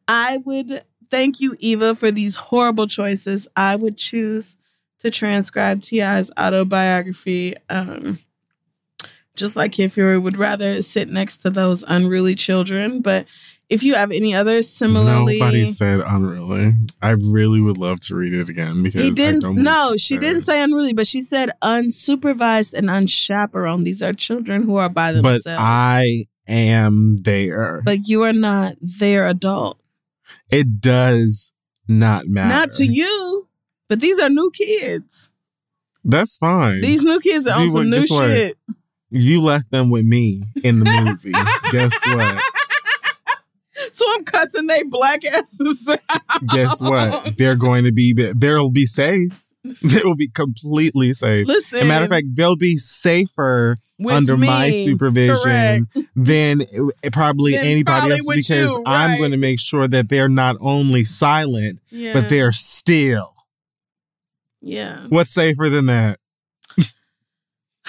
I 0.07 0.37
would 0.45 0.83
thank 1.09 1.39
you, 1.39 1.55
Eva, 1.59 1.95
for 1.95 2.11
these 2.11 2.35
horrible 2.35 2.87
choices. 2.87 3.47
I 3.55 3.75
would 3.75 3.97
choose 3.97 4.57
to 4.99 5.11
transcribe 5.11 5.81
T.I.'s 5.81 6.31
autobiography. 6.39 7.55
Um, 7.69 8.19
just 9.35 9.55
like 9.55 9.75
Fury 9.75 10.17
would 10.17 10.37
rather 10.37 10.81
sit 10.81 11.09
next 11.09 11.37
to 11.39 11.49
those 11.49 11.83
unruly 11.87 12.35
children. 12.35 13.01
But 13.01 13.27
if 13.69 13.83
you 13.83 13.93
have 13.93 14.11
any 14.11 14.33
other 14.33 14.61
similarly, 14.63 15.39
nobody 15.39 15.65
said 15.65 15.99
unruly. 15.99 16.71
I 17.01 17.11
really 17.11 17.61
would 17.61 17.77
love 17.77 17.99
to 18.01 18.15
read 18.15 18.33
it 18.33 18.49
again 18.49 18.81
because 18.81 19.03
he 19.03 19.11
didn't. 19.11 19.55
No, 19.55 19.95
she 19.97 20.17
didn't 20.17 20.41
say 20.41 20.63
unruly, 20.63 20.93
but 20.93 21.05
she 21.07 21.21
said 21.21 21.51
unsupervised 21.61 22.73
and 22.73 22.89
unchaperoned. 22.89 23.85
These 23.85 24.01
are 24.01 24.13
children 24.13 24.63
who 24.63 24.77
are 24.77 24.89
by 24.89 25.11
themselves. 25.11 25.43
But 25.43 25.57
I 25.59 26.25
am 26.47 27.17
there. 27.17 27.81
But 27.85 28.07
you 28.07 28.23
are 28.23 28.33
not 28.33 28.75
their 28.81 29.27
adult. 29.27 29.79
It 30.49 30.79
does 30.81 31.51
not 31.87 32.27
matter. 32.27 32.49
Not 32.49 32.71
to 32.73 32.85
you, 32.85 33.47
but 33.87 33.99
these 33.99 34.19
are 34.19 34.29
new 34.29 34.51
kids. 34.51 35.29
That's 36.03 36.37
fine. 36.37 36.81
These 36.81 37.03
new 37.03 37.19
kids 37.19 37.47
are 37.47 37.59
on 37.59 37.71
some 37.71 37.89
new 37.89 38.05
shit. 38.05 38.57
What? 38.65 38.77
You 39.09 39.41
left 39.41 39.71
them 39.71 39.89
with 39.89 40.05
me 40.05 40.43
in 40.63 40.79
the 40.79 40.85
movie. 40.85 41.31
guess 41.71 41.93
what? 42.07 42.41
So 43.91 44.05
I'm 44.13 44.25
cussing 44.25 44.67
they 44.67 44.83
black 44.83 45.23
asses. 45.25 45.97
guess 46.53 46.81
what? 46.81 47.37
They're 47.37 47.55
going 47.55 47.85
to 47.85 47.91
be. 47.91 48.13
They'll 48.13 48.71
be 48.71 48.85
safe. 48.85 49.43
They 49.63 50.01
will 50.03 50.15
be 50.15 50.29
completely 50.29 51.13
safe. 51.13 51.47
Listen, 51.47 51.79
As 51.79 51.85
a 51.85 51.87
matter 51.87 52.05
of 52.05 52.09
fact, 52.09 52.27
they'll 52.33 52.55
be 52.55 52.77
safer 52.77 53.75
under 54.07 54.37
me, 54.37 54.47
my 54.47 54.69
supervision 54.85 55.87
correct. 55.93 56.09
than 56.15 56.61
it, 56.61 57.13
probably 57.13 57.53
then 57.53 57.65
anybody 57.65 57.99
probably 57.99 58.17
else 58.17 58.35
because 58.35 58.71
you, 58.71 58.83
right. 58.83 59.11
I'm 59.11 59.17
going 59.17 59.31
to 59.31 59.37
make 59.37 59.59
sure 59.59 59.87
that 59.87 60.09
they're 60.09 60.29
not 60.29 60.55
only 60.59 61.03
silent, 61.03 61.79
yeah. 61.89 62.13
but 62.13 62.29
they're 62.29 62.51
still. 62.51 63.33
Yeah. 64.61 64.99
What's 65.09 65.33
safer 65.33 65.69
than 65.69 65.87
that? 65.87 66.19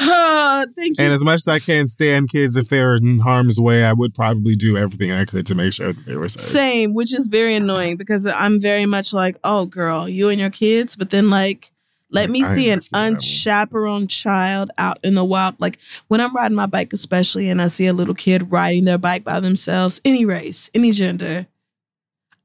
Uh, 0.01 0.65
thank 0.77 0.99
you. 0.99 1.05
And 1.05 1.13
as 1.13 1.25
much 1.25 1.37
as 1.37 1.49
I 1.49 1.59
can 1.59 1.87
stand 1.87 2.31
kids 2.31 2.57
if 2.57 2.69
they're 2.69 2.95
in 2.95 3.19
harm's 3.19 3.61
way, 3.61 3.85
I 3.85 3.93
would 3.93 4.15
probably 4.15 4.55
do 4.55 4.77
everything 4.77 5.11
I 5.11 5.25
could 5.25 5.45
to 5.47 5.55
make 5.55 5.73
sure 5.73 5.93
that 5.93 6.07
they 6.07 6.17
were 6.17 6.29
safe. 6.29 6.43
Same, 6.43 6.95
which 6.95 7.17
is 7.17 7.27
very 7.27 7.55
annoying 7.55 7.97
because 7.97 8.25
I'm 8.27 8.61
very 8.61 8.87
much 8.87 9.13
like, 9.13 9.39
oh, 9.43 9.67
girl, 9.67 10.09
you 10.09 10.29
and 10.29 10.39
your 10.39 10.51
kids. 10.51 10.95
But 10.95 11.11
then, 11.11 11.31
like, 11.31 11.73
let 12.11 12.31
me 12.31 12.43
I 12.43 12.55
see 12.55 12.71
an 12.71 12.81
unchaperoned 12.95 14.11
child 14.11 14.71
out 14.79 14.99
in 15.05 15.15
the 15.15 15.25
wild. 15.25 15.57
Like 15.59 15.79
when 16.09 16.21
I'm 16.21 16.35
riding 16.35 16.57
my 16.57 16.67
bike, 16.67 16.93
especially, 16.93 17.49
and 17.49 17.61
I 17.61 17.67
see 17.67 17.87
a 17.87 17.93
little 17.93 18.15
kid 18.15 18.51
riding 18.51 18.85
their 18.85 18.99
bike 18.99 19.25
by 19.25 19.41
themselves, 19.41 20.01
any 20.05 20.25
race, 20.25 20.71
any 20.75 20.93
gender, 20.93 21.47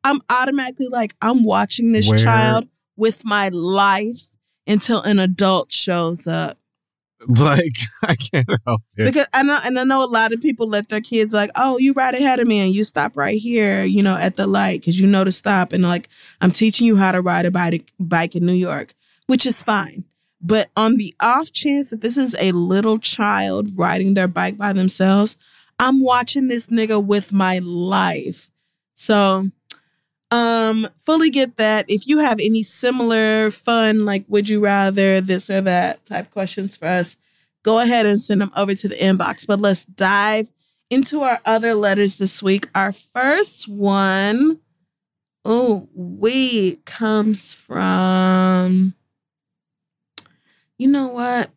I'm 0.04 0.22
automatically 0.30 0.88
like, 0.90 1.16
I'm 1.22 1.44
watching 1.44 1.94
this 1.94 2.10
Where? 2.10 2.18
child 2.18 2.68
with 2.98 3.24
my 3.24 3.50
life 3.50 4.28
until 4.68 5.02
an 5.02 5.20
adult 5.20 5.72
shows 5.72 6.28
up. 6.28 6.58
Like 7.26 7.78
I 8.04 8.16
can't 8.16 8.50
help 8.66 8.82
it 8.98 9.06
because 9.06 9.28
I 9.34 9.44
know, 9.44 9.58
and 9.64 9.80
I 9.80 9.86
know 9.86 10.04
a 10.04 10.08
lot 10.08 10.34
of 10.34 10.42
people 10.42 10.68
let 10.68 10.90
their 10.90 11.00
kids 11.00 11.34
like, 11.34 11.52
oh, 11.56 11.78
you 11.78 11.94
ride 11.94 12.16
ahead 12.16 12.42
of 12.42 12.48
me 12.48 12.60
and 12.60 12.74
you 12.74 12.84
stop 12.84 13.16
right 13.16 13.38
here, 13.38 13.86
you 13.86 14.04
know, 14.04 14.18
at 14.18 14.36
the 14.36 14.46
light 14.46 14.82
because 14.82 15.00
you 15.00 15.08
know 15.08 15.24
to 15.24 15.32
stop. 15.32 15.72
And 15.72 15.84
like, 15.84 16.10
I'm 16.42 16.52
teaching 16.52 16.86
you 16.86 16.98
how 16.98 17.14
to 17.14 17.22
ride 17.22 17.46
a 17.46 17.52
bike, 17.52 17.94
bike 17.98 18.36
in 18.36 18.46
New 18.46 18.52
York, 18.52 18.94
which 19.28 19.46
is 19.46 19.64
fine. 19.64 20.04
But 20.42 20.70
on 20.76 20.98
the 20.98 21.16
off 21.22 21.52
chance 21.54 21.90
that 21.90 22.02
this 22.02 22.18
is 22.18 22.36
a 22.40 22.52
little 22.52 22.98
child 22.98 23.70
riding 23.76 24.14
their 24.14 24.28
bike 24.28 24.58
by 24.58 24.74
themselves, 24.74 25.38
I'm 25.80 26.02
watching 26.02 26.48
this 26.48 26.68
nigga 26.68 27.04
with 27.04 27.32
my 27.32 27.60
life. 27.60 28.52
So 28.96 29.50
um, 30.32 30.88
fully 31.06 31.30
get 31.30 31.58
that. 31.58 31.86
If 31.88 32.08
you 32.08 32.20
have 32.20 32.40
any 32.42 32.64
similar 32.64 33.52
fun, 33.52 34.04
like 34.04 34.26
would 34.28 34.50
you 34.50 34.60
rather 34.60 35.22
this 35.22 35.50
or 35.50 35.62
that 35.62 36.04
type 36.06 36.32
questions 36.32 36.76
for 36.76 36.88
us, 36.88 37.18
go 37.64 37.80
ahead 37.80 38.06
and 38.06 38.22
send 38.22 38.42
them 38.42 38.52
over 38.56 38.74
to 38.74 38.88
the 38.88 38.96
inbox. 38.96 39.48
But 39.48 39.62
let's 39.62 39.86
dive 39.86 40.50
into 40.90 41.22
our 41.22 41.40
other 41.46 41.74
letters 41.74 42.18
this 42.18 42.44
week. 42.44 42.68
Our 42.76 42.92
first 42.92 43.68
one, 43.68 44.60
oh, 45.46 45.88
we 45.94 46.78
comes 46.86 47.54
from. 47.54 48.96
You 50.84 50.90
know 50.90 51.08
what? 51.08 51.50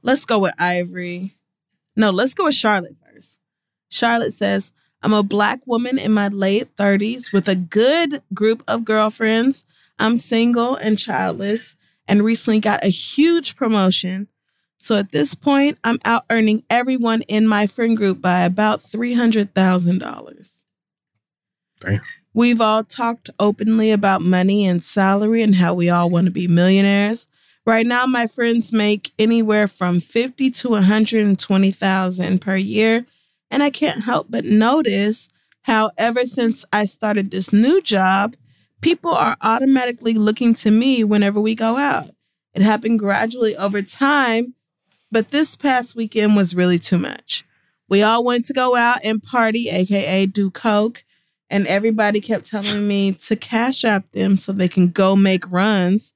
Let's 0.00 0.24
go 0.24 0.38
with 0.38 0.54
Ivory. 0.58 1.36
No, 1.96 2.08
let's 2.08 2.32
go 2.32 2.44
with 2.44 2.54
Charlotte 2.54 2.96
first. 3.04 3.38
Charlotte 3.90 4.32
says, 4.32 4.72
I'm 5.02 5.12
a 5.12 5.22
black 5.22 5.60
woman 5.66 5.98
in 5.98 6.12
my 6.12 6.28
late 6.28 6.74
30s 6.76 7.30
with 7.30 7.46
a 7.46 7.56
good 7.56 8.22
group 8.32 8.64
of 8.66 8.86
girlfriends. 8.86 9.66
I'm 9.98 10.16
single 10.16 10.76
and 10.76 10.98
childless 10.98 11.76
and 12.08 12.22
recently 12.22 12.58
got 12.58 12.82
a 12.82 12.88
huge 12.88 13.54
promotion. 13.54 14.28
So 14.78 14.96
at 14.96 15.12
this 15.12 15.34
point, 15.34 15.76
I'm 15.84 15.98
out 16.06 16.24
earning 16.30 16.62
everyone 16.70 17.20
in 17.28 17.46
my 17.46 17.66
friend 17.66 17.94
group 17.94 18.22
by 18.22 18.44
about 18.44 18.80
$300,000. 18.80 20.48
Damn. 21.80 22.00
We've 22.32 22.62
all 22.62 22.82
talked 22.82 23.28
openly 23.38 23.90
about 23.90 24.22
money 24.22 24.64
and 24.66 24.82
salary 24.82 25.42
and 25.42 25.54
how 25.54 25.74
we 25.74 25.90
all 25.90 26.08
want 26.08 26.24
to 26.24 26.32
be 26.32 26.48
millionaires. 26.48 27.28
Right 27.66 27.86
now, 27.86 28.04
my 28.04 28.26
friends 28.26 28.72
make 28.72 29.12
anywhere 29.18 29.66
from 29.66 30.00
50 30.00 30.50
to 30.50 30.68
120,000 30.70 32.40
per 32.40 32.56
year 32.56 33.06
and 33.50 33.62
I 33.62 33.70
can't 33.70 34.02
help 34.02 34.26
but 34.28 34.44
notice 34.44 35.28
how, 35.62 35.92
ever 35.96 36.26
since 36.26 36.64
I 36.72 36.84
started 36.84 37.30
this 37.30 37.52
new 37.52 37.80
job, 37.80 38.36
people 38.82 39.12
are 39.12 39.36
automatically 39.40 40.14
looking 40.14 40.52
to 40.54 40.70
me 40.70 41.04
whenever 41.04 41.40
we 41.40 41.54
go 41.54 41.78
out. 41.78 42.10
It 42.52 42.62
happened 42.62 42.98
gradually 42.98 43.56
over 43.56 43.80
time, 43.80 44.54
but 45.10 45.30
this 45.30 45.56
past 45.56 45.96
weekend 45.96 46.36
was 46.36 46.54
really 46.54 46.78
too 46.78 46.98
much. 46.98 47.44
We 47.88 48.02
all 48.02 48.24
went 48.24 48.44
to 48.46 48.52
go 48.52 48.76
out 48.76 48.98
and 49.04 49.22
party, 49.22 49.70
aka 49.70 50.26
do 50.26 50.50
coke, 50.50 51.04
and 51.48 51.66
everybody 51.66 52.20
kept 52.20 52.46
telling 52.46 52.86
me 52.86 53.12
to 53.12 53.36
cash 53.36 53.84
app 53.84 54.10
them 54.12 54.36
so 54.36 54.52
they 54.52 54.68
can 54.68 54.88
go 54.88 55.16
make 55.16 55.50
runs. 55.50 56.12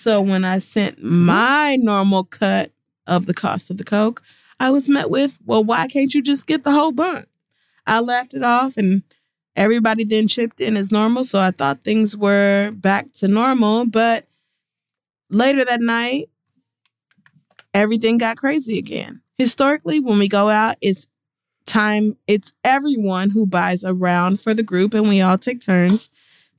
So 0.00 0.22
when 0.22 0.46
I 0.46 0.60
sent 0.60 0.96
mm-hmm. 0.96 1.26
my 1.26 1.76
normal 1.78 2.24
cut 2.24 2.72
of 3.06 3.26
the 3.26 3.34
cost 3.34 3.70
of 3.70 3.76
the 3.76 3.84
coke, 3.84 4.22
I 4.58 4.70
was 4.70 4.88
met 4.88 5.10
with, 5.10 5.38
well, 5.44 5.62
why 5.62 5.88
can't 5.88 6.14
you 6.14 6.22
just 6.22 6.46
get 6.46 6.64
the 6.64 6.72
whole 6.72 6.92
bun? 6.92 7.24
I 7.86 8.00
laughed 8.00 8.32
it 8.32 8.42
off 8.42 8.78
and 8.78 9.02
everybody 9.56 10.04
then 10.04 10.26
chipped 10.26 10.58
in 10.58 10.78
as 10.78 10.90
normal. 10.90 11.24
So 11.24 11.38
I 11.38 11.50
thought 11.50 11.84
things 11.84 12.16
were 12.16 12.70
back 12.74 13.12
to 13.14 13.28
normal. 13.28 13.84
But 13.84 14.26
later 15.28 15.66
that 15.66 15.82
night, 15.82 16.30
everything 17.74 18.16
got 18.16 18.38
crazy 18.38 18.78
again. 18.78 19.20
Historically, 19.36 20.00
when 20.00 20.18
we 20.18 20.28
go 20.28 20.48
out, 20.48 20.76
it's 20.80 21.06
time, 21.66 22.16
it's 22.26 22.54
everyone 22.64 23.28
who 23.28 23.46
buys 23.46 23.84
a 23.84 23.92
round 23.92 24.40
for 24.40 24.54
the 24.54 24.62
group 24.62 24.94
and 24.94 25.08
we 25.08 25.20
all 25.20 25.36
take 25.36 25.60
turns. 25.60 26.08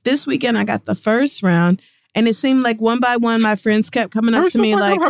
This 0.04 0.28
weekend, 0.28 0.58
I 0.58 0.64
got 0.64 0.84
the 0.84 0.94
first 0.94 1.42
round. 1.42 1.82
And 2.14 2.28
it 2.28 2.34
seemed 2.34 2.62
like 2.62 2.80
one 2.80 3.00
by 3.00 3.16
one, 3.16 3.40
my 3.40 3.56
friends 3.56 3.88
kept 3.88 4.12
coming 4.12 4.34
up 4.34 4.48
to 4.50 4.60
me 4.60 4.76
like, 4.76 5.00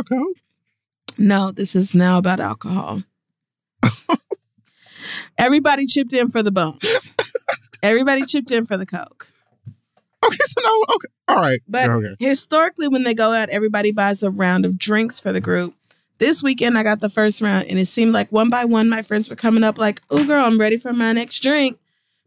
no, 1.19 1.51
this 1.51 1.75
is 1.75 1.95
now 1.95 2.19
about 2.19 2.41
alcohol. 2.41 3.03
Everybody 5.39 5.87
chipped 5.87 6.13
in 6.13 6.31
for 6.31 6.43
the 6.43 6.53
bones. 6.53 7.13
Everybody 7.83 8.25
chipped 8.25 8.51
in 8.51 8.67
for 8.67 8.77
the 8.77 8.87
coke. 8.87 9.29
Okay, 10.25 10.39
so 10.39 10.61
no, 10.63 10.85
okay, 10.95 11.09
all 11.29 11.37
right. 11.37 11.61
But 11.67 11.91
okay. 11.91 12.15
historically, 12.21 12.87
when 12.87 13.03
they 13.03 13.15
go 13.15 13.33
out, 13.33 13.49
everybody 13.49 13.91
buys 13.91 14.23
a 14.23 14.31
round 14.31 14.65
of 14.65 14.79
drinks 14.79 15.19
for 15.19 15.33
the 15.33 15.41
group. 15.41 15.75
This 16.19 16.45
weekend, 16.45 16.79
I 16.79 16.85
got 16.85 17.01
the 17.01 17.11
first 17.11 17.41
round, 17.41 17.67
and 17.67 17.77
it 17.77 17.87
seemed 17.87 18.13
like 18.13 18.31
one 18.31 18.49
by 18.49 18.65
one, 18.65 18.89
my 18.89 19.03
friends 19.03 19.29
were 19.29 19.35
coming 19.35 19.65
up 19.65 19.79
like, 19.79 20.01
"Oh, 20.11 20.25
girl, 20.25 20.45
I'm 20.45 20.61
ready 20.61 20.77
for 20.77 20.93
my 20.93 21.13
next 21.13 21.41
drink." 21.41 21.79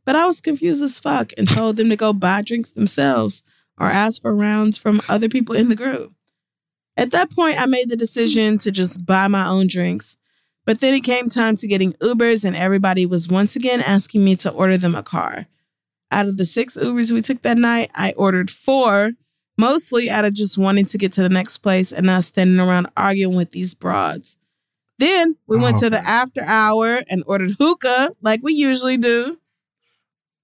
But 0.04 0.18
I 0.18 0.28
was 0.28 0.42
confused 0.42 0.84
as 0.84 1.00
fuck 1.00 1.32
and 1.38 1.48
told 1.48 1.78
them 1.78 1.88
to 1.90 1.96
go 1.96 2.12
buy 2.12 2.42
drinks 2.42 2.72
themselves 2.72 3.42
or 3.80 3.88
ask 3.88 4.22
for 4.22 4.34
rounds 4.36 4.78
from 4.78 5.02
other 5.10 5.30
people 5.30 5.56
in 5.56 5.70
the 5.70 5.76
group. 5.76 6.14
At 6.98 7.12
that 7.12 7.32
point, 7.32 7.62
I 7.62 7.66
made 7.66 7.90
the 7.90 7.98
decision 7.98 8.58
to 8.60 8.72
just 8.72 9.06
buy 9.06 9.28
my 9.28 9.48
own 9.48 9.68
drinks. 9.68 10.16
But 10.66 10.80
then 10.80 10.94
it 10.94 11.02
came 11.04 11.30
time 11.30 11.58
to 11.58 11.68
getting 11.68 11.94
Ubers, 11.94 12.44
and 12.44 12.56
everybody 12.56 13.06
was 13.06 13.28
once 13.28 13.56
again 13.56 13.82
asking 13.82 14.24
me 14.24 14.36
to 14.38 14.50
order 14.50 14.78
them 14.78 14.96
a 14.96 15.04
car. 15.04 15.46
Out 16.12 16.28
of 16.28 16.38
the 16.38 16.46
six 16.46 16.76
Ubers 16.78 17.12
we 17.12 17.22
took 17.22 17.42
that 17.44 17.58
night, 17.58 17.92
I 17.94 18.14
ordered 18.18 18.50
four, 18.50 19.12
mostly 19.58 20.10
out 20.10 20.26
of 20.26 20.34
just 20.34 20.58
wanting 20.58 20.86
to 20.88 20.98
get 20.98 21.12
to 21.14 21.22
the 21.22 21.30
next 21.30 21.58
place 21.60 21.92
and 21.92 22.06
not 22.06 22.24
standing 22.24 22.60
around 22.60 22.88
arguing 22.98 23.36
with 23.36 23.52
these 23.52 23.76
broads. 23.76 24.38
Then 24.98 25.36
we 25.46 25.58
went 25.58 25.78
Oh, 25.78 25.80
to 25.82 25.90
the 25.90 26.00
oh. 26.00 26.08
after 26.08 26.42
hour 26.42 27.02
and 27.10 27.24
ordered 27.28 27.56
hookah 27.60 28.12
like 28.22 28.40
we 28.42 28.54
usually 28.54 28.98
do. 28.98 29.38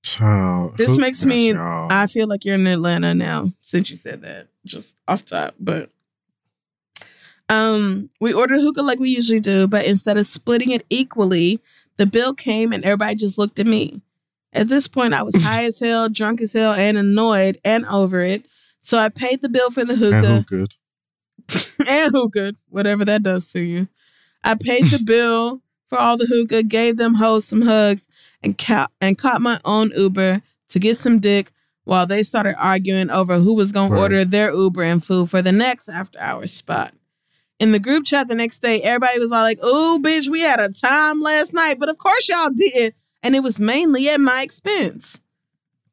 Child, 0.04 0.78
This 0.78 0.98
makes 0.98 1.26
me. 1.26 1.54
Y'all. 1.54 1.88
I 1.92 2.08
feel 2.08 2.28
like 2.28 2.44
you're 2.44 2.56
in 2.56 2.66
Atlanta 2.66 3.14
now 3.14 3.52
since 3.62 3.90
you 3.90 3.96
said 3.96 4.22
that, 4.24 4.48
just 4.66 4.96
off 5.08 5.24
top. 5.26 5.54
But 5.60 5.90
um, 7.50 8.10
we 8.20 8.34
ordered 8.34 8.62
hookah 8.62 8.82
like 8.82 9.00
we 9.00 9.10
usually 9.10 9.40
do, 9.40 9.68
but 9.68 9.86
instead 9.86 10.18
of 10.18 10.26
splitting 10.26 10.72
it 10.72 10.86
equally, 10.90 11.60
the 11.98 12.06
bill 12.06 12.34
came 12.34 12.74
and 12.74 12.84
everybody 12.84 13.16
just 13.16 13.38
looked 13.38 13.60
at 13.60 13.68
me. 13.68 14.02
At 14.54 14.68
this 14.70 14.88
point, 14.88 15.14
I 15.14 15.24
was 15.24 15.36
high 15.40 15.66
as 15.66 15.80
hell, 15.80 16.10
drunk 16.10 16.42
as 16.42 16.54
hell, 16.54 16.74
and 16.74 16.98
annoyed 16.98 17.60
and 17.64 17.86
over 17.86 18.22
it. 18.22 18.46
So 18.82 18.98
I 18.98 19.10
paid 19.10 19.42
the 19.42 19.50
bill 19.50 19.70
for 19.70 19.86
the 19.86 19.94
and 19.94 20.46
hookah 20.46 20.68
and 21.88 22.12
hookah, 22.16 22.54
whatever 22.70 23.06
that 23.06 23.22
does 23.24 23.52
to 23.52 23.60
you. 23.60 23.88
I 24.44 24.56
paid 24.56 24.86
the 24.86 25.00
bill 25.06 25.62
for 25.92 26.00
all 26.00 26.16
the 26.16 26.26
hookah, 26.26 26.64
gave 26.64 26.96
them 26.96 27.16
hoes 27.16 27.44
some 27.44 27.62
hugs, 27.62 28.08
and 28.42 28.58
ca- 28.58 28.88
and 29.02 29.18
caught 29.18 29.42
my 29.42 29.60
own 29.66 29.92
Uber 29.94 30.42
to 30.70 30.80
get 30.80 30.96
some 30.96 31.20
dick 31.20 31.52
while 31.84 32.08
they 32.08 32.24
started 32.24 32.56
arguing 32.58 33.10
over 33.10 33.38
who 33.40 33.54
was 33.54 33.74
gonna 33.74 34.00
order 34.00 34.24
their 34.24 34.54
Uber 34.54 34.84
and 34.84 35.04
food 35.04 35.30
for 35.30 35.42
the 35.42 35.52
next 35.52 35.90
after 35.90 36.18
hours 36.18 36.54
spot. 36.54 36.94
In 37.60 37.74
the 37.74 37.80
group 37.80 38.06
chat 38.06 38.30
the 38.30 38.36
next 38.36 38.62
day, 38.62 38.82
everybody 38.82 39.20
was 39.20 39.34
all 39.34 39.44
like, 39.44 39.60
"Oh, 39.62 40.00
bitch, 40.02 40.30
we 40.30 40.40
had 40.40 40.62
a 40.62 40.70
time 40.70 41.20
last 41.20 41.52
night," 41.52 41.78
but 41.78 41.90
of 41.90 41.98
course 41.98 42.30
y'all 42.30 42.52
did, 42.56 42.94
and 43.22 43.36
it 43.36 43.44
was 43.44 43.60
mainly 43.60 44.08
at 44.08 44.22
my 44.22 44.44
expense. 44.44 45.20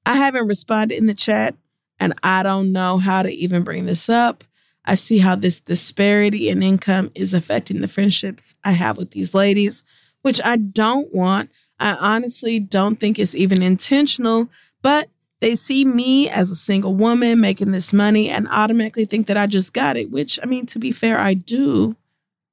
I 0.06 0.14
haven't 0.14 0.46
responded 0.46 0.96
in 0.96 1.06
the 1.06 1.12
chat, 1.12 1.56
and 1.98 2.14
I 2.22 2.44
don't 2.44 2.70
know 2.70 2.98
how 2.98 3.24
to 3.24 3.32
even 3.32 3.64
bring 3.64 3.86
this 3.86 4.08
up. 4.08 4.44
I 4.88 4.94
see 4.94 5.18
how 5.18 5.36
this 5.36 5.60
disparity 5.60 6.48
in 6.48 6.62
income 6.62 7.12
is 7.14 7.34
affecting 7.34 7.82
the 7.82 7.88
friendships 7.88 8.54
I 8.64 8.72
have 8.72 8.96
with 8.96 9.10
these 9.10 9.34
ladies, 9.34 9.84
which 10.22 10.40
I 10.42 10.56
don't 10.56 11.14
want. 11.14 11.50
I 11.78 11.94
honestly 12.00 12.58
don't 12.58 12.98
think 12.98 13.18
it's 13.18 13.34
even 13.34 13.62
intentional, 13.62 14.48
but 14.80 15.08
they 15.40 15.56
see 15.56 15.84
me 15.84 16.30
as 16.30 16.50
a 16.50 16.56
single 16.56 16.94
woman 16.94 17.38
making 17.38 17.72
this 17.72 17.92
money 17.92 18.30
and 18.30 18.48
automatically 18.50 19.04
think 19.04 19.26
that 19.26 19.36
I 19.36 19.46
just 19.46 19.74
got 19.74 19.98
it, 19.98 20.10
which 20.10 20.40
I 20.42 20.46
mean, 20.46 20.64
to 20.66 20.78
be 20.78 20.90
fair, 20.90 21.18
I 21.18 21.34
do. 21.34 21.94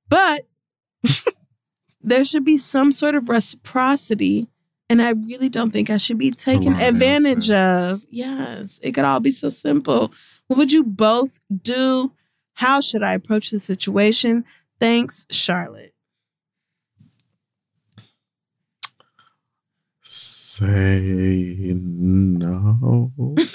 But 0.10 0.42
there 2.02 2.26
should 2.26 2.44
be 2.44 2.58
some 2.58 2.92
sort 2.92 3.16
of 3.16 3.30
reciprocity. 3.30 4.48
And 4.90 5.02
I 5.02 5.12
really 5.12 5.50
don't 5.50 5.72
think 5.72 5.90
I 5.90 5.98
should 5.98 6.20
be 6.20 6.30
taken 6.30 6.76
advantage 6.76 7.50
of. 7.50 8.06
Yes, 8.10 8.80
it 8.84 8.92
could 8.92 9.06
all 9.06 9.20
be 9.20 9.32
so 9.32 9.50
simple. 9.50 10.14
What 10.48 10.58
would 10.58 10.72
you 10.74 10.84
both 10.84 11.40
do? 11.64 12.12
How 12.56 12.82
should 12.82 13.04
I 13.04 13.14
approach 13.14 13.52
the 13.52 13.60
situation? 13.60 14.46
Thanks, 14.80 15.26
Charlotte. 15.30 15.94
Say 20.02 21.74
no. 21.76 23.36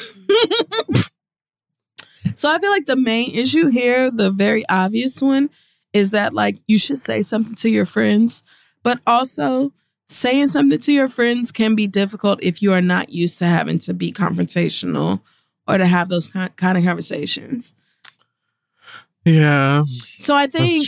So 2.40 2.50
I 2.50 2.58
feel 2.58 2.70
like 2.70 2.86
the 2.86 2.96
main 2.96 3.34
issue 3.34 3.66
here, 3.68 4.10
the 4.10 4.30
very 4.30 4.64
obvious 4.70 5.20
one, 5.20 5.50
is 5.92 6.12
that 6.12 6.32
like 6.32 6.56
you 6.66 6.78
should 6.78 6.98
say 6.98 7.22
something 7.22 7.54
to 7.56 7.68
your 7.68 7.84
friends, 7.84 8.42
but 8.82 8.98
also 9.06 9.74
saying 10.08 10.48
something 10.48 10.78
to 10.78 10.92
your 10.92 11.06
friends 11.06 11.52
can 11.52 11.74
be 11.74 11.86
difficult 11.86 12.42
if 12.42 12.62
you 12.62 12.72
are 12.72 12.80
not 12.80 13.10
used 13.10 13.38
to 13.40 13.44
having 13.44 13.78
to 13.80 13.92
be 13.92 14.10
confrontational 14.10 15.20
or 15.68 15.76
to 15.76 15.84
have 15.86 16.08
those 16.08 16.28
kind 16.28 16.78
of 16.78 16.82
conversations. 16.82 17.74
Yeah, 19.24 19.82
So 20.18 20.34
I 20.34 20.46
think 20.46 20.86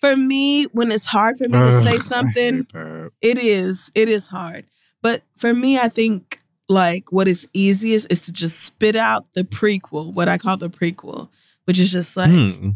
for 0.00 0.16
me, 0.16 0.64
when 0.72 0.92
it's 0.92 1.06
hard 1.06 1.38
for 1.38 1.48
me 1.48 1.58
to 1.58 1.82
say 1.82 1.96
something. 1.96 2.66
It 3.22 3.38
is. 3.38 3.90
It 3.94 4.08
is 4.08 4.26
hard. 4.28 4.66
But 5.00 5.22
for 5.36 5.54
me, 5.54 5.78
I 5.78 5.88
think 5.88 6.40
like 6.68 7.10
what 7.12 7.28
is 7.28 7.48
easiest 7.54 8.10
is 8.12 8.20
to 8.20 8.32
just 8.32 8.60
spit 8.60 8.94
out 8.96 9.26
the 9.34 9.44
prequel, 9.44 10.12
what 10.12 10.28
I 10.28 10.38
call 10.38 10.56
the 10.56 10.68
prequel, 10.70 11.28
which 11.64 11.78
is 11.78 11.90
just 11.92 12.16
like, 12.16 12.30
Hmm. 12.30 12.70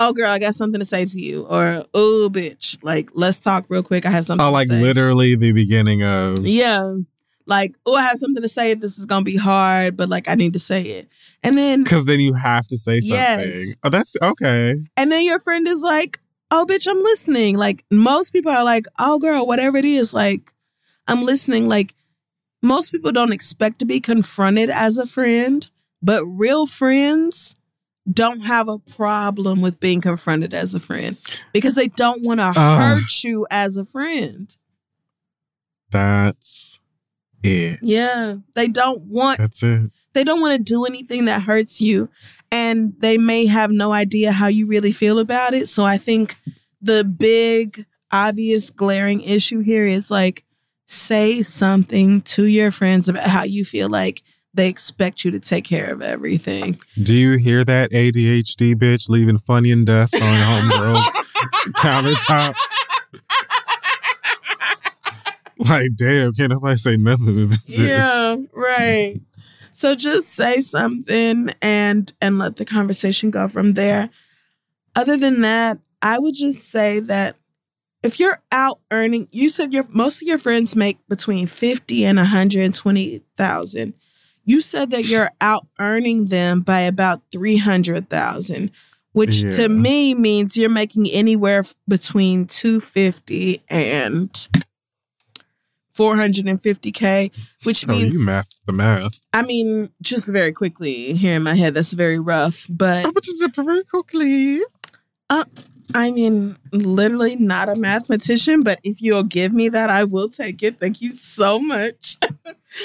oh 0.00 0.12
girl, 0.12 0.30
I 0.30 0.38
got 0.38 0.54
something 0.54 0.80
to 0.80 0.84
say 0.86 1.04
to 1.04 1.20
you, 1.20 1.42
or 1.46 1.84
oh 1.94 2.28
bitch, 2.32 2.78
like 2.82 3.10
let's 3.14 3.38
talk 3.38 3.66
real 3.68 3.82
quick. 3.82 4.04
I 4.06 4.10
have 4.10 4.24
something. 4.26 4.44
Oh, 4.44 4.48
to 4.50 4.52
like 4.52 4.68
literally 4.68 5.36
the 5.36 5.52
beginning 5.52 6.02
of. 6.02 6.44
Yeah. 6.46 6.96
Like, 7.46 7.74
oh, 7.84 7.94
I 7.94 8.02
have 8.02 8.18
something 8.18 8.42
to 8.42 8.48
say. 8.48 8.74
This 8.74 8.98
is 8.98 9.06
gonna 9.06 9.24
be 9.24 9.36
hard, 9.36 9.96
but 9.96 10.08
like 10.08 10.28
I 10.28 10.34
need 10.34 10.52
to 10.54 10.58
say 10.58 10.82
it. 10.82 11.08
And 11.42 11.58
then 11.58 11.84
Because 11.84 12.04
then 12.06 12.20
you 12.20 12.34
have 12.34 12.66
to 12.68 12.78
say 12.78 13.00
something. 13.00 13.16
Yes. 13.16 13.74
Oh, 13.82 13.90
that's 13.90 14.16
okay. 14.20 14.76
and 14.96 15.12
then 15.12 15.24
your 15.24 15.38
friend 15.38 15.68
is 15.68 15.82
like, 15.82 16.20
oh 16.50 16.64
bitch, 16.68 16.86
I'm 16.88 17.02
listening. 17.02 17.56
Like 17.56 17.84
most 17.90 18.30
people 18.30 18.52
are 18.52 18.64
like, 18.64 18.86
oh 18.98 19.18
girl, 19.18 19.46
whatever 19.46 19.76
it 19.76 19.84
is, 19.84 20.14
like 20.14 20.52
I'm 21.06 21.22
listening. 21.22 21.68
Like 21.68 21.94
most 22.62 22.90
people 22.90 23.12
don't 23.12 23.32
expect 23.32 23.78
to 23.80 23.84
be 23.84 24.00
confronted 24.00 24.70
as 24.70 24.96
a 24.96 25.06
friend, 25.06 25.68
but 26.02 26.24
real 26.24 26.66
friends 26.66 27.56
don't 28.10 28.40
have 28.40 28.68
a 28.68 28.78
problem 28.78 29.60
with 29.62 29.80
being 29.80 30.00
confronted 30.00 30.52
as 30.54 30.74
a 30.74 30.80
friend 30.80 31.16
because 31.52 31.74
they 31.74 31.88
don't 31.88 32.26
want 32.26 32.40
to 32.40 32.52
hurt 32.52 33.22
you 33.24 33.46
as 33.50 33.76
a 33.76 33.84
friend. 33.84 34.56
That's 35.90 36.80
Yeah. 37.82 38.36
They 38.54 38.68
don't 38.68 39.02
want 39.02 39.38
That's 39.38 39.62
it. 39.62 39.90
they 40.14 40.24
don't 40.24 40.40
want 40.40 40.56
to 40.56 40.62
do 40.72 40.84
anything 40.84 41.26
that 41.26 41.42
hurts 41.42 41.80
you 41.80 42.08
and 42.50 42.94
they 42.98 43.18
may 43.18 43.46
have 43.46 43.70
no 43.70 43.92
idea 43.92 44.30
how 44.32 44.46
you 44.46 44.66
really 44.66 44.92
feel 44.92 45.18
about 45.18 45.54
it 45.54 45.68
so 45.68 45.84
i 45.84 45.98
think 45.98 46.36
the 46.80 47.02
big 47.04 47.84
obvious 48.12 48.70
glaring 48.70 49.20
issue 49.22 49.60
here 49.60 49.84
is 49.86 50.10
like 50.10 50.44
say 50.86 51.42
something 51.42 52.20
to 52.22 52.44
your 52.44 52.70
friends 52.70 53.08
about 53.08 53.26
how 53.26 53.42
you 53.42 53.64
feel 53.64 53.88
like 53.88 54.22
they 54.52 54.68
expect 54.68 55.24
you 55.24 55.32
to 55.32 55.40
take 55.40 55.64
care 55.64 55.92
of 55.92 56.00
everything 56.02 56.78
Do 57.02 57.16
you 57.16 57.38
hear 57.38 57.64
that 57.64 57.90
ADHD 57.90 58.74
bitch 58.76 59.08
leaving 59.08 59.38
Funyun 59.38 59.84
dust 59.84 60.14
on 60.14 60.20
homegirls 60.70 61.02
countertop? 61.76 62.54
Like, 65.68 65.94
damn, 65.96 66.32
can't 66.34 66.50
nobody 66.50 66.76
say 66.76 66.96
nothing 66.96 67.26
to 67.26 67.46
this 67.46 67.74
bitch? 67.74 67.88
yeah 67.88 68.36
right 68.52 69.20
so 69.72 69.94
just 69.94 70.28
say 70.34 70.60
something 70.60 71.50
and 71.62 72.12
and 72.20 72.38
let 72.38 72.56
the 72.56 72.64
conversation 72.64 73.30
go 73.30 73.48
from 73.48 73.74
there 73.74 74.08
other 74.96 75.16
than 75.16 75.40
that 75.40 75.78
i 76.02 76.18
would 76.18 76.34
just 76.34 76.70
say 76.70 77.00
that 77.00 77.36
if 78.02 78.20
you're 78.20 78.40
out 78.52 78.78
earning 78.92 79.26
you 79.32 79.48
said 79.48 79.72
your 79.72 79.84
most 79.90 80.22
of 80.22 80.28
your 80.28 80.38
friends 80.38 80.76
make 80.76 80.98
between 81.08 81.46
50 81.46 82.04
and 82.04 82.18
120000 82.18 83.94
you 84.44 84.60
said 84.60 84.90
that 84.90 85.06
you're 85.06 85.30
out 85.40 85.66
earning 85.78 86.26
them 86.26 86.60
by 86.60 86.80
about 86.80 87.22
300000 87.32 88.70
which 89.12 89.42
Yeah. 89.44 89.50
to 89.52 89.68
me 89.68 90.14
means 90.14 90.56
you're 90.56 90.68
making 90.68 91.06
anywhere 91.10 91.64
between 91.88 92.46
250 92.46 93.62
and 93.68 94.48
450k 95.96 97.30
which 97.62 97.88
Oh, 97.88 97.92
means 97.92 98.14
you 98.14 98.24
math 98.24 98.48
the 98.66 98.72
math. 98.72 99.20
I 99.32 99.42
mean, 99.42 99.90
just 100.02 100.30
very 100.30 100.52
quickly 100.52 101.14
here 101.14 101.36
in 101.36 101.42
my 101.42 101.54
head, 101.54 101.74
that's 101.74 101.92
very 101.92 102.18
rough. 102.18 102.66
But 102.68 103.06
very 103.56 103.84
quickly. 103.84 104.60
I 105.94 106.10
mean, 106.10 106.56
literally 106.72 107.36
not 107.36 107.68
a 107.68 107.76
mathematician, 107.76 108.60
but 108.62 108.80
if 108.82 109.00
you'll 109.00 109.22
give 109.22 109.52
me 109.52 109.68
that, 109.68 109.90
I 109.90 110.04
will 110.04 110.28
take 110.28 110.62
it. 110.62 110.80
Thank 110.80 111.00
you 111.00 111.10
so 111.10 111.58
much. 111.58 112.16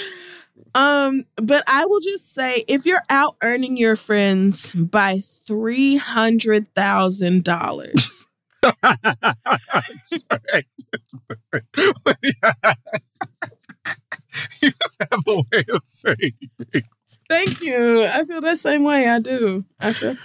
um, 0.75 1.25
but 1.37 1.63
I 1.67 1.85
will 1.85 2.01
just 2.01 2.33
say 2.33 2.63
if 2.67 2.85
you're 2.85 3.01
out 3.09 3.35
earning 3.41 3.77
your 3.77 3.95
friends 3.95 4.71
by 4.73 5.21
three 5.25 5.95
hundred 5.97 6.73
thousand 6.75 7.43
dollars, 7.43 8.25
Sorry. 10.03 10.67
you 14.61 14.71
just 14.81 15.01
have 15.11 15.23
a 15.27 15.35
way 15.35 15.63
of 15.69 15.81
saying 15.83 16.33
things. 16.71 17.19
Thank 17.29 17.61
you. 17.61 18.05
I 18.05 18.25
feel 18.25 18.41
the 18.41 18.55
same 18.55 18.83
way. 18.83 19.07
I 19.07 19.19
do. 19.19 19.65
I 19.79 19.93
feel. 19.93 20.15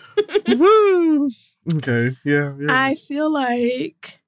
Woo. 0.58 1.30
Okay. 1.76 2.16
Yeah. 2.24 2.54
yeah. 2.58 2.66
I 2.68 2.94
feel 2.94 3.30
like 3.30 4.20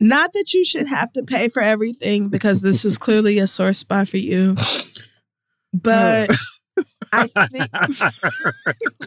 not 0.00 0.32
that 0.32 0.54
you 0.54 0.64
should 0.64 0.88
have 0.88 1.12
to 1.12 1.22
pay 1.22 1.48
for 1.48 1.62
everything 1.62 2.28
because 2.28 2.60
this 2.60 2.84
is 2.84 2.98
clearly 2.98 3.38
a 3.38 3.46
sore 3.46 3.72
spot 3.72 4.08
for 4.08 4.16
you. 4.18 4.56
But 5.72 6.30
I 7.12 7.26
think 7.48 7.70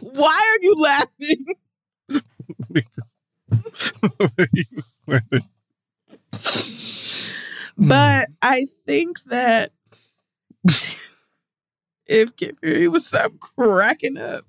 why 0.00 0.56
are 0.56 0.62
you 0.62 0.74
laughing? 0.78 1.46
but 7.78 8.28
I 8.42 8.66
think 8.86 9.22
that 9.24 9.72
if 12.06 12.36
Kid 12.36 12.58
Fury 12.60 12.88
would 12.88 13.02
stop 13.02 13.32
cracking 13.40 14.16
up. 14.16 14.44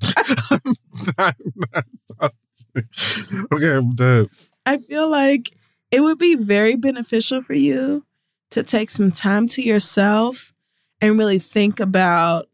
okay, 3.53 3.75
I'm 3.75 3.91
dead. 3.91 4.27
I 4.65 4.77
feel 4.77 5.09
like 5.09 5.51
it 5.91 6.01
would 6.01 6.17
be 6.17 6.35
very 6.35 6.75
beneficial 6.75 7.41
for 7.41 7.53
you 7.53 8.05
to 8.51 8.63
take 8.63 8.91
some 8.91 9.11
time 9.11 9.47
to 9.47 9.61
yourself 9.61 10.53
and 11.01 11.17
really 11.17 11.39
think 11.39 11.79
about 11.79 12.47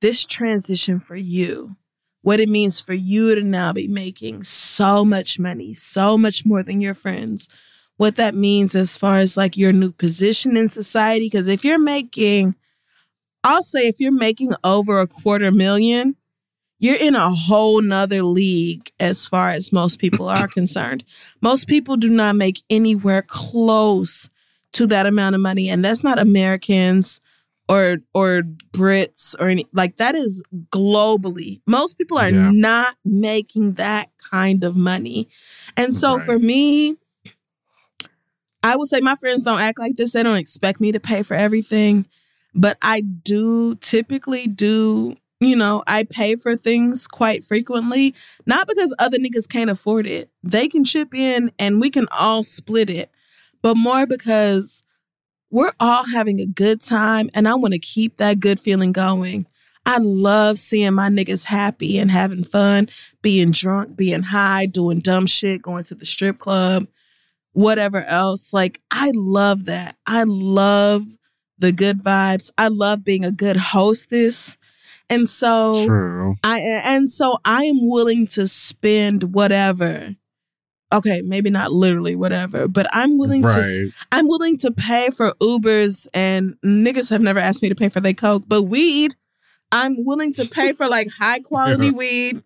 this 0.00 0.24
transition 0.24 1.00
for 1.00 1.16
you. 1.16 1.76
What 2.24 2.40
it 2.40 2.48
means 2.48 2.80
for 2.80 2.94
you 2.94 3.34
to 3.34 3.42
now 3.42 3.74
be 3.74 3.86
making 3.86 4.44
so 4.44 5.04
much 5.04 5.38
money, 5.38 5.74
so 5.74 6.16
much 6.16 6.46
more 6.46 6.62
than 6.62 6.80
your 6.80 6.94
friends. 6.94 7.50
What 7.98 8.16
that 8.16 8.34
means 8.34 8.74
as 8.74 8.96
far 8.96 9.16
as 9.16 9.36
like 9.36 9.58
your 9.58 9.74
new 9.74 9.92
position 9.92 10.56
in 10.56 10.70
society. 10.70 11.26
Because 11.26 11.48
if 11.48 11.66
you're 11.66 11.78
making, 11.78 12.54
I'll 13.44 13.62
say 13.62 13.88
if 13.88 14.00
you're 14.00 14.10
making 14.10 14.52
over 14.64 15.00
a 15.00 15.06
quarter 15.06 15.50
million, 15.50 16.16
you're 16.78 16.96
in 16.96 17.14
a 17.14 17.28
whole 17.28 17.82
nother 17.82 18.22
league 18.22 18.90
as 18.98 19.28
far 19.28 19.50
as 19.50 19.70
most 19.70 19.98
people 19.98 20.26
are 20.26 20.48
concerned. 20.48 21.04
Most 21.42 21.68
people 21.68 21.98
do 21.98 22.08
not 22.08 22.36
make 22.36 22.62
anywhere 22.70 23.20
close 23.20 24.30
to 24.72 24.86
that 24.86 25.04
amount 25.04 25.34
of 25.34 25.42
money. 25.42 25.68
And 25.68 25.84
that's 25.84 26.02
not 26.02 26.18
Americans 26.18 27.20
or 27.68 27.98
or 28.12 28.42
Brits 28.72 29.34
or 29.38 29.48
any 29.48 29.66
like 29.72 29.96
that 29.96 30.14
is 30.14 30.42
globally. 30.70 31.60
Most 31.66 31.96
people 31.98 32.18
are 32.18 32.30
yeah. 32.30 32.50
not 32.52 32.96
making 33.04 33.74
that 33.74 34.10
kind 34.18 34.64
of 34.64 34.76
money. 34.76 35.28
And 35.76 35.94
so 35.94 36.16
right. 36.16 36.26
for 36.26 36.38
me, 36.38 36.96
I 38.62 38.76
would 38.76 38.88
say 38.88 39.00
my 39.00 39.14
friends 39.16 39.42
don't 39.42 39.60
act 39.60 39.78
like 39.78 39.96
this. 39.96 40.12
They 40.12 40.22
don't 40.22 40.36
expect 40.36 40.80
me 40.80 40.92
to 40.92 41.00
pay 41.00 41.22
for 41.22 41.34
everything. 41.34 42.06
But 42.54 42.78
I 42.82 43.00
do 43.00 43.74
typically 43.76 44.46
do 44.46 45.16
you 45.40 45.56
know, 45.56 45.82
I 45.86 46.04
pay 46.04 46.36
for 46.36 46.56
things 46.56 47.06
quite 47.06 47.44
frequently, 47.44 48.14
not 48.46 48.66
because 48.66 48.94
other 48.98 49.18
niggas 49.18 49.48
can't 49.48 49.68
afford 49.68 50.06
it. 50.06 50.30
They 50.42 50.68
can 50.68 50.84
chip 50.84 51.12
in 51.12 51.50
and 51.58 51.80
we 51.80 51.90
can 51.90 52.06
all 52.18 52.42
split 52.44 52.88
it, 52.88 53.10
but 53.60 53.76
more 53.76 54.06
because 54.06 54.83
we're 55.54 55.72
all 55.78 56.04
having 56.04 56.40
a 56.40 56.46
good 56.46 56.82
time 56.82 57.30
and 57.32 57.46
I 57.46 57.54
want 57.54 57.74
to 57.74 57.78
keep 57.78 58.16
that 58.16 58.40
good 58.40 58.58
feeling 58.58 58.90
going. 58.90 59.46
I 59.86 59.98
love 59.98 60.58
seeing 60.58 60.94
my 60.94 61.08
niggas 61.08 61.44
happy 61.44 61.96
and 61.96 62.10
having 62.10 62.42
fun, 62.42 62.88
being 63.22 63.52
drunk, 63.52 63.94
being 63.94 64.24
high, 64.24 64.66
doing 64.66 64.98
dumb 64.98 65.26
shit, 65.26 65.62
going 65.62 65.84
to 65.84 65.94
the 65.94 66.04
strip 66.04 66.40
club, 66.40 66.88
whatever 67.52 68.02
else. 68.02 68.52
Like, 68.52 68.80
I 68.90 69.12
love 69.14 69.66
that. 69.66 69.96
I 70.06 70.24
love 70.26 71.04
the 71.58 71.70
good 71.70 72.02
vibes. 72.02 72.50
I 72.58 72.66
love 72.66 73.04
being 73.04 73.24
a 73.24 73.30
good 73.30 73.56
hostess. 73.56 74.56
And 75.08 75.28
so 75.28 75.86
True. 75.86 76.34
I 76.42 76.58
and 76.84 77.08
so 77.08 77.36
I 77.44 77.62
am 77.64 77.78
willing 77.88 78.26
to 78.28 78.48
spend 78.48 79.34
whatever. 79.34 80.16
Okay, 80.94 81.22
maybe 81.22 81.50
not 81.50 81.72
literally 81.72 82.14
whatever, 82.14 82.68
but 82.68 82.86
I'm 82.92 83.18
willing 83.18 83.42
right. 83.42 83.56
to 83.56 83.90
I'm 84.12 84.28
willing 84.28 84.56
to 84.58 84.70
pay 84.70 85.10
for 85.10 85.32
Ubers 85.42 86.06
and 86.14 86.56
niggas 86.64 87.10
have 87.10 87.20
never 87.20 87.40
asked 87.40 87.62
me 87.62 87.68
to 87.68 87.74
pay 87.74 87.88
for 87.88 88.00
their 88.00 88.14
coke, 88.14 88.44
but 88.46 88.62
weed, 88.62 89.16
I'm 89.72 89.96
willing 90.04 90.32
to 90.34 90.46
pay 90.46 90.72
for 90.72 90.86
like 90.86 91.08
high 91.10 91.40
quality 91.40 91.86
yeah. 91.86 91.92
weed 91.92 92.42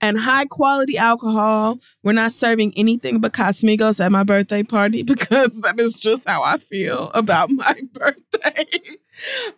and 0.00 0.18
high 0.18 0.46
quality 0.46 0.96
alcohol. 0.96 1.78
We're 2.02 2.12
not 2.12 2.32
serving 2.32 2.72
anything 2.76 3.20
but 3.20 3.32
Casamigos 3.32 4.04
at 4.04 4.12
my 4.12 4.24
birthday 4.24 4.62
party 4.62 5.02
because 5.04 5.60
that 5.60 5.78
is 5.78 5.94
just 5.94 6.28
how 6.28 6.42
I 6.42 6.58
feel 6.58 7.10
about 7.14 7.50
my 7.50 7.74
birthday. 7.92 8.80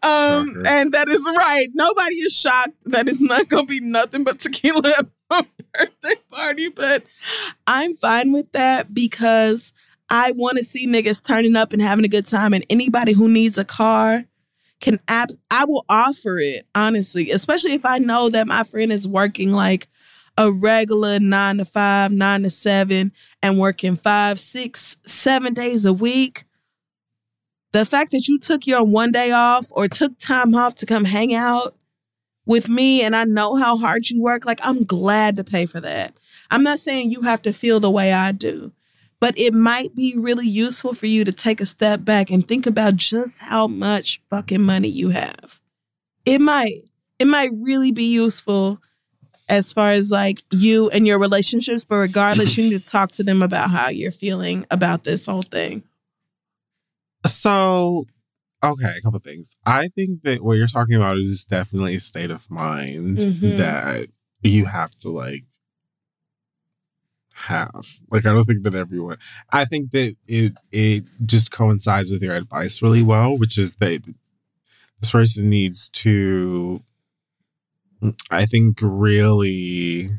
um, 0.02 0.62
and 0.66 0.92
that 0.92 1.08
is 1.08 1.26
right. 1.36 1.68
Nobody 1.72 2.16
is 2.16 2.38
shocked. 2.38 2.76
That 2.86 3.08
is 3.08 3.20
not 3.20 3.48
going 3.48 3.66
to 3.66 3.70
be 3.70 3.80
nothing 3.80 4.24
but 4.24 4.40
tequila 4.40 4.92
at 4.98 5.06
birthday 5.74 6.14
party. 6.30 6.68
But 6.68 7.04
I'm 7.66 7.96
fine 7.96 8.32
with 8.32 8.50
that 8.52 8.92
because 8.92 9.72
I 10.08 10.32
want 10.32 10.58
to 10.58 10.64
see 10.64 10.86
niggas 10.86 11.24
turning 11.24 11.56
up 11.56 11.72
and 11.72 11.80
having 11.80 12.04
a 12.04 12.08
good 12.08 12.26
time. 12.26 12.52
And 12.52 12.66
anybody 12.68 13.12
who 13.12 13.28
needs 13.28 13.58
a 13.58 13.64
car 13.64 14.24
can 14.80 14.98
ab- 15.08 15.30
I 15.50 15.64
will 15.64 15.84
offer 15.88 16.38
it 16.38 16.66
honestly, 16.74 17.30
especially 17.30 17.72
if 17.72 17.84
I 17.84 17.98
know 17.98 18.28
that 18.30 18.48
my 18.48 18.64
friend 18.64 18.92
is 18.92 19.06
working 19.06 19.52
like 19.52 19.88
a 20.36 20.50
regular 20.50 21.20
nine 21.20 21.58
to 21.58 21.64
five, 21.64 22.10
nine 22.12 22.42
to 22.44 22.50
seven, 22.50 23.12
and 23.42 23.58
working 23.58 23.96
five, 23.96 24.40
six, 24.40 24.96
seven 25.04 25.52
days 25.52 25.84
a 25.84 25.92
week, 25.92 26.44
the 27.72 27.84
fact 27.84 28.10
that 28.12 28.26
you 28.26 28.38
took 28.38 28.66
your 28.66 28.82
one 28.82 29.12
day 29.12 29.32
off 29.32 29.66
or 29.70 29.86
took 29.86 30.18
time 30.18 30.54
off 30.54 30.74
to 30.76 30.86
come 30.86 31.04
hang 31.04 31.34
out 31.34 31.76
with 32.50 32.68
me 32.68 33.02
and 33.02 33.14
I 33.14 33.22
know 33.24 33.54
how 33.54 33.78
hard 33.78 34.10
you 34.10 34.20
work, 34.20 34.44
like 34.44 34.58
I'm 34.64 34.82
glad 34.82 35.36
to 35.36 35.44
pay 35.44 35.66
for 35.66 35.80
that. 35.80 36.18
I'm 36.50 36.64
not 36.64 36.80
saying 36.80 37.12
you 37.12 37.22
have 37.22 37.40
to 37.42 37.52
feel 37.52 37.78
the 37.78 37.92
way 37.92 38.12
I 38.12 38.32
do, 38.32 38.72
but 39.20 39.38
it 39.38 39.54
might 39.54 39.94
be 39.94 40.16
really 40.16 40.48
useful 40.48 40.92
for 40.94 41.06
you 41.06 41.24
to 41.24 41.30
take 41.30 41.60
a 41.60 41.66
step 41.66 42.04
back 42.04 42.28
and 42.28 42.46
think 42.46 42.66
about 42.66 42.96
just 42.96 43.38
how 43.38 43.68
much 43.68 44.20
fucking 44.30 44.62
money 44.62 44.88
you 44.88 45.10
have. 45.10 45.60
It 46.26 46.40
might. 46.40 46.82
It 47.20 47.28
might 47.28 47.50
really 47.54 47.92
be 47.92 48.12
useful 48.12 48.80
as 49.48 49.72
far 49.72 49.90
as 49.90 50.10
like 50.10 50.38
you 50.50 50.90
and 50.90 51.06
your 51.06 51.20
relationships, 51.20 51.84
but 51.84 51.96
regardless, 51.96 52.58
you 52.58 52.64
need 52.64 52.84
to 52.84 52.90
talk 52.90 53.12
to 53.12 53.22
them 53.22 53.42
about 53.42 53.70
how 53.70 53.90
you're 53.90 54.10
feeling 54.10 54.66
about 54.72 55.04
this 55.04 55.26
whole 55.26 55.42
thing. 55.42 55.84
So, 57.26 58.06
okay, 58.62 58.94
a 58.98 59.00
couple 59.00 59.18
things. 59.20 59.56
I 59.64 59.88
think 59.88 60.22
that 60.22 60.42
what 60.42 60.56
you're 60.56 60.66
talking 60.66 60.96
about 60.96 61.16
is 61.16 61.44
definitely 61.44 61.96
a 61.96 62.00
state 62.00 62.30
of 62.30 62.50
mind 62.50 63.18
mm-hmm. 63.18 63.58
that 63.58 64.08
you 64.42 64.66
have 64.66 64.96
to 64.98 65.10
like 65.10 65.44
have. 67.32 67.86
Like 68.10 68.26
I 68.26 68.32
don't 68.32 68.44
think 68.44 68.62
that 68.64 68.74
everyone 68.74 69.18
I 69.50 69.64
think 69.64 69.92
that 69.92 70.16
it 70.26 70.54
it 70.70 71.04
just 71.24 71.50
coincides 71.50 72.10
with 72.10 72.22
your 72.22 72.34
advice 72.34 72.82
really 72.82 73.02
well, 73.02 73.36
which 73.36 73.58
is 73.58 73.76
that 73.76 74.02
this 75.00 75.10
person 75.10 75.48
needs 75.48 75.88
to 75.90 76.82
I 78.30 78.46
think 78.46 78.78
really 78.82 80.10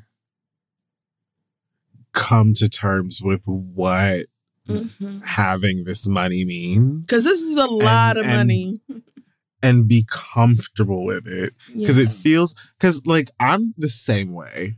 come 2.13 2.53
to 2.55 2.69
terms 2.69 3.22
with 3.23 3.41
what 3.45 4.26
mm-hmm. 4.68 5.20
having 5.22 5.84
this 5.84 6.08
money 6.08 6.46
mean. 6.46 7.02
Because 7.02 7.24
this 7.24 7.42
is 7.42 7.58
a 7.58 7.68
lot 7.68 8.18
and, 8.18 8.26
of 8.26 8.26
and, 8.26 8.38
money. 8.38 8.80
and 9.64 9.88
be 9.88 10.06
comfortable 10.10 11.06
with 11.06 11.28
it. 11.28 11.54
Because 11.76 11.98
yeah. 11.98 12.06
it 12.06 12.14
feels, 12.14 12.56
because 12.80 13.06
like 13.06 13.30
I'm 13.40 13.74
the 13.78 13.90
same 13.90 14.34
way 14.34 14.78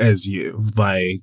as 0.00 0.28
you. 0.28 0.62
Like, 0.76 1.22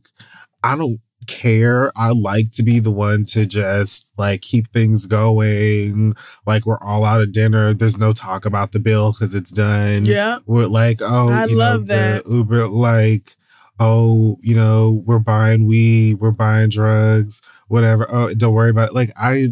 I 0.64 0.76
don't 0.76 1.00
care. 1.28 1.92
I 1.96 2.10
like 2.10 2.52
to 2.52 2.64
be 2.64 2.80
the 2.80 2.92
one 2.92 3.26
to 3.26 3.46
just 3.46 4.10
like 4.18 4.42
keep 4.42 4.72
things 4.72 5.06
going. 5.06 6.16
Like 6.46 6.66
we're 6.66 6.80
all 6.80 7.06
out 7.06 7.22
of 7.22 7.32
dinner. 7.32 7.74
There's 7.74 7.98
no 7.98 8.14
talk 8.14 8.46
about 8.46 8.72
the 8.72 8.80
bill 8.80 9.12
because 9.12 9.34
it's 9.34 9.52
done. 9.52 10.06
Yeah. 10.06 10.40
We're 10.46 10.68
like, 10.68 11.02
oh, 11.02 11.30
I 11.30 11.46
love 11.46 11.88
know, 11.88 11.96
that. 11.96 12.28
Uber, 12.28 12.68
like, 12.68 13.36
oh, 13.80 14.38
you 14.42 14.56
know, 14.56 15.04
we're 15.06 15.20
buying 15.20 15.68
weed, 15.68 16.16
we're 16.16 16.32
buying 16.32 16.70
drugs, 16.70 17.42
whatever. 17.72 18.06
Oh, 18.10 18.34
don't 18.34 18.54
worry 18.54 18.70
about 18.70 18.90
it. 18.90 18.96
Like 18.96 19.12
I 19.16 19.48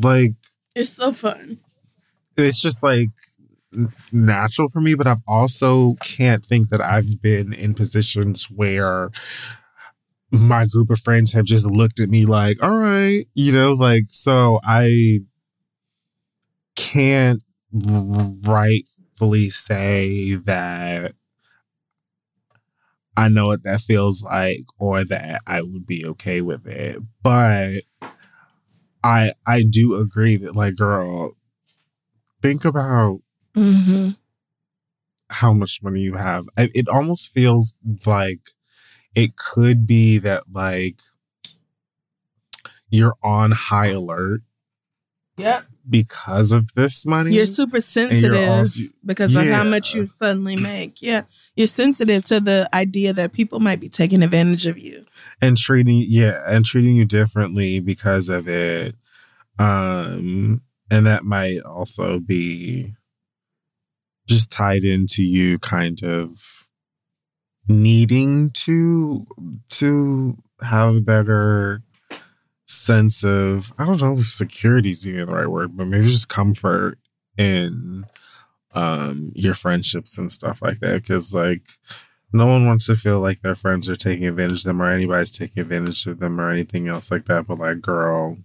like. 0.00 0.34
It's 0.74 0.92
so 0.92 1.12
fun. 1.12 1.58
It's 2.36 2.60
just 2.60 2.82
like 2.82 3.08
natural 4.12 4.68
for 4.68 4.80
me, 4.80 4.94
but 4.94 5.06
I've 5.06 5.22
also 5.26 5.94
can't 6.02 6.44
think 6.44 6.68
that 6.70 6.80
I've 6.80 7.22
been 7.22 7.52
in 7.52 7.74
positions 7.74 8.48
where 8.50 9.10
my 10.30 10.66
group 10.66 10.90
of 10.90 11.00
friends 11.00 11.32
have 11.32 11.44
just 11.44 11.66
looked 11.66 12.00
at 12.00 12.08
me 12.08 12.26
like, 12.26 12.62
all 12.62 12.76
right, 12.76 13.24
you 13.34 13.52
know, 13.52 13.72
like, 13.72 14.04
so 14.08 14.60
I 14.64 15.20
can't 16.74 17.42
rightfully 17.72 19.50
say 19.50 20.34
that 20.34 21.14
I 23.16 23.28
know 23.28 23.46
what 23.48 23.62
that 23.64 23.80
feels 23.80 24.22
like 24.22 24.64
or 24.78 25.04
that 25.04 25.40
I 25.46 25.62
would 25.62 25.86
be 25.86 26.04
okay 26.06 26.40
with 26.42 26.66
it. 26.66 26.98
But 27.22 27.82
I 29.02 29.32
I 29.46 29.62
do 29.62 29.96
agree 29.96 30.36
that 30.38 30.56
like 30.56 30.76
girl, 30.76 31.36
think 32.42 32.64
about 32.64 33.20
Mm-hmm. 33.54 34.10
how 35.30 35.52
much 35.54 35.82
money 35.82 36.00
you 36.02 36.14
have. 36.14 36.44
I- 36.58 36.70
It 36.74 36.88
almost 36.88 37.32
feels 37.32 37.74
like 38.04 38.50
it 39.14 39.36
could 39.36 39.86
be 39.86 40.18
that 40.18 40.44
like 40.52 41.00
you're 42.90 43.16
on 43.22 43.50
high 43.52 43.88
alert 43.88 44.42
Yep. 45.38 45.64
Because 45.88 46.52
of 46.52 46.72
this 46.74 47.06
money. 47.06 47.32
You're 47.34 47.46
super 47.46 47.80
sensitive 47.80 48.36
also- 48.48 48.82
because 49.04 49.34
of 49.36 49.46
how 49.46 49.64
much 49.64 49.94
you 49.94 50.06
suddenly 50.06 50.56
make. 50.56 51.00
Yeah. 51.00 51.22
You're 51.56 51.66
sensitive 51.66 52.24
to 52.26 52.40
the 52.40 52.68
idea 52.74 53.12
that 53.12 53.32
people 53.32 53.60
might 53.60 53.80
be 53.80 53.88
taking 53.88 54.22
advantage 54.22 54.66
of 54.66 54.78
you. 54.78 55.04
and 55.42 55.56
treating 55.56 56.02
yeah 56.06 56.42
and 56.46 56.64
treating 56.64 56.96
you 56.96 57.04
differently 57.04 57.78
because 57.80 58.28
of 58.30 58.48
it 58.48 58.94
um 59.58 60.62
and 60.90 61.06
that 61.06 61.24
might 61.24 61.60
also 61.60 62.18
be 62.18 62.94
just 64.26 64.50
tied 64.50 64.82
into 64.84 65.22
you 65.22 65.58
kind 65.58 66.02
of 66.02 66.66
needing 67.68 68.50
to 68.50 69.26
to 69.68 70.36
have 70.62 70.96
a 70.96 71.00
better 71.00 71.82
sense 72.66 73.22
of 73.24 73.72
i 73.78 73.84
don't 73.86 74.00
know 74.00 74.14
if 74.18 74.26
security 74.26 74.90
is 74.90 75.06
even 75.06 75.26
the 75.26 75.32
right 75.34 75.46
word 75.48 75.76
but 75.76 75.86
maybe 75.86 76.04
just 76.06 76.28
comfort 76.28 76.98
in 77.38 78.04
um 78.74 79.30
your 79.34 79.54
friendships 79.54 80.18
and 80.18 80.30
stuff 80.32 80.60
like 80.60 80.80
that 80.80 81.00
because 81.00 81.32
like 81.32 81.62
no 82.32 82.46
one 82.46 82.66
wants 82.66 82.86
to 82.86 82.96
feel 82.96 83.20
like 83.20 83.40
their 83.42 83.54
friends 83.54 83.88
are 83.88 83.94
taking 83.94 84.26
advantage 84.26 84.58
of 84.58 84.64
them 84.64 84.82
or 84.82 84.90
anybody's 84.90 85.30
taking 85.30 85.60
advantage 85.62 86.06
of 86.06 86.18
them 86.18 86.40
or 86.40 86.50
anything 86.50 86.88
else 86.88 87.10
like 87.12 87.24
that. 87.26 87.46
But 87.46 87.60
like, 87.60 87.80
girl, 87.80 88.36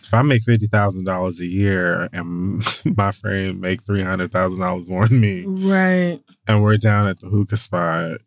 if 0.00 0.14
I 0.14 0.22
make 0.22 0.42
fifty 0.44 0.68
thousand 0.68 1.04
dollars 1.04 1.40
a 1.40 1.46
year 1.46 2.08
and 2.12 2.64
my 2.96 3.10
friend 3.10 3.60
make 3.60 3.82
three 3.84 4.02
hundred 4.02 4.30
thousand 4.32 4.60
dollars 4.62 4.88
more 4.88 5.08
than 5.08 5.20
me, 5.20 5.42
Right. 5.44 6.20
and 6.46 6.62
we're 6.62 6.76
down 6.76 7.08
at 7.08 7.18
the 7.18 7.26
hookah 7.28 7.56
spot, 7.56 8.20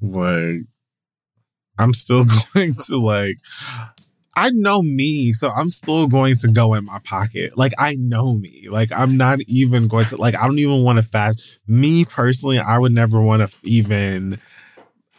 like, 0.00 0.62
I'm 1.82 1.94
still 1.94 2.24
going 2.54 2.74
to 2.74 2.96
like. 2.98 3.38
I 4.34 4.48
know 4.50 4.80
me, 4.80 5.34
so 5.34 5.50
I'm 5.50 5.68
still 5.68 6.06
going 6.06 6.36
to 6.36 6.48
go 6.48 6.72
in 6.72 6.86
my 6.86 6.98
pocket. 7.04 7.58
Like 7.58 7.74
I 7.78 7.96
know 7.96 8.34
me. 8.34 8.66
Like 8.70 8.90
I'm 8.90 9.16
not 9.18 9.40
even 9.46 9.88
going 9.88 10.06
to 10.06 10.16
like 10.16 10.34
I 10.34 10.44
don't 10.44 10.58
even 10.58 10.82
want 10.82 10.96
to 10.96 11.02
fast. 11.02 11.60
Me 11.66 12.06
personally, 12.06 12.58
I 12.58 12.78
would 12.78 12.92
never 12.92 13.20
want 13.20 13.48
to 13.48 13.56
even 13.62 14.40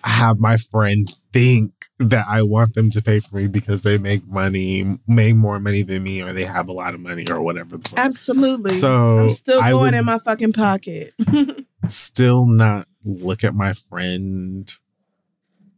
have 0.03 0.39
my 0.39 0.57
friend 0.57 1.07
think 1.31 1.71
that 1.99 2.25
I 2.27 2.41
want 2.41 2.73
them 2.73 2.91
to 2.91 3.01
pay 3.01 3.19
for 3.19 3.37
me 3.37 3.47
because 3.47 3.83
they 3.83 3.97
make 3.97 4.27
money, 4.27 4.97
make 5.07 5.35
more 5.35 5.59
money 5.59 5.81
than 5.83 6.03
me, 6.03 6.21
or 6.21 6.33
they 6.33 6.43
have 6.43 6.67
a 6.67 6.73
lot 6.73 6.93
of 6.93 6.99
money 6.99 7.25
or 7.29 7.41
whatever. 7.41 7.77
the. 7.77 7.93
Absolutely. 7.97 8.71
So 8.71 9.19
I'm 9.19 9.29
still 9.29 9.61
going 9.61 9.93
in 9.93 10.05
my 10.05 10.19
fucking 10.19 10.53
pocket. 10.53 11.13
still 11.87 12.45
not 12.45 12.87
look 13.03 13.43
at 13.43 13.53
my 13.53 13.73
friend 13.73 14.71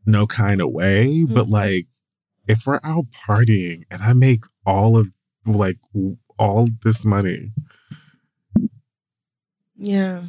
no 0.06 0.27
kind 0.27 0.61
of 0.61 0.72
way, 0.72 1.26
but 1.26 1.48
Mhm. 1.48 1.52
like 1.52 1.88
if 2.48 2.65
we're 2.68 2.80
out 2.84 3.06
partying 3.11 3.84
and 3.90 4.03
I 4.03 4.14
make 4.14 4.44
all 4.65 4.98
of 4.98 5.11
like 5.45 5.77
all 6.38 6.68
this 6.84 7.06
money, 7.06 7.52
yeah. 9.77 10.26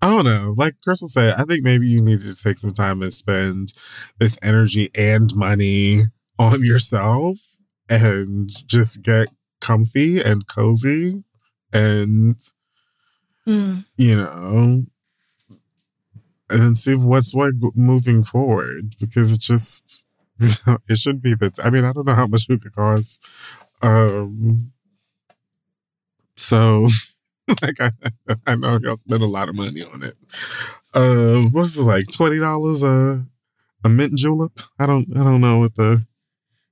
I 0.00 0.08
don't 0.10 0.24
know. 0.26 0.54
Like 0.56 0.76
Crissle 0.86 1.08
said, 1.08 1.34
I 1.34 1.44
think 1.44 1.64
maybe 1.64 1.88
you 1.88 2.00
need 2.00 2.20
to 2.20 2.34
take 2.36 2.58
some 2.58 2.72
time 2.72 3.02
and 3.02 3.12
spend 3.12 3.72
this 4.18 4.38
energy 4.42 4.90
and 4.94 5.34
money 5.34 6.04
on 6.38 6.64
yourself 6.64 7.56
and 7.88 8.48
just 8.68 9.02
get 9.02 9.28
comfy 9.60 10.20
and 10.20 10.46
cozy 10.46 11.24
and 11.72 12.36
Mm. 13.46 13.86
you 13.96 14.14
know, 14.14 14.84
and 16.50 16.78
see 16.78 16.94
what's 16.94 17.34
what 17.34 17.52
moving 17.74 18.24
forward 18.24 18.94
because 19.00 19.32
it's 19.32 19.46
just 19.46 20.04
it 20.40 20.96
should 20.98 21.20
be 21.20 21.34
that. 21.34 21.58
I 21.62 21.70
mean, 21.70 21.84
I 21.84 21.92
don't 21.92 22.06
know 22.06 22.14
how 22.14 22.26
much 22.26 22.46
hookah 22.46 22.70
costs. 22.70 23.20
Um, 23.82 24.72
so 26.36 26.86
like 27.62 27.80
I, 27.80 27.90
I 28.46 28.54
know 28.54 28.78
y'all 28.82 28.96
spend 28.96 29.22
a 29.22 29.26
lot 29.26 29.48
of 29.48 29.56
money 29.56 29.82
on 29.82 30.02
it. 30.02 30.16
Um, 30.94 31.52
what's 31.52 31.76
it 31.76 31.82
like 31.82 32.06
twenty 32.12 32.38
dollars 32.38 32.82
a 32.82 33.24
a 33.84 33.88
mint 33.88 34.16
julep? 34.16 34.60
I 34.78 34.86
don't 34.86 35.06
I 35.16 35.24
don't 35.24 35.40
know 35.40 35.58
what 35.58 35.74
the 35.74 36.06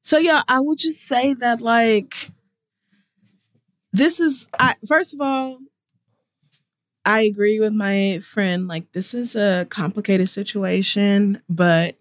So 0.02 0.18
yeah, 0.18 0.42
I 0.48 0.60
would 0.60 0.78
just 0.78 1.02
say 1.02 1.34
that 1.34 1.60
like 1.60 2.30
this 3.92 4.20
is 4.20 4.46
I 4.58 4.74
first 4.86 5.14
of 5.14 5.20
all, 5.20 5.58
I 7.06 7.22
agree 7.22 7.60
with 7.60 7.72
my 7.72 8.20
friend. 8.22 8.68
Like 8.68 8.92
this 8.92 9.14
is 9.14 9.36
a 9.36 9.66
complicated 9.70 10.28
situation, 10.28 11.42
but 11.48 11.96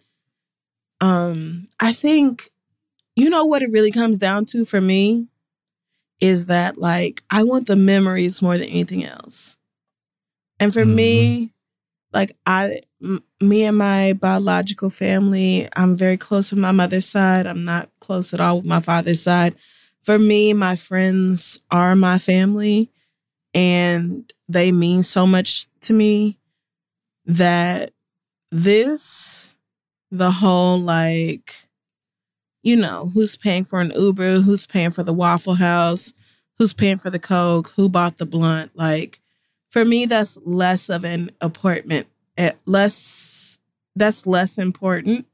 um 1.02 1.68
I 1.80 1.94
think 1.94 2.50
you 3.16 3.30
know 3.30 3.46
what 3.46 3.64
it 3.64 3.72
really 3.72 3.92
comes 3.92 4.18
down 4.18 4.46
to 4.48 4.66
for 4.66 4.82
me 4.82 5.28
is 6.22 6.48
that 6.48 6.78
like 6.78 7.24
I 7.30 7.44
want 7.44 7.68
the 7.68 7.76
memories 7.78 8.42
more 8.42 8.58
than 8.58 8.70
anything 8.70 9.06
else. 9.06 9.58
And 10.60 10.74
for 10.74 10.86
me, 10.86 11.52
like 12.14 12.36
I 12.46 12.80
m- 13.04 13.24
me 13.42 13.66
and 13.66 13.78
my 13.78 14.14
biological 14.14 14.90
family, 14.90 15.68
I'm 15.76 15.96
very 15.96 16.18
close 16.18 16.52
with 16.52 16.60
my 16.60 16.72
mother's 16.72 17.08
side. 17.08 17.48
I'm 17.48 17.66
not 17.66 17.90
close 18.02 18.34
at 18.34 18.40
all 18.42 18.58
with 18.58 18.66
my 18.66 18.82
father's 18.82 19.22
side. 19.24 19.56
For 20.04 20.20
me, 20.20 20.54
my 20.54 20.76
friends 20.76 21.60
are 21.72 21.96
my 21.96 22.20
family 22.20 22.92
and 23.54 24.32
they 24.48 24.72
mean 24.72 25.04
so 25.04 25.26
much 25.26 25.68
to 25.82 25.94
me 25.94 26.38
that 27.26 27.92
this 28.52 29.56
the 30.12 30.32
whole 30.32 30.80
like 30.80 31.66
you 32.66 32.76
know, 32.76 33.12
who's 33.14 33.38
paying 33.38 33.64
for 33.64 33.80
an 33.80 33.92
Uber, 33.96 34.40
who's 34.40 34.66
paying 34.66 34.90
for 34.90 35.04
the 35.04 35.14
Waffle 35.14 35.54
House, 35.54 36.14
who's 36.58 36.74
paying 36.74 36.98
for 36.98 37.12
the 37.12 37.20
Coke, 37.20 37.72
who 37.76 37.88
bought 37.88 38.18
the 38.18 38.26
blunt. 38.26 38.72
Like, 38.76 39.22
for 39.70 39.86
me, 39.86 40.08
that's 40.08 40.36
less 40.44 40.90
of 40.90 41.06
an 41.06 41.30
apartment, 41.42 42.08
eh, 42.40 42.54
less, 42.66 43.60
that's 43.96 44.26
less 44.26 44.58
important. 44.58 45.28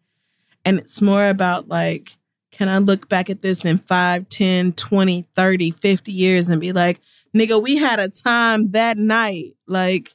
And 0.66 0.78
it's 0.78 1.02
more 1.02 1.28
about 1.28 1.70
like, 1.70 2.18
can 2.52 2.68
I 2.68 2.80
look 2.80 3.08
back 3.08 3.30
at 3.30 3.42
this 3.42 3.64
in 3.64 3.78
5, 3.78 4.28
10, 4.28 4.74
20, 4.74 5.26
30, 5.34 5.72
50 5.72 6.12
years 6.12 6.50
and 6.50 6.60
be 6.60 6.74
like, 6.74 7.00
nigga, 7.36 7.62
we 7.62 7.78
had 7.78 7.99
a 7.99 8.10
time 8.10 8.72
that 8.72 8.98
night. 8.98 9.56
Like, 9.68 10.14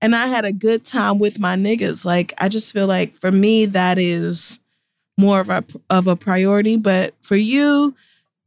and 0.00 0.14
I 0.14 0.26
had 0.28 0.44
a 0.44 0.52
good 0.52 0.84
time 0.84 1.18
with 1.18 1.38
my 1.38 1.56
niggas. 1.56 2.04
Like, 2.04 2.32
I 2.38 2.48
just 2.48 2.72
feel 2.72 2.86
like 2.86 3.14
for 3.16 3.30
me, 3.30 3.66
that 3.66 3.98
is 3.98 4.58
more 5.18 5.40
of 5.40 5.50
a 5.50 5.64
of 5.90 6.06
a 6.06 6.16
priority. 6.16 6.76
But 6.76 7.14
for 7.20 7.36
you, 7.36 7.94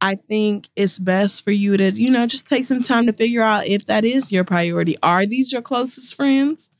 I 0.00 0.16
think 0.16 0.68
it's 0.76 0.98
best 0.98 1.44
for 1.44 1.52
you 1.52 1.76
to, 1.76 1.92
you 1.92 2.10
know, 2.10 2.26
just 2.26 2.48
take 2.48 2.64
some 2.64 2.82
time 2.82 3.06
to 3.06 3.12
figure 3.12 3.42
out 3.42 3.66
if 3.66 3.86
that 3.86 4.04
is 4.04 4.32
your 4.32 4.44
priority. 4.44 4.96
Are 5.02 5.24
these 5.24 5.52
your 5.52 5.62
closest 5.62 6.16
friends? 6.16 6.70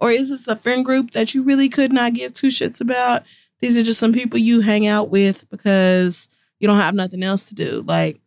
Or 0.00 0.10
is 0.10 0.28
this 0.28 0.46
a 0.48 0.56
friend 0.56 0.84
group 0.84 1.12
that 1.12 1.34
you 1.34 1.42
really 1.42 1.68
could 1.68 1.92
not 1.92 2.14
give 2.14 2.32
two 2.32 2.48
shits 2.48 2.80
about? 2.80 3.22
These 3.60 3.78
are 3.78 3.82
just 3.82 4.00
some 4.00 4.12
people 4.12 4.38
you 4.38 4.60
hang 4.60 4.86
out 4.86 5.08
with 5.08 5.48
because 5.48 6.28
you 6.58 6.68
don't 6.68 6.80
have 6.80 6.94
nothing 6.94 7.22
else 7.22 7.46
to 7.46 7.54
do. 7.54 7.82
Like, 7.86 8.20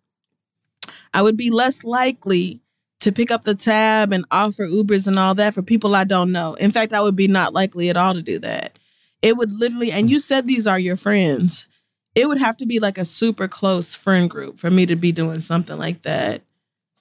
I 1.18 1.24
would 1.24 1.36
be 1.36 1.50
less 1.50 1.84
likely 1.84 2.62
to 3.00 3.12
pick 3.12 3.32
up 3.32 3.44
the 3.44 3.56
tab 3.56 4.14
and 4.14 4.24
offer 4.30 4.68
Ubers 4.68 5.08
and 5.08 5.18
all 5.18 5.34
that 5.34 5.56
for 5.56 5.64
people 5.64 5.96
I 5.96 6.04
don't 6.04 6.32
know. 6.32 6.54
In 6.54 6.70
fact, 6.70 6.94
I 6.94 7.02
would 7.02 7.16
be 7.16 7.28
not 7.28 7.56
likely 7.56 7.90
at 7.90 7.98
all 7.98 8.14
to 8.14 8.22
do 8.22 8.38
that. 8.38 8.78
It 9.24 9.36
would 9.36 9.52
literally, 9.52 9.92
and 9.92 10.12
you 10.12 10.20
said 10.20 10.46
these 10.46 10.68
are 10.68 10.78
your 10.78 10.96
friends. 10.96 11.66
It 12.14 12.28
would 12.28 12.38
have 12.38 12.56
to 12.58 12.68
be 12.68 12.78
like 12.78 13.00
a 13.00 13.04
super 13.04 13.48
close 13.48 13.96
friend 13.96 14.30
group 14.30 14.60
for 14.60 14.70
me 14.70 14.86
to 14.86 14.96
be 14.96 15.12
doing 15.12 15.40
something 15.40 15.80
like 15.80 16.04
that. 16.04 16.44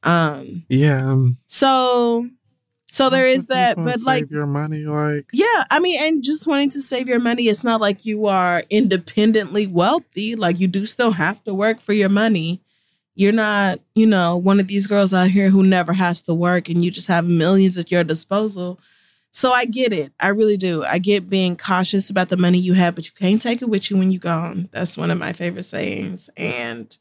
Um, 0.03 0.65
yeah. 0.71 1.11
um, 1.11 1.37
so 1.45 2.27
so 2.87 3.11
there 3.11 3.27
is 3.27 3.49
that, 3.49 3.77
but 3.77 3.99
like 4.07 4.31
your 4.31 4.47
money, 4.47 4.87
like 4.87 5.27
yeah, 5.31 5.65
I 5.71 5.79
mean, 5.81 5.99
and 6.01 6.25
just 6.25 6.47
wanting 6.47 6.71
to 6.71 6.81
save 6.81 7.07
your 7.07 7.21
money, 7.21 7.49
it's 7.49 7.63
not 7.63 7.83
like 7.83 8.07
you 8.07 8.25
are 8.29 8.63
independently 8.71 9.67
wealthy. 9.67 10.37
Like 10.37 10.59
you 10.59 10.69
do 10.69 10.87
still 10.87 11.11
have 11.11 11.45
to 11.45 11.53
work 11.53 11.83
for 11.83 11.93
your 11.93 12.09
money. 12.09 12.63
You're 13.17 13.33
not, 13.33 13.81
you 13.95 14.07
know, 14.07 14.37
one 14.37 14.61
of 14.61 14.69
these 14.69 14.87
girls 14.87 15.15
out 15.15 15.31
here 15.31 15.49
who 15.49 15.65
never 15.65 15.95
has 15.95 16.21
to 16.23 16.35
work 16.35 16.69
and 16.69 16.85
you 16.85 16.91
just 16.91 17.09
have 17.09 17.25
millions 17.25 17.79
at 17.79 17.91
your 17.91 18.05
disposal. 18.05 18.79
So 19.33 19.51
I 19.53 19.65
get 19.65 19.93
it. 19.93 20.13
I 20.21 20.29
really 20.29 20.59
do. 20.59 20.85
I 20.85 20.99
get 20.99 21.29
being 21.29 21.57
cautious 21.57 22.11
about 22.11 22.29
the 22.29 22.37
money 22.37 22.59
you 22.59 22.75
have, 22.75 22.95
but 22.95 23.07
you 23.07 23.13
can't 23.19 23.41
take 23.41 23.63
it 23.63 23.71
with 23.71 23.91
you 23.91 23.97
when 23.97 24.11
you're 24.11 24.21
gone. 24.21 24.69
That's 24.71 24.99
one 24.99 25.11
of 25.11 25.19
my 25.19 25.33
favorite 25.33 25.65
sayings. 25.65 26.29
And 26.37 26.97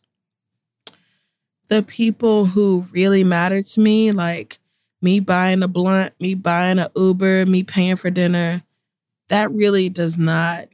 the 1.67 1.83
people 1.83 2.45
who 2.45 2.87
really 2.91 3.25
matter 3.25 3.61
to 3.61 3.79
me, 3.81 4.13
like 4.13 4.59
me 5.01 5.19
buying 5.19 5.63
a 5.63 5.67
blunt, 5.67 6.13
me 6.19 6.33
buying 6.33 6.79
an 6.79 6.87
Uber, 6.95 7.45
me 7.45 7.63
paying 7.63 7.97
for 7.97 8.09
dinner, 8.09 8.63
that 9.27 9.51
really 9.51 9.89
does 9.89 10.17
not. 10.17 10.69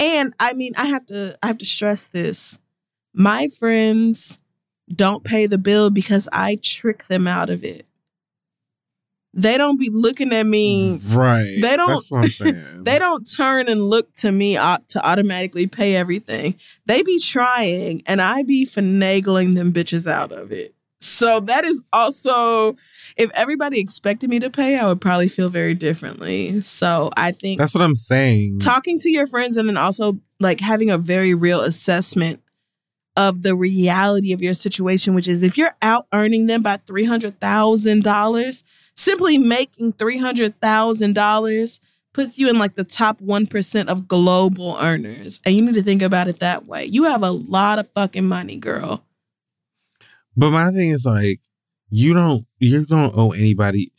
And 0.00 0.34
I 0.40 0.54
mean, 0.54 0.72
I 0.78 0.86
have 0.86 1.06
to 1.06 1.36
I 1.42 1.48
have 1.48 1.58
to 1.58 1.64
stress 1.66 2.06
this. 2.06 2.58
My 3.12 3.48
friends 3.48 4.38
don't 4.94 5.24
pay 5.24 5.46
the 5.46 5.58
bill 5.58 5.90
because 5.90 6.28
I 6.32 6.58
trick 6.62 7.06
them 7.08 7.26
out 7.26 7.50
of 7.50 7.64
it. 7.64 7.86
They 9.34 9.58
don't 9.58 9.78
be 9.78 9.90
looking 9.92 10.32
at 10.32 10.46
me. 10.46 10.98
Right. 11.08 11.58
They 11.60 11.76
don't- 11.76 11.88
That's 11.90 12.10
what 12.10 12.24
I'm 12.24 12.30
saying. 12.30 12.64
They 12.84 12.98
don't 12.98 13.24
turn 13.30 13.68
and 13.68 13.80
look 13.80 14.12
to 14.14 14.32
me 14.32 14.54
to 14.54 15.00
automatically 15.02 15.66
pay 15.66 15.94
everything. 15.96 16.54
They 16.86 17.02
be 17.02 17.18
trying, 17.20 18.02
and 18.06 18.22
I 18.22 18.44
be 18.44 18.64
finagling 18.64 19.54
them 19.56 19.72
bitches 19.72 20.06
out 20.10 20.32
of 20.32 20.52
it. 20.52 20.74
So 21.02 21.40
that 21.40 21.64
is 21.64 21.82
also, 21.92 22.76
if 23.18 23.30
everybody 23.34 23.78
expected 23.80 24.30
me 24.30 24.38
to 24.38 24.48
pay, 24.50 24.78
I 24.78 24.86
would 24.86 25.00
probably 25.00 25.28
feel 25.28 25.50
very 25.50 25.74
differently. 25.74 26.60
So 26.62 27.10
I 27.16 27.32
think 27.32 27.58
That's 27.58 27.74
what 27.74 27.82
I'm 27.82 27.94
saying. 27.94 28.60
talking 28.60 28.98
to 29.00 29.10
your 29.10 29.26
friends 29.26 29.56
and 29.58 29.68
then 29.68 29.76
also 29.76 30.18
like 30.40 30.60
having 30.60 30.88
a 30.90 30.96
very 30.96 31.34
real 31.34 31.60
assessment 31.60 32.40
of 33.16 33.42
the 33.42 33.56
reality 33.56 34.32
of 34.32 34.42
your 34.42 34.54
situation, 34.54 35.14
which 35.14 35.28
is 35.28 35.42
if 35.42 35.56
you're 35.56 35.74
out 35.82 36.06
earning 36.12 36.46
them 36.46 36.62
by 36.62 36.76
three 36.76 37.04
hundred 37.04 37.40
thousand 37.40 38.04
dollars, 38.04 38.62
simply 38.94 39.38
making 39.38 39.92
three 39.92 40.18
hundred 40.18 40.60
thousand 40.60 41.14
dollars 41.14 41.80
puts 42.12 42.38
you 42.38 42.48
in 42.48 42.58
like 42.58 42.74
the 42.76 42.84
top 42.84 43.20
one 43.20 43.46
percent 43.46 43.88
of 43.88 44.08
global 44.08 44.76
earners. 44.80 45.40
And 45.44 45.54
you 45.54 45.62
need 45.62 45.74
to 45.74 45.82
think 45.82 46.02
about 46.02 46.28
it 46.28 46.40
that 46.40 46.66
way. 46.66 46.84
You 46.84 47.04
have 47.04 47.22
a 47.22 47.30
lot 47.30 47.78
of 47.78 47.90
fucking 47.90 48.26
money, 48.26 48.56
girl. 48.56 49.04
But 50.36 50.50
my 50.50 50.70
thing 50.70 50.90
is 50.90 51.04
like, 51.06 51.40
you 51.88 52.12
don't 52.12 52.44
you 52.58 52.84
don't 52.84 53.16
owe 53.16 53.32
anybody 53.32 53.92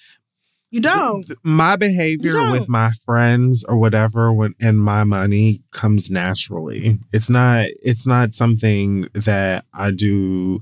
You 0.69 0.81
don't. 0.81 1.25
My 1.43 1.77
behavior 1.77 2.33
with 2.51 2.61
don't. 2.61 2.69
my 2.69 2.91
friends 3.05 3.63
or 3.63 3.77
whatever 3.77 4.33
when 4.33 4.53
and 4.59 4.83
my 4.83 5.03
money 5.05 5.61
comes 5.71 6.11
naturally. 6.11 6.99
It's 7.13 7.29
not 7.29 7.67
it's 7.83 8.05
not 8.05 8.33
something 8.33 9.07
that 9.13 9.63
I 9.73 9.91
do 9.91 10.61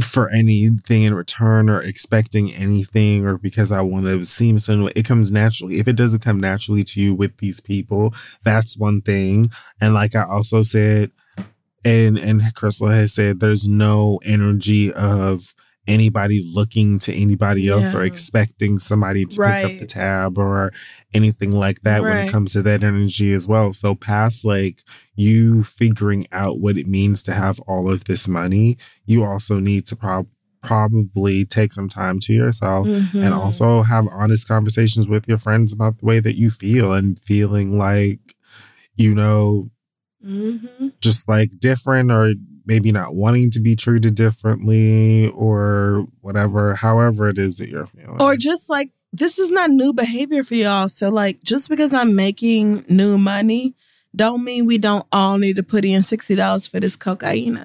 for 0.00 0.28
anything 0.30 1.02
in 1.02 1.14
return 1.14 1.68
or 1.68 1.80
expecting 1.80 2.52
anything 2.52 3.24
or 3.24 3.38
because 3.38 3.72
I 3.72 3.80
want 3.82 4.06
to 4.06 4.24
seem 4.24 4.58
certain 4.58 4.84
way. 4.84 4.92
It 4.94 5.04
comes 5.04 5.30
naturally. 5.30 5.78
If 5.78 5.88
it 5.88 5.96
doesn't 5.96 6.20
come 6.20 6.40
naturally 6.40 6.82
to 6.84 7.00
you 7.00 7.14
with 7.14 7.36
these 7.38 7.60
people, 7.60 8.14
that's 8.44 8.76
one 8.76 9.00
thing. 9.00 9.50
And 9.80 9.94
like 9.94 10.14
I 10.14 10.24
also 10.24 10.62
said, 10.62 11.10
and 11.84 12.18
and 12.18 12.40
Crissle 12.54 12.92
has 12.92 13.14
said, 13.14 13.40
there's 13.40 13.66
no 13.68 14.20
energy 14.24 14.92
of 14.92 15.54
anybody 15.90 16.42
looking 16.54 16.98
to 17.00 17.14
anybody 17.14 17.68
else 17.68 17.94
or 17.94 18.04
expecting 18.04 18.78
somebody 18.78 19.24
to 19.24 19.36
pick 19.36 19.64
up 19.74 19.80
the 19.80 19.86
tab 19.86 20.38
or 20.38 20.72
anything 21.12 21.50
like 21.50 21.80
that 21.82 22.02
when 22.02 22.16
it 22.28 22.30
comes 22.30 22.52
to 22.52 22.62
that 22.62 22.82
energy 22.82 23.32
as 23.34 23.46
well. 23.46 23.72
So 23.72 23.94
past 23.94 24.44
like 24.44 24.82
you 25.16 25.62
figuring 25.64 26.26
out 26.32 26.60
what 26.60 26.78
it 26.78 26.86
means 26.86 27.22
to 27.24 27.32
have 27.32 27.58
all 27.60 27.92
of 27.92 28.04
this 28.04 28.28
money, 28.28 28.78
you 29.06 29.24
also 29.24 29.58
need 29.58 29.84
to 29.86 29.96
prob- 29.96 30.28
probably 30.62 31.44
take 31.44 31.72
some 31.72 31.88
time 31.88 32.18
to 32.20 32.32
yourself 32.34 32.86
and 32.86 33.04
Mhm. 33.12 33.32
also 33.32 33.82
have 33.82 34.06
honest 34.12 34.46
conversations 34.46 35.08
with 35.08 35.26
your 35.26 35.38
friends 35.38 35.72
about 35.72 35.98
the 35.98 36.06
way 36.06 36.20
that 36.20 36.36
you 36.36 36.50
feel 36.50 36.92
and 36.92 37.18
feeling 37.20 37.76
like 37.78 38.20
you 38.96 39.14
know 39.14 39.70
Mhm. 40.26 40.92
just 41.00 41.26
like 41.28 41.58
different 41.58 42.10
or 42.12 42.34
maybe 42.66 42.92
not 42.92 43.14
wanting 43.14 43.50
to 43.50 43.60
be 43.60 43.76
treated 43.76 44.14
differently 44.14 45.28
or 45.30 46.06
whatever 46.20 46.74
however 46.74 47.28
it 47.28 47.38
is 47.38 47.58
that 47.58 47.68
you're 47.68 47.86
feeling 47.86 48.20
Or 48.20 48.36
just 48.36 48.70
like 48.70 48.90
this 49.12 49.38
is 49.38 49.50
not 49.50 49.70
new 49.70 49.92
behavior 49.92 50.44
for 50.44 50.54
y'all. 50.54 50.88
So 50.88 51.08
like 51.08 51.42
just 51.42 51.68
because 51.68 51.92
I'm 51.92 52.14
making 52.14 52.84
new 52.88 53.18
money, 53.18 53.74
don't 54.14 54.44
mean 54.44 54.66
we 54.66 54.78
don't 54.78 55.06
all 55.12 55.38
need 55.38 55.56
to 55.56 55.62
put 55.62 55.84
in 55.84 56.02
sixty 56.02 56.34
dollars 56.34 56.68
for 56.68 56.80
this 56.80 56.96
cocaine. 56.96 57.62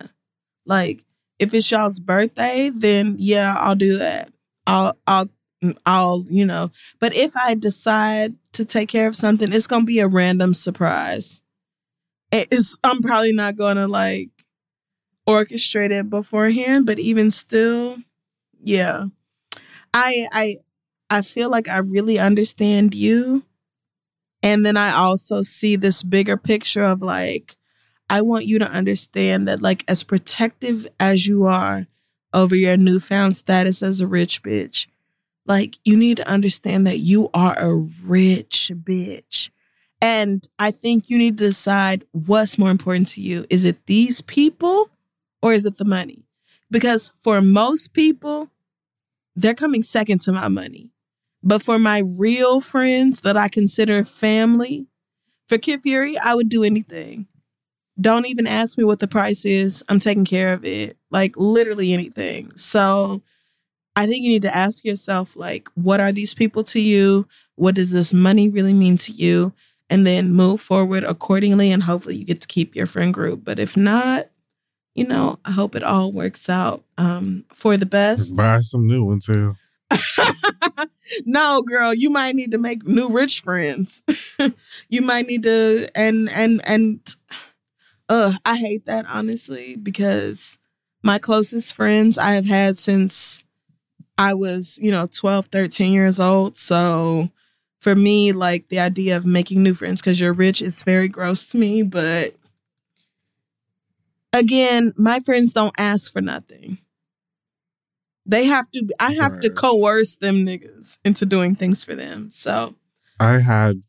Like 0.66 1.06
if 1.40 1.54
it's 1.54 1.70
y'all's 1.70 2.00
birthday, 2.00 2.72
then 2.74 3.16
yeah, 3.20 3.56
I'll 3.60 3.76
do 3.76 3.98
that. 3.98 4.32
I'll 4.66 4.98
I'll 5.08 5.30
mm, 5.64 5.78
I'll 5.86 6.26
you 6.30 6.46
know. 6.46 6.72
But 7.00 7.16
if 7.16 7.36
I 7.36 7.56
decide 7.56 8.36
to 8.54 8.66
take 8.66 8.90
care 8.90 9.08
of 9.08 9.16
something, 9.16 9.52
it's 9.52 9.68
gonna 9.68 9.86
be 9.86 10.00
a 10.00 10.08
random 10.08 10.54
surprise. 10.54 11.42
It's 12.32 12.78
I'm 12.84 13.02
probably 13.02 13.34
not 13.34 13.56
gonna 13.56 13.88
like 13.88 14.30
orchestrate 15.28 15.92
it 15.92 16.10
beforehand, 16.10 16.86
but 16.86 17.00
even 17.00 17.32
still, 17.32 17.98
yeah. 18.64 19.06
I 19.94 20.28
I 20.32 20.58
I 21.10 21.22
feel 21.22 21.50
like 21.50 21.68
I 21.70 21.80
really 21.80 22.20
understand 22.20 22.94
you. 22.94 23.44
And 24.44 24.66
then 24.66 24.78
I 24.78 24.92
also 24.92 25.42
see 25.42 25.76
this 25.76 26.04
bigger 26.04 26.38
picture 26.38 26.84
of 26.84 27.02
like 27.02 27.56
I 28.10 28.22
want 28.22 28.46
you 28.46 28.60
to 28.60 28.70
understand 28.70 29.48
that 29.48 29.62
like 29.62 29.84
as 29.88 30.04
protective 30.04 30.86
as 31.00 31.28
you 31.28 31.46
are 31.46 31.86
over 32.34 32.56
your 32.56 32.78
newfound 32.78 33.36
status 33.36 33.82
as 33.82 34.02
a 34.02 34.08
rich 34.08 34.44
bitch, 34.44 34.88
like 35.46 35.78
you 35.84 35.98
need 35.98 36.18
to 36.18 36.28
understand 36.28 36.86
that 36.86 37.00
you 37.00 37.30
are 37.34 37.58
a 37.58 37.74
rich 38.04 38.72
bitch. 38.84 39.50
And 40.02 40.48
I 40.60 40.72
think 40.72 41.10
you 41.10 41.18
need 41.18 41.38
to 41.40 41.46
decide 41.46 42.06
what's 42.12 42.58
more 42.60 42.70
important 42.70 43.08
to 43.10 43.22
you. 43.22 43.46
Is 43.50 43.66
it 43.66 43.88
these 43.88 44.22
people 44.22 44.90
or 45.46 45.54
is 45.54 45.64
it 45.64 45.78
the 45.78 45.86
money? 45.86 46.26
Because 46.72 47.12
for 47.22 47.40
most 47.40 47.94
people, 47.94 48.50
they're 49.36 49.54
coming 49.54 49.84
second 49.84 50.22
to 50.22 50.32
my 50.32 50.48
money. 50.48 50.90
But 51.44 51.62
for 51.62 51.78
my 51.78 52.02
real 52.18 52.62
friends 52.62 53.22
that 53.22 53.38
I 53.38 53.48
consider 53.48 54.04
family, 54.04 54.88
for 55.48 55.60
Kid 55.60 55.82
Fury, 55.84 56.18
I 56.18 56.34
would 56.34 56.50
do 56.50 56.64
anything. 56.64 57.28
Don't 58.02 58.26
even 58.26 58.48
ask 58.48 58.76
me 58.76 58.86
what 58.86 58.98
the 58.98 59.08
price 59.08 59.46
is. 59.46 59.84
I'm 59.88 60.00
taking 60.00 60.26
care 60.26 60.52
of 60.52 60.66
it. 60.66 60.98
Like 61.12 61.36
literally 61.38 61.94
anything. 61.94 62.52
So 62.56 63.22
I 63.96 64.08
think 64.08 64.24
you 64.24 64.32
need 64.32 64.42
to 64.42 64.58
ask 64.58 64.84
yourself, 64.84 65.36
like, 65.36 65.70
what 65.76 66.00
are 66.00 66.12
these 66.12 66.34
people 66.34 66.64
to 66.64 66.82
you? 66.82 67.28
What 67.54 67.76
does 67.76 67.92
this 67.92 68.16
money 68.16 68.50
really 68.50 68.74
mean 68.74 68.98
to 68.98 69.12
you? 69.12 69.54
And 69.92 70.08
then 70.08 70.34
move 70.34 70.60
forward 70.60 71.04
accordingly. 71.04 71.72
And 71.72 71.84
hopefully 71.84 72.16
you 72.16 72.26
get 72.26 72.42
to 72.42 72.48
keep 72.48 72.76
your 72.76 72.88
friend 72.88 73.14
group. 73.14 73.44
But 73.44 73.60
if 73.60 73.78
not, 73.78 74.26
you 74.96 75.06
know, 75.06 75.38
I 75.46 75.52
hope 75.52 75.76
it 75.76 75.84
all 75.84 76.12
works 76.12 76.50
out 76.50 76.84
um, 76.98 77.46
for 77.54 77.78
the 77.78 77.86
best. 77.86 78.36
Buy 78.36 78.62
some 78.62 78.88
new 78.88 79.04
ones 79.04 79.26
too 79.26 79.56
no, 81.26 81.62
girl, 81.62 81.94
you 81.94 82.10
might 82.10 82.36
need 82.36 82.52
to 82.52 82.58
make 82.58 82.88
new 82.88 83.10
rich 83.10 83.42
friends. 83.42 84.04
you 84.90 85.02
might 85.02 85.28
need 85.28 85.44
to 85.44 85.88
and 85.96 86.30
and 86.30 86.62
and 86.68 87.16
uh 88.10 88.34
I 88.46 88.58
hate 88.58 88.86
that 88.86 89.06
honestly 89.08 89.76
because 89.76 90.58
my 91.04 91.20
closest 91.20 91.76
friends 91.76 92.18
I 92.18 92.32
have 92.34 92.46
had 92.46 92.78
since 92.78 93.44
I 94.18 94.34
was, 94.34 94.80
you 94.82 94.92
know, 94.92 95.08
12, 95.08 95.48
13 95.48 95.94
years 95.94 96.20
old. 96.20 96.58
So 96.58 97.30
for 97.80 97.96
me, 97.96 98.32
like 98.32 98.70
the 98.70 98.80
idea 98.80 99.18
of 99.18 99.26
making 99.26 99.62
new 99.62 99.74
friends 99.74 100.02
because 100.02 100.20
you're 100.20 100.34
rich 100.34 100.62
is 100.62 100.84
very 100.84 101.08
gross 101.08 101.46
to 101.48 101.58
me. 101.58 101.84
But 101.84 102.34
again, 104.40 104.94
my 104.98 105.20
friends 105.20 105.54
don't 105.54 105.74
ask 105.78 106.12
for 106.12 106.22
nothing. 106.22 106.78
They 108.26 108.46
have 108.46 108.70
to, 108.72 108.88
I 109.00 109.14
have 109.14 109.40
to 109.42 109.50
coerce 109.52 110.18
them 110.18 110.46
niggas 110.46 110.98
into 111.06 111.26
doing 111.26 111.56
things 111.56 111.84
for 111.84 111.96
them. 111.96 112.30
So 112.32 112.76
i 113.20 113.40
had 113.40 113.82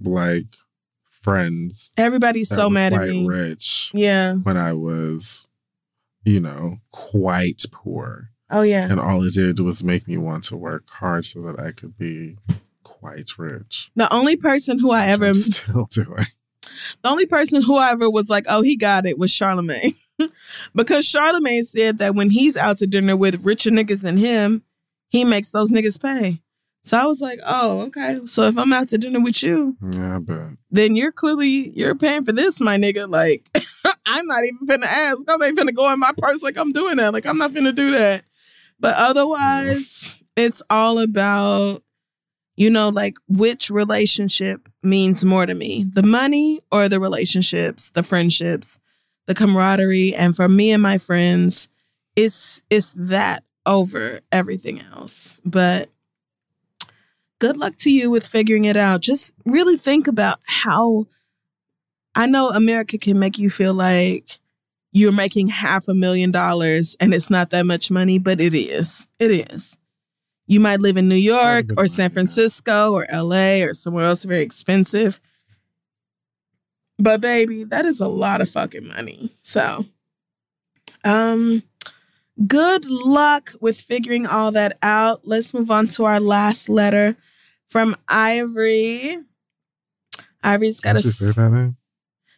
like 0.00 0.46
friends 1.10 1.92
everybody's 1.96 2.48
so 2.48 2.70
mad 2.70 2.92
at 2.92 3.08
me. 3.08 3.26
rich 3.26 3.90
Yeah. 3.92 4.34
when 4.34 4.56
i 4.56 4.72
was 4.72 5.48
you 6.24 6.40
know 6.40 6.78
quite 6.92 7.62
poor 7.72 8.28
Oh, 8.54 8.62
yeah. 8.62 8.86
and 8.90 9.00
all 9.00 9.24
it 9.24 9.32
did 9.32 9.58
was 9.60 9.82
make 9.82 10.06
me 10.06 10.16
want 10.18 10.44
to 10.44 10.56
work 10.56 10.84
hard 10.88 11.24
so 11.24 11.40
that 11.42 11.58
i 11.58 11.72
could 11.72 11.96
be 11.96 12.36
quite 12.84 13.36
rich 13.38 13.90
The 13.96 14.12
only 14.12 14.36
person 14.36 14.78
who 14.78 14.90
I 14.92 15.06
ever 15.06 15.26
I'm 15.26 15.34
still 15.34 15.86
doing 15.90 16.26
The 17.02 17.08
only 17.08 17.26
person 17.26 17.62
who 17.62 17.76
I 17.76 17.90
ever 17.90 18.10
was 18.10 18.28
like, 18.28 18.44
oh, 18.48 18.62
he 18.62 18.76
got 18.76 19.06
it 19.06 19.18
was 19.18 19.30
Charlemagne. 19.30 19.94
because 20.74 21.06
Charlemagne 21.06 21.64
said 21.64 21.98
that 21.98 22.14
when 22.14 22.30
he's 22.30 22.56
out 22.56 22.78
to 22.78 22.86
dinner 22.86 23.16
with 23.16 23.44
richer 23.44 23.70
niggas 23.70 24.02
than 24.02 24.16
him, 24.16 24.62
he 25.08 25.24
makes 25.24 25.50
those 25.50 25.70
niggas 25.70 26.00
pay. 26.00 26.40
So 26.84 26.98
I 26.98 27.06
was 27.06 27.20
like, 27.20 27.38
oh, 27.46 27.82
okay. 27.82 28.20
So 28.24 28.42
if 28.44 28.58
I'm 28.58 28.72
out 28.72 28.88
to 28.88 28.98
dinner 28.98 29.20
with 29.20 29.42
you, 29.42 29.76
yeah 29.80 30.18
but 30.18 30.40
then 30.70 30.96
you're 30.96 31.12
clearly 31.12 31.70
you're 31.76 31.94
paying 31.94 32.24
for 32.24 32.32
this, 32.32 32.60
my 32.60 32.76
nigga. 32.76 33.08
Like, 33.08 33.48
I'm 34.06 34.26
not 34.26 34.42
even 34.44 34.66
finna 34.66 34.86
ask. 34.86 35.18
I'm 35.28 35.38
not 35.38 35.48
even 35.48 35.66
finna 35.66 35.74
go 35.76 35.92
in 35.92 36.00
my 36.00 36.12
purse 36.16 36.42
like 36.42 36.56
I'm 36.56 36.72
doing 36.72 36.96
that. 36.96 37.12
Like, 37.12 37.26
I'm 37.26 37.38
not 37.38 37.52
finna 37.52 37.74
do 37.74 37.92
that. 37.92 38.24
But 38.80 38.96
otherwise, 38.98 40.16
it's 40.36 40.60
all 40.70 40.98
about, 40.98 41.84
you 42.56 42.70
know, 42.70 42.88
like 42.88 43.16
which 43.28 43.70
relationship 43.70 44.68
means 44.82 45.24
more 45.24 45.46
to 45.46 45.54
me 45.54 45.84
the 45.92 46.02
money 46.02 46.60
or 46.70 46.88
the 46.88 47.00
relationships, 47.00 47.90
the 47.90 48.02
friendships, 48.02 48.78
the 49.26 49.34
camaraderie. 49.34 50.14
And 50.14 50.36
for 50.36 50.48
me 50.48 50.72
and 50.72 50.82
my 50.82 50.98
friends, 50.98 51.68
it's 52.16 52.62
it's 52.70 52.92
that 52.96 53.44
over 53.64 54.20
everything 54.30 54.80
else. 54.94 55.36
But 55.44 55.88
good 57.38 57.56
luck 57.56 57.76
to 57.78 57.90
you 57.90 58.10
with 58.10 58.26
figuring 58.26 58.66
it 58.66 58.76
out. 58.76 59.00
Just 59.00 59.34
really 59.44 59.76
think 59.76 60.06
about 60.06 60.38
how 60.44 61.06
I 62.14 62.26
know 62.26 62.50
America 62.50 62.98
can 62.98 63.18
make 63.18 63.38
you 63.38 63.48
feel 63.48 63.74
like 63.74 64.38
you're 64.92 65.12
making 65.12 65.48
half 65.48 65.88
a 65.88 65.94
million 65.94 66.30
dollars 66.30 66.96
and 67.00 67.14
it's 67.14 67.30
not 67.30 67.50
that 67.50 67.64
much 67.64 67.90
money, 67.90 68.18
but 68.18 68.40
it 68.40 68.52
is. 68.52 69.06
It 69.18 69.30
is. 69.50 69.78
You 70.46 70.60
might 70.60 70.80
live 70.80 70.96
in 70.96 71.08
New 71.08 71.14
York 71.14 71.66
or 71.78 71.86
San 71.86 72.10
Francisco 72.10 72.92
or 72.92 73.06
LA 73.12 73.62
or 73.64 73.74
somewhere 73.74 74.04
else 74.04 74.24
very 74.24 74.42
expensive. 74.42 75.20
But 76.98 77.20
baby, 77.20 77.64
that 77.64 77.84
is 77.84 78.00
a 78.00 78.08
lot 78.08 78.40
of 78.40 78.50
fucking 78.50 78.88
money. 78.88 79.30
So, 79.40 79.86
um 81.04 81.62
good 82.46 82.84
luck 82.86 83.52
with 83.60 83.80
figuring 83.80 84.26
all 84.26 84.52
that 84.52 84.78
out. 84.82 85.26
Let's 85.26 85.54
move 85.54 85.70
on 85.70 85.86
to 85.88 86.04
our 86.04 86.20
last 86.20 86.68
letter 86.68 87.16
from 87.68 87.96
Ivory. 88.08 89.18
Ivory's 90.42 90.80
got 90.80 90.96
Did 90.96 91.04
a 91.04 91.08
you 91.08 91.12
say 91.12 91.30
that 91.32 91.50
name? 91.50 91.76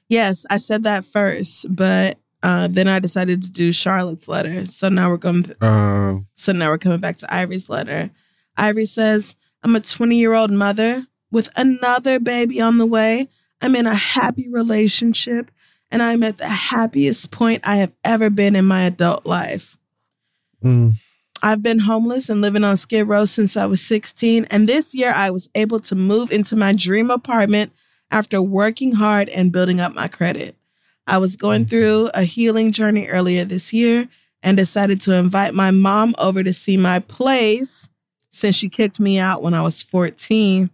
Yes, 0.08 0.44
I 0.50 0.58
said 0.58 0.84
that 0.84 1.04
first, 1.06 1.66
but 1.74 2.18
uh, 2.44 2.68
then 2.70 2.88
I 2.88 2.98
decided 2.98 3.42
to 3.42 3.50
do 3.50 3.72
Charlotte's 3.72 4.28
letter. 4.28 4.66
So 4.66 4.90
now 4.90 5.08
we're 5.10 5.16
going. 5.16 5.50
Uh, 5.62 6.18
So 6.34 6.52
now 6.52 6.68
we're 6.70 6.78
coming 6.78 7.00
back 7.00 7.16
to 7.18 7.34
Ivory's 7.34 7.70
letter. 7.70 8.10
Ivory 8.56 8.84
says, 8.84 9.34
"I'm 9.62 9.74
a 9.74 9.80
20 9.80 10.18
year 10.18 10.34
old 10.34 10.50
mother 10.50 11.06
with 11.32 11.48
another 11.56 12.20
baby 12.20 12.60
on 12.60 12.76
the 12.78 12.86
way. 12.86 13.28
I'm 13.62 13.74
in 13.74 13.86
a 13.86 13.94
happy 13.94 14.48
relationship, 14.50 15.50
and 15.90 16.02
I'm 16.02 16.22
at 16.22 16.36
the 16.36 16.46
happiest 16.48 17.30
point 17.30 17.62
I 17.64 17.76
have 17.76 17.92
ever 18.04 18.28
been 18.28 18.54
in 18.54 18.66
my 18.66 18.82
adult 18.82 19.24
life. 19.24 19.78
mm, 20.62 20.92
I've 21.42 21.62
been 21.62 21.78
homeless 21.78 22.28
and 22.28 22.40
living 22.40 22.64
on 22.64 22.76
Skid 22.76 23.08
Row 23.08 23.24
since 23.24 23.56
I 23.56 23.64
was 23.66 23.80
16, 23.82 24.44
and 24.50 24.68
this 24.68 24.94
year 24.94 25.12
I 25.14 25.30
was 25.30 25.48
able 25.54 25.80
to 25.80 25.94
move 25.94 26.30
into 26.30 26.56
my 26.56 26.72
dream 26.74 27.10
apartment 27.10 27.72
after 28.10 28.42
working 28.42 28.92
hard 28.92 29.28
and 29.30 29.50
building 29.52 29.80
up 29.80 29.94
my 29.94 30.08
credit. 30.08 30.56
I 31.06 31.18
was 31.18 31.36
going 31.36 31.66
through 31.66 32.10
a 32.14 32.22
healing 32.22 32.72
journey 32.72 33.06
earlier 33.08 33.44
this 33.44 33.72
year 33.72 34.08
and 34.42 34.56
decided 34.56 35.00
to 35.02 35.12
invite 35.12 35.54
my 35.54 35.70
mom 35.70 36.14
over 36.18 36.42
to 36.42 36.52
see 36.52 36.76
my 36.76 36.98
place 36.98 37.88
since 38.30 38.56
she 38.56 38.68
kicked 38.68 39.00
me 39.00 39.18
out 39.18 39.42
when 39.42 39.54
I 39.54 39.62
was 39.62 39.82
14. 39.82 40.70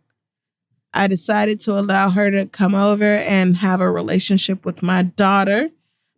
I 0.92 1.06
decided 1.06 1.60
to 1.60 1.78
allow 1.78 2.10
her 2.10 2.30
to 2.30 2.46
come 2.46 2.74
over 2.74 3.04
and 3.04 3.56
have 3.58 3.80
a 3.80 3.90
relationship 3.90 4.64
with 4.64 4.82
my 4.82 5.02
daughter. 5.02 5.70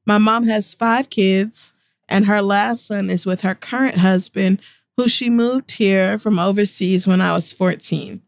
My 0.06 0.18
mom 0.18 0.46
has 0.46 0.74
five 0.74 1.10
kids, 1.10 1.72
and 2.08 2.26
her 2.26 2.40
last 2.40 2.86
son 2.86 3.10
is 3.10 3.26
with 3.26 3.42
her 3.42 3.54
current 3.54 3.96
husband, 3.96 4.60
who 4.96 5.08
she 5.08 5.28
moved 5.28 5.72
here 5.72 6.18
from 6.18 6.38
overseas 6.38 7.06
when 7.06 7.20
I 7.20 7.32
was 7.32 7.52
14. 7.52 8.22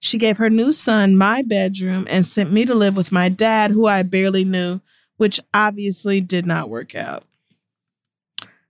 She 0.00 0.18
gave 0.18 0.36
her 0.36 0.50
new 0.50 0.72
son 0.72 1.16
my 1.16 1.42
bedroom 1.42 2.06
and 2.08 2.24
sent 2.24 2.52
me 2.52 2.64
to 2.64 2.74
live 2.74 2.96
with 2.96 3.10
my 3.10 3.28
dad, 3.28 3.72
who 3.72 3.86
I 3.86 4.02
barely 4.02 4.44
knew, 4.44 4.80
which 5.18 5.38
obviously 5.52 6.20
did 6.20 6.46
not 6.46 6.70
work 6.70 6.94
out. 6.94 7.24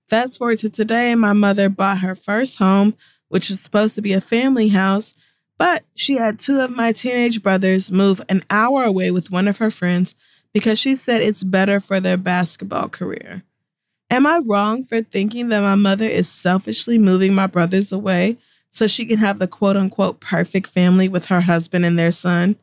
Fast 0.08 0.38
forward 0.38 0.58
to 0.58 0.70
today, 0.70 1.14
my 1.14 1.32
mother 1.32 1.68
bought 1.68 2.00
her 2.00 2.14
first 2.14 2.58
home, 2.58 2.96
which 3.28 3.50
was 3.50 3.60
supposed 3.60 3.94
to 3.94 4.02
be 4.02 4.14
a 4.14 4.20
family 4.20 4.68
house, 4.68 5.14
but 5.58 5.84
she 5.94 6.14
had 6.14 6.40
two 6.40 6.60
of 6.60 6.70
my 6.70 6.92
teenage 6.92 7.42
brothers 7.42 7.92
move 7.92 8.20
an 8.28 8.42
hour 8.48 8.84
away 8.84 9.10
with 9.10 9.30
one 9.30 9.46
of 9.46 9.58
her 9.58 9.70
friends 9.70 10.16
because 10.52 10.78
she 10.78 10.96
said 10.96 11.20
it's 11.20 11.44
better 11.44 11.78
for 11.78 12.00
their 12.00 12.16
basketball 12.16 12.88
career. 12.88 13.42
Am 14.10 14.26
I 14.26 14.40
wrong 14.44 14.84
for 14.84 15.02
thinking 15.02 15.50
that 15.50 15.60
my 15.60 15.74
mother 15.74 16.08
is 16.08 16.28
selfishly 16.28 16.96
moving 16.96 17.34
my 17.34 17.46
brothers 17.46 17.92
away 17.92 18.38
so 18.70 18.86
she 18.86 19.04
can 19.04 19.18
have 19.18 19.38
the 19.38 19.46
quote 19.46 19.76
unquote 19.76 20.20
perfect 20.20 20.68
family 20.68 21.08
with 21.08 21.26
her 21.26 21.42
husband 21.42 21.84
and 21.84 21.98
their 21.98 22.10
son? 22.10 22.56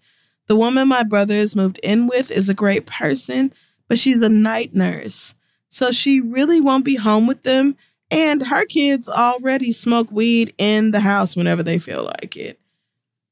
The 0.48 0.56
woman 0.56 0.88
my 0.88 1.04
brothers 1.04 1.56
moved 1.56 1.80
in 1.84 2.08
with 2.08 2.32
is 2.32 2.50
a 2.50 2.54
great 2.54 2.86
person, 2.86 3.54
but 3.88 4.00
she's 4.00 4.22
a 4.22 4.30
night 4.30 4.74
nurse. 4.76 5.34
So 5.70 5.92
she 5.92 6.20
really 6.20 6.62
won't 6.62 6.86
be 6.86 6.96
home 6.96 7.28
with 7.28 7.44
them. 7.44 7.76
And 8.12 8.46
her 8.46 8.66
kids 8.66 9.10
already 9.10 9.72
smoke 9.72 10.12
weed 10.12 10.54
in 10.58 10.92
the 10.92 11.00
house 11.00 11.36
whenever 11.36 11.64
they 11.64 11.80
feel 11.80 12.04
like 12.04 12.38
it. 12.38 12.60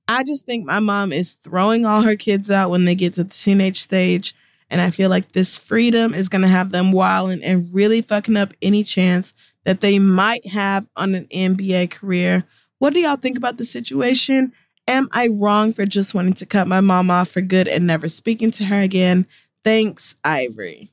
I 0.07 0.23
just 0.23 0.45
think 0.45 0.65
my 0.65 0.79
mom 0.79 1.13
is 1.13 1.37
throwing 1.43 1.85
all 1.85 2.01
her 2.01 2.15
kids 2.15 2.51
out 2.51 2.69
when 2.69 2.85
they 2.85 2.95
get 2.95 3.13
to 3.15 3.23
the 3.23 3.33
teenage 3.33 3.79
stage. 3.79 4.35
And 4.69 4.81
I 4.81 4.89
feel 4.89 5.09
like 5.09 5.31
this 5.31 5.57
freedom 5.57 6.13
is 6.13 6.29
going 6.29 6.41
to 6.41 6.47
have 6.47 6.71
them 6.71 6.91
wilding 6.91 7.43
and 7.43 7.73
really 7.73 8.01
fucking 8.01 8.35
up 8.35 8.53
any 8.61 8.83
chance 8.83 9.33
that 9.65 9.81
they 9.81 9.99
might 9.99 10.45
have 10.47 10.87
on 10.95 11.15
an 11.15 11.25
NBA 11.27 11.91
career. 11.91 12.43
What 12.79 12.93
do 12.93 12.99
y'all 12.99 13.15
think 13.15 13.37
about 13.37 13.57
the 13.57 13.65
situation? 13.65 14.51
Am 14.87 15.07
I 15.13 15.27
wrong 15.27 15.71
for 15.71 15.85
just 15.85 16.13
wanting 16.13 16.33
to 16.33 16.45
cut 16.45 16.67
my 16.67 16.81
mom 16.81 17.09
off 17.09 17.29
for 17.29 17.41
good 17.41 17.67
and 17.67 17.87
never 17.87 18.09
speaking 18.09 18.51
to 18.51 18.65
her 18.65 18.81
again? 18.81 19.25
Thanks, 19.63 20.15
Ivory. 20.23 20.91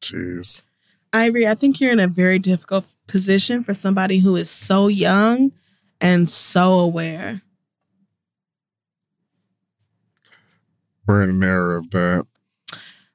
jeez. 0.00 0.62
Ivory, 1.12 1.46
I 1.46 1.54
think 1.54 1.80
you're 1.80 1.92
in 1.92 2.00
a 2.00 2.08
very 2.08 2.38
difficult 2.38 2.86
position 3.06 3.62
for 3.64 3.74
somebody 3.74 4.18
who 4.18 4.36
is 4.36 4.50
so 4.50 4.88
young 4.88 5.52
and 6.00 6.28
so 6.28 6.78
aware. 6.80 7.42
We're 11.06 11.22
in 11.22 11.30
an 11.30 11.42
era 11.42 11.78
of 11.78 11.90
that. 11.90 12.26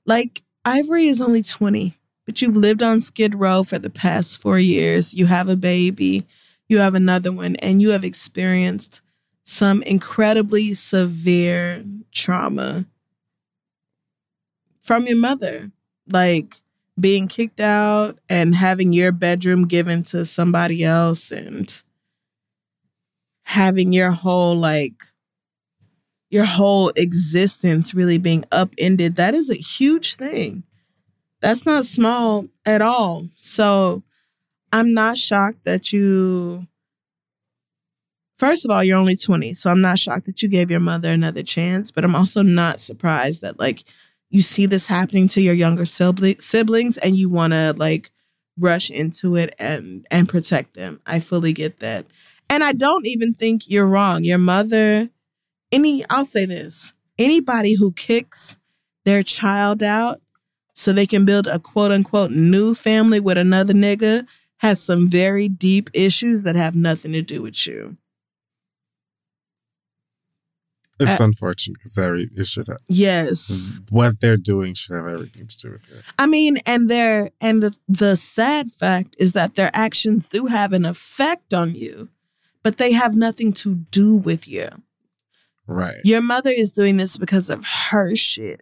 Like, 0.05 0.43
Ivory 0.65 1.07
is 1.07 1.21
only 1.21 1.41
20, 1.41 1.97
but 2.25 2.41
you've 2.41 2.57
lived 2.57 2.83
on 2.83 2.99
Skid 2.99 3.35
Row 3.35 3.63
for 3.63 3.79
the 3.79 3.89
past 3.89 4.41
four 4.41 4.59
years. 4.59 5.13
You 5.13 5.25
have 5.27 5.47
a 5.47 5.55
baby, 5.55 6.25
you 6.67 6.79
have 6.79 6.95
another 6.95 7.31
one, 7.31 7.55
and 7.57 7.81
you 7.81 7.91
have 7.91 8.03
experienced 8.03 9.01
some 9.45 9.81
incredibly 9.83 10.73
severe 10.73 11.83
trauma 12.11 12.85
from 14.83 15.07
your 15.07 15.17
mother. 15.17 15.71
Like, 16.11 16.61
being 16.99 17.27
kicked 17.27 17.59
out 17.59 18.19
and 18.29 18.55
having 18.55 18.93
your 18.93 19.11
bedroom 19.11 19.67
given 19.67 20.03
to 20.03 20.25
somebody 20.25 20.83
else 20.83 21.31
and 21.31 21.81
having 23.43 23.93
your 23.93 24.11
whole 24.11 24.55
like 24.55 25.03
your 26.29 26.45
whole 26.45 26.89
existence 26.95 27.93
really 27.93 28.17
being 28.17 28.43
upended 28.51 29.15
that 29.15 29.33
is 29.33 29.49
a 29.49 29.55
huge 29.55 30.15
thing 30.15 30.63
that's 31.41 31.65
not 31.65 31.85
small 31.85 32.47
at 32.65 32.81
all 32.81 33.27
so 33.37 34.01
i'm 34.73 34.93
not 34.93 35.17
shocked 35.17 35.63
that 35.65 35.93
you 35.93 36.65
first 38.37 38.65
of 38.65 38.71
all 38.71 38.83
you're 38.83 38.97
only 38.97 39.15
20 39.15 39.53
so 39.53 39.71
i'm 39.71 39.81
not 39.81 39.99
shocked 39.99 40.25
that 40.25 40.41
you 40.41 40.49
gave 40.49 40.71
your 40.71 40.79
mother 40.79 41.11
another 41.11 41.43
chance 41.43 41.91
but 41.91 42.03
i'm 42.03 42.15
also 42.15 42.41
not 42.41 42.79
surprised 42.79 43.41
that 43.41 43.59
like 43.59 43.83
you 44.29 44.41
see 44.41 44.65
this 44.65 44.87
happening 44.87 45.27
to 45.29 45.41
your 45.41 45.53
younger 45.53 45.83
sibli- 45.83 46.41
siblings 46.41 46.97
and 46.97 47.15
you 47.15 47.29
want 47.29 47.53
to 47.53 47.73
like 47.77 48.11
rush 48.59 48.89
into 48.89 49.35
it 49.35 49.53
and 49.59 50.05
and 50.11 50.29
protect 50.29 50.75
them. 50.75 50.99
I 51.05 51.19
fully 51.19 51.53
get 51.53 51.79
that. 51.79 52.05
And 52.49 52.63
i 52.63 52.73
don't 52.73 53.05
even 53.05 53.33
think 53.33 53.63
you're 53.67 53.87
wrong. 53.87 54.23
Your 54.23 54.37
mother 54.37 55.09
any 55.71 56.03
i'll 56.09 56.25
say 56.25 56.45
this 56.45 56.93
anybody 57.17 57.75
who 57.75 57.91
kicks 57.93 58.55
their 59.03 59.23
child 59.23 59.81
out 59.81 60.21
so 60.73 60.93
they 60.93 61.07
can 61.07 61.25
build 61.25 61.47
a 61.47 61.59
quote 61.59 61.91
unquote 61.91 62.31
new 62.31 62.75
family 62.75 63.19
with 63.19 63.37
another 63.37 63.73
nigga 63.73 64.27
has 64.57 64.81
some 64.81 65.09
very 65.09 65.49
deep 65.49 65.89
issues 65.93 66.43
that 66.43 66.55
have 66.55 66.75
nothing 66.75 67.13
to 67.13 67.21
do 67.21 67.41
with 67.41 67.65
you 67.65 67.97
It's 70.99 71.19
Uh, 71.19 71.25
unfortunate 71.25 71.75
because 71.79 71.97
every 71.97 72.29
it 72.35 72.47
should 72.47 72.67
have 72.67 72.77
yes 72.87 73.79
what 73.89 74.21
they're 74.21 74.37
doing 74.37 74.73
should 74.73 74.95
have 74.95 75.07
everything 75.07 75.45
to 75.47 75.57
do 75.57 75.71
with 75.71 75.81
it. 75.91 76.03
I 76.17 76.25
mean, 76.25 76.57
and 76.65 76.89
they're 76.89 77.31
and 77.41 77.61
the 77.61 77.75
the 77.89 78.15
sad 78.15 78.71
fact 78.71 79.15
is 79.19 79.33
that 79.33 79.55
their 79.55 79.69
actions 79.73 80.25
do 80.29 80.45
have 80.45 80.71
an 80.71 80.85
effect 80.85 81.53
on 81.53 81.75
you, 81.75 82.07
but 82.63 82.77
they 82.77 82.93
have 82.93 83.13
nothing 83.15 83.51
to 83.53 83.75
do 83.91 84.15
with 84.15 84.47
you. 84.47 84.69
Right. 85.67 85.99
Your 86.03 86.21
mother 86.21 86.51
is 86.51 86.71
doing 86.71 86.97
this 86.97 87.17
because 87.17 87.49
of 87.49 87.65
her 87.89 88.15
shit, 88.15 88.61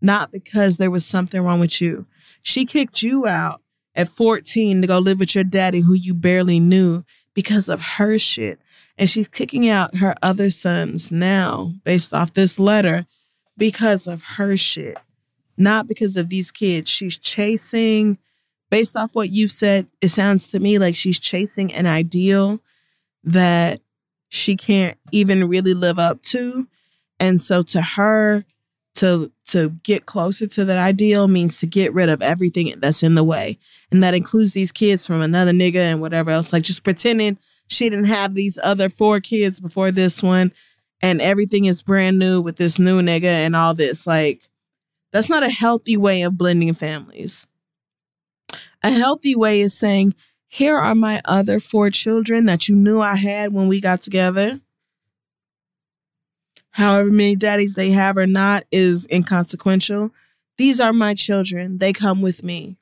not 0.00 0.30
because 0.32 0.76
there 0.78 0.90
was 0.90 1.04
something 1.04 1.40
wrong 1.42 1.60
with 1.60 1.80
you. 1.80 2.06
She 2.42 2.64
kicked 2.64 3.02
you 3.02 3.26
out 3.26 3.60
at 3.94 4.08
14 4.08 4.80
to 4.80 4.86
go 4.88 4.98
live 4.98 5.18
with 5.18 5.34
your 5.34 5.44
daddy 5.44 5.80
who 5.80 5.92
you 5.92 6.14
barely 6.14 6.60
knew 6.60 7.04
because 7.34 7.68
of 7.68 7.80
her 7.98 8.18
shit. 8.18 8.58
And 9.02 9.10
she's 9.10 9.26
kicking 9.26 9.68
out 9.68 9.96
her 9.96 10.14
other 10.22 10.48
sons 10.48 11.10
now 11.10 11.72
based 11.82 12.14
off 12.14 12.34
this 12.34 12.56
letter 12.56 13.04
because 13.56 14.06
of 14.06 14.22
her 14.22 14.56
shit, 14.56 14.96
not 15.56 15.88
because 15.88 16.16
of 16.16 16.28
these 16.28 16.52
kids. 16.52 16.88
She's 16.88 17.18
chasing, 17.18 18.16
based 18.70 18.94
off 18.94 19.16
what 19.16 19.30
you've 19.30 19.50
said, 19.50 19.88
it 20.00 20.10
sounds 20.10 20.46
to 20.52 20.60
me 20.60 20.78
like 20.78 20.94
she's 20.94 21.18
chasing 21.18 21.74
an 21.74 21.84
ideal 21.84 22.60
that 23.24 23.80
she 24.28 24.54
can't 24.54 24.96
even 25.10 25.48
really 25.48 25.74
live 25.74 25.98
up 25.98 26.22
to. 26.22 26.68
And 27.18 27.42
so 27.42 27.64
to 27.64 27.82
her, 27.82 28.44
to 28.94 29.32
to 29.46 29.70
get 29.82 30.06
closer 30.06 30.46
to 30.46 30.64
that 30.64 30.78
ideal 30.78 31.26
means 31.26 31.56
to 31.56 31.66
get 31.66 31.92
rid 31.92 32.08
of 32.08 32.22
everything 32.22 32.72
that's 32.78 33.02
in 33.02 33.16
the 33.16 33.24
way. 33.24 33.58
And 33.90 34.00
that 34.04 34.14
includes 34.14 34.52
these 34.52 34.70
kids 34.70 35.08
from 35.08 35.22
another 35.22 35.50
nigga 35.50 35.74
and 35.74 36.00
whatever 36.00 36.30
else. 36.30 36.52
Like 36.52 36.62
just 36.62 36.84
pretending 36.84 37.36
she 37.72 37.88
didn't 37.88 38.06
have 38.06 38.34
these 38.34 38.58
other 38.62 38.88
four 38.88 39.20
kids 39.20 39.60
before 39.60 39.90
this 39.90 40.22
one 40.22 40.52
and 41.00 41.20
everything 41.20 41.64
is 41.64 41.82
brand 41.82 42.18
new 42.18 42.40
with 42.40 42.56
this 42.56 42.78
new 42.78 43.02
nigga 43.02 43.24
and 43.24 43.56
all 43.56 43.74
this. 43.74 44.06
Like 44.06 44.48
That's 45.12 45.28
not 45.28 45.42
a 45.42 45.50
healthy 45.50 45.96
way 45.96 46.22
of 46.22 46.38
blending 46.38 46.74
families. 46.74 47.46
A 48.82 48.90
healthy 48.90 49.34
way 49.36 49.60
is 49.60 49.76
saying, 49.76 50.14
here 50.48 50.76
are 50.76 50.94
my 50.94 51.20
other 51.24 51.60
four 51.60 51.90
children 51.90 52.46
that 52.46 52.68
you 52.68 52.76
knew 52.76 53.00
I 53.00 53.16
had 53.16 53.52
when 53.52 53.68
we 53.68 53.80
got 53.80 54.02
together. 54.02 54.60
However 56.70 57.10
many 57.10 57.36
daddies 57.36 57.74
they 57.74 57.90
have 57.90 58.16
or 58.16 58.26
not 58.26 58.64
is 58.70 59.06
inconsequential. 59.10 60.10
These 60.58 60.80
are 60.80 60.92
my 60.92 61.14
children. 61.14 61.78
They 61.78 61.92
come 61.92 62.22
with 62.22 62.42
me. 62.42 62.76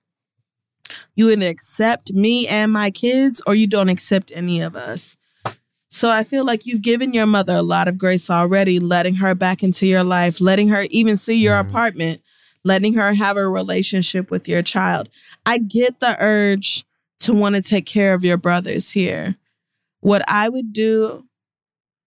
You 1.15 1.31
either 1.31 1.47
accept 1.47 2.13
me 2.13 2.47
and 2.49 2.73
my 2.73 2.91
kids 2.91 3.43
or 3.47 3.55
you 3.55 3.67
don't 3.67 3.89
accept 3.89 4.33
any 4.35 4.61
of 4.61 4.77
us. 4.77 5.17
So 5.89 6.09
I 6.09 6.23
feel 6.23 6.45
like 6.45 6.67
you've 6.67 6.83
given 6.83 7.13
your 7.13 7.27
mother 7.27 7.55
a 7.55 7.63
lot 7.63 7.89
of 7.89 7.99
grace 7.99 8.31
already, 8.31 8.79
letting 8.79 9.17
her 9.17 9.35
back 9.35 9.63
into 9.63 9.87
your 9.87 10.05
life, 10.05 10.41
letting 10.41 10.69
her 10.69 10.85
even 10.91 11.17
see 11.17 11.35
your 11.35 11.57
mm. 11.57 11.69
apartment, 11.69 12.23
letting 12.65 12.95
her 12.95 13.13
have 13.13 13.37
a 13.37 13.49
relationship 13.49 14.31
with 14.31 14.47
your 14.47 14.63
child. 14.63 15.09
I 15.45 15.59
get 15.59 15.99
the 15.99 16.17
urge 16.21 16.85
to 17.21 17.35
want 17.35 17.57
to 17.57 17.63
take 17.63 17.87
care 17.87 18.15
of 18.15 18.25
your 18.25 18.37
brothers 18.37 18.91
here. 18.91 19.37
What 19.99 20.23
I 20.29 20.49
would 20.49 20.73
do, 20.73 21.27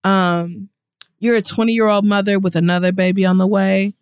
um, 0.06 0.70
you're 1.20 1.36
a 1.36 1.42
20 1.42 1.74
year 1.74 1.88
old 1.88 2.06
mother 2.06 2.40
with 2.40 2.56
another 2.56 2.94
baby 2.94 3.26
on 3.26 3.38
the 3.38 3.48
way. 3.48 3.94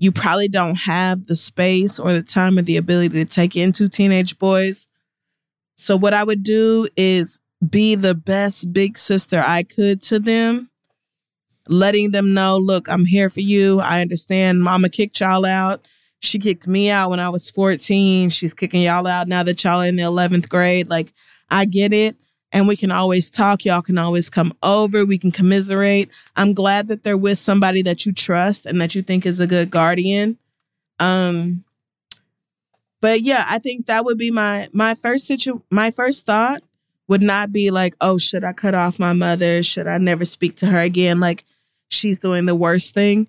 You 0.00 0.12
probably 0.12 0.48
don't 0.48 0.76
have 0.76 1.26
the 1.26 1.36
space 1.36 2.00
or 2.00 2.14
the 2.14 2.22
time 2.22 2.58
or 2.58 2.62
the 2.62 2.78
ability 2.78 3.10
to 3.10 3.26
take 3.26 3.54
in 3.54 3.70
two 3.70 3.90
teenage 3.90 4.38
boys. 4.38 4.88
So, 5.76 5.94
what 5.94 6.14
I 6.14 6.24
would 6.24 6.42
do 6.42 6.88
is 6.96 7.42
be 7.68 7.96
the 7.96 8.14
best 8.14 8.72
big 8.72 8.96
sister 8.96 9.42
I 9.46 9.62
could 9.62 10.00
to 10.04 10.18
them, 10.18 10.70
letting 11.68 12.12
them 12.12 12.32
know, 12.32 12.56
look, 12.56 12.88
I'm 12.88 13.04
here 13.04 13.28
for 13.28 13.40
you. 13.40 13.80
I 13.80 14.00
understand 14.00 14.62
mama 14.62 14.88
kicked 14.88 15.20
y'all 15.20 15.44
out. 15.44 15.86
She 16.20 16.38
kicked 16.38 16.66
me 16.66 16.88
out 16.88 17.10
when 17.10 17.20
I 17.20 17.28
was 17.28 17.50
14. 17.50 18.30
She's 18.30 18.54
kicking 18.54 18.80
y'all 18.80 19.06
out 19.06 19.28
now 19.28 19.42
that 19.42 19.62
y'all 19.62 19.82
are 19.82 19.86
in 19.86 19.96
the 19.96 20.02
11th 20.04 20.48
grade. 20.48 20.88
Like, 20.88 21.12
I 21.50 21.66
get 21.66 21.92
it. 21.92 22.16
And 22.52 22.66
we 22.66 22.76
can 22.76 22.90
always 22.90 23.30
talk. 23.30 23.64
Y'all 23.64 23.82
can 23.82 23.98
always 23.98 24.28
come 24.28 24.52
over. 24.62 25.04
We 25.04 25.18
can 25.18 25.30
commiserate. 25.30 26.10
I'm 26.36 26.52
glad 26.52 26.88
that 26.88 27.04
they're 27.04 27.16
with 27.16 27.38
somebody 27.38 27.82
that 27.82 28.04
you 28.04 28.12
trust 28.12 28.66
and 28.66 28.80
that 28.80 28.94
you 28.94 29.02
think 29.02 29.24
is 29.24 29.38
a 29.38 29.46
good 29.46 29.70
guardian. 29.70 30.36
Um, 30.98 31.64
but 33.00 33.22
yeah, 33.22 33.44
I 33.48 33.58
think 33.58 33.86
that 33.86 34.04
would 34.04 34.18
be 34.18 34.30
my 34.30 34.68
my 34.72 34.94
first 34.94 35.26
situ 35.26 35.62
my 35.70 35.90
first 35.90 36.26
thought 36.26 36.62
would 37.08 37.22
not 37.22 37.50
be 37.52 37.70
like, 37.70 37.96
oh, 38.00 38.18
should 38.18 38.44
I 38.44 38.52
cut 38.52 38.74
off 38.74 39.00
my 39.00 39.12
mother? 39.12 39.62
Should 39.62 39.88
I 39.88 39.98
never 39.98 40.24
speak 40.24 40.56
to 40.56 40.66
her 40.66 40.78
again? 40.78 41.18
Like 41.18 41.44
she's 41.88 42.18
doing 42.18 42.46
the 42.46 42.54
worst 42.54 42.94
thing. 42.94 43.26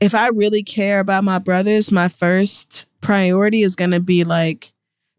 If 0.00 0.14
I 0.14 0.28
really 0.28 0.62
care 0.62 1.00
about 1.00 1.24
my 1.24 1.38
brothers, 1.38 1.92
my 1.92 2.08
first 2.08 2.86
priority 3.02 3.62
is 3.62 3.76
to 3.76 4.00
be 4.00 4.24
like 4.24 4.72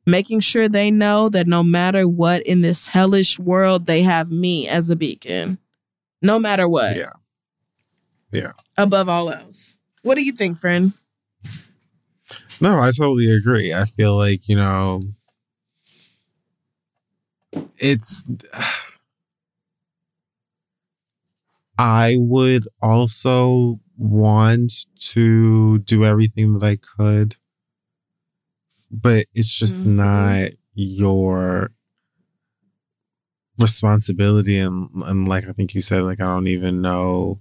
making 0.06 0.40
sure 0.40 0.68
they 0.68 0.92
know 0.92 1.30
that 1.30 1.48
no 1.48 1.64
matter 1.64 2.08
what 2.08 2.42
in 2.44 2.62
this 2.62 2.88
hellish 2.88 3.40
world, 3.40 3.86
they 3.86 4.02
have 4.02 4.32
me 4.32 4.68
as 4.68 4.90
a 4.90 4.96
beacon. 4.96 5.58
No 6.22 6.40
matter 6.40 6.68
what. 6.68 6.96
Yeah. 6.96 7.14
Yeah. 8.32 8.52
Above 8.78 9.10
all 9.10 9.30
else. 9.30 9.78
What 10.04 10.16
do 10.16 10.24
you 10.24 10.32
think, 10.32 10.58
friend? 10.58 10.94
No, 12.60 12.80
I 12.80 12.92
totally 12.92 13.32
agree. 13.32 13.74
I 13.74 13.86
feel 13.86 14.16
like, 14.16 14.48
you 14.48 14.56
know, 14.56 15.02
it's 17.78 18.24
I 21.78 22.18
would 22.20 22.68
also 22.82 23.80
want 23.98 24.86
to 25.00 25.80
do 25.80 26.06
everything 26.06 26.58
that 26.60 26.66
I 26.66 26.76
could, 26.76 27.36
but 28.92 29.26
it's 29.34 29.54
just 29.54 29.86
mm-hmm. 29.86 29.96
not 29.98 30.52
your 30.74 31.72
responsibility. 33.58 34.58
And, 34.58 34.90
and 35.06 35.28
like 35.28 35.48
I 35.48 35.54
think 35.54 35.74
you 35.74 35.82
said, 35.82 36.04
like, 36.04 36.20
I 36.20 36.26
don't 36.26 36.48
even 36.48 36.82
know 36.82 37.40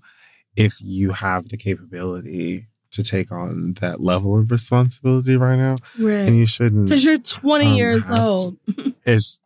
if 0.56 0.80
you 0.80 1.12
have 1.12 1.48
the 1.48 1.56
capability 1.56 2.66
to 2.92 3.02
take 3.02 3.30
on 3.30 3.74
that 3.80 4.00
level 4.00 4.38
of 4.38 4.50
responsibility 4.50 5.36
right 5.36 5.56
now. 5.56 5.76
Right. 5.98 6.28
And 6.28 6.36
you 6.36 6.46
shouldn't. 6.46 6.86
Because 6.86 7.04
you're 7.04 7.18
20 7.18 7.66
um, 7.66 7.72
years 7.74 8.10
old. 8.10 8.56
it's 9.06 9.38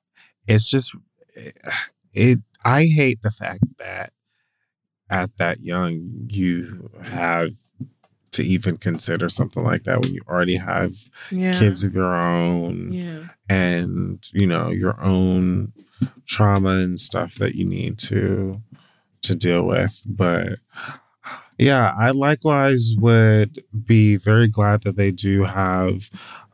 it's 0.47 0.70
just 0.70 0.93
it 2.12 2.40
I 2.64 2.85
hate 2.85 3.22
the 3.22 3.31
fact 3.31 3.64
that 3.78 4.12
at 5.10 5.36
that 5.36 5.60
young 5.60 6.26
you 6.28 6.90
have 7.05 7.51
to 8.35 8.44
even 8.44 8.77
consider 8.77 9.28
something 9.28 9.62
like 9.62 9.85
that 9.85 10.02
when 10.02 10.15
you 10.15 10.20
already 10.28 10.56
have 10.56 10.94
yeah. 11.31 11.52
kids 11.52 11.85
of 11.85 11.94
your 11.94 12.15
own 12.15 12.93
yeah. 12.93 13.24
and 13.48 14.28
you 14.32 14.47
know 14.47 14.70
your 14.70 15.01
own 15.01 15.73
trauma 16.27 16.70
and 16.70 17.01
stuff 17.01 17.36
that 17.36 17.55
you 17.55 17.65
need 17.65 17.98
to 17.98 18.61
to 19.23 19.35
deal 19.35 19.62
with 19.62 20.02
but 20.06 20.59
yeah 21.59 21.94
i 21.98 22.11
likewise 22.11 22.93
would 22.98 23.65
be 23.85 24.16
very 24.16 24.48
glad 24.48 24.82
that 24.82 24.97
they 24.97 25.11
do 25.11 25.44
have 25.44 26.11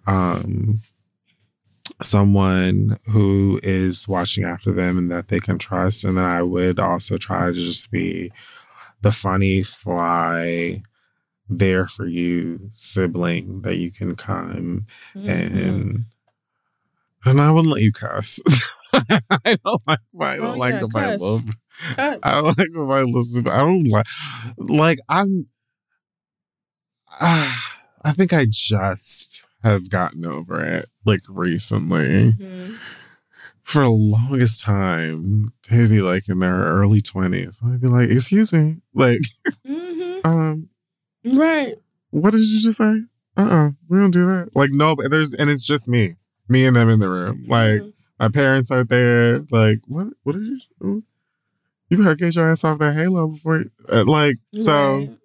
um 0.07 0.78
someone 2.02 2.98
who 3.11 3.61
is 3.62 4.09
watching 4.09 4.44
after 4.44 4.73
them 4.73 4.97
and 4.97 5.11
that 5.11 5.28
they 5.28 5.39
can 5.39 5.59
trust. 5.59 6.05
And 6.05 6.16
then 6.16 6.24
I 6.24 6.43
would 6.43 6.78
also 6.78 7.19
try 7.19 7.47
to 7.47 7.52
just 7.52 7.90
be 7.90 8.32
the 9.02 9.12
funny 9.12 9.62
fly 9.62 10.82
there 11.51 11.89
for 11.89 12.06
you 12.06 12.70
sibling 12.72 13.62
that 13.62 13.77
you 13.77 13.90
can 13.90 14.14
come 14.14 14.86
mm-hmm. 15.14 15.28
and 15.28 16.05
and 17.27 17.40
I 17.40 17.51
wouldn't 17.51 17.72
let 17.72 17.82
you 17.82 17.93
cuss. 17.93 18.40
I 18.93 19.56
don't 19.64 19.82
like 19.86 19.98
my 20.12 20.32
I 20.32 20.36
don't 20.36 20.47
oh, 20.47 20.59
like 20.59 20.74
yeah, 20.74 20.81
the 20.81 20.89
Bible. 20.89 21.40
I 21.98 22.18
don't 22.22 22.44
like 22.44 22.56
the 22.56 22.86
Bible. 22.89 23.12
Listen, 23.12 23.48
I 23.48 23.59
don't 23.59 23.85
like 23.85 24.06
like 24.56 24.98
I'm 25.09 25.47
uh, 27.20 27.56
I 28.05 28.12
think 28.12 28.32
I 28.32 28.47
just 28.48 29.44
have 29.62 29.90
gotten 29.90 30.24
over 30.24 30.64
it 30.64 30.89
like 31.05 31.20
recently. 31.28 32.32
Mm-hmm. 32.32 32.74
For 33.62 33.82
the 33.82 33.90
longest 33.90 34.62
time, 34.62 35.52
they'd 35.68 35.90
be 35.90 36.02
like 36.02 36.28
in 36.28 36.40
their 36.40 36.56
early 36.56 37.01
20s. 37.01 37.62
I'd 37.62 37.81
be 37.81 37.86
like, 37.86 38.10
excuse 38.10 38.52
me. 38.52 38.78
Like, 38.94 39.20
mm-hmm. 39.64 40.20
um, 40.24 40.70
right. 41.25 41.75
What 42.11 42.33
did 42.33 42.41
you 42.41 42.61
just 42.61 42.79
say? 42.79 43.03
Uh 43.37 43.43
uh-uh, 43.43 43.67
uh 43.67 43.71
we 43.89 43.99
don't 43.99 44.11
do 44.11 44.27
that. 44.27 44.51
Like, 44.55 44.71
no, 44.73 44.97
but 44.97 45.11
there's, 45.11 45.33
and 45.35 45.49
it's 45.49 45.67
just 45.67 45.89
me, 45.89 46.17
me 46.49 46.67
and 46.67 46.77
them 46.77 46.89
in 46.89 47.01
the 47.01 47.09
room. 47.09 47.45
Like, 47.49 47.81
mm-hmm. 47.81 47.89
my 48.19 48.29
parents 48.29 48.71
are 48.71 48.85
there. 48.85 49.41
Like, 49.51 49.79
what, 49.87 50.09
what 50.23 50.33
did 50.33 50.43
you 50.43 50.61
do? 50.81 51.05
You 51.89 51.97
better 51.99 52.15
get 52.15 52.35
your 52.35 52.51
ass 52.51 52.65
off 52.65 52.79
that 52.79 52.95
halo 52.95 53.29
before, 53.29 53.65
uh, 53.89 54.05
like, 54.05 54.37
so. 54.59 55.17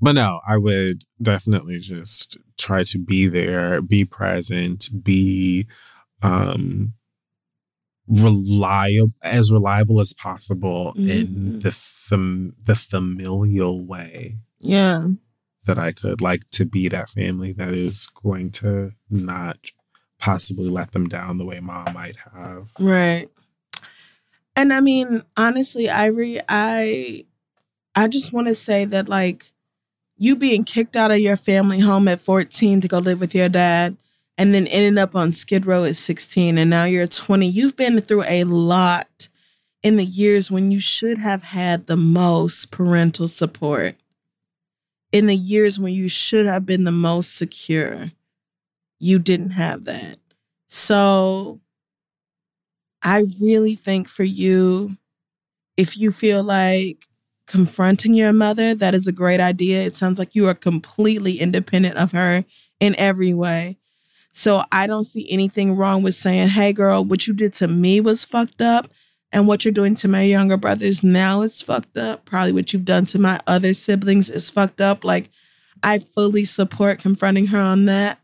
But 0.00 0.12
no, 0.12 0.40
I 0.46 0.56
would 0.56 1.02
definitely 1.20 1.80
just 1.80 2.36
try 2.56 2.84
to 2.84 2.98
be 2.98 3.26
there, 3.28 3.82
be 3.82 4.04
present, 4.04 4.88
be 5.02 5.66
um 6.22 6.94
reliable 8.06 9.12
as 9.22 9.52
reliable 9.52 10.00
as 10.00 10.12
possible 10.12 10.92
mm-hmm. 10.96 11.08
in 11.08 11.58
the 11.60 11.70
fam- 11.70 12.54
the 12.62 12.74
familial 12.74 13.84
way. 13.84 14.38
Yeah. 14.58 15.08
That 15.66 15.78
I 15.78 15.92
could 15.92 16.20
like 16.20 16.42
to 16.52 16.66
be 16.66 16.88
that 16.88 17.08
family 17.08 17.52
that 17.52 17.72
is 17.74 18.08
going 18.22 18.50
to 18.52 18.92
not 19.08 19.56
possibly 20.18 20.68
let 20.68 20.92
them 20.92 21.08
down 21.08 21.38
the 21.38 21.44
way 21.44 21.60
mom 21.60 21.94
might 21.94 22.16
have. 22.34 22.68
Right. 22.78 23.28
And 24.56 24.72
I 24.72 24.80
mean, 24.80 25.22
honestly, 25.36 25.88
Ivory, 25.88 26.38
I 26.48 27.24
I 27.94 28.08
just 28.08 28.32
want 28.32 28.48
to 28.48 28.54
say 28.54 28.84
that 28.84 29.08
like 29.08 29.52
you 30.16 30.36
being 30.36 30.64
kicked 30.64 30.96
out 30.96 31.10
of 31.10 31.18
your 31.18 31.36
family 31.36 31.80
home 31.80 32.08
at 32.08 32.20
14 32.20 32.82
to 32.82 32.88
go 32.88 32.98
live 32.98 33.20
with 33.20 33.34
your 33.34 33.48
dad 33.48 33.96
and 34.36 34.54
then 34.54 34.66
ended 34.66 34.98
up 34.98 35.14
on 35.14 35.32
Skid 35.32 35.66
Row 35.66 35.84
at 35.84 35.96
16 35.96 36.58
and 36.58 36.70
now 36.70 36.84
you're 36.84 37.06
20. 37.06 37.46
You've 37.46 37.76
been 37.76 38.00
through 38.00 38.24
a 38.28 38.44
lot 38.44 39.28
in 39.82 39.96
the 39.96 40.04
years 40.04 40.50
when 40.50 40.70
you 40.70 40.80
should 40.80 41.18
have 41.18 41.42
had 41.42 41.86
the 41.86 41.96
most 41.96 42.70
parental 42.70 43.28
support. 43.28 43.96
In 45.12 45.26
the 45.26 45.36
years 45.36 45.78
when 45.78 45.92
you 45.92 46.08
should 46.08 46.46
have 46.46 46.66
been 46.66 46.84
the 46.84 46.92
most 46.92 47.36
secure. 47.36 48.10
You 48.98 49.18
didn't 49.18 49.50
have 49.50 49.84
that. 49.84 50.16
So 50.68 51.60
I 53.02 53.26
really 53.38 53.76
think 53.76 54.08
for 54.08 54.24
you, 54.24 54.96
if 55.76 55.96
you 55.96 56.10
feel 56.10 56.42
like 56.42 57.06
confronting 57.46 58.14
your 58.14 58.32
mother, 58.32 58.74
that 58.74 58.94
is 58.94 59.06
a 59.06 59.12
great 59.12 59.40
idea. 59.40 59.82
It 59.82 59.94
sounds 59.94 60.18
like 60.18 60.34
you 60.34 60.48
are 60.48 60.54
completely 60.54 61.38
independent 61.38 61.96
of 61.96 62.12
her 62.12 62.44
in 62.80 62.94
every 62.98 63.34
way. 63.34 63.78
So 64.36 64.62
I 64.72 64.88
don't 64.88 65.04
see 65.04 65.30
anything 65.30 65.76
wrong 65.76 66.02
with 66.02 66.16
saying, 66.16 66.48
hey, 66.48 66.72
girl, 66.72 67.04
what 67.04 67.26
you 67.28 67.34
did 67.34 67.54
to 67.54 67.68
me 67.68 68.00
was 68.00 68.24
fucked 68.24 68.60
up. 68.60 68.88
And 69.32 69.46
what 69.46 69.64
you're 69.64 69.72
doing 69.72 69.94
to 69.96 70.08
my 70.08 70.22
younger 70.22 70.56
brothers 70.56 71.04
now 71.04 71.42
is 71.42 71.62
fucked 71.62 71.96
up. 71.96 72.24
Probably 72.24 72.52
what 72.52 72.72
you've 72.72 72.84
done 72.84 73.04
to 73.06 73.18
my 73.20 73.40
other 73.46 73.72
siblings 73.74 74.28
is 74.28 74.50
fucked 74.50 74.80
up. 74.80 75.04
Like, 75.04 75.30
I 75.84 76.00
fully 76.00 76.44
support 76.44 76.98
confronting 76.98 77.46
her 77.48 77.60
on 77.60 77.84
that. 77.84 78.18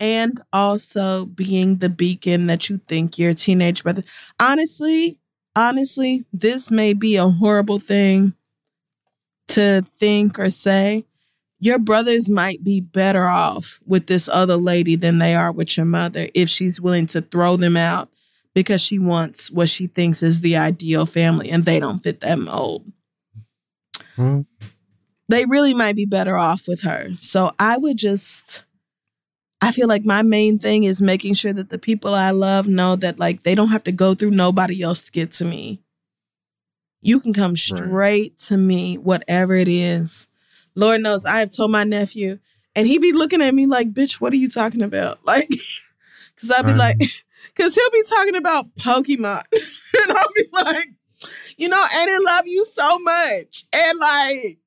And 0.00 0.40
also 0.54 1.26
being 1.26 1.76
the 1.76 1.90
beacon 1.90 2.46
that 2.46 2.70
you 2.70 2.80
think 2.88 3.18
your 3.18 3.34
teenage 3.34 3.82
brother. 3.82 4.04
Honestly, 4.40 5.18
honestly, 5.54 6.24
this 6.32 6.70
may 6.70 6.94
be 6.94 7.16
a 7.16 7.28
horrible 7.28 7.78
thing 7.78 8.34
to 9.48 9.84
think 10.00 10.38
or 10.38 10.48
say. 10.50 11.04
Your 11.62 11.78
brothers 11.78 12.28
might 12.28 12.64
be 12.64 12.80
better 12.80 13.22
off 13.22 13.78
with 13.86 14.08
this 14.08 14.28
other 14.28 14.56
lady 14.56 14.96
than 14.96 15.18
they 15.18 15.36
are 15.36 15.52
with 15.52 15.76
your 15.76 15.86
mother 15.86 16.26
if 16.34 16.48
she's 16.48 16.80
willing 16.80 17.06
to 17.06 17.20
throw 17.20 17.56
them 17.56 17.76
out 17.76 18.10
because 18.52 18.80
she 18.80 18.98
wants 18.98 19.48
what 19.48 19.68
she 19.68 19.86
thinks 19.86 20.24
is 20.24 20.40
the 20.40 20.56
ideal 20.56 21.06
family 21.06 21.50
and 21.50 21.64
they 21.64 21.78
don't 21.78 22.02
fit 22.02 22.18
that 22.18 22.40
mold. 22.40 22.90
Well, 24.18 24.44
They 25.28 25.44
really 25.44 25.72
might 25.72 25.94
be 25.94 26.04
better 26.04 26.36
off 26.36 26.66
with 26.66 26.80
her. 26.80 27.10
So 27.18 27.52
I 27.60 27.76
would 27.76 27.96
just 27.96 28.64
I 29.60 29.70
feel 29.70 29.86
like 29.86 30.04
my 30.04 30.22
main 30.22 30.58
thing 30.58 30.82
is 30.82 31.00
making 31.00 31.34
sure 31.34 31.52
that 31.52 31.70
the 31.70 31.78
people 31.78 32.12
I 32.12 32.32
love 32.32 32.66
know 32.66 32.96
that 32.96 33.20
like 33.20 33.44
they 33.44 33.54
don't 33.54 33.68
have 33.68 33.84
to 33.84 33.92
go 33.92 34.14
through 34.14 34.32
nobody 34.32 34.82
else 34.82 35.00
to 35.02 35.12
get 35.12 35.30
to 35.34 35.44
me. 35.44 35.80
You 37.02 37.20
can 37.20 37.32
come 37.32 37.54
straight 37.54 38.36
to 38.40 38.56
me, 38.56 38.98
whatever 38.98 39.54
it 39.54 39.68
is. 39.68 40.26
Lord 40.74 41.00
knows 41.02 41.24
I 41.24 41.38
have 41.40 41.50
told 41.50 41.70
my 41.70 41.84
nephew, 41.84 42.38
and 42.74 42.86
he 42.86 42.98
be 42.98 43.12
looking 43.12 43.42
at 43.42 43.54
me 43.54 43.66
like, 43.66 43.92
bitch, 43.92 44.20
what 44.20 44.32
are 44.32 44.36
you 44.36 44.48
talking 44.48 44.82
about? 44.82 45.18
Like, 45.24 45.48
cause 46.40 46.50
I'll 46.50 46.62
be 46.64 46.72
Um. 46.72 46.78
like, 46.78 46.96
cause 47.56 47.74
he'll 47.74 47.90
be 47.90 48.02
talking 48.08 48.36
about 48.36 48.74
Pokemon. 48.76 49.42
and 49.52 50.12
I'll 50.12 50.32
be 50.34 50.44
like, 50.52 50.88
you 51.56 51.68
know, 51.68 51.76
I 51.78 52.18
love 52.24 52.46
you 52.46 52.64
so 52.66 52.98
much. 52.98 53.64
And 53.72 53.98
like, 53.98 54.58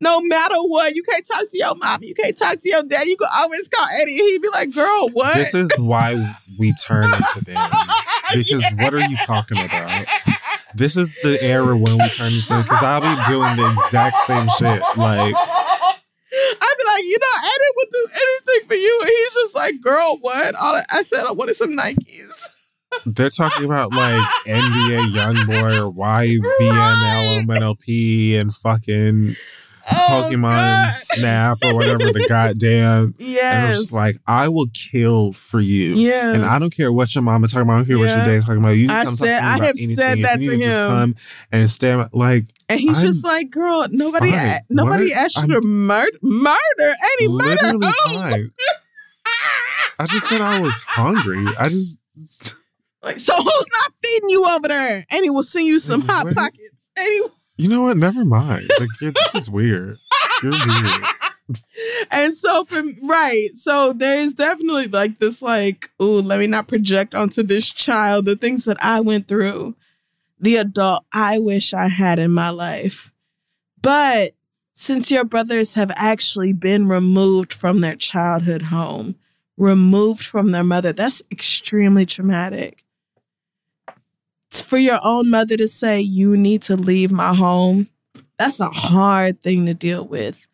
no 0.00 0.20
matter 0.20 0.56
what, 0.56 0.94
you 0.96 1.02
can't 1.04 1.24
talk 1.26 1.48
to 1.48 1.56
your 1.58 1.74
mom, 1.76 2.02
you 2.02 2.14
can't 2.14 2.36
talk 2.36 2.58
to 2.60 2.68
your 2.68 2.82
dad. 2.82 3.06
You 3.06 3.16
can 3.16 3.28
always 3.36 3.68
call 3.68 3.86
Eddie. 4.00 4.18
And 4.18 4.28
he'd 4.28 4.42
be 4.42 4.48
like, 4.48 4.72
girl, 4.74 5.10
what? 5.12 5.36
this 5.36 5.54
is 5.54 5.70
why 5.78 6.36
we 6.58 6.74
turn 6.84 7.04
into 7.04 7.44
them. 7.44 7.70
Because 8.34 8.62
Yeah. 8.62 8.82
what 8.82 8.92
are 8.94 9.00
you 9.08 9.16
talking 9.24 9.58
about? 9.58 10.06
This 10.74 10.96
is 10.96 11.12
the 11.22 11.42
era 11.42 11.76
when 11.76 11.98
we 11.98 12.08
turn 12.08 12.32
this 12.32 12.50
in 12.50 12.62
because 12.62 12.82
I'll 12.82 13.00
be 13.00 13.22
doing 13.28 13.56
the 13.56 13.72
exact 13.72 14.16
same 14.26 14.48
shit. 14.58 14.82
Like, 14.96 15.34
I'd 16.32 16.74
be 16.78 16.84
like, 16.88 17.04
you 17.04 17.18
know, 17.20 17.36
Eddie 17.44 17.72
would 17.76 17.88
do 17.90 18.08
anything 18.12 18.68
for 18.68 18.74
you. 18.74 18.98
And 19.02 19.08
he's 19.10 19.34
just 19.34 19.54
like, 19.54 19.80
girl, 19.80 20.18
what? 20.20 20.54
I, 20.58 21.02
said 21.02 21.24
I 21.26 21.32
wanted 21.32 21.56
some 21.56 21.76
Nikes. 21.76 22.48
they're 23.06 23.30
talking 23.30 23.64
about 23.64 23.92
like 23.92 24.20
NBA 24.46 25.12
Youngboy 25.12 25.78
or 25.78 25.92
YBN 25.92 27.46
LMNLP 27.46 28.38
and 28.38 28.54
fucking 28.54 29.36
Oh, 29.90 30.28
Pokemon 30.30 30.54
God. 30.54 30.92
Snap 30.94 31.58
or 31.64 31.74
whatever 31.74 31.98
the 32.12 32.24
goddamn. 32.28 33.14
Yeah. 33.18 33.58
And 33.58 33.66
I'm 33.68 33.74
just 33.74 33.92
like, 33.92 34.18
I 34.26 34.48
will 34.48 34.66
kill 34.74 35.32
for 35.32 35.60
you. 35.60 35.94
yeah. 35.94 36.32
And 36.34 36.44
I 36.44 36.58
don't 36.58 36.70
care 36.74 36.92
what 36.92 37.14
your 37.14 37.22
mama 37.22 37.48
talking 37.48 37.62
about. 37.62 37.72
I 37.74 37.76
don't 37.78 37.86
care 37.86 37.98
what 37.98 38.08
your 38.08 38.16
dad's 38.24 38.44
talking 38.44 38.60
about. 38.62 38.70
You 38.70 38.88
I 38.90 39.04
come 39.04 39.16
said- 39.16 39.40
talk 39.40 39.40
to 39.40 39.46
me 39.46 39.50
I 39.50 39.54
about 39.56 39.66
have 39.66 39.76
anything. 39.78 39.96
said 39.96 40.22
that 40.22 40.40
you 40.40 40.50
to 40.50 40.56
need 40.56 40.62
just 40.64 40.78
him. 40.78 40.88
come 40.88 41.16
and 41.50 41.70
stand 41.70 42.08
like 42.12 42.46
and 42.68 42.78
he's 42.80 43.00
I'm 43.00 43.06
just 43.12 43.24
like, 43.24 43.50
girl, 43.50 43.86
nobody, 43.90 44.30
fine. 44.30 44.58
nobody 44.70 45.04
What? 45.10 45.12
asked 45.16 45.42
you 45.46 45.48
to 45.54 45.60
murder, 45.66 46.16
murder 46.22 46.94
any 47.18 47.28
murder. 47.28 47.80
fine. 48.06 48.50
I 49.98 50.06
just 50.06 50.28
said 50.28 50.40
I 50.40 50.60
was 50.60 50.74
hungry. 50.86 51.44
I 51.58 51.68
just 51.68 51.98
Like, 53.02 53.18
so 53.18 53.34
who's 53.34 53.46
not 53.72 53.92
feeding 54.02 54.30
you 54.30 54.44
over 54.46 54.68
there? 54.68 55.04
And 55.10 55.24
he 55.24 55.30
will 55.30 55.42
send 55.42 55.66
you 55.66 55.80
some 55.80 56.02
hot 56.02 56.24
pockets. 56.34 56.88
And 56.96 57.04
he 57.08 57.22
you 57.62 57.68
know 57.68 57.82
what? 57.82 57.96
Never 57.96 58.24
mind. 58.24 58.68
Like 58.78 59.14
this 59.14 59.34
is 59.34 59.48
weird. 59.48 59.98
You're 60.42 60.52
weird. 60.52 61.04
and 62.10 62.36
so 62.36 62.64
from 62.64 62.96
right 63.02 63.50
so 63.54 63.92
there 63.92 64.18
is 64.18 64.32
definitely 64.32 64.86
like 64.86 65.18
this 65.18 65.42
like 65.42 65.90
oh 66.00 66.20
let 66.20 66.38
me 66.38 66.46
not 66.46 66.68
project 66.68 67.14
onto 67.14 67.42
this 67.42 67.72
child 67.72 68.24
the 68.24 68.36
things 68.36 68.64
that 68.64 68.76
i 68.82 69.00
went 69.00 69.26
through 69.28 69.74
the 70.40 70.56
adult 70.56 71.04
i 71.12 71.38
wish 71.38 71.74
i 71.74 71.88
had 71.88 72.18
in 72.18 72.30
my 72.30 72.50
life 72.50 73.12
but 73.80 74.32
since 74.74 75.10
your 75.10 75.24
brothers 75.24 75.74
have 75.74 75.90
actually 75.96 76.52
been 76.52 76.88
removed 76.88 77.52
from 77.52 77.80
their 77.80 77.96
childhood 77.96 78.62
home 78.62 79.16
removed 79.56 80.24
from 80.24 80.52
their 80.52 80.64
mother 80.64 80.92
that's 80.92 81.22
extremely 81.30 82.06
traumatic 82.06 82.81
for 84.52 84.78
your 84.78 84.98
own 85.02 85.30
mother 85.30 85.56
to 85.56 85.68
say 85.68 86.00
you 86.00 86.36
need 86.36 86.62
to 86.62 86.76
leave 86.76 87.10
my 87.10 87.34
home 87.34 87.88
that's 88.38 88.60
a 88.60 88.68
hard 88.68 89.42
thing 89.42 89.66
to 89.66 89.74
deal 89.74 90.06
with 90.06 90.46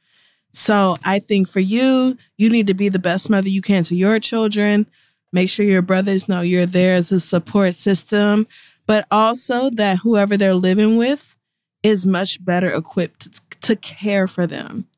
so 0.52 0.96
I 1.04 1.18
think 1.20 1.48
for 1.48 1.60
you, 1.60 2.16
you 2.36 2.50
need 2.50 2.66
to 2.66 2.74
be 2.74 2.88
the 2.88 2.98
best 2.98 3.30
mother 3.30 3.48
you 3.48 3.62
can 3.62 3.84
to 3.84 3.94
your 3.94 4.18
children. 4.18 4.86
Make 5.32 5.50
sure 5.50 5.64
your 5.64 5.82
brothers 5.82 6.28
know 6.28 6.40
you're 6.40 6.66
there 6.66 6.96
as 6.96 7.12
a 7.12 7.20
support 7.20 7.74
system, 7.74 8.46
but 8.86 9.06
also 9.10 9.70
that 9.70 9.98
whoever 9.98 10.36
they're 10.36 10.54
living 10.54 10.96
with 10.96 11.36
is 11.82 12.06
much 12.06 12.44
better 12.44 12.68
equipped 12.70 13.40
to, 13.60 13.76
care 13.76 14.26
for 14.26 14.46
them 14.46 14.88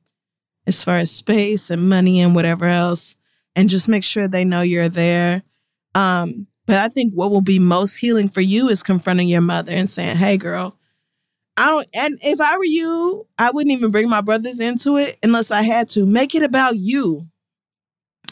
as 0.67 0.85
far 0.85 0.99
as 0.99 1.11
space 1.11 1.71
and 1.71 1.89
money 1.89 2.21
and 2.21 2.35
whatever 2.35 2.67
else. 2.67 3.17
And 3.57 3.69
just 3.69 3.89
make 3.89 4.05
sure 4.05 4.29
they 4.29 4.45
know 4.45 4.63
you're 4.63 4.89
there. 4.89 5.43
Um, 5.95 6.47
but 6.71 6.79
I 6.79 6.87
think 6.87 7.13
what 7.15 7.33
will 7.33 7.41
be 7.41 7.59
most 7.59 7.97
healing 7.97 8.29
for 8.29 8.41
you 8.41 8.69
is 8.69 8.85
confronting 8.85 9.27
your 9.27 9.41
mother 9.41 9.73
and 9.73 9.91
saying, 9.91 10.19
Hey, 10.19 10.37
girl, 10.37 10.77
I 11.57 11.67
don't, 11.67 11.87
and 11.97 12.17
if 12.23 12.41
I 12.41 12.57
were 12.57 12.65
you, 12.65 13.27
I 13.37 13.51
wouldn't 13.51 13.73
even 13.73 13.91
bring 13.91 14.09
my 14.09 14.21
brothers 14.21 14.61
into 14.61 14.97
it 14.97 15.19
unless 15.25 15.51
I 15.51 15.63
had 15.63 15.89
to. 15.91 16.07
Make 16.07 16.37
it 16.37 16.45
about 16.45 16.77
you. 16.77 17.27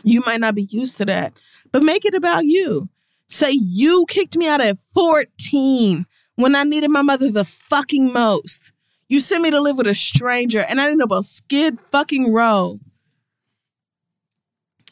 You 0.05 0.23
might 0.25 0.39
not 0.39 0.55
be 0.55 0.63
used 0.63 0.99
to 0.99 1.05
that, 1.07 1.33
but 1.73 1.83
make 1.83 2.05
it 2.05 2.15
about 2.15 2.45
you. 2.45 2.89
Say 3.27 3.59
you 3.61 4.07
kicked 4.09 4.37
me 4.37 4.49
out 4.49 4.61
at 4.61 4.79
14 4.95 6.07
when 6.37 6.55
I 6.55 6.63
needed 6.63 6.93
my 6.93 7.03
mother 7.03 7.33
the 7.33 7.45
fucking 7.45 8.13
most. 8.13 8.71
You 9.09 9.19
sent 9.19 9.43
me 9.43 9.51
to 9.51 9.61
live 9.61 9.79
with 9.79 9.89
a 9.89 9.97
stranger 9.97 10.63
and 10.71 10.81
I 10.81 10.85
ended 10.85 11.03
up 11.03 11.11
on 11.11 11.25
Skid 11.25 11.81
fucking 11.81 12.33
Row. 12.33 12.79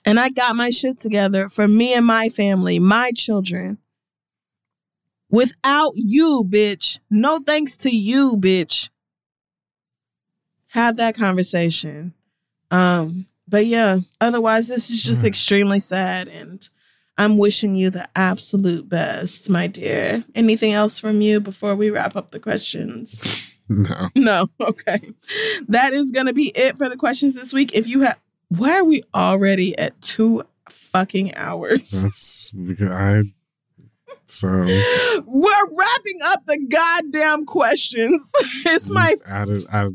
And 0.07 0.19
I 0.21 0.31
got 0.31 0.55
my 0.57 0.71
shit 0.71 1.01
together 1.01 1.49
for 1.49 1.67
me 1.67 1.93
and 1.93 2.07
my 2.07 2.29
family, 2.29 2.79
my 2.79 3.11
children. 3.15 3.79
Without 5.31 5.93
you, 5.97 6.45
bitch. 6.49 7.01
No 7.11 7.39
thanks 7.39 7.77
to 7.79 7.91
you, 7.91 8.37
bitch. 8.39 8.89
Have 10.69 10.97
that 10.99 11.17
conversation. 11.17 12.15
Um, 12.71 13.27
but 13.49 13.67
yeah, 13.67 13.99
otherwise 14.21 14.69
this 14.69 14.91
is 14.91 15.03
just 15.03 15.23
Mm. 15.25 15.29
extremely 15.29 15.81
sad 15.81 16.29
and 16.29 16.69
I'm 17.19 17.39
wishing 17.39 17.75
you 17.77 17.89
the 17.91 18.07
absolute 18.15 18.89
best, 18.89 19.49
my 19.49 19.67
dear. 19.69 20.23
Anything 20.35 20.73
else 20.73 21.01
from 21.01 21.21
you 21.23 21.41
before 21.41 21.75
we 21.75 21.91
wrap 21.91 22.15
up 22.17 22.31
the 22.31 22.41
questions? 22.41 23.53
No. 23.69 24.11
No, 24.15 24.47
okay. 24.61 25.01
That 25.67 25.93
is 25.93 26.13
gonna 26.13 26.33
be 26.33 26.53
it 26.55 26.79
for 26.79 26.89
the 26.89 26.97
questions 26.97 27.35
this 27.35 27.53
week. 27.53 27.75
If 27.75 27.89
you 27.89 28.03
have 28.03 28.17
why 28.49 28.79
are 28.79 28.85
we 28.85 29.03
already 29.15 29.79
at 29.79 30.01
two 30.01 30.43
fucking 30.69 31.35
hours? 31.35 31.91
That's 31.91 32.51
because 32.51 32.91
I 32.91 33.23
so 34.27 34.49
We're 34.49 35.67
wrapping 35.71 36.19
up 36.27 36.45
the 36.47 36.59
goddamn 36.69 37.47
questions. 37.47 38.33
It's 38.67 38.91
my 38.91 39.15
I, 39.29 39.45
I, 39.71 39.89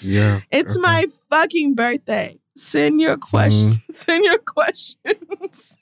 yeah. 0.00 0.40
it's 0.50 0.76
okay. 0.76 0.82
my 0.82 1.06
fucking 1.30 1.74
birthday. 1.74 2.38
Send 2.56 3.00
your 3.00 3.16
questions. 3.16 3.80
Send 3.92 4.24
your 4.24 4.38
questions. 4.38 5.76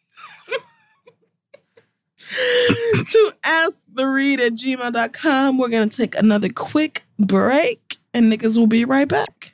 to 3.10 3.35
ask 3.44 3.86
the 3.93 4.06
read 4.06 4.40
at 4.40 4.52
gmail.com. 4.52 5.59
We're 5.59 5.69
gonna 5.69 5.89
take 5.89 6.14
another 6.16 6.51
quick 6.51 7.05
break 7.19 7.97
and 8.12 8.31
niggas 8.31 8.59
will 8.59 8.66
be 8.66 8.85
right 8.85 9.09
back. 9.09 9.51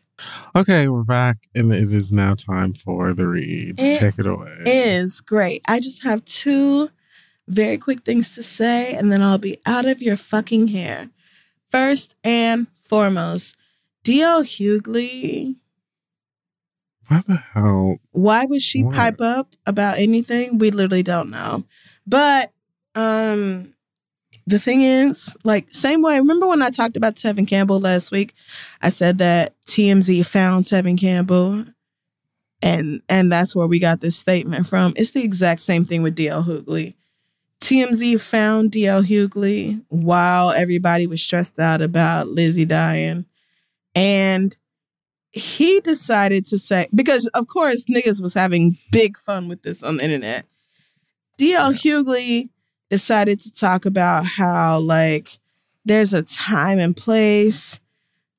Okay, 0.56 0.88
we're 0.88 1.04
back, 1.04 1.36
and 1.54 1.72
it 1.72 1.92
is 1.92 2.12
now 2.12 2.34
time 2.34 2.72
for 2.72 3.12
the 3.12 3.26
read. 3.26 3.76
It 3.78 3.98
Take 4.00 4.18
it 4.18 4.26
away. 4.26 4.56
Is 4.66 5.20
great. 5.20 5.62
I 5.68 5.80
just 5.80 6.02
have 6.02 6.24
two 6.24 6.90
very 7.46 7.78
quick 7.78 8.04
things 8.04 8.30
to 8.30 8.42
say, 8.42 8.94
and 8.94 9.12
then 9.12 9.22
I'll 9.22 9.38
be 9.38 9.58
out 9.66 9.86
of 9.86 10.02
your 10.02 10.16
fucking 10.16 10.68
hair. 10.68 11.10
First 11.70 12.14
and 12.24 12.66
foremost, 12.82 13.56
D.L. 14.02 14.42
Hughley. 14.42 15.56
What 17.08 17.26
the 17.26 17.36
hell? 17.36 17.98
Why 18.10 18.44
would 18.44 18.60
she 18.62 18.82
What? 18.82 18.94
pipe 18.96 19.20
up 19.20 19.54
about 19.66 19.98
anything? 19.98 20.58
We 20.58 20.70
literally 20.70 21.02
don't 21.02 21.30
know. 21.30 21.64
But 22.06 22.52
um 22.94 23.74
the 24.48 24.58
thing 24.58 24.80
is, 24.80 25.36
like, 25.44 25.70
same 25.70 26.00
way. 26.00 26.18
Remember 26.18 26.46
when 26.48 26.62
I 26.62 26.70
talked 26.70 26.96
about 26.96 27.16
Tevin 27.16 27.46
Campbell 27.46 27.80
last 27.80 28.10
week? 28.10 28.34
I 28.80 28.88
said 28.88 29.18
that 29.18 29.54
TMZ 29.66 30.24
found 30.26 30.64
Tevin 30.64 30.98
Campbell, 30.98 31.66
and 32.62 33.02
and 33.08 33.30
that's 33.30 33.54
where 33.54 33.66
we 33.66 33.78
got 33.78 34.00
this 34.00 34.16
statement 34.16 34.66
from. 34.66 34.94
It's 34.96 35.10
the 35.10 35.22
exact 35.22 35.60
same 35.60 35.84
thing 35.84 36.02
with 36.02 36.16
DL 36.16 36.44
Hughley. 36.44 36.94
TMZ 37.60 38.20
found 38.20 38.70
DL 38.70 39.04
Hughley 39.04 39.82
while 39.88 40.50
everybody 40.52 41.06
was 41.06 41.20
stressed 41.20 41.58
out 41.58 41.82
about 41.82 42.28
Lizzie 42.28 42.64
dying, 42.64 43.26
and 43.94 44.56
he 45.30 45.80
decided 45.80 46.46
to 46.46 46.58
say 46.58 46.88
because 46.94 47.26
of 47.34 47.46
course 47.48 47.84
niggas 47.84 48.22
was 48.22 48.32
having 48.32 48.78
big 48.92 49.18
fun 49.18 49.46
with 49.46 49.62
this 49.62 49.82
on 49.82 49.98
the 49.98 50.04
internet. 50.04 50.46
DL 51.38 51.74
Hughley 51.74 52.48
decided 52.90 53.40
to 53.42 53.52
talk 53.52 53.84
about 53.84 54.24
how 54.24 54.78
like 54.78 55.38
there's 55.84 56.14
a 56.14 56.22
time 56.22 56.78
and 56.78 56.96
place 56.96 57.80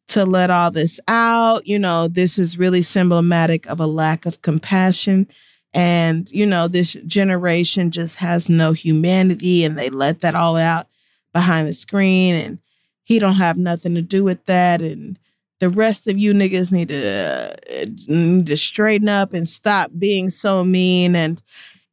to 0.10 0.26
let 0.26 0.50
all 0.50 0.72
this 0.72 1.00
out. 1.08 1.68
You 1.68 1.80
know, 1.80 2.08
this 2.08 2.40
is 2.40 2.58
really 2.58 2.82
symptomatic 2.82 3.68
of 3.68 3.80
a 3.80 3.88
lack 3.88 4.26
of 4.26 4.42
compassion. 4.42 5.28
And, 5.74 6.30
you 6.32 6.48
know, 6.48 6.68
this 6.68 6.94
generation 7.06 7.92
just 7.92 8.18
has 8.18 8.50
no 8.50 8.72
humanity 8.72 9.64
and 9.64 9.78
they 9.78 9.90
let 9.90 10.22
that 10.22 10.34
all 10.34 10.58
out 10.58 10.88
behind 11.32 11.68
the 11.68 11.74
screen 11.74 12.34
and 12.34 12.60
he 13.04 13.20
don't 13.20 13.36
have 13.36 13.58
nothing 13.58 13.96
to 13.96 14.02
do 14.02 14.24
with 14.24 14.44
that. 14.46 14.82
And 14.82 15.18
the 15.60 15.70
rest 15.70 16.08
of 16.08 16.18
you 16.18 16.34
niggas 16.34 16.72
need 16.72 16.88
to 16.88 17.56
uh, 17.76 17.86
need 18.08 18.48
to 18.48 18.58
straighten 18.58 19.10
up 19.10 19.34
and 19.34 19.48
stop 19.48 19.92
being 19.98 20.30
so 20.30 20.64
mean. 20.64 21.16
And 21.16 21.42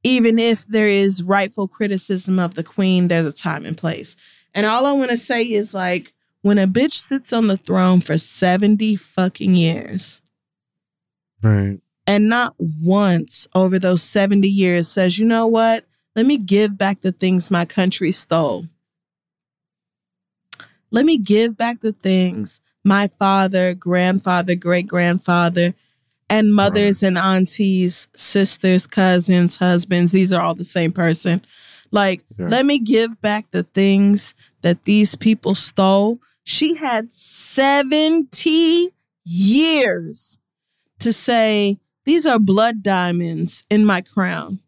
even 0.07 0.39
if 0.39 0.65
there 0.66 0.87
is 0.87 1.24
rightful 1.24 1.66
criticism 1.66 2.39
of 2.39 2.55
the 2.55 2.62
queen, 2.62 3.09
there's 3.09 3.27
a 3.27 3.33
time 3.33 3.66
and 3.66 3.77
place. 3.77 4.15
And 4.55 4.65
all 4.65 4.87
I 4.87 4.93
want 4.93 5.11
to 5.11 5.16
say 5.16 5.43
is 5.43 5.74
like, 5.74 6.12
when 6.43 6.59
a 6.59 6.66
bitch 6.69 6.93
sits 6.93 7.33
on 7.33 7.49
the 7.49 7.57
throne 7.57 8.01
for 8.01 8.16
70 8.16 8.95
fucking 8.95 9.55
years. 9.57 10.20
Right. 11.43 11.81
And 12.07 12.28
not 12.28 12.55
once 12.59 13.49
over 13.53 13.81
those 13.81 14.01
70 14.05 14.49
years 14.49 14.87
says, 14.87 15.19
you 15.19 15.27
know 15.27 15.49
what? 15.49 15.85
Let 16.15 16.24
me 16.24 16.39
give 16.39 16.78
back 16.78 17.01
the 17.01 17.11
things 17.11 17.51
my 17.51 17.65
country 17.65 18.12
stole. 18.12 18.66
Let 20.93 21.05
me 21.05 21.19
give 21.19 21.57
back 21.57 21.81
the 21.81 21.93
things 21.93 22.61
my 22.85 23.09
father, 23.09 23.74
grandfather, 23.74 24.55
great 24.55 24.87
grandfather, 24.87 25.74
and 26.28 26.55
mothers 26.55 27.03
right. 27.03 27.09
and 27.09 27.19
aunties, 27.19 28.09
sisters, 28.16 28.86
cousins, 28.86 29.57
husbands, 29.57 30.12
these 30.12 30.32
are 30.32 30.43
all 30.43 30.55
the 30.55 30.65
same 30.65 30.93
person. 30.93 31.44
Like, 31.93 32.24
yeah. 32.39 32.48
let 32.48 32.66
me 32.66 32.78
give 32.78 33.20
back 33.20 33.51
the 33.53 33.62
things 33.62 34.35
that 34.62 34.85
these 34.85 35.15
people 35.15 35.55
stole 35.55 36.19
she 36.47 36.77
had 36.77 37.12
70 37.12 38.90
years 39.24 40.39
to 41.01 41.12
say, 41.12 41.78
These 42.05 42.24
are 42.24 42.39
blood 42.39 42.85
diamonds 42.85 43.65
in 43.69 43.85
my 43.85 44.01
crown. 44.01 44.61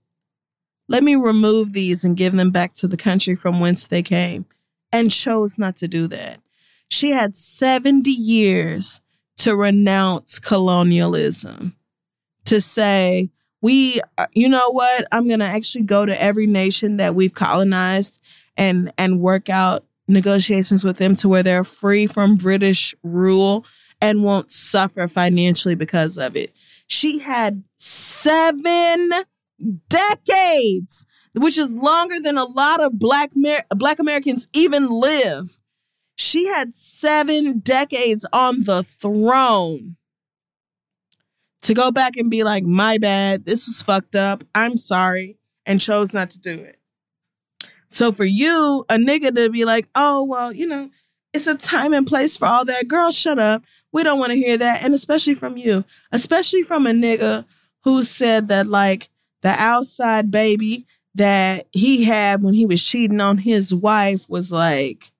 Let 0.89 1.05
me 1.05 1.14
remove 1.14 1.72
these 1.72 2.05
and 2.05 2.16
give 2.16 2.36
them 2.36 2.51
back 2.51 2.74
to 2.74 2.89
the 2.89 2.97
country 2.97 3.36
from 3.36 3.60
whence 3.60 3.86
they 3.86 4.02
came, 4.02 4.44
and 4.90 5.12
chose 5.12 5.56
not 5.56 5.76
to 5.76 5.86
do 5.86 6.09
that. 6.09 6.40
She 6.90 7.12
had 7.12 7.36
70 7.36 8.10
years 8.10 9.01
to 9.39 9.56
renounce 9.56 10.39
colonialism, 10.39 11.74
to 12.44 12.60
say, 12.60 13.31
we 13.60 14.01
you 14.35 14.48
know 14.48 14.70
what 14.70 15.05
i'm 15.10 15.27
going 15.27 15.40
to 15.40 15.44
actually 15.44 15.82
go 15.82 16.06
to 16.06 16.23
every 16.23 16.47
nation 16.47 16.97
that 16.98 17.16
we've 17.16 17.35
colonized 17.35 18.20
and 18.56 18.93
and 18.97 19.20
work 19.20 19.48
out 19.48 19.85
negotiations 20.09 20.82
with 20.82 20.97
them 20.97 21.15
to 21.15 21.28
where 21.28 21.43
they're 21.43 21.65
free 21.65 22.06
from 22.06 22.36
British 22.36 22.94
rule 23.02 23.65
and 24.01 24.24
won't 24.24 24.51
suffer 24.51 25.06
financially 25.06 25.74
because 25.74 26.19
of 26.19 26.35
it. 26.36 26.56
She 26.86 27.19
had 27.19 27.62
seven 27.77 29.10
decades, 29.89 31.05
which 31.35 31.59
is 31.59 31.74
longer 31.74 32.16
than 32.20 32.39
a 32.39 32.44
lot 32.44 32.81
of 32.81 32.98
black 32.98 33.31
Mer- 33.35 33.65
black 33.70 33.98
Americans 33.98 34.48
even 34.52 34.89
live. 34.89 35.57
She 36.19 36.47
had 36.47 36.74
seven 36.74 37.61
decades 37.61 38.27
on 38.32 38.65
the 38.65 38.82
throne 38.82 39.97
to 41.62 41.74
go 41.74 41.90
back 41.90 42.16
and 42.16 42.31
be 42.31 42.43
like, 42.45 42.65
my 42.65 42.99
bad, 42.99 43.47
this 43.47 43.66
was 43.66 43.82
fucked 43.82 44.16
up, 44.16 44.45
I'm 44.55 44.77
sorry, 44.77 45.39
and 45.65 45.81
chose 45.81 46.12
not 46.12 46.31
to 46.31 46.40
do 46.40 46.55
it. 46.55 46.78
So 47.86 48.12
for 48.12 48.24
you, 48.24 48.85
a 48.89 48.97
nigga 48.97 49.35
to 49.35 49.49
be 49.49 49.65
like, 49.65 49.89
oh, 49.95 50.24
well, 50.24 50.53
you 50.53 50.66
know, 50.66 50.90
it's 51.32 51.47
a 51.47 51.55
time 51.55 51.95
and 51.95 52.07
place 52.07 52.36
for 52.36 52.47
all 52.47 52.65
that. 52.65 52.89
Girl, 52.89 53.11
shut 53.11 53.39
up. 53.39 53.62
We 53.93 54.03
don't 54.03 54.19
want 54.19 54.32
to 54.32 54.36
hear 54.36 54.57
that. 54.59 54.82
And 54.82 54.95
especially 54.95 55.35
from 55.35 55.57
you, 55.57 55.85
especially 56.12 56.62
from 56.62 56.86
a 56.86 56.90
nigga 56.90 57.45
who 57.85 58.05
said 58.05 58.49
that, 58.49 58.66
like, 58.66 59.09
the 59.43 59.51
outside 59.51 60.31
baby 60.31 60.86
that 61.15 61.66
he 61.73 62.05
had 62.05 62.43
when 62.43 62.55
he 62.55 62.66
was 62.66 62.82
cheating 62.82 63.20
on 63.20 63.39
his 63.39 63.73
wife 63.73 64.28
was 64.28 64.53
like 64.53 65.12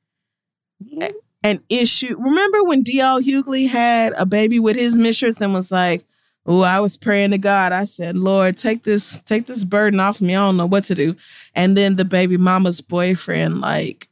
Mm-hmm. 0.85 1.17
an 1.45 1.61
issue. 1.69 2.15
Remember 2.19 2.63
when 2.65 2.85
DL 2.85 3.23
Hughley 3.23 3.69
had 3.69 4.13
a 4.17 4.25
baby 4.27 4.59
with 4.61 4.77
his 4.77 4.97
mistress 4.99 5.41
and 5.41 5.53
was 5.55 5.71
like, 5.73 6.05
Oh, 6.47 6.63
I 6.63 6.81
was 6.81 6.97
praying 6.97 7.33
to 7.33 7.39
God. 7.39 7.73
I 7.73 7.85
said, 7.85 8.17
Lord, 8.17 8.57
take 8.57 8.83
this, 8.83 9.19
take 9.27 9.47
this 9.47 9.65
burden 9.65 10.01
off 10.01 10.21
me. 10.23 10.35
I 10.35 10.47
don't 10.47 10.57
know 10.57 10.67
what 10.67 10.85
to 10.85 10.95
do. 10.95 11.15
And 11.55 11.77
then 11.77 11.97
the 11.97 12.07
baby 12.07 12.39
mama's 12.39 12.81
boyfriend, 12.81 13.61
like, 13.61 14.09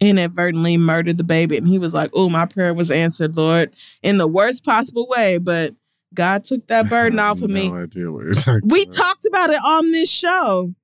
inadvertently 0.00 0.76
murdered 0.78 1.18
the 1.18 1.24
baby. 1.24 1.56
And 1.56 1.68
he 1.68 1.78
was 1.78 1.92
like, 1.94 2.10
Oh, 2.14 2.28
my 2.28 2.46
prayer 2.46 2.72
was 2.74 2.90
answered, 2.90 3.36
Lord, 3.36 3.72
in 4.02 4.18
the 4.18 4.26
worst 4.28 4.64
possible 4.64 5.06
way. 5.08 5.38
But 5.38 5.74
God 6.14 6.44
took 6.44 6.66
that 6.68 6.88
burden 6.88 7.18
off 7.18 7.42
of 7.42 7.50
no 7.50 7.54
me. 7.54 7.70
idea 7.72 8.10
what 8.10 8.24
you're 8.24 8.32
talking 8.32 8.60
we 8.68 8.82
about. 8.82 8.94
talked 8.94 9.26
about 9.26 9.50
it 9.50 9.60
on 9.64 9.90
this 9.92 10.10
show. 10.10 10.74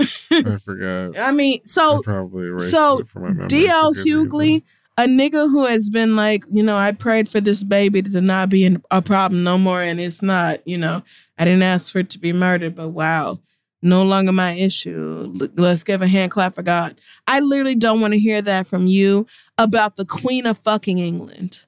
I 0.00 0.58
forgot. 0.64 1.18
I 1.18 1.32
mean, 1.32 1.64
so 1.64 1.98
I 1.98 2.02
probably 2.02 2.58
so 2.70 3.00
it 3.00 3.08
from 3.08 3.22
my 3.22 3.28
memory 3.30 3.48
DL. 3.48 3.94
Hughley, 3.94 4.62
a 4.96 5.02
nigga 5.02 5.50
who 5.50 5.64
has 5.66 5.90
been 5.90 6.16
like, 6.16 6.44
you 6.50 6.62
know, 6.62 6.76
I 6.76 6.92
prayed 6.92 7.28
for 7.28 7.40
this 7.40 7.64
baby 7.64 8.02
to 8.02 8.20
not 8.20 8.48
be 8.48 8.76
a 8.90 9.02
problem 9.02 9.42
no 9.44 9.58
more, 9.58 9.82
and 9.82 10.00
it's 10.00 10.22
not, 10.22 10.66
you 10.66 10.78
know, 10.78 11.02
I 11.38 11.44
didn't 11.44 11.62
ask 11.62 11.92
for 11.92 12.00
it 12.00 12.10
to 12.10 12.18
be 12.18 12.32
murdered, 12.32 12.74
but 12.74 12.88
wow, 12.90 13.38
no 13.82 14.02
longer 14.04 14.32
my 14.32 14.52
issue. 14.52 15.32
Let's 15.56 15.84
give 15.84 16.02
a 16.02 16.08
hand 16.08 16.30
clap 16.30 16.54
for 16.54 16.62
God. 16.62 17.00
I 17.26 17.40
literally 17.40 17.76
don't 17.76 18.00
want 18.00 18.12
to 18.14 18.20
hear 18.20 18.42
that 18.42 18.66
from 18.66 18.86
you 18.86 19.26
about 19.56 19.96
the 19.96 20.04
Queen 20.04 20.46
of 20.46 20.58
fucking 20.58 20.98
England. 20.98 21.64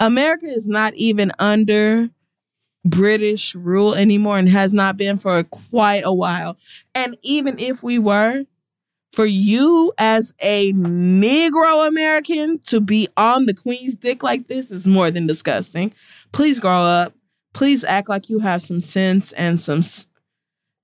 America 0.00 0.46
is 0.46 0.66
not 0.66 0.94
even 0.94 1.30
under 1.38 2.10
British 2.84 3.54
rule 3.54 3.94
anymore 3.94 4.38
and 4.38 4.48
has 4.48 4.72
not 4.72 4.96
been 4.96 5.18
for 5.18 5.42
quite 5.44 6.02
a 6.04 6.12
while. 6.14 6.56
And 6.94 7.16
even 7.22 7.58
if 7.58 7.82
we 7.82 7.98
were, 7.98 8.44
for 9.12 9.26
you 9.26 9.92
as 9.98 10.32
a 10.40 10.72
Negro 10.72 11.86
American 11.86 12.58
to 12.66 12.80
be 12.80 13.08
on 13.16 13.46
the 13.46 13.54
Queen's 13.54 13.94
dick 13.94 14.22
like 14.22 14.48
this 14.48 14.70
is 14.70 14.86
more 14.86 15.10
than 15.10 15.26
disgusting. 15.26 15.92
Please 16.32 16.58
grow 16.58 16.80
up. 16.80 17.12
Please 17.52 17.84
act 17.84 18.08
like 18.08 18.30
you 18.30 18.38
have 18.38 18.62
some 18.62 18.80
sense 18.80 19.32
and 19.32 19.60
some 19.60 19.80
s- 19.80 20.08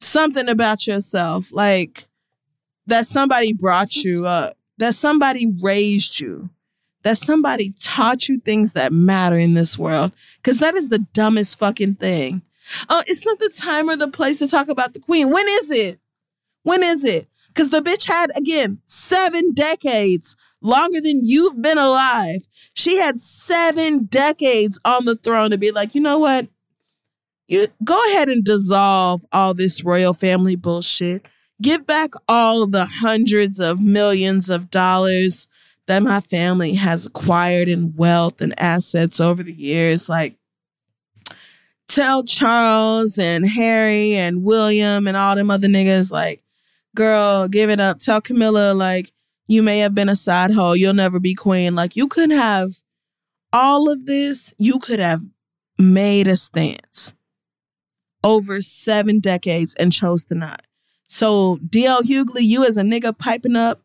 something 0.01 0.49
about 0.49 0.87
yourself, 0.87 1.47
like 1.51 2.07
that 2.87 3.07
somebody 3.07 3.53
brought 3.53 3.95
you 3.97 4.27
up, 4.27 4.57
that 4.79 4.95
somebody 4.95 5.47
raised 5.63 6.21
you, 6.21 6.51
that 7.03 7.19
somebody 7.19 7.75
taught 7.79 8.29
you 8.29 8.41
things 8.41 8.73
that 8.73 8.93
matter 8.93 9.39
in 9.39 9.55
this 9.55 9.79
world. 9.79 10.13
Because 10.37 10.59
that 10.59 10.75
is 10.75 10.89
the 10.89 11.01
dumbest 11.13 11.59
fucking 11.59 11.95
thing. 11.95 12.43
Oh, 12.89 13.03
it's 13.07 13.25
not 13.25 13.39
the 13.39 13.49
time 13.49 13.89
or 13.89 13.97
the 13.97 14.09
place 14.09 14.39
to 14.41 14.49
talk 14.49 14.69
about 14.69 14.93
the 14.93 15.01
Queen. 15.01 15.31
When 15.31 15.47
is 15.49 15.71
it? 15.71 15.99
When 16.65 16.83
is 16.83 17.05
it? 17.05 17.29
Because 17.49 17.71
the 17.71 17.81
bitch 17.81 18.07
had, 18.07 18.31
again, 18.37 18.79
seven 18.87 19.53
decades 19.55 20.37
longer 20.61 21.01
than 21.01 21.25
you've 21.25 21.61
been 21.63 21.79
alive. 21.79 22.47
She 22.75 22.97
had 22.97 23.21
seven 23.21 24.05
decades 24.05 24.79
on 24.85 25.05
the 25.05 25.17
throne 25.17 25.51
to 25.51 25.59
be 25.59 25.71
like, 25.71 25.95
you 25.95 26.01
know 26.01 26.19
what? 26.19 26.49
You 27.47 27.69
go 27.83 27.99
ahead 28.11 28.29
and 28.29 28.45
dissolve 28.45 29.25
all 29.33 29.55
this 29.55 29.83
royal 29.83 30.13
family 30.13 30.57
bullshit. 30.57 31.27
Give 31.61 31.87
back 31.87 32.11
all 32.29 32.67
the 32.67 32.85
hundreds 32.87 33.59
of 33.59 33.81
millions 33.81 34.51
of 34.51 34.71
dollars 34.71 35.49
that 35.89 36.03
my 36.03 36.21
family 36.21 36.75
has 36.75 37.07
acquired 37.07 37.67
in 37.67 37.95
wealth 37.97 38.41
and 38.41 38.59
assets 38.61 39.21
over 39.21 39.43
the 39.43 39.53
years. 39.53 40.09
Like, 40.09 40.37
tell 41.89 42.23
Charles 42.23 43.19
and 43.19 43.49
Harry 43.49 44.15
and 44.15 44.45
William 44.45 45.09
and 45.09 45.17
all 45.17 45.35
them 45.35 45.51
other 45.51 45.67
niggas, 45.67 46.13
like, 46.13 46.43
girl, 46.95 47.49
give 47.49 47.71
it 47.71 47.81
up. 47.81 47.99
Tell 47.99 48.21
Camilla, 48.21 48.75
like, 48.75 49.13
you 49.47 49.63
may 49.63 49.79
have 49.79 49.95
been 49.95 50.11
a 50.11 50.17
side 50.17 50.53
hoe. 50.53 50.75
You'll 50.75 50.93
never 50.93 51.19
be 51.19 51.35
queen. 51.35 51.75
Like, 51.75 51.97
you 51.97 52.07
could 52.07 52.31
have 52.31 52.75
all 53.53 53.91
of 53.91 54.05
this. 54.05 54.53
You 54.59 54.79
could 54.79 55.01
have 55.01 55.23
made 55.79 56.29
a 56.29 56.37
stance 56.37 57.15
over 58.23 58.61
seven 58.61 59.21
decades 59.21 59.75
and 59.77 59.91
chose 59.91 60.25
to 60.25 60.35
not. 60.35 60.63
So, 61.07 61.57
DL 61.67 62.03
Hughley, 62.03 62.43
you 62.43 62.67
as 62.67 62.77
a 62.77 62.83
nigga 62.83 63.17
piping 63.17 63.57
up 63.57 63.81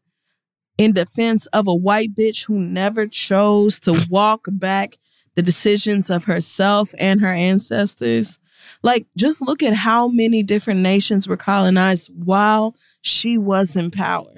in 0.83 0.91
defense 0.91 1.45
of 1.47 1.67
a 1.67 1.75
white 1.75 2.13
bitch 2.13 2.45
who 2.45 2.59
never 2.59 3.07
chose 3.07 3.79
to 3.79 4.05
walk 4.09 4.45
back 4.51 4.97
the 5.35 5.41
decisions 5.41 6.09
of 6.09 6.25
herself 6.25 6.93
and 6.99 7.21
her 7.21 7.27
ancestors. 7.27 8.39
Like, 8.81 9.07
just 9.17 9.41
look 9.41 9.63
at 9.63 9.73
how 9.73 10.07
many 10.07 10.43
different 10.43 10.81
nations 10.81 11.27
were 11.27 11.37
colonized 11.37 12.11
while 12.13 12.75
she 13.01 13.37
was 13.37 13.75
in 13.75 13.91
power. 13.91 14.33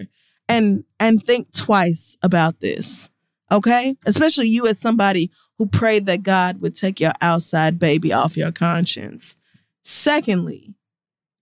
And 0.47 0.83
and 0.99 1.23
think 1.23 1.51
twice 1.53 2.17
about 2.21 2.59
this. 2.59 3.09
Okay? 3.51 3.95
Especially 4.05 4.47
you 4.47 4.67
as 4.67 4.79
somebody 4.79 5.31
who 5.57 5.65
prayed 5.65 6.05
that 6.05 6.23
God 6.23 6.61
would 6.61 6.75
take 6.75 6.99
your 6.99 7.13
outside 7.21 7.79
baby 7.79 8.13
off 8.13 8.37
your 8.37 8.51
conscience. 8.51 9.35
Secondly, 9.83 10.75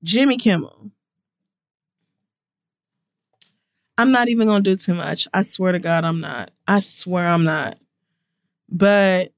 Jimmy 0.04 0.38
Kimmel. 0.38 0.92
I'm 3.98 4.12
not 4.12 4.28
even 4.30 4.48
to 4.48 4.62
do 4.62 4.76
too 4.76 4.94
much. 4.94 5.28
I 5.34 5.44
swear 5.44 5.72
to 5.72 5.80
God 5.80 6.04
I'm 6.04 6.20
not. 6.20 6.52
I 6.68 6.80
swear 6.80 7.28
I'm 7.28 7.44
not. 7.44 7.78
But 8.70 9.34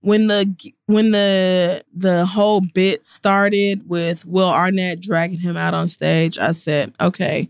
when 0.00 0.26
the 0.26 0.72
when 0.86 1.10
the 1.12 1.82
the 1.94 2.26
whole 2.26 2.60
bit 2.60 3.04
started 3.04 3.88
with 3.88 4.24
Will 4.24 4.48
Arnett 4.48 5.00
dragging 5.00 5.38
him 5.38 5.56
out 5.56 5.74
on 5.74 5.88
stage, 5.88 6.38
I 6.38 6.52
said, 6.52 6.94
"Okay, 7.00 7.48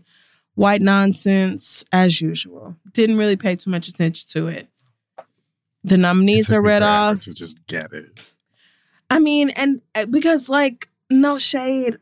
white 0.55 0.81
nonsense 0.81 1.83
as 1.91 2.21
usual." 2.21 2.75
Didn't 2.93 3.17
really 3.17 3.35
pay 3.35 3.55
too 3.55 3.69
much 3.69 3.87
attention 3.87 4.27
to 4.31 4.47
it. 4.47 4.67
The 5.83 5.97
nominees 5.97 6.51
are 6.51 6.61
read 6.61 6.83
off 6.83 7.21
to 7.21 7.33
just 7.33 7.65
get 7.67 7.93
it. 7.93 8.19
I 9.09 9.19
mean, 9.19 9.49
and 9.55 9.81
uh, 9.95 10.05
because 10.05 10.49
like 10.49 10.89
no 11.09 11.37
shade, 11.37 11.97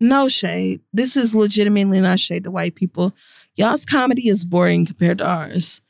no 0.00 0.28
shade. 0.28 0.80
This 0.92 1.16
is 1.16 1.34
legitimately 1.34 2.00
not 2.00 2.18
shade 2.18 2.44
to 2.44 2.50
white 2.50 2.74
people. 2.74 3.14
Y'all's 3.54 3.84
comedy 3.84 4.28
is 4.28 4.44
boring 4.44 4.86
compared 4.86 5.18
to 5.18 5.26
ours. 5.26 5.80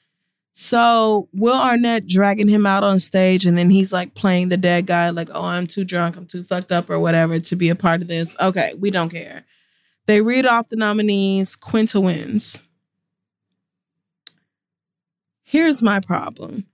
So 0.53 1.29
Will 1.33 1.59
Arnett 1.59 2.07
dragging 2.07 2.49
him 2.49 2.67
out 2.67 2.85
on 2.85 2.99
stage, 2.99 3.47
and 3.47 3.57
then 3.57 3.71
he's 3.71 3.93
like 3.93 4.15
playing 4.15 4.49
the 4.49 4.57
dead 4.57 4.87
guy, 4.87 5.11
like, 5.11 5.31
"Oh, 5.33 5.45
I'm 5.45 5.67
too 5.67 5.85
drunk, 5.85 6.17
I'm 6.17 6.27
too 6.27 6.45
fucked 6.45 6.71
up, 6.71 6.91
or 6.91 6.99
whatever, 7.01 7.41
to 7.41 7.57
be 7.57 7.71
a 7.71 7.75
part 7.75 8.03
of 8.03 8.09
this." 8.09 8.37
Okay, 8.41 8.73
we 8.79 8.91
don't 8.91 9.09
care. 9.09 9.45
They 10.07 10.21
read 10.21 10.45
off 10.45 10.69
the 10.69 10.77
nominees. 10.77 11.57
Quinta 11.57 12.01
wins. 12.01 12.61
Here's 15.43 15.83
my 15.83 16.01
problem. 16.01 16.67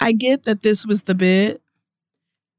I 0.00 0.12
get 0.12 0.44
that 0.44 0.62
this 0.62 0.86
was 0.86 1.02
the 1.02 1.14
bit, 1.14 1.60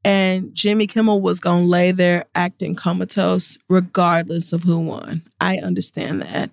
and 0.04 0.54
Jimmy 0.54 0.88
Kimmel 0.88 1.22
was 1.22 1.40
gonna 1.40 1.64
lay 1.64 1.92
there 1.92 2.26
acting 2.36 2.76
comatose, 2.76 3.58
regardless 3.70 4.52
of 4.52 4.64
who 4.64 4.80
won. 4.80 5.24
I 5.40 5.58
understand 5.58 6.22
that. 6.22 6.52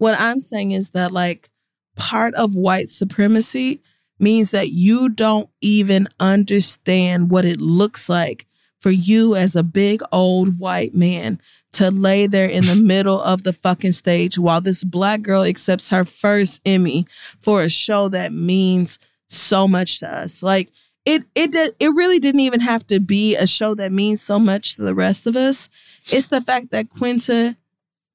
What 0.00 0.18
I'm 0.18 0.40
saying 0.40 0.70
is 0.72 0.90
that 0.90 1.12
like 1.12 1.50
part 1.94 2.34
of 2.34 2.54
white 2.54 2.88
supremacy 2.88 3.82
means 4.18 4.50
that 4.52 4.70
you 4.70 5.10
don't 5.10 5.50
even 5.60 6.08
understand 6.18 7.30
what 7.30 7.44
it 7.44 7.60
looks 7.60 8.08
like 8.08 8.46
for 8.78 8.90
you 8.90 9.34
as 9.34 9.54
a 9.54 9.62
big 9.62 10.00
old 10.10 10.58
white 10.58 10.94
man 10.94 11.38
to 11.72 11.90
lay 11.90 12.26
there 12.26 12.48
in 12.48 12.64
the 12.64 12.76
middle 12.76 13.20
of 13.20 13.42
the 13.42 13.52
fucking 13.52 13.92
stage 13.92 14.38
while 14.38 14.62
this 14.62 14.84
black 14.84 15.20
girl 15.20 15.42
accepts 15.42 15.90
her 15.90 16.06
first 16.06 16.62
Emmy 16.64 17.06
for 17.38 17.62
a 17.62 17.68
show 17.68 18.08
that 18.08 18.32
means 18.32 18.98
so 19.28 19.68
much 19.68 20.00
to 20.00 20.08
us. 20.08 20.42
Like 20.42 20.70
it 21.04 21.24
it 21.34 21.74
it 21.78 21.94
really 21.94 22.18
didn't 22.18 22.40
even 22.40 22.60
have 22.60 22.86
to 22.86 23.00
be 23.00 23.36
a 23.36 23.46
show 23.46 23.74
that 23.74 23.92
means 23.92 24.22
so 24.22 24.38
much 24.38 24.76
to 24.76 24.82
the 24.82 24.94
rest 24.94 25.26
of 25.26 25.36
us. 25.36 25.68
It's 26.06 26.28
the 26.28 26.40
fact 26.40 26.70
that 26.70 26.88
Quinta 26.88 27.58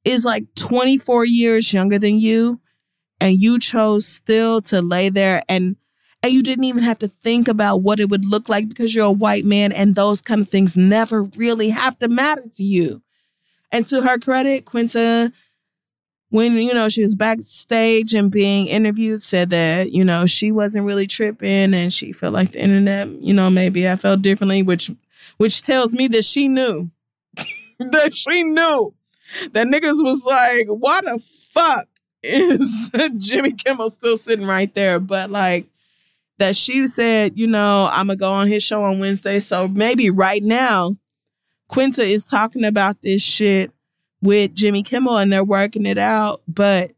is 0.06 0.24
like 0.24 0.46
24 0.56 1.26
years 1.26 1.74
younger 1.74 2.00
than 2.00 2.18
you 2.18 2.62
and 3.20 3.40
you 3.40 3.60
chose 3.60 4.08
still 4.08 4.62
to 4.62 4.82
lay 4.82 5.10
there 5.10 5.42
and 5.50 5.76
and 6.24 6.34
you 6.34 6.42
didn't 6.42 6.64
even 6.64 6.82
have 6.82 6.98
to 7.00 7.08
think 7.08 7.48
about 7.48 7.84
what 7.84 8.00
it 8.00 8.10
would 8.10 8.26
look 8.26 8.50
like 8.50 8.68
because 8.68 8.96
you're 8.96 9.06
a 9.06 9.12
white 9.12 9.46
man 9.46 9.72
and 9.72 9.94
those 9.94 10.24
kind 10.24 10.42
of 10.42 10.50
things 10.50 10.76
never 10.76 11.22
really 11.36 11.70
have 11.70 12.00
to 12.00 12.08
matter 12.08 12.46
to 12.56 12.64
you. 12.64 13.04
And 13.72 13.86
to 13.88 14.02
her 14.02 14.18
credit, 14.18 14.66
Quinta, 14.66 15.32
when 16.30 16.54
you 16.54 16.74
know 16.74 16.90
she 16.90 17.04
was 17.04 17.14
backstage 17.14 18.16
and 18.16 18.32
being 18.32 18.68
interviewed, 18.68 19.22
said 19.22 19.52
that 19.52 19.92
you 19.92 20.04
know 20.04 20.26
she 20.26 20.52
wasn't 20.52 20.86
really 20.86 21.06
tripping 21.06 21.76
and 21.76 21.94
she 21.94 22.12
felt 22.12 22.34
like 22.34 22.54
the 22.54 22.64
internet, 22.64 23.08
you 23.22 23.34
know, 23.34 23.52
maybe 23.52 23.88
I 23.88 23.96
felt 23.96 24.24
differently, 24.24 24.64
which 24.64 24.90
which 25.38 25.62
tells 25.62 25.94
me 25.94 26.08
that 26.08 26.26
she 26.26 26.48
knew 26.48 26.90
that 27.80 28.16
she 28.16 28.42
knew 28.42 28.96
that 29.52 29.68
niggas 29.68 30.04
was 30.04 30.24
like, 30.26 30.68
"What 30.68 31.06
the 31.06 31.20
fuck 31.52 31.88
is 32.24 32.92
Jimmy 33.18 33.54
Kimmel 33.54 33.90
still 33.90 34.18
sitting 34.18 34.48
right 34.48 34.74
there?" 34.74 35.00
But 35.00 35.30
like 35.30 35.68
that 36.38 36.56
she 36.56 36.88
said, 36.88 37.38
you 37.38 37.48
know, 37.48 37.90
I'm 37.92 38.08
gonna 38.08 38.18
go 38.18 38.32
on 38.32 38.48
his 38.48 38.64
show 38.64 38.84
on 38.84 39.00
Wednesday, 39.00 39.40
so 39.40 39.68
maybe 39.68 40.10
right 40.10 40.44
now 40.44 40.98
Quinta 41.68 42.04
is 42.04 42.24
talking 42.24 42.64
about 42.64 43.02
this 43.02 43.22
shit 43.22 43.72
with 44.22 44.54
Jimmy 44.56 44.84
Kimmel 44.84 45.18
and 45.18 45.32
they're 45.32 45.44
working 45.44 45.86
it 45.86 45.98
out, 45.98 46.42
but 46.48 46.92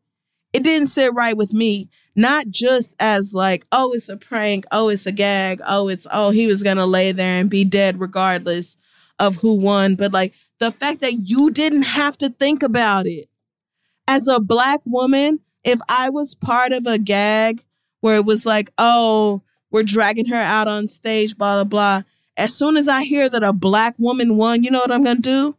it 0.54 0.64
didn't 0.64 0.88
sit 0.88 1.14
right 1.14 1.36
with 1.38 1.54
me. 1.54 1.90
Not 2.16 2.48
just 2.50 2.96
as 3.00 3.34
like, 3.34 3.66
oh, 3.72 3.94
it's 3.94 4.10
a 4.10 4.18
prank, 4.18 4.66
oh, 4.72 4.90
it's 4.90 5.06
a 5.06 5.12
gag, 5.12 5.62
oh, 5.68 5.88
it's 5.88 6.08
oh, 6.12 6.32
he 6.32 6.48
was 6.48 6.64
gonna 6.64 6.86
lay 6.86 7.12
there 7.12 7.36
and 7.36 7.50
be 7.50 7.64
dead 7.64 8.00
regardless 8.00 8.76
of 9.20 9.36
who 9.38 9.56
won, 9.56 9.96
but 9.96 10.14
like 10.14 10.34
the 10.60 10.72
fact 10.72 11.02
that 11.02 11.14
you 11.14 11.52
didn't 11.52 11.84
have 11.84 12.18
to 12.18 12.30
think 12.30 12.64
about 12.64 13.06
it. 13.06 13.30
As 14.08 14.28
a 14.28 14.40
black 14.40 14.80
woman, 14.86 15.40
if 15.64 15.80
I 15.90 16.10
was 16.10 16.36
part 16.36 16.72
of 16.72 16.86
a 16.86 16.98
gag 16.98 17.66
where 18.02 18.16
it 18.16 18.26
was 18.26 18.46
like, 18.46 18.72
oh, 18.78 19.42
we're 19.72 19.84
dragging 19.84 20.28
her 20.28 20.36
out 20.36 20.68
on 20.68 20.88
stage, 20.88 21.38
blah, 21.38 21.56
blah, 21.56 21.64
blah. 21.66 22.02
As 22.38 22.54
soon 22.54 22.78
as 22.78 22.88
I 22.88 23.04
hear 23.04 23.30
that 23.30 23.44
a 23.44 23.54
black 23.54 23.96
woman 23.98 24.38
won, 24.38 24.64
you 24.64 24.72
know 24.72 24.80
what 24.80 24.92
I'm 24.92 25.04
going 25.04 25.18
to 25.18 25.22
do? 25.22 25.58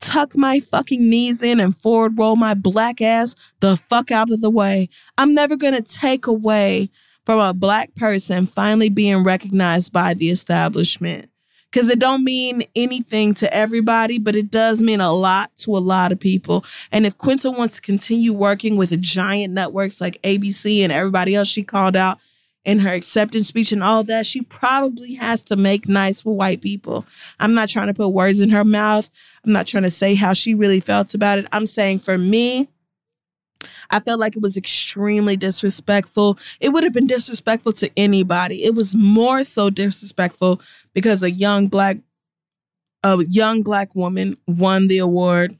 Tuck 0.00 0.36
my 0.36 0.60
fucking 0.60 1.08
knees 1.08 1.42
in 1.42 1.60
and 1.60 1.76
forward 1.76 2.18
roll 2.18 2.36
my 2.36 2.54
black 2.54 3.00
ass 3.00 3.34
the 3.60 3.76
fuck 3.76 4.10
out 4.10 4.30
of 4.30 4.40
the 4.40 4.50
way. 4.50 4.88
I'm 5.18 5.34
never 5.34 5.56
going 5.56 5.74
to 5.74 5.82
take 5.82 6.26
away 6.26 6.90
from 7.24 7.38
a 7.38 7.54
black 7.54 7.94
person 7.94 8.46
finally 8.46 8.90
being 8.90 9.24
recognized 9.24 9.92
by 9.92 10.14
the 10.14 10.30
establishment 10.30 11.30
because 11.74 11.90
it 11.90 11.98
don't 11.98 12.22
mean 12.22 12.62
anything 12.76 13.34
to 13.34 13.52
everybody, 13.52 14.20
but 14.20 14.36
it 14.36 14.48
does 14.48 14.80
mean 14.80 15.00
a 15.00 15.12
lot 15.12 15.50
to 15.56 15.76
a 15.76 15.78
lot 15.78 16.12
of 16.12 16.20
people. 16.20 16.64
And 16.92 17.04
if 17.04 17.18
Quinta 17.18 17.50
wants 17.50 17.74
to 17.74 17.82
continue 17.82 18.32
working 18.32 18.76
with 18.76 19.00
giant 19.00 19.52
networks 19.52 20.00
like 20.00 20.22
ABC 20.22 20.84
and 20.84 20.92
everybody 20.92 21.34
else 21.34 21.48
she 21.48 21.64
called 21.64 21.96
out 21.96 22.20
in 22.64 22.78
her 22.78 22.90
acceptance 22.90 23.48
speech 23.48 23.72
and 23.72 23.82
all 23.82 24.04
that, 24.04 24.24
she 24.24 24.42
probably 24.42 25.14
has 25.14 25.42
to 25.42 25.56
make 25.56 25.88
nice 25.88 26.24
with 26.24 26.36
white 26.36 26.60
people. 26.60 27.04
I'm 27.40 27.54
not 27.54 27.68
trying 27.68 27.88
to 27.88 27.94
put 27.94 28.10
words 28.10 28.40
in 28.40 28.50
her 28.50 28.64
mouth. 28.64 29.10
I'm 29.44 29.52
not 29.52 29.66
trying 29.66 29.82
to 29.82 29.90
say 29.90 30.14
how 30.14 30.32
she 30.32 30.54
really 30.54 30.78
felt 30.78 31.12
about 31.12 31.40
it. 31.40 31.48
I'm 31.50 31.66
saying 31.66 31.98
for 31.98 32.16
me, 32.16 32.68
I 33.90 34.00
felt 34.00 34.20
like 34.20 34.36
it 34.36 34.42
was 34.42 34.56
extremely 34.56 35.36
disrespectful. 35.36 36.38
It 36.60 36.70
would 36.70 36.84
have 36.84 36.92
been 36.92 37.06
disrespectful 37.06 37.72
to 37.74 37.90
anybody. 37.96 38.64
It 38.64 38.74
was 38.74 38.94
more 38.94 39.44
so 39.44 39.70
disrespectful 39.70 40.60
because 40.94 41.22
a 41.22 41.30
young 41.30 41.68
black 41.68 41.98
a 43.02 43.22
young 43.28 43.62
black 43.62 43.94
woman 43.94 44.36
won 44.46 44.86
the 44.88 44.98
award. 44.98 45.58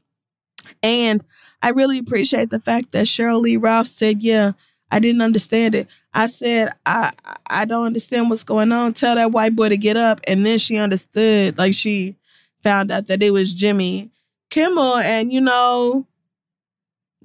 And 0.83 1.23
I 1.61 1.69
really 1.69 1.97
appreciate 1.99 2.49
the 2.49 2.59
fact 2.59 2.91
that 2.91 3.05
Sheryl 3.05 3.41
Lee 3.41 3.57
Ralph 3.57 3.87
said, 3.87 4.21
"Yeah, 4.21 4.53
I 4.91 4.99
didn't 4.99 5.21
understand 5.21 5.75
it." 5.75 5.87
I 6.13 6.27
said, 6.27 6.73
"I 6.85 7.11
I 7.49 7.65
don't 7.65 7.85
understand 7.85 8.29
what's 8.29 8.43
going 8.43 8.71
on. 8.71 8.93
Tell 8.93 9.15
that 9.15 9.31
white 9.31 9.55
boy 9.55 9.69
to 9.69 9.77
get 9.77 9.97
up." 9.97 10.21
And 10.27 10.45
then 10.45 10.57
she 10.57 10.77
understood. 10.77 11.57
Like 11.57 11.73
she 11.73 12.15
found 12.63 12.91
out 12.91 13.07
that 13.07 13.23
it 13.23 13.31
was 13.31 13.53
Jimmy 13.53 14.09
Kimmel, 14.49 14.97
and 14.97 15.31
you 15.31 15.41
know, 15.41 16.05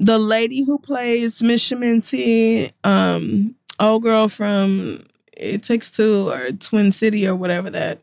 the 0.01 0.19
lady 0.19 0.65
who 0.65 0.79
plays 0.79 1.43
Miss 1.43 1.63
Schemmenti, 1.63 2.73
um, 2.85 3.55
old 3.79 4.03
girl 4.03 4.29
from 4.29 5.05
It 5.37 5.63
Takes 5.63 5.91
Two 5.91 6.31
or 6.31 6.51
Twin 6.53 6.91
City 6.91 7.29
or 7.29 7.37
whatever 7.37 7.69
that 7.71 8.01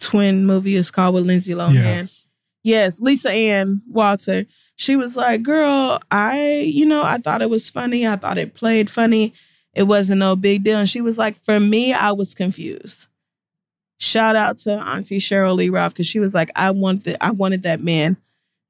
twin 0.00 0.46
movie 0.46 0.74
is 0.74 0.90
called 0.90 1.14
with 1.14 1.26
Lindsay 1.26 1.52
Lohan. 1.52 1.74
Yes. 1.74 2.30
yes, 2.64 3.00
Lisa 3.00 3.30
Ann 3.30 3.82
Walter. 3.88 4.46
She 4.76 4.96
was 4.96 5.16
like, 5.16 5.42
"Girl, 5.42 5.98
I, 6.10 6.70
you 6.72 6.86
know, 6.86 7.02
I 7.02 7.18
thought 7.18 7.42
it 7.42 7.50
was 7.50 7.70
funny. 7.70 8.06
I 8.06 8.16
thought 8.16 8.38
it 8.38 8.54
played 8.54 8.90
funny. 8.90 9.34
It 9.74 9.84
wasn't 9.84 10.20
no 10.20 10.36
big 10.36 10.64
deal." 10.64 10.78
And 10.78 10.88
she 10.88 11.02
was 11.02 11.18
like, 11.18 11.42
"For 11.44 11.60
me, 11.60 11.92
I 11.92 12.12
was 12.12 12.34
confused." 12.34 13.06
Shout 13.98 14.36
out 14.36 14.58
to 14.60 14.74
Auntie 14.74 15.18
Sheryl 15.20 15.56
Lee 15.56 15.70
Ralph 15.70 15.92
because 15.92 16.06
she 16.06 16.18
was 16.18 16.34
like, 16.34 16.50
"I 16.56 16.70
wanted, 16.70 17.16
I 17.20 17.30
wanted 17.30 17.62
that 17.64 17.82
man 17.82 18.16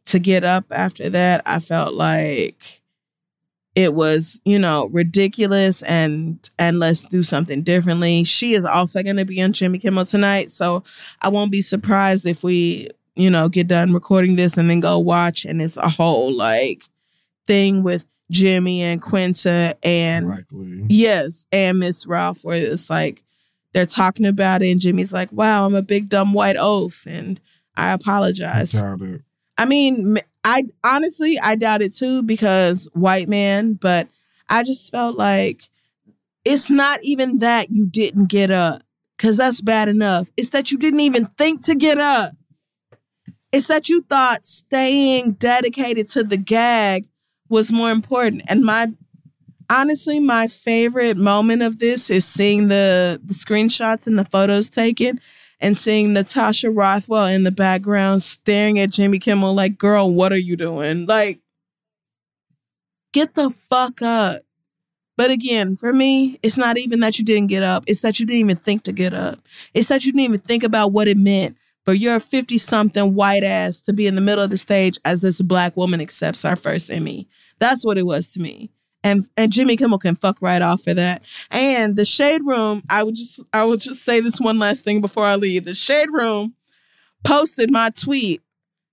to 0.07 0.19
get 0.19 0.45
up 0.45 0.65
after 0.70 1.09
that, 1.11 1.43
I 1.47 1.59
felt 1.61 1.95
like 1.95 2.83
it 3.74 3.93
was, 3.93 4.41
you 4.45 4.59
know, 4.59 4.89
ridiculous 4.91 5.83
and 5.83 6.39
and 6.59 6.78
let's 6.78 7.03
do 7.05 7.23
something 7.23 7.62
differently. 7.62 8.24
She 8.24 8.55
is 8.55 8.65
also 8.65 9.03
going 9.03 9.16
to 9.16 9.24
be 9.24 9.43
on 9.43 9.53
Jimmy 9.53 9.78
Kimmel 9.78 10.07
tonight, 10.07 10.51
so 10.51 10.83
I 11.20 11.28
won't 11.28 11.53
be 11.53 11.61
surprised 11.61 12.27
if 12.27 12.43
we, 12.43 12.89
you 13.16 13.28
know, 13.31 13.49
get 13.49 13.69
done 13.69 13.93
recording 13.93 14.37
this 14.37 14.57
and 14.57 14.70
then 14.70 14.81
go 14.81 14.99
watch 14.99 15.45
and 15.45 15.61
it's 15.61 15.77
a 15.77 15.89
whole 15.89 16.33
like 16.33 16.85
thing 17.47 17.83
with 17.83 18.07
Jimmy 18.31 18.83
and 18.83 19.01
Quinta 19.01 19.77
and 19.83 20.28
Likely. 20.28 20.87
yes, 20.89 21.47
and 21.53 21.78
Miss 21.78 22.07
Ralph 22.07 22.43
where 22.43 22.57
it's 22.57 22.89
like 22.89 23.23
they're 23.74 23.85
talking 23.85 24.24
about 24.24 24.62
it 24.62 24.70
and 24.70 24.81
Jimmy's 24.81 25.12
like, 25.12 25.31
"Wow, 25.33 25.66
I'm 25.66 25.74
a 25.74 25.83
big 25.83 26.09
dumb 26.09 26.33
white 26.33 26.57
oaf 26.59 27.07
and 27.07 27.39
I 27.77 27.93
apologize." 27.93 28.74
I 28.74 28.97
I 29.59 29.65
mean, 29.65 30.19
I 30.45 30.65
honestly 30.85 31.39
I 31.43 31.57
doubt 31.57 31.83
it 31.83 31.95
too 31.95 32.23
because 32.23 32.89
white 32.93 33.28
man, 33.28 33.74
but 33.74 34.09
I 34.49 34.62
just 34.62 34.91
felt 34.91 35.16
like 35.16 35.69
it's 36.45 36.70
not 36.70 37.03
even 37.03 37.39
that 37.39 37.70
you 37.70 37.87
didn't 37.87 38.27
get 38.27 38.51
up, 38.51 38.83
because 39.16 39.37
that's 39.37 39.61
bad 39.61 39.89
enough. 39.89 40.28
It's 40.37 40.51
that 40.51 40.70
you 40.70 40.78
didn't 40.78 41.01
even 41.01 41.27
think 41.39 41.65
to 41.65 41.74
get 41.74 41.99
up. 41.99 42.33
It's 43.53 43.66
that 43.66 43.89
you 43.89 44.03
thought 44.03 44.47
staying 44.47 45.33
dedicated 45.33 46.09
to 46.11 46.23
the 46.23 46.37
gag 46.37 47.09
was 47.49 47.73
more 47.73 47.91
important. 47.91 48.43
And 48.49 48.65
my 48.65 48.93
honestly, 49.70 50.20
my 50.20 50.47
favorite 50.47 51.16
moment 51.16 51.62
of 51.62 51.78
this 51.78 52.11
is 52.11 52.24
seeing 52.24 52.69
the, 52.69 53.20
the 53.24 53.35
screenshots 53.35 54.07
and 54.07 54.19
the 54.19 54.24
photos 54.27 54.69
taken 54.69 55.20
and 55.61 55.77
seeing 55.77 56.12
Natasha 56.12 56.70
Rothwell 56.70 57.27
in 57.27 57.45
the 57.45 57.51
background 57.51 58.23
staring 58.23 58.78
at 58.78 58.91
Jimmy 58.91 59.19
Kimmel 59.19 59.55
like, 59.55 59.78
girl, 59.78 60.11
what 60.11 60.33
are 60.33 60.39
you 60.39 60.57
doing? 60.57 61.07
Like, 61.07 61.41
get 63.12 63.35
the 63.35 63.51
fuck 63.51 64.03
up. 64.03 64.43
But 65.16 65.31
again, 65.31 65.77
for 65.77 65.93
me, 65.93 66.39
it's 66.43 66.59
not 66.59 66.77
even 66.77 67.01
that 67.01 67.19
you 67.19 67.24
didn't 67.24 67.49
get 67.49 67.62
up. 67.62 67.85
It's 67.87 68.03
that 68.03 68.20
you 68.20 68.27
didn't 68.27 68.41
even 68.41 68.57
think 68.57 68.83
to 68.83 68.93
get 68.93 69.15
up. 69.15 69.39
It's 69.73 69.89
that 69.89 70.05
you 70.05 70.12
didn't 70.12 70.24
even 70.24 70.41
think 70.41 70.62
about 70.62 70.93
what 70.93 71.09
it 71.09 71.16
meant 71.16 71.57
for 71.87 71.95
your 71.95 72.20
50 72.20 72.59
something 72.59 73.15
white 73.15 73.43
ass 73.43 73.81
to 73.83 73.93
be 73.95 74.07
in 74.07 74.15
the 74.15 74.20
middle 74.20 74.45
of 74.45 74.51
the 74.51 74.59
stage 74.59 74.99
as 75.05 75.23
this 75.23 75.41
black 75.41 75.77
woman 75.77 76.01
accepts 76.01 76.45
our 76.45 76.57
first 76.57 76.91
Emmy. 76.91 77.27
That's 77.59 77.87
what 77.87 77.97
it 77.97 78.05
was 78.05 78.28
to 78.31 78.41
me. 78.41 78.70
And 79.07 79.28
and 79.37 79.53
Jimmy 79.53 79.77
Kimmel 79.77 80.01
can 80.01 80.16
fuck 80.16 80.43
right 80.43 80.61
off 80.61 80.83
for 80.83 80.93
that. 80.93 81.23
And 81.53 81.97
the 81.97 82.05
Shade 82.05 82.43
Room, 82.45 82.83
I 82.91 83.05
would 83.05 83.15
just 83.15 83.39
I 83.53 83.65
would 83.65 83.78
just 83.78 84.05
say 84.05 84.19
this 84.19 84.41
one 84.41 84.59
last 84.59 84.85
thing 84.85 85.01
before 85.01 85.23
I 85.23 85.37
leave. 85.37 85.65
The 85.65 85.74
Shade 85.74 86.11
Room 86.11 86.55
posted 87.23 87.70
my 87.70 87.91
tweet 87.91 88.43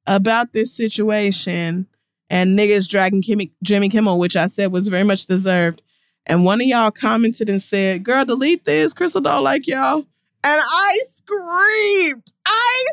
about 0.05 0.53
this 0.53 0.71
situation 0.71 1.87
and 2.29 2.57
niggas 2.57 2.87
dragging 2.87 3.23
Kimmy, 3.23 3.49
Jimmy 3.63 3.89
Kimmel, 3.89 4.19
which 4.19 4.35
I 4.35 4.45
said 4.45 4.71
was 4.71 4.87
very 4.87 5.03
much 5.03 5.25
deserved. 5.25 5.81
And 6.27 6.45
one 6.45 6.61
of 6.61 6.67
y'all 6.67 6.91
commented 6.91 7.49
and 7.49 7.61
said, 7.61 8.03
Girl, 8.03 8.23
delete 8.23 8.65
this. 8.65 8.93
Crissle 8.93 9.23
don't 9.23 9.43
like 9.43 9.67
y'all. 9.67 10.05
And 10.43 10.61
I 10.63 10.99
screamed. 11.05 12.33
I 12.45 12.85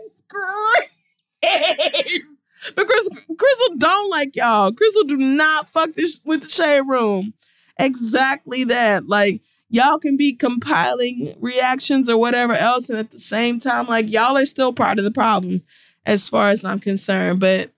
screamed. 1.43 2.23
because 2.77 3.11
Crissle 3.31 3.79
don't 3.79 4.11
like 4.11 4.37
y'all. 4.37 4.73
Crissle 4.73 5.07
do 5.07 5.17
not 5.17 5.69
fuck 5.69 5.95
this 5.95 6.21
with 6.25 6.43
the 6.43 6.49
shade 6.49 6.83
room. 6.83 7.35
Exactly 7.79 8.65
that. 8.65 9.07
Like 9.07 9.43
y'all 9.69 9.99
can 9.99 10.17
be 10.17 10.35
compiling 10.35 11.35
reactions 11.41 12.11
or 12.11 12.17
whatever 12.19 12.53
else, 12.53 12.89
and 12.91 12.99
at 12.99 13.11
the 13.11 13.21
same 13.21 13.61
time, 13.61 13.87
like 13.87 14.11
y'all 14.11 14.37
are 14.37 14.47
still 14.47 14.73
part 14.73 14.99
of 14.99 15.05
the 15.05 15.11
problem, 15.11 15.63
as 16.05 16.29
far 16.29 16.49
as 16.49 16.65
I'm 16.65 16.81
concerned. 16.81 17.41
But 17.41 17.71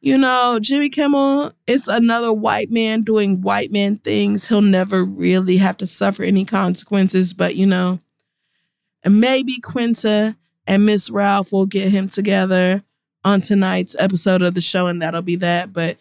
you 0.00 0.18
know, 0.18 0.58
Jimmy 0.60 0.90
Kimmel 0.90 1.52
is 1.66 1.88
another 1.88 2.32
white 2.32 2.70
man 2.70 3.02
doing 3.02 3.40
white 3.40 3.72
man 3.72 3.96
things. 3.98 4.46
He'll 4.46 4.60
never 4.60 5.02
really 5.02 5.56
have 5.56 5.78
to 5.78 5.86
suffer 5.86 6.22
any 6.22 6.44
consequences, 6.44 7.32
but 7.32 7.56
you 7.56 7.66
know, 7.66 7.98
and 9.02 9.20
maybe 9.20 9.60
Quinta 9.60 10.36
and 10.66 10.86
Miss 10.86 11.10
Ralph 11.10 11.52
will 11.52 11.66
get 11.66 11.90
him 11.90 12.08
together 12.08 12.82
on 13.24 13.40
tonight's 13.40 13.96
episode 13.98 14.42
of 14.42 14.54
the 14.54 14.60
show, 14.60 14.86
and 14.86 15.00
that'll 15.00 15.22
be 15.22 15.36
that. 15.36 15.72
But 15.72 15.96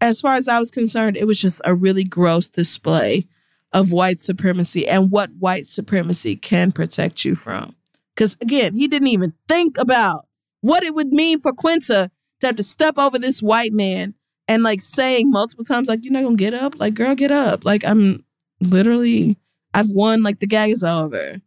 as 0.00 0.20
far 0.20 0.34
as 0.34 0.48
I 0.48 0.58
was 0.58 0.70
concerned, 0.70 1.16
it 1.16 1.26
was 1.26 1.40
just 1.40 1.60
a 1.64 1.74
really 1.74 2.04
gross 2.04 2.48
display 2.48 3.26
of 3.72 3.92
white 3.92 4.20
supremacy 4.20 4.88
and 4.88 5.10
what 5.10 5.30
white 5.38 5.68
supremacy 5.68 6.36
can 6.36 6.72
protect 6.72 7.24
you 7.24 7.34
from. 7.34 7.74
Because 8.14 8.36
again, 8.40 8.74
he 8.74 8.88
didn't 8.88 9.08
even 9.08 9.34
think 9.46 9.78
about 9.78 10.26
what 10.62 10.82
it 10.82 10.94
would 10.94 11.08
mean 11.08 11.40
for 11.40 11.52
Quinta 11.52 12.10
to 12.40 12.46
have 12.46 12.56
to 12.56 12.62
step 12.62 12.96
over 12.98 13.18
this 13.18 13.42
white 13.42 13.72
man 13.72 14.14
and 14.48 14.62
like 14.62 14.80
saying 14.80 15.30
multiple 15.30 15.64
times, 15.64 15.88
like, 15.88 16.00
you're 16.02 16.12
not 16.12 16.22
gonna 16.22 16.36
get 16.36 16.54
up? 16.54 16.80
Like, 16.80 16.94
girl, 16.94 17.14
get 17.14 17.30
up. 17.30 17.64
Like, 17.66 17.84
I'm 17.86 18.24
literally, 18.60 19.36
I've 19.74 19.90
won, 19.90 20.22
like, 20.22 20.40
the 20.40 20.46
gag 20.46 20.70
is 20.70 20.82
over. 20.82 21.40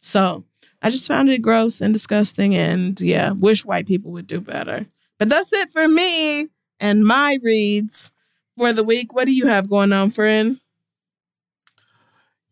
So 0.00 0.45
I 0.82 0.90
just 0.90 1.08
found 1.08 1.30
it 1.30 1.42
gross 1.42 1.80
and 1.80 1.92
disgusting. 1.92 2.54
And 2.54 3.00
yeah, 3.00 3.32
wish 3.32 3.64
white 3.64 3.86
people 3.86 4.12
would 4.12 4.26
do 4.26 4.40
better. 4.40 4.86
But 5.18 5.28
that's 5.28 5.52
it 5.52 5.70
for 5.70 5.88
me 5.88 6.48
and 6.80 7.04
my 7.04 7.38
reads 7.42 8.10
for 8.56 8.72
the 8.72 8.84
week. 8.84 9.14
What 9.14 9.26
do 9.26 9.34
you 9.34 9.46
have 9.46 9.70
going 9.70 9.92
on, 9.92 10.10
friend? 10.10 10.60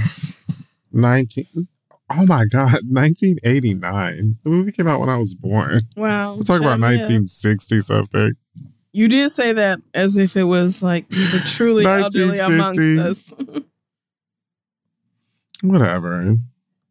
19 0.91 1.67
Oh 2.13 2.25
my 2.25 2.45
God, 2.45 2.71
1989. 2.87 4.37
The 4.43 4.49
movie 4.49 4.71
came 4.71 4.87
out 4.87 4.99
when 4.99 5.09
I 5.09 5.17
was 5.17 5.33
born. 5.33 5.81
Wow. 5.95 6.35
We're 6.35 6.43
talking 6.43 6.63
about 6.63 6.79
1960 6.79 7.81
something. 7.81 8.33
You 8.93 9.07
did 9.07 9.31
say 9.31 9.53
that 9.53 9.79
as 9.93 10.17
if 10.17 10.35
it 10.35 10.43
was 10.43 10.83
like 10.83 11.07
the 11.09 11.41
truly 11.47 11.85
elderly 11.85 12.39
amongst 12.39 12.81
us. 12.81 13.33
Whatever. 15.63 16.35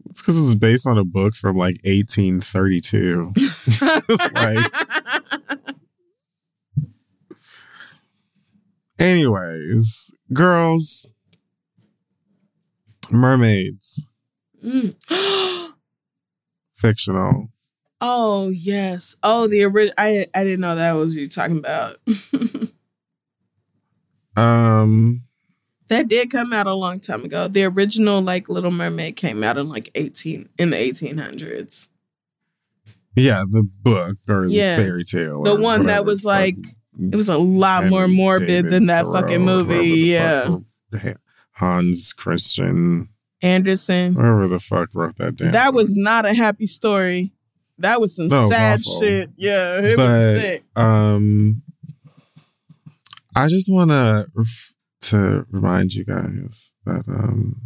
It's 0.08 0.22
because 0.22 0.40
it's 0.42 0.54
based 0.54 0.86
on 0.86 0.96
a 0.96 1.04
book 1.04 1.34
from 1.34 1.56
like 1.56 1.76
1832. 1.84 3.32
like, 4.34 4.72
anyways, 8.98 10.10
girls, 10.32 11.06
mermaids. 13.12 14.04
Mm. 14.64 14.94
Fictional. 16.76 17.48
Oh 18.00 18.48
yes. 18.48 19.16
Oh, 19.22 19.46
the 19.46 19.64
original. 19.64 19.94
I 19.98 20.26
I 20.34 20.44
didn't 20.44 20.60
know 20.60 20.74
that 20.74 20.92
was 20.92 21.10
what 21.10 21.18
you're 21.18 21.28
talking 21.28 21.58
about. 21.58 21.96
um, 24.36 25.22
that 25.88 26.08
did 26.08 26.30
come 26.30 26.52
out 26.52 26.66
a 26.66 26.74
long 26.74 27.00
time 27.00 27.24
ago. 27.24 27.48
The 27.48 27.64
original 27.64 28.22
like 28.22 28.48
Little 28.48 28.70
Mermaid 28.70 29.16
came 29.16 29.44
out 29.44 29.58
in 29.58 29.68
like 29.68 29.90
eighteen 29.94 30.48
in 30.58 30.70
the 30.70 30.78
eighteen 30.78 31.18
hundreds. 31.18 31.88
Yeah, 33.16 33.42
the 33.48 33.62
book 33.62 34.16
or 34.28 34.46
yeah. 34.46 34.76
the 34.76 34.82
fairy 34.82 35.04
tale. 35.04 35.42
The 35.42 35.60
one 35.60 35.86
that 35.86 36.06
was 36.06 36.24
like 36.24 36.56
it 36.98 37.16
was 37.16 37.28
a 37.28 37.38
lot 37.38 37.86
more 37.86 38.08
morbid 38.08 38.48
David 38.48 38.72
than 38.72 38.86
that 38.86 39.02
Thoreau, 39.02 39.20
fucking 39.20 39.42
movie. 39.42 39.88
Yeah. 39.88 40.58
Hans 41.60 42.14
Christian 42.14 43.10
Andersen. 43.42 44.14
Whoever 44.14 44.48
the 44.48 44.58
fuck 44.58 44.88
wrote 44.94 45.18
that 45.18 45.36
down. 45.36 45.50
That 45.50 45.74
was 45.74 45.94
not 45.94 46.24
a 46.24 46.32
happy 46.32 46.66
story. 46.66 47.32
That 47.76 48.00
was 48.00 48.16
some 48.16 48.28
no, 48.28 48.48
sad 48.48 48.82
shit. 48.82 49.30
Yeah, 49.36 49.80
it 49.80 49.96
but, 49.96 50.08
was 50.08 50.40
sick. 50.40 50.64
Um, 50.74 51.62
I 53.36 53.48
just 53.48 53.70
want 53.70 53.90
to 53.90 54.26
to 55.02 55.46
remind 55.50 55.92
you 55.92 56.04
guys 56.04 56.72
that 56.86 57.04
um, 57.06 57.60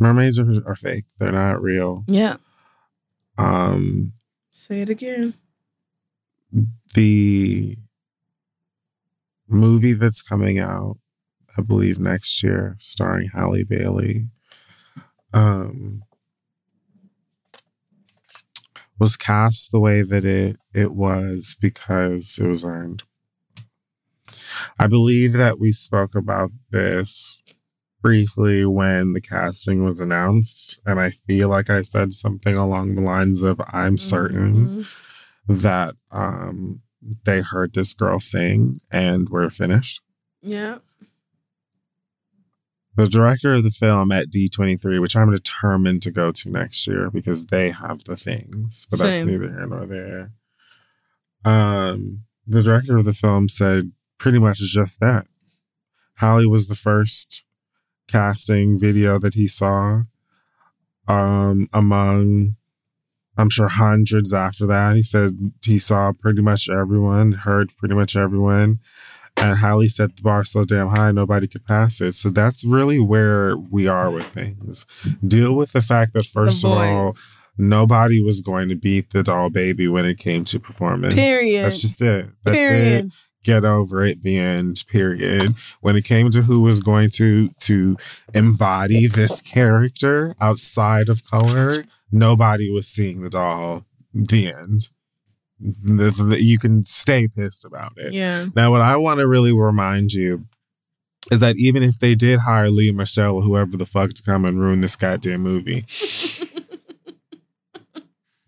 mermaids 0.00 0.40
are, 0.40 0.62
are 0.66 0.76
fake. 0.76 1.04
They're 1.18 1.30
not 1.30 1.62
real. 1.62 2.04
Yeah. 2.08 2.36
Um, 3.38 4.14
say 4.50 4.80
it 4.82 4.90
again. 4.90 5.34
The 6.94 7.78
movie 9.48 9.92
that's 9.92 10.22
coming 10.22 10.58
out 10.58 10.98
I 11.56 11.60
believe 11.60 11.98
next 11.98 12.42
year, 12.42 12.76
starring 12.80 13.28
Halle 13.34 13.62
Bailey. 13.64 14.28
Um, 15.34 16.02
was 18.98 19.16
cast 19.16 19.70
the 19.72 19.80
way 19.80 20.02
that 20.02 20.24
it 20.24 20.56
it 20.72 20.92
was 20.92 21.56
because 21.60 22.38
it 22.40 22.46
was 22.46 22.64
earned. 22.64 23.02
I 24.78 24.86
believe 24.86 25.32
that 25.34 25.58
we 25.58 25.72
spoke 25.72 26.14
about 26.14 26.50
this 26.70 27.42
briefly 28.00 28.64
when 28.64 29.12
the 29.12 29.20
casting 29.20 29.84
was 29.84 30.00
announced, 30.00 30.78
and 30.86 31.00
I 31.00 31.10
feel 31.10 31.48
like 31.48 31.68
I 31.68 31.82
said 31.82 32.12
something 32.14 32.56
along 32.56 32.94
the 32.94 33.02
lines 33.02 33.42
of 33.42 33.60
I'm 33.68 33.98
certain 33.98 34.68
Mhm. 35.48 35.60
that 35.62 35.96
um 36.12 36.80
they 37.24 37.40
heard 37.40 37.74
this 37.74 37.92
girl 37.94 38.20
sing 38.20 38.80
and 38.90 39.28
we're 39.28 39.50
finished. 39.50 40.00
Yeah. 40.42 40.78
The 42.94 43.08
director 43.08 43.54
of 43.54 43.64
the 43.64 43.70
film 43.70 44.12
at 44.12 44.30
D23, 44.30 45.00
which 45.00 45.16
I'm 45.16 45.30
determined 45.30 46.02
to 46.02 46.10
go 46.10 46.30
to 46.30 46.50
next 46.50 46.86
year 46.86 47.10
because 47.10 47.46
they 47.46 47.70
have 47.70 48.04
the 48.04 48.16
things, 48.16 48.86
but 48.90 48.98
that's 48.98 49.22
neither 49.22 49.48
here 49.48 49.66
nor 49.66 49.86
there. 49.86 50.30
Um, 51.44 52.24
the 52.46 52.62
director 52.62 52.98
of 52.98 53.06
the 53.06 53.14
film 53.14 53.48
said 53.48 53.92
pretty 54.18 54.38
much 54.38 54.58
just 54.58 55.00
that. 55.00 55.26
Halle 56.16 56.46
was 56.46 56.68
the 56.68 56.74
first 56.74 57.42
casting 58.08 58.78
video 58.78 59.18
that 59.18 59.34
he 59.34 59.48
saw. 59.48 60.02
Um, 61.08 61.68
among 61.72 62.56
I'm 63.36 63.50
sure 63.50 63.68
hundreds 63.68 64.34
after 64.34 64.66
that. 64.66 64.96
He 64.96 65.02
said 65.02 65.52
he 65.64 65.78
saw 65.78 66.12
pretty 66.12 66.42
much 66.42 66.68
everyone, 66.68 67.32
heard 67.32 67.76
pretty 67.76 67.94
much 67.94 68.16
everyone. 68.16 68.80
And 69.38 69.56
Halle 69.56 69.88
set 69.88 70.16
the 70.16 70.22
bar 70.22 70.44
so 70.44 70.64
damn 70.64 70.88
high, 70.88 71.10
nobody 71.10 71.48
could 71.48 71.64
pass 71.64 72.02
it. 72.02 72.14
So 72.14 72.28
that's 72.28 72.64
really 72.64 73.00
where 73.00 73.56
we 73.56 73.86
are 73.88 74.10
with 74.10 74.26
things. 74.26 74.84
Deal 75.26 75.54
with 75.54 75.72
the 75.72 75.80
fact 75.80 76.12
that, 76.12 76.26
first 76.26 76.62
of 76.62 76.70
all, 76.70 77.14
nobody 77.56 78.22
was 78.22 78.40
going 78.40 78.68
to 78.68 78.74
beat 78.74 79.10
the 79.10 79.22
doll 79.22 79.48
baby 79.48 79.88
when 79.88 80.04
it 80.04 80.18
came 80.18 80.44
to 80.44 80.60
performance. 80.60 81.14
Period. 81.14 81.64
That's 81.64 81.80
just 81.80 82.02
it. 82.02 82.26
That's 82.44 82.58
it 82.58 83.06
get 83.42 83.64
over 83.64 84.04
it 84.04 84.22
the 84.22 84.38
end 84.38 84.84
period 84.88 85.54
when 85.80 85.96
it 85.96 86.04
came 86.04 86.30
to 86.30 86.42
who 86.42 86.60
was 86.60 86.80
going 86.80 87.10
to 87.10 87.48
to 87.58 87.96
embody 88.34 89.06
this 89.06 89.40
character 89.40 90.34
outside 90.40 91.08
of 91.08 91.24
color 91.24 91.84
nobody 92.12 92.70
was 92.70 92.86
seeing 92.86 93.22
the 93.22 93.30
doll 93.30 93.84
the 94.14 94.52
end 94.52 94.90
The- 95.60 96.10
the- 96.10 96.42
you 96.42 96.58
can 96.58 96.84
stay 96.84 97.28
pissed 97.28 97.64
about 97.64 97.92
it 97.96 98.12
Yeah. 98.12 98.46
now 98.54 98.70
what 98.70 98.80
i 98.82 98.96
want 98.96 99.20
to 99.20 99.26
really 99.28 99.52
remind 99.52 100.12
you 100.12 100.46
is 101.30 101.38
that 101.38 101.56
even 101.56 101.84
if 101.84 102.00
they 102.00 102.16
did 102.16 102.40
hire 102.40 102.68
Lea 102.68 102.90
Michele 102.90 103.36
or 103.36 103.42
whoever 103.42 103.76
the 103.76 103.86
fuck 103.86 104.10
to 104.14 104.22
come 104.24 104.44
and 104.44 104.58
ruin 104.58 104.80
this 104.80 104.96
goddamn 104.96 105.42
movie, 105.42 105.84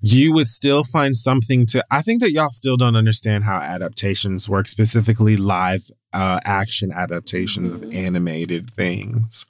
you 0.00 0.32
would 0.34 0.48
still 0.48 0.82
find 0.82 1.14
something 1.16 1.66
to. 1.66 1.84
I 1.90 2.02
think 2.02 2.20
that 2.20 2.32
y'all 2.32 2.50
still 2.50 2.76
don't 2.76 2.96
understand 2.96 3.44
how 3.44 3.56
adaptations 3.58 4.48
work, 4.48 4.66
specifically 4.68 5.36
live 5.36 5.88
uh, 6.12 6.40
action 6.44 6.90
adaptations 6.92 7.74
Mhm. 7.76 7.82
of 7.84 7.94
animated 7.94 8.70
things. 8.70 9.46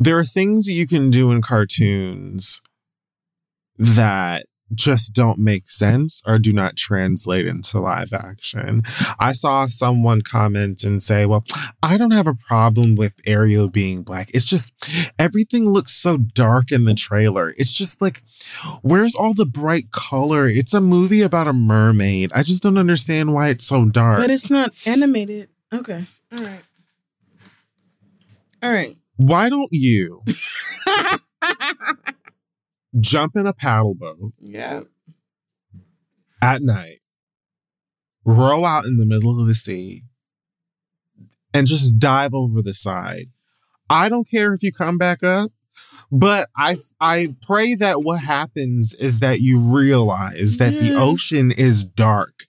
There 0.00 0.18
are 0.18 0.24
things 0.24 0.66
you 0.66 0.86
can 0.86 1.10
do 1.10 1.30
in 1.30 1.42
cartoons 1.42 2.60
that 3.78 4.46
just 4.74 5.12
don't 5.12 5.38
make 5.38 5.68
sense 5.68 6.22
or 6.26 6.38
do 6.38 6.52
not 6.52 6.76
translate 6.76 7.46
into 7.46 7.80
live 7.80 8.12
action. 8.12 8.82
I 9.18 9.32
saw 9.32 9.66
someone 9.66 10.22
comment 10.22 10.84
and 10.84 11.02
say, 11.02 11.26
Well, 11.26 11.44
I 11.82 11.98
don't 11.98 12.12
have 12.12 12.26
a 12.26 12.34
problem 12.34 12.94
with 12.94 13.14
Ariel 13.26 13.68
being 13.68 14.02
black. 14.02 14.30
It's 14.32 14.44
just 14.44 14.72
everything 15.18 15.68
looks 15.68 15.92
so 15.92 16.16
dark 16.16 16.72
in 16.72 16.84
the 16.84 16.94
trailer. 16.94 17.54
It's 17.56 17.72
just 17.72 18.00
like, 18.00 18.22
where's 18.82 19.14
all 19.14 19.34
the 19.34 19.46
bright 19.46 19.90
color? 19.90 20.48
It's 20.48 20.72
a 20.72 20.80
movie 20.80 21.22
about 21.22 21.48
a 21.48 21.52
mermaid. 21.52 22.32
I 22.34 22.42
just 22.42 22.62
don't 22.62 22.78
understand 22.78 23.34
why 23.34 23.48
it's 23.48 23.66
so 23.66 23.86
dark. 23.86 24.18
But 24.18 24.30
it's 24.30 24.50
not 24.50 24.72
animated. 24.86 25.48
Okay. 25.72 26.06
All 26.32 26.44
right. 26.44 26.62
All 28.62 28.72
right. 28.72 28.96
Why 29.20 29.50
don't 29.50 29.68
you 29.70 30.22
jump 33.00 33.36
in 33.36 33.46
a 33.46 33.52
paddle 33.52 33.94
boat 33.94 34.32
yeah. 34.40 34.80
at 36.40 36.62
night, 36.62 37.00
row 38.24 38.64
out 38.64 38.86
in 38.86 38.96
the 38.96 39.04
middle 39.04 39.38
of 39.38 39.46
the 39.46 39.54
sea, 39.54 40.04
and 41.52 41.66
just 41.66 41.98
dive 41.98 42.32
over 42.32 42.62
the 42.62 42.72
side. 42.72 43.26
I 43.90 44.08
don't 44.08 44.26
care 44.26 44.54
if 44.54 44.62
you 44.62 44.72
come 44.72 44.96
back 44.96 45.22
up, 45.22 45.52
but 46.10 46.48
I 46.56 46.78
I 46.98 47.34
pray 47.42 47.74
that 47.74 48.02
what 48.02 48.22
happens 48.22 48.94
is 48.94 49.18
that 49.18 49.40
you 49.40 49.60
realize 49.60 50.56
that 50.56 50.78
the 50.78 50.94
ocean 50.94 51.52
is 51.52 51.84
dark. 51.84 52.46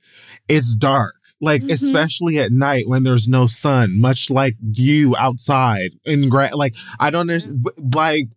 It's 0.48 0.74
dark. 0.74 1.16
Like 1.42 1.64
Mhm. 1.64 1.72
especially 1.72 2.38
at 2.40 2.52
night 2.52 2.88
when 2.88 3.04
there's 3.04 3.28
no 3.28 3.48
sun, 3.48 4.00
much 4.00 4.30
like 4.30 4.56
you 4.74 5.16
outside 5.18 5.90
in 6.06 6.30
gra- 6.30 6.56
like 6.56 6.76
I 7.00 7.10
don't 7.10 7.22
understand 7.22 7.66
like 7.96 8.28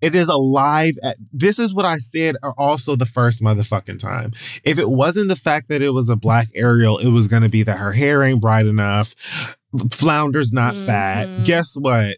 it 0.00 0.14
is 0.14 0.28
alive 0.28 0.94
at 1.02 1.16
this 1.32 1.58
is 1.58 1.74
what 1.74 1.84
I 1.84 1.96
said 1.96 2.36
also 2.56 2.96
the 2.96 3.06
first 3.06 3.42
motherfucking 3.42 3.98
time. 3.98 4.32
If 4.64 4.78
it 4.78 4.88
wasn't 4.90 5.28
the 5.28 5.36
fact 5.36 5.68
that 5.68 5.82
it 5.82 5.90
was 5.90 6.08
a 6.08 6.16
black 6.16 6.48
Ariel, 6.54 6.98
it 6.98 7.08
was 7.10 7.28
gonna 7.28 7.48
be 7.48 7.62
that 7.64 7.78
her 7.78 7.92
hair 7.92 8.22
ain't 8.22 8.40
bright 8.40 8.66
enough, 8.66 9.14
flounder's 9.90 10.52
not 10.52 10.76
fat. 10.76 11.28
Mhm. 11.28 11.44
Guess 11.44 11.74
what? 11.76 12.16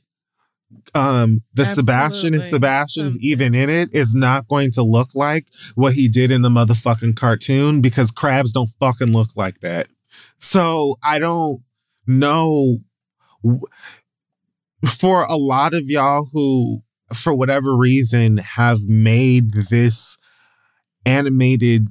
Um, 0.95 1.41
the 1.55 1.65
Sebastian, 1.65 2.35
if 2.35 2.45
Sebastian's 2.45 3.15
Um, 3.17 3.21
even 3.23 3.55
in 3.55 3.69
it, 3.71 3.91
is 3.93 4.15
not 4.15 4.47
going 4.49 4.71
to 4.73 4.83
look 4.83 5.15
like 5.15 5.47
what 5.75 5.95
he 5.95 6.09
did 6.09 6.31
in 6.31 6.43
the 6.43 6.49
motherfucking 6.49 7.17
cartoon 7.17 7.81
because 7.81 8.11
crabs 8.11 8.53
don't 8.53 8.71
fucking 8.81 9.13
look 9.13 9.31
like 9.37 9.61
that. 9.61 9.89
So 10.39 10.99
I 11.03 11.19
don't 11.19 11.63
know. 12.07 12.79
For 14.87 15.25
a 15.25 15.37
lot 15.37 15.75
of 15.75 15.85
y'all 15.89 16.29
who, 16.33 16.83
for 17.13 17.35
whatever 17.35 17.77
reason, 17.77 18.39
have 18.39 18.81
made 18.83 19.53
this 19.71 20.17
animated 21.07 21.89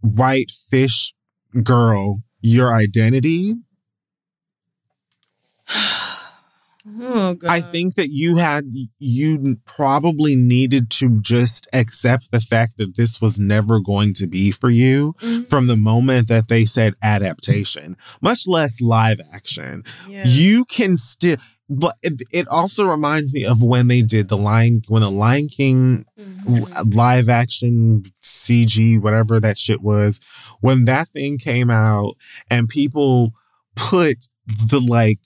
white 0.00 0.50
fish 0.50 1.14
girl 1.62 2.22
your 2.40 2.72
identity, 2.72 3.54
Oh. 7.00 7.36
I 7.48 7.60
think 7.60 7.94
that 7.96 8.08
you 8.10 8.36
had 8.36 8.64
you 8.98 9.56
probably 9.66 10.34
needed 10.36 10.90
to 10.92 11.18
just 11.20 11.68
accept 11.72 12.30
the 12.30 12.40
fact 12.40 12.78
that 12.78 12.96
this 12.96 13.20
was 13.20 13.38
never 13.38 13.80
going 13.80 14.14
to 14.14 14.26
be 14.26 14.50
for 14.50 14.70
you 14.70 15.14
Mhm. 15.22 15.46
from 15.46 15.66
the 15.66 15.76
moment 15.76 16.28
that 16.28 16.48
they 16.48 16.64
said 16.64 16.94
adaptation, 17.02 17.96
much 18.20 18.46
less 18.46 18.80
live 18.80 19.20
action. 19.32 19.82
Yeah. 20.08 20.26
You 20.26 20.64
can 20.64 20.96
still 20.96 21.36
but 21.70 21.96
it, 22.02 22.22
it 22.32 22.48
also 22.48 22.86
reminds 22.86 23.34
me 23.34 23.44
of 23.44 23.62
when 23.62 23.88
they 23.88 24.00
did 24.00 24.28
the 24.28 24.38
Lion 24.38 24.80
when 24.88 25.02
the 25.02 25.10
Lion 25.10 25.48
King 25.48 26.04
Mhm. 26.18 26.94
live 26.94 27.28
action 27.28 28.04
CG, 28.22 28.96
whatever 28.98 29.38
that 29.40 29.58
shit 29.58 29.82
was, 29.82 30.18
when 30.60 30.84
that 30.86 31.08
thing 31.08 31.36
came 31.36 31.68
out 31.70 32.14
and 32.50 32.68
people 32.70 33.32
put 33.76 34.28
the 34.70 34.80
like 34.80 35.18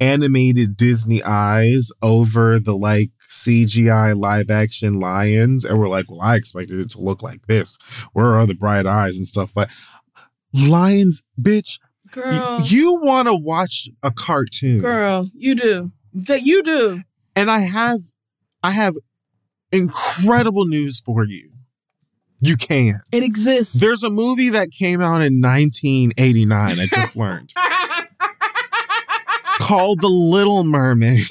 animated 0.00 0.76
Disney 0.76 1.22
eyes 1.22 1.90
over 2.02 2.58
the 2.58 2.76
like 2.76 3.10
CGI 3.28 4.18
live 4.18 4.50
action 4.50 5.00
lions 5.00 5.64
and 5.64 5.78
we're 5.78 5.88
like, 5.88 6.10
well, 6.10 6.20
I 6.20 6.36
expected 6.36 6.78
it 6.80 6.90
to 6.90 7.00
look 7.00 7.22
like 7.22 7.46
this. 7.46 7.78
Where 8.12 8.36
are 8.36 8.46
the 8.46 8.54
bright 8.54 8.86
eyes 8.86 9.16
and 9.16 9.26
stuff? 9.26 9.50
But 9.54 9.68
lions, 10.52 11.22
bitch, 11.40 11.78
y- 12.14 12.22
Girl. 12.22 12.60
you 12.62 12.94
want 13.02 13.28
to 13.28 13.34
watch 13.34 13.88
a 14.02 14.10
cartoon. 14.10 14.80
Girl, 14.80 15.28
you 15.34 15.54
do. 15.54 15.92
That 16.14 16.42
you 16.42 16.62
do. 16.62 17.02
And 17.34 17.50
I 17.50 17.60
have 17.60 18.00
I 18.62 18.70
have 18.72 18.94
incredible 19.72 20.66
news 20.66 21.00
for 21.00 21.24
you. 21.24 21.50
You 22.40 22.56
can. 22.56 23.00
It 23.12 23.22
exists. 23.22 23.80
There's 23.80 24.02
a 24.02 24.10
movie 24.10 24.50
that 24.50 24.70
came 24.70 25.00
out 25.00 25.22
in 25.22 25.40
1989, 25.40 26.78
I 26.80 26.86
just 26.86 27.16
learned, 27.16 27.52
called 29.66 30.00
The 30.00 30.08
Little 30.08 30.62
Mermaid. 30.62 31.26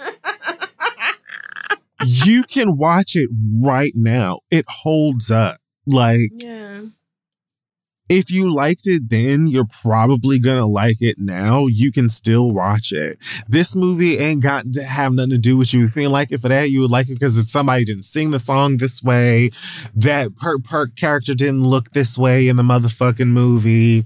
You 2.06 2.44
can 2.44 2.78
watch 2.78 3.16
it 3.16 3.30
right 3.62 3.94
now. 3.96 4.40
It 4.52 4.66
holds 4.68 5.32
up. 5.32 5.58
Like, 5.88 6.32
yeah. 6.34 6.82
if 8.10 8.30
you 8.30 8.54
liked 8.54 8.88
it 8.88 9.10
then, 9.10 9.48
you're 9.48 9.68
probably 9.82 10.38
gonna 10.38 10.66
like 10.66 11.02
it 11.02 11.18
now. 11.18 11.68
You 11.68 11.92
can 11.92 12.10
still 12.10 12.52
watch 12.52 12.92
it. 12.92 13.18
This 13.48 13.76
movie 13.76 14.18
ain't 14.18 14.44
got 14.44 14.74
to 14.74 14.84
have 14.84 15.14
nothing 15.14 15.32
to 15.32 15.38
do 15.38 15.56
with 15.56 15.74
you. 15.74 15.86
If 15.86 15.96
you 15.96 16.02
didn't 16.02 16.14
like 16.14 16.32
it 16.32 16.42
for 16.42 16.50
that, 16.50 16.70
you 16.70 16.82
would 16.82 16.92
like 16.92 17.08
it 17.08 17.14
because 17.14 17.38
it's 17.38 17.52
somebody 17.52 17.86
didn't 17.86 18.04
sing 18.04 18.32
the 18.32 18.40
song 18.40 18.78
this 18.78 19.02
way. 19.02 19.52
That 19.96 20.36
per 20.36 20.60
per 20.60 20.88
character 20.88 21.34
didn't 21.34 21.64
look 21.64 21.92
this 21.92 22.18
way 22.18 22.50
in 22.50 22.58
the 22.58 22.64
motherfucking 22.64 23.30
movie. 23.30 24.04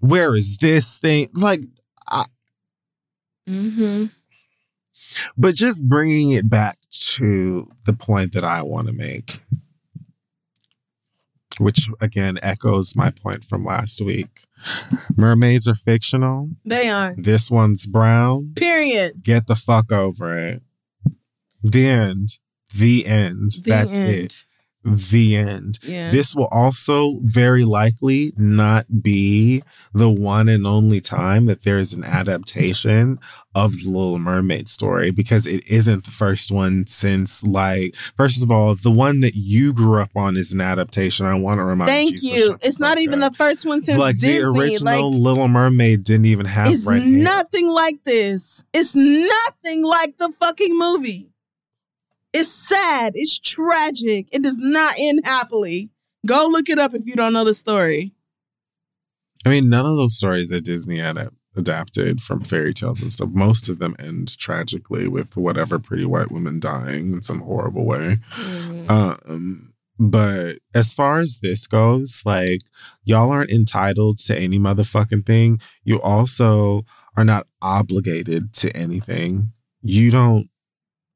Where 0.00 0.34
is 0.34 0.58
this 0.58 0.98
thing? 0.98 1.30
Like, 1.32 1.62
I, 2.06 2.26
Mm-hmm. 3.48 4.06
But 5.36 5.54
just 5.54 5.88
bringing 5.88 6.30
it 6.30 6.48
back 6.48 6.78
to 6.90 7.68
the 7.84 7.92
point 7.92 8.32
that 8.32 8.44
I 8.44 8.62
want 8.62 8.86
to 8.86 8.92
make, 8.92 9.40
which 11.58 11.90
again 12.00 12.38
echoes 12.42 12.96
my 12.96 13.10
point 13.10 13.44
from 13.44 13.64
last 13.64 14.00
week. 14.00 14.42
Mermaids 15.16 15.68
are 15.68 15.74
fictional. 15.74 16.48
They 16.64 16.88
are. 16.88 17.14
This 17.18 17.50
one's 17.50 17.86
brown. 17.86 18.52
Period. 18.56 19.22
Get 19.22 19.46
the 19.46 19.56
fuck 19.56 19.92
over 19.92 20.38
it. 20.38 20.62
The 21.62 21.86
end. 21.86 22.38
The 22.74 23.06
end. 23.06 23.50
The 23.62 23.70
That's 23.70 23.96
end. 23.98 24.14
it. 24.14 24.44
The 24.84 25.36
end. 25.36 25.78
Yeah. 25.82 26.10
This 26.10 26.34
will 26.34 26.48
also 26.52 27.18
very 27.22 27.64
likely 27.64 28.32
not 28.36 29.02
be 29.02 29.62
the 29.94 30.10
one 30.10 30.48
and 30.48 30.66
only 30.66 31.00
time 31.00 31.46
that 31.46 31.62
there 31.62 31.78
is 31.78 31.92
an 31.94 32.04
adaptation 32.04 33.18
of 33.54 33.72
the 33.72 33.88
Little 33.88 34.18
Mermaid 34.18 34.68
story 34.68 35.10
because 35.10 35.46
it 35.46 35.66
isn't 35.68 36.04
the 36.04 36.10
first 36.10 36.50
one 36.50 36.86
since, 36.86 37.42
like, 37.44 37.94
first 38.16 38.42
of 38.42 38.50
all, 38.50 38.74
the 38.74 38.90
one 38.90 39.20
that 39.20 39.34
you 39.36 39.72
grew 39.72 40.00
up 40.00 40.10
on 40.16 40.36
is 40.36 40.52
an 40.52 40.60
adaptation. 40.60 41.24
I 41.24 41.34
want 41.34 41.60
to 41.60 41.64
remind 41.64 41.88
Thank 41.88 42.22
you. 42.22 42.34
you. 42.34 42.58
It's 42.62 42.80
not 42.80 42.98
even 42.98 43.20
the 43.20 43.32
first 43.38 43.64
one 43.64 43.80
since 43.80 43.98
like 43.98 44.18
Disney. 44.18 44.38
the 44.38 44.48
original 44.48 45.10
like 45.12 45.20
Little 45.22 45.48
Mermaid 45.48 46.02
didn't 46.02 46.26
even 46.26 46.46
have 46.46 46.68
it's 46.68 46.86
hair. 46.86 46.98
nothing 47.00 47.68
like 47.68 48.02
this. 48.04 48.64
It's 48.74 48.94
nothing 48.94 49.82
like 49.84 50.18
the 50.18 50.32
fucking 50.40 50.76
movie. 50.76 51.30
It's 52.34 52.50
sad. 52.50 53.12
It's 53.14 53.38
tragic. 53.38 54.28
It 54.32 54.42
does 54.42 54.56
not 54.58 54.94
end 54.98 55.20
happily. 55.24 55.90
Go 56.26 56.48
look 56.50 56.68
it 56.68 56.78
up 56.78 56.92
if 56.92 57.06
you 57.06 57.14
don't 57.14 57.32
know 57.32 57.44
the 57.44 57.54
story. 57.54 58.12
I 59.46 59.50
mean, 59.50 59.68
none 59.68 59.86
of 59.86 59.96
those 59.96 60.16
stories 60.16 60.48
that 60.48 60.64
Disney 60.64 60.98
had 60.98 61.16
adapted 61.56 62.20
from 62.20 62.42
fairy 62.42 62.74
tales 62.74 63.00
and 63.00 63.12
stuff, 63.12 63.28
most 63.32 63.68
of 63.68 63.78
them 63.78 63.94
end 63.98 64.36
tragically 64.38 65.06
with 65.06 65.36
whatever 65.36 65.78
pretty 65.78 66.04
white 66.04 66.32
woman 66.32 66.58
dying 66.58 67.12
in 67.12 67.22
some 67.22 67.40
horrible 67.40 67.84
way. 67.84 68.18
Um, 68.88 69.72
but 69.98 70.58
as 70.74 70.92
far 70.92 71.20
as 71.20 71.38
this 71.40 71.66
goes, 71.66 72.22
like 72.24 72.60
y'all 73.04 73.30
aren't 73.30 73.50
entitled 73.50 74.18
to 74.18 74.36
any 74.36 74.58
motherfucking 74.58 75.24
thing. 75.24 75.60
You 75.84 76.00
also 76.02 76.84
are 77.16 77.24
not 77.24 77.46
obligated 77.62 78.52
to 78.54 78.76
anything. 78.76 79.52
You 79.82 80.10
don't 80.10 80.48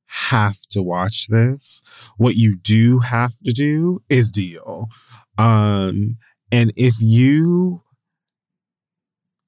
have 0.09 0.61
to 0.71 0.83
watch 0.83 1.27
this. 1.29 1.83
What 2.17 2.35
you 2.37 2.57
do 2.57 2.99
have 3.01 3.35
to 3.45 3.53
do 3.53 4.03
is 4.09 4.31
deal. 4.31 4.89
Um, 5.37 6.17
and 6.51 6.73
if 6.77 6.95
you 7.01 7.83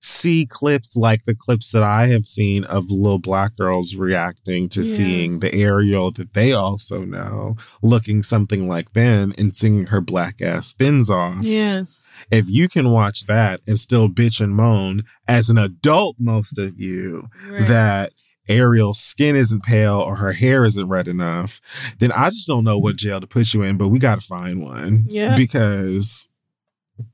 see 0.02 0.46
clips 0.46 0.96
like 0.96 1.24
the 1.26 1.34
clips 1.34 1.72
that 1.72 1.82
I 1.82 2.06
have 2.06 2.24
seen 2.24 2.64
of 2.64 2.90
little 2.90 3.18
black 3.18 3.54
girls 3.56 3.94
reacting 3.94 4.68
to 4.70 4.82
Yeah. 4.82 4.94
seeing 4.96 5.38
the 5.40 5.54
Ariel 5.54 6.10
that 6.12 6.32
they 6.32 6.52
also 6.52 7.04
know 7.04 7.56
looking 7.82 8.22
something 8.22 8.66
like 8.66 8.94
them 8.94 9.34
and 9.36 9.54
singing 9.54 9.86
her 9.88 10.00
black 10.00 10.40
ass 10.40 10.68
spins 10.68 11.10
off. 11.10 11.44
yes. 11.44 12.10
If 12.30 12.48
you 12.48 12.66
can 12.68 12.90
watch 12.90 13.26
that 13.26 13.60
and 13.66 13.78
still 13.78 14.08
bitch 14.08 14.40
and 14.40 14.54
moan 14.54 15.04
as 15.28 15.50
an 15.50 15.58
adult, 15.58 16.16
most 16.18 16.56
of 16.58 16.78
you, 16.80 17.28
Right. 17.48 17.68
that 17.68 18.12
Ariel's 18.50 19.00
skin 19.00 19.36
isn't 19.36 19.62
pale 19.62 19.94
or 20.00 20.16
her 20.16 20.32
hair 20.32 20.64
isn't 20.64 20.88
red 20.88 21.08
enough, 21.08 21.60
then 21.98 22.12
I 22.12 22.30
just 22.30 22.46
don't 22.46 22.64
know 22.64 22.78
what 22.78 22.96
jail 22.96 23.20
to 23.20 23.26
put 23.26 23.54
you 23.54 23.62
in, 23.62 23.78
but 23.78 23.88
we 23.88 23.98
got 23.98 24.20
to 24.20 24.26
find 24.26 24.62
one. 24.62 25.06
Yeah. 25.08 25.36
Because 25.36 26.28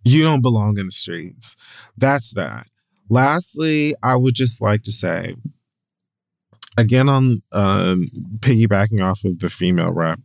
you 0.02 0.24
don't 0.24 0.42
belong 0.42 0.78
in 0.78 0.86
the 0.86 0.92
streets. 0.92 1.56
That's 1.96 2.32
that. 2.34 2.68
Lastly, 3.08 3.94
I 4.02 4.16
would 4.16 4.34
just 4.34 4.60
like 4.60 4.82
to 4.84 4.92
say, 4.92 5.36
again, 6.76 7.08
on 7.08 7.42
um, 7.52 8.06
piggybacking 8.38 9.02
off 9.02 9.24
of 9.24 9.38
the 9.38 9.50
female 9.50 9.92
rap 9.92 10.18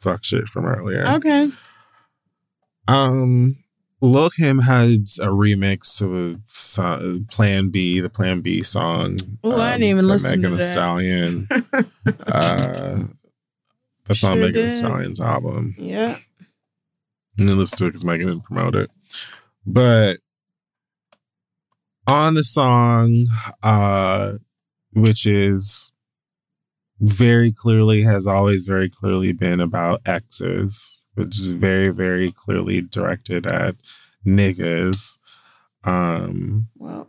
fuck 0.00 0.24
shit 0.24 0.48
from 0.48 0.66
earlier. 0.66 1.06
Okay. 1.06 1.50
Um, 2.88 3.56
Lil 4.02 4.30
Kim 4.30 4.60
has 4.60 5.18
a 5.20 5.26
remix 5.26 6.00
of 6.00 6.40
a 6.78 7.24
Plan 7.30 7.68
B, 7.68 8.00
the 8.00 8.08
Plan 8.08 8.40
B 8.40 8.62
song. 8.62 9.18
Ooh, 9.44 9.52
I 9.52 9.76
didn't 9.76 9.82
um, 9.82 9.98
even 9.98 10.08
listen 10.08 10.30
to 10.30 10.36
Megan 10.36 10.52
Thee 10.52 10.58
that. 10.58 10.64
Stallion. 10.64 11.48
uh, 12.26 12.98
that's 14.06 14.24
on 14.24 14.40
Megan 14.40 14.68
Thee. 14.68 14.74
Stallion's 14.74 15.20
album. 15.20 15.74
yeah. 15.78 16.18
And 17.38 17.48
then 17.48 17.58
listen 17.58 17.78
to 17.78 17.84
it 17.86 17.88
because 17.90 18.04
Megan 18.04 18.26
didn't 18.26 18.44
promote 18.44 18.74
it. 18.74 18.90
But 19.66 20.18
on 22.06 22.34
the 22.34 22.44
song, 22.44 23.26
uh, 23.62 24.34
which 24.92 25.26
is 25.26 25.92
very 27.00 27.52
clearly 27.52 28.02
has 28.02 28.26
always 28.26 28.64
very 28.64 28.90
clearly 28.90 29.32
been 29.32 29.60
about 29.60 30.02
exes, 30.04 30.99
which 31.14 31.38
is 31.38 31.52
very, 31.52 31.88
very 31.88 32.30
clearly 32.32 32.80
directed 32.80 33.46
at 33.46 33.76
niggas. 34.26 35.18
Um, 35.84 36.68
Well, 36.76 37.08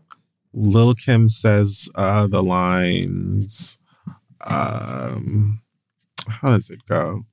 Lil 0.54 0.96
Kim 0.96 1.28
says 1.30 1.90
uh, 1.96 2.28
the 2.28 2.44
lines. 2.44 3.78
Um, 4.46 5.62
how 6.28 6.52
does 6.52 6.70
it 6.70 6.86
go? 6.88 7.26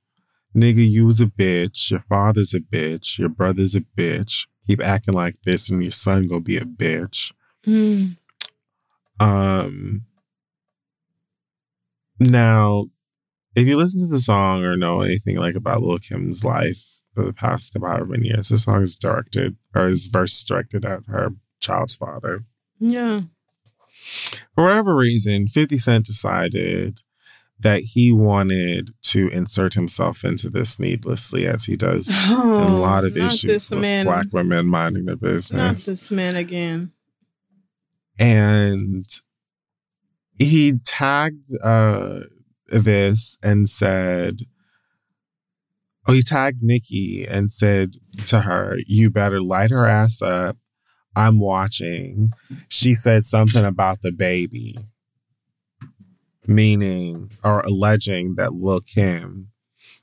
Nigga, 0.55 0.87
you 0.89 1.05
was 1.05 1.19
a 1.21 1.25
bitch. 1.27 1.91
Your 1.91 1.99
father's 1.99 2.53
a 2.53 2.59
bitch. 2.59 3.19
Your 3.19 3.29
brother's 3.29 3.75
a 3.75 3.81
bitch. 3.81 4.47
Keep 4.67 4.81
acting 4.83 5.13
like 5.13 5.35
this, 5.43 5.69
and 5.69 5.81
your 5.81 5.91
son 5.91 6.27
gonna 6.27 6.41
be 6.41 6.57
a 6.57 6.65
bitch. 6.65 7.33
mm, 7.65 8.17
Um. 9.19 10.05
Now, 12.19 12.87
if 13.59 13.67
you 13.67 13.77
listen 13.77 13.99
to 13.99 14.07
the 14.07 14.19
song 14.19 14.63
or 14.63 14.75
know 14.77 15.01
anything 15.01 15.37
like 15.37 15.55
about 15.55 15.81
Lil 15.81 15.97
Kim's 15.99 16.43
life 16.43 16.81
for 17.13 17.23
the 17.23 17.33
past 17.33 17.75
about 17.75 17.89
however 17.91 18.05
many 18.07 18.27
years, 18.29 18.49
this 18.49 18.63
song 18.63 18.81
is 18.83 18.97
directed 18.97 19.57
or 19.75 19.87
is 19.87 20.07
verse 20.07 20.43
directed 20.43 20.85
at 20.85 21.01
her 21.07 21.29
child's 21.59 21.95
father. 21.95 22.45
yeah. 22.79 23.21
For 24.55 24.63
whatever 24.65 24.95
reason, 24.95 25.47
50 25.47 25.77
Cent 25.77 26.05
decided 26.05 27.01
that 27.59 27.81
he 27.81 28.11
wanted 28.11 28.91
to 29.03 29.27
insert 29.29 29.73
himself 29.73 30.23
into 30.23 30.49
this 30.49 30.79
needlessly, 30.79 31.45
as 31.45 31.65
he 31.65 31.75
does 31.75 32.09
in 32.27 32.31
a 32.33 32.77
lot 32.79 33.03
of 33.03 33.15
Oh, 33.17 33.25
issues 33.27 33.69
with 33.69 33.79
man. 33.81 34.05
black 34.05 34.27
women 34.31 34.65
minding 34.67 35.05
their 35.05 35.17
business. 35.17 35.51
Not 35.51 35.75
this 35.77 36.09
man 36.09 36.37
again. 36.37 36.93
and 38.17 39.05
he 40.37 40.73
tagged 40.85 41.47
uh, 41.63 42.21
this 42.71 43.37
and 43.43 43.69
said, 43.69 44.41
Oh, 46.07 46.13
he 46.13 46.21
tagged 46.21 46.63
Nicki 46.63 47.27
and 47.27 47.51
said 47.51 47.97
to 48.25 48.41
her, 48.41 48.77
You 48.87 49.09
better 49.09 49.41
light 49.41 49.69
her 49.69 49.85
ass 49.85 50.21
up. 50.21 50.57
I'm 51.15 51.39
watching. 51.39 52.31
She 52.67 52.93
said 52.93 53.23
something 53.25 53.63
about 53.65 54.01
the 54.01 54.11
baby, 54.11 54.77
meaning 56.47 57.31
or 57.43 57.59
alleging 57.61 58.35
that 58.35 58.53
Lil 58.53 58.81
Kim 58.81 59.49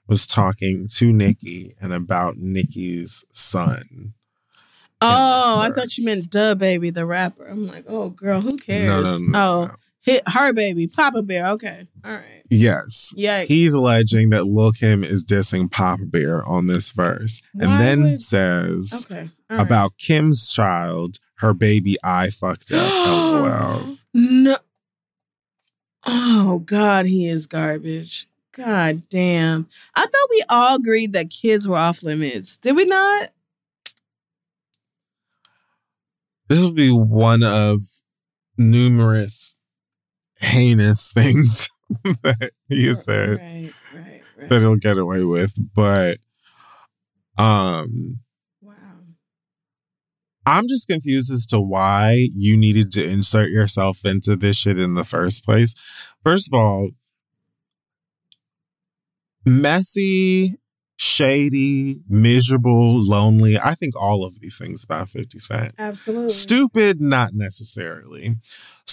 was 0.07 0.27
talking 0.27 0.87
to 0.95 1.13
Nicki 1.13 1.75
and 1.81 1.93
about 1.93 2.37
Nicki's 2.37 3.25
son. 3.33 4.15
Oh, 5.01 5.61
I 5.63 5.71
thought 5.75 5.97
you 5.99 6.07
meant 6.07 6.31
DaBaby, 6.31 6.95
the 6.95 7.05
rapper. 7.05 7.47
I'm 7.47 7.67
like, 7.67 7.85
oh, 7.89 8.11
girl, 8.11 8.41
who 8.41 8.57
cares? 8.57 9.21
No, 9.21 9.27
no, 9.27 9.31
no. 9.31 9.39
oh, 9.39 9.67
no. 9.67 9.75
Hit 10.07 10.23
her 10.29 10.53
baby, 10.55 10.87
Papa 10.87 11.23
Bear. 11.23 11.49
Okay, 11.49 11.87
all 12.05 12.13
right. 12.13 12.43
Yes. 12.49 13.13
Yeah. 13.17 13.43
He's 13.43 13.73
alleging 13.75 14.31
that 14.31 14.47
Lil 14.47 14.71
Kim 14.73 15.03
is 15.05 15.25
dissing 15.25 15.71
Papa 15.71 16.05
Bear 16.05 16.45
on 16.49 16.69
this 16.69 16.93
verse, 16.93 17.43
and 17.55 17.81
then 17.81 18.03
would- 18.05 18.21
says 18.23 19.05
Okay. 19.11 19.31
right. 19.51 19.61
about 19.61 19.99
Kim's 19.99 20.51
child, 20.53 21.19
her 21.39 21.53
baby 21.53 21.97
I 22.03 22.31
fucked 22.31 22.71
up. 22.73 22.91
LOL. 23.85 23.97
no. 24.15 24.57
Oh 26.07 26.63
God, 26.65 27.07
he 27.07 27.27
is 27.29 27.47
garbage. 27.49 28.29
God 28.53 29.03
damn. 29.11 29.67
I 29.97 30.03
thought 30.03 30.31
we 30.31 30.43
all 30.49 30.77
agreed 30.77 31.13
that 31.15 31.31
kids 31.31 31.67
were 31.69 31.77
off 31.77 32.03
limits. 32.05 32.57
Did 32.59 32.77
we 32.77 32.85
not? 32.85 33.31
This 36.49 36.61
will 36.63 36.71
be 36.73 36.91
one 36.93 37.43
of 37.43 37.81
numerous 38.57 39.59
heinous 40.39 41.11
things 41.13 41.69
that 42.23 42.51
he 42.69 42.87
has 42.87 43.05
said 43.05 43.39
Right, 43.39 43.73
right, 43.95 44.23
right. 44.39 44.49
that 44.49 44.61
he'll 44.61 44.77
get 44.77 44.99
away 44.99 45.25
with, 45.25 45.55
but 45.75 46.19
um. 47.39 48.21
wow. 48.63 48.75
I'm 50.47 50.69
just 50.69 50.89
confused 50.89 51.33
as 51.33 51.45
to 51.47 51.61
why 51.61 52.29
you 52.35 52.57
needed 52.57 52.93
to 52.93 53.05
insert 53.05 53.51
yourself 53.51 54.05
into 54.05 54.37
this 54.37 54.57
shit 54.57 54.79
in 54.79 54.95
the 54.95 55.05
first 55.05 55.45
place. 55.45 55.75
First 56.23 56.49
of 56.49 56.55
all, 56.55 56.91
messy, 59.45 60.55
shady, 60.97 62.01
miserable, 62.09 62.99
lonely. 62.99 63.59
I 63.59 63.75
think 63.75 63.95
all 63.97 64.25
of 64.25 64.41
these 64.41 64.57
things 64.59 64.85
about 64.85 65.09
50 65.09 65.39
Cent. 65.39 65.73
Absolutely. 65.79 66.29
Stupid, 66.31 67.01
not 67.01 67.31
necessarily. 67.35 68.37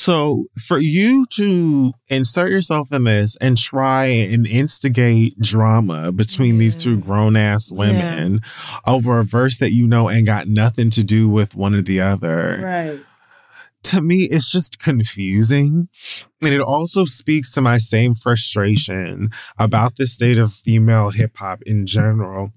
So, 0.03 0.47
for 0.59 0.79
you 0.79 1.25
to 1.35 1.93
insert 2.09 2.51
yourself 2.51 2.91
in 2.91 3.05
this 3.05 3.37
and 3.37 3.57
try 3.57 4.07
and 4.07 4.45
instigate 4.45 5.39
drama 5.39 6.11
between 6.11 6.55
yeah. 6.55 6.59
these 6.59 6.75
two 6.75 6.97
grown 6.97 7.37
ass 7.37 7.71
women 7.71 8.41
yeah. 8.43 8.79
over 8.85 9.19
a 9.19 9.23
verse 9.23 9.59
that 9.59 9.71
you 9.71 9.87
know 9.87 10.11
ain't 10.11 10.25
got 10.25 10.49
nothing 10.49 10.89
to 10.89 11.05
do 11.05 11.29
with 11.29 11.55
one 11.55 11.73
or 11.73 11.81
the 11.81 12.01
other. 12.01 12.59
Right. 12.61 12.99
To 13.83 14.01
me, 14.01 14.23
it's 14.23 14.51
just 14.51 14.77
confusing. 14.77 15.87
And 16.41 16.53
it 16.53 16.59
also 16.59 17.05
speaks 17.05 17.49
to 17.51 17.61
my 17.61 17.77
same 17.77 18.13
frustration 18.13 19.29
about 19.57 19.95
the 19.95 20.05
state 20.05 20.37
of 20.37 20.51
female 20.51 21.11
hip 21.11 21.37
hop 21.37 21.61
in 21.61 21.85
general 21.85 22.51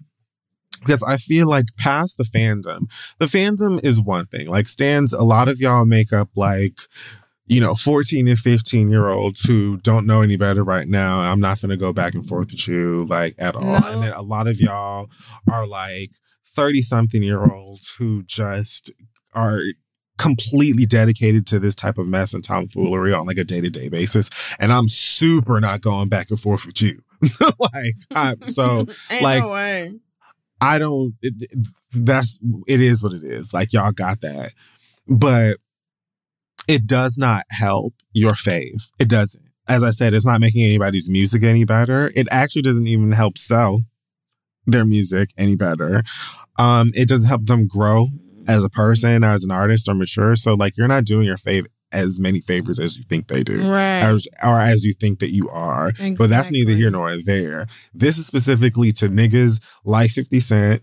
because 0.80 1.04
I 1.04 1.16
feel 1.16 1.48
like 1.48 1.66
past 1.78 2.18
the 2.18 2.24
fandom, 2.24 2.90
the 3.20 3.26
fandom 3.26 3.84
is 3.84 4.00
one 4.00 4.26
thing. 4.26 4.48
Like 4.48 4.66
stands, 4.66 5.12
a 5.12 5.22
lot 5.22 5.48
of 5.48 5.60
y'all 5.60 5.84
make 5.84 6.12
up 6.12 6.30
like 6.34 6.74
you 7.46 7.60
know, 7.60 7.74
14 7.74 8.26
and 8.28 8.38
15 8.38 8.90
year 8.90 9.08
olds 9.08 9.42
who 9.42 9.76
don't 9.78 10.06
know 10.06 10.22
any 10.22 10.36
better 10.36 10.64
right 10.64 10.88
now. 10.88 11.20
I'm 11.20 11.40
not 11.40 11.60
going 11.60 11.70
to 11.70 11.76
go 11.76 11.92
back 11.92 12.14
and 12.14 12.26
forth 12.26 12.50
with 12.50 12.66
you 12.66 13.06
like 13.06 13.34
at 13.38 13.54
all. 13.54 13.62
No. 13.62 13.76
And 13.76 14.02
then 14.02 14.12
a 14.12 14.22
lot 14.22 14.48
of 14.48 14.60
y'all 14.60 15.10
are 15.50 15.66
like 15.66 16.10
30 16.54 16.82
something 16.82 17.22
year 17.22 17.44
olds 17.44 17.94
who 17.98 18.22
just 18.24 18.90
are 19.34 19.60
completely 20.18 20.86
dedicated 20.86 21.46
to 21.46 21.60
this 21.60 21.74
type 21.74 21.98
of 21.98 22.06
mess 22.06 22.34
and 22.34 22.42
tomfoolery 22.42 23.12
on 23.12 23.26
like 23.26 23.36
a 23.36 23.44
day 23.44 23.60
to 23.60 23.70
day 23.70 23.88
basis. 23.88 24.28
And 24.58 24.72
I'm 24.72 24.88
super 24.88 25.60
not 25.60 25.82
going 25.82 26.08
back 26.08 26.30
and 26.30 26.40
forth 26.40 26.66
with 26.66 26.82
you. 26.82 27.02
like, 27.58 27.94
I'm, 28.10 28.46
so, 28.48 28.86
like, 29.22 29.42
no 29.42 29.98
I 30.60 30.78
don't, 30.78 31.14
it, 31.20 31.50
that's, 31.92 32.38
it 32.66 32.80
is 32.80 33.04
what 33.04 33.12
it 33.12 33.22
is. 33.22 33.52
Like, 33.52 33.72
y'all 33.72 33.92
got 33.92 34.22
that. 34.22 34.54
But 35.06 35.58
it 36.68 36.86
does 36.86 37.18
not 37.18 37.44
help 37.50 37.94
your 38.12 38.32
fave. 38.32 38.90
It 38.98 39.08
doesn't. 39.08 39.42
As 39.68 39.82
I 39.82 39.90
said, 39.90 40.14
it's 40.14 40.26
not 40.26 40.40
making 40.40 40.62
anybody's 40.62 41.10
music 41.10 41.42
any 41.42 41.64
better. 41.64 42.12
It 42.14 42.28
actually 42.30 42.62
doesn't 42.62 42.86
even 42.86 43.12
help 43.12 43.36
sell 43.36 43.82
their 44.66 44.84
music 44.84 45.30
any 45.36 45.56
better. 45.56 46.04
Um, 46.58 46.92
it 46.94 47.08
doesn't 47.08 47.28
help 47.28 47.46
them 47.46 47.66
grow 47.66 48.08
as 48.46 48.62
a 48.62 48.68
person, 48.68 49.24
as 49.24 49.42
an 49.42 49.50
artist, 49.50 49.88
or 49.88 49.94
mature. 49.94 50.36
So, 50.36 50.54
like, 50.54 50.76
you're 50.76 50.88
not 50.88 51.04
doing 51.04 51.26
your 51.26 51.36
fave 51.36 51.66
as 51.92 52.18
many 52.18 52.40
favors 52.40 52.78
as 52.78 52.96
you 52.96 53.04
think 53.08 53.28
they 53.28 53.42
do, 53.42 53.58
right? 53.70 54.00
As, 54.00 54.26
or 54.42 54.60
as 54.60 54.84
you 54.84 54.92
think 54.92 55.20
that 55.20 55.32
you 55.32 55.48
are. 55.48 55.88
Exactly. 55.88 56.16
But 56.16 56.30
that's 56.30 56.50
neither 56.50 56.72
here 56.72 56.90
nor 56.90 57.16
there. 57.22 57.66
This 57.94 58.18
is 58.18 58.26
specifically 58.26 58.92
to 58.92 59.08
niggas 59.08 59.60
like 59.84 60.10
50 60.10 60.40
Cent, 60.40 60.82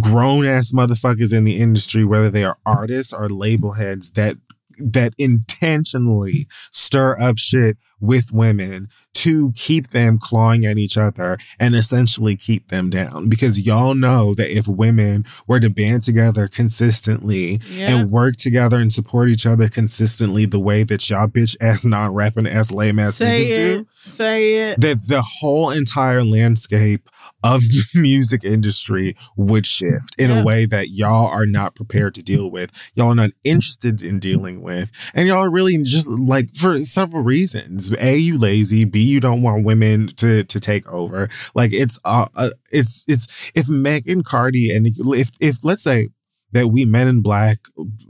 grown 0.00 0.46
ass 0.46 0.72
motherfuckers 0.72 1.32
in 1.32 1.44
the 1.44 1.60
industry, 1.60 2.04
whether 2.04 2.28
they 2.28 2.44
are 2.44 2.58
artists 2.66 3.12
or 3.12 3.28
label 3.28 3.72
heads 3.72 4.10
that 4.12 4.36
that 4.78 5.14
intentionally 5.18 6.46
stir 6.70 7.18
up 7.20 7.38
shit 7.38 7.76
with 8.00 8.32
women 8.32 8.88
to 9.14 9.52
keep 9.54 9.90
them 9.90 10.18
clawing 10.18 10.66
at 10.66 10.76
each 10.76 10.98
other 10.98 11.38
and 11.60 11.74
essentially 11.74 12.36
keep 12.36 12.68
them 12.68 12.90
down. 12.90 13.28
Because 13.28 13.60
y'all 13.60 13.94
know 13.94 14.34
that 14.34 14.50
if 14.50 14.66
women 14.66 15.24
were 15.46 15.60
to 15.60 15.70
band 15.70 16.02
together 16.02 16.48
consistently 16.48 17.60
yeah. 17.70 17.94
and 17.94 18.10
work 18.10 18.36
together 18.36 18.80
and 18.80 18.92
support 18.92 19.28
each 19.28 19.46
other 19.46 19.68
consistently 19.68 20.46
the 20.46 20.58
way 20.58 20.82
that 20.82 21.08
y'all 21.08 21.28
bitch 21.28 21.56
ass 21.60 21.84
non 21.84 22.12
rapping 22.12 22.48
ass 22.48 22.72
lame 22.72 22.98
ass 22.98 23.20
niggas 23.20 23.54
do, 23.54 23.86
say 24.04 24.70
it. 24.70 24.80
That 24.80 25.06
the 25.06 25.22
whole 25.22 25.70
entire 25.70 26.24
landscape 26.24 27.08
of 27.42 27.60
the 27.62 27.84
music 27.94 28.44
industry 28.44 29.16
would 29.36 29.66
shift 29.66 30.14
in 30.18 30.30
yeah. 30.30 30.40
a 30.40 30.44
way 30.44 30.66
that 30.66 30.90
y'all 30.90 31.30
are 31.30 31.46
not 31.46 31.74
prepared 31.74 32.14
to 32.14 32.22
deal 32.22 32.50
with. 32.50 32.70
Y'all 32.94 33.08
are 33.08 33.14
not 33.14 33.30
interested 33.44 34.02
in 34.02 34.18
dealing 34.18 34.62
with. 34.62 34.90
And 35.14 35.28
y'all 35.28 35.44
are 35.44 35.50
really 35.50 35.78
just 35.78 36.10
like 36.10 36.54
for 36.54 36.80
several 36.80 37.22
reasons. 37.22 37.92
A, 37.98 38.16
you 38.16 38.36
lazy. 38.36 38.84
B, 38.84 39.00
you 39.00 39.20
don't 39.20 39.42
want 39.42 39.64
women 39.64 40.08
to 40.16 40.44
to 40.44 40.60
take 40.60 40.86
over. 40.88 41.28
Like 41.54 41.72
it's 41.72 41.98
uh, 42.04 42.26
uh 42.36 42.50
it's 42.70 43.04
it's 43.08 43.26
if 43.54 43.68
Megan 43.68 44.22
Cardi 44.22 44.74
and 44.74 44.86
if 44.86 45.30
if 45.40 45.58
let's 45.62 45.82
say 45.82 46.08
that 46.52 46.68
we 46.68 46.84
men 46.84 47.08
in 47.08 47.20
black 47.20 47.58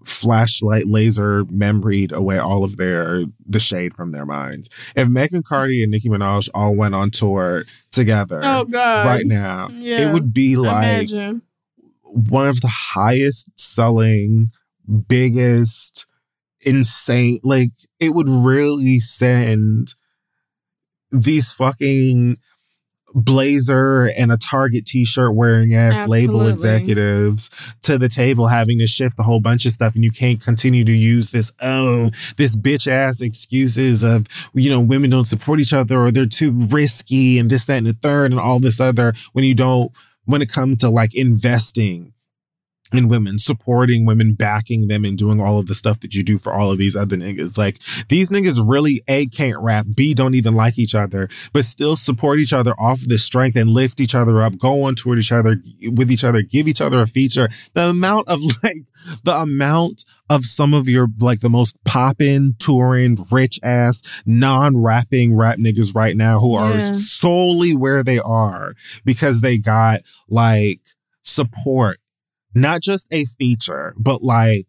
flashlight 0.04 0.86
laser 0.86 1.44
memoried 1.48 2.12
away 2.12 2.38
all 2.38 2.64
of 2.64 2.76
their 2.76 3.24
the 3.46 3.60
shade 3.60 3.94
from 3.94 4.12
their 4.12 4.26
minds. 4.26 4.68
If 4.94 5.08
Megan 5.08 5.42
Cardi 5.42 5.82
and 5.82 5.90
Nicki 5.90 6.08
Minaj 6.08 6.48
all 6.54 6.74
went 6.74 6.94
on 6.94 7.10
tour 7.10 7.64
together 7.90 8.40
oh, 8.42 8.64
God. 8.64 9.06
right 9.06 9.26
now, 9.26 9.68
yeah. 9.72 10.08
it 10.08 10.12
would 10.12 10.34
be 10.34 10.56
like 10.56 11.10
Imagine. 11.10 11.42
one 12.02 12.48
of 12.48 12.60
the 12.60 12.68
highest 12.68 13.48
selling, 13.58 14.50
biggest, 15.08 16.06
insane 16.64 17.40
like 17.42 17.72
it 17.98 18.10
would 18.10 18.28
really 18.28 19.00
send 19.00 19.94
these 21.10 21.52
fucking 21.52 22.38
blazer 23.14 24.06
and 24.16 24.32
a 24.32 24.36
Target 24.36 24.86
t-shirt 24.86 25.34
wearing 25.34 25.74
ass 25.74 25.92
Absolutely. 25.92 26.26
label 26.26 26.46
executives 26.48 27.50
to 27.82 27.98
the 27.98 28.08
table 28.08 28.46
having 28.46 28.78
to 28.78 28.86
shift 28.86 29.18
a 29.18 29.22
whole 29.22 29.40
bunch 29.40 29.66
of 29.66 29.72
stuff 29.72 29.94
and 29.94 30.04
you 30.04 30.10
can't 30.10 30.40
continue 30.40 30.84
to 30.84 30.92
use 30.92 31.30
this 31.30 31.52
oh 31.60 32.10
this 32.36 32.56
bitch 32.56 32.86
ass 32.86 33.20
excuses 33.20 34.02
of 34.02 34.26
you 34.54 34.70
know 34.70 34.80
women 34.80 35.10
don't 35.10 35.26
support 35.26 35.60
each 35.60 35.72
other 35.72 35.98
or 36.00 36.10
they're 36.10 36.26
too 36.26 36.50
risky 36.70 37.38
and 37.38 37.50
this 37.50 37.64
that 37.64 37.78
and 37.78 37.86
the 37.86 37.94
third 37.94 38.30
and 38.30 38.40
all 38.40 38.60
this 38.60 38.80
other 38.80 39.12
when 39.32 39.44
you 39.44 39.54
don't 39.54 39.92
when 40.24 40.42
it 40.42 40.50
comes 40.50 40.78
to 40.78 40.88
like 40.88 41.14
investing 41.14 42.12
in 42.92 43.08
women, 43.08 43.38
supporting 43.38 44.04
women, 44.04 44.34
backing 44.34 44.88
them, 44.88 45.04
and 45.04 45.16
doing 45.16 45.40
all 45.40 45.58
of 45.58 45.66
the 45.66 45.74
stuff 45.74 46.00
that 46.00 46.14
you 46.14 46.22
do 46.22 46.38
for 46.38 46.52
all 46.52 46.70
of 46.70 46.78
these 46.78 46.96
other 46.96 47.16
niggas. 47.16 47.56
Like 47.56 47.78
these 48.08 48.30
niggas 48.30 48.62
really 48.64 49.02
A 49.08 49.26
can't 49.26 49.58
rap, 49.58 49.86
B 49.94 50.14
don't 50.14 50.34
even 50.34 50.54
like 50.54 50.78
each 50.78 50.94
other, 50.94 51.28
but 51.52 51.64
still 51.64 51.96
support 51.96 52.38
each 52.38 52.52
other 52.52 52.74
off 52.78 53.02
of 53.02 53.08
this 53.08 53.24
strength 53.24 53.56
and 53.56 53.70
lift 53.70 54.00
each 54.00 54.14
other 54.14 54.42
up, 54.42 54.58
go 54.58 54.84
on 54.84 54.94
tour 54.94 55.18
each 55.18 55.32
other 55.32 55.56
with 55.90 56.10
each 56.10 56.24
other, 56.24 56.42
give 56.42 56.68
each 56.68 56.80
other 56.80 57.00
a 57.00 57.06
feature. 57.06 57.48
The 57.74 57.90
amount 57.90 58.28
of 58.28 58.40
like 58.62 58.84
the 59.24 59.34
amount 59.34 60.04
of 60.30 60.44
some 60.44 60.72
of 60.74 60.88
your 60.88 61.08
like 61.20 61.40
the 61.40 61.50
most 61.50 61.82
poppin', 61.84 62.54
touring, 62.58 63.18
rich 63.30 63.58
ass, 63.62 64.02
non-rapping 64.24 65.36
rap 65.36 65.58
niggas 65.58 65.94
right 65.94 66.16
now 66.16 66.38
who 66.38 66.52
yeah. 66.52 66.76
are 66.76 66.80
solely 66.94 67.76
where 67.76 68.02
they 68.02 68.18
are 68.18 68.74
because 69.04 69.40
they 69.40 69.58
got 69.58 70.00
like 70.28 70.80
support 71.22 71.98
not 72.54 72.80
just 72.80 73.08
a 73.12 73.24
feature, 73.24 73.94
but 73.96 74.22
like 74.22 74.66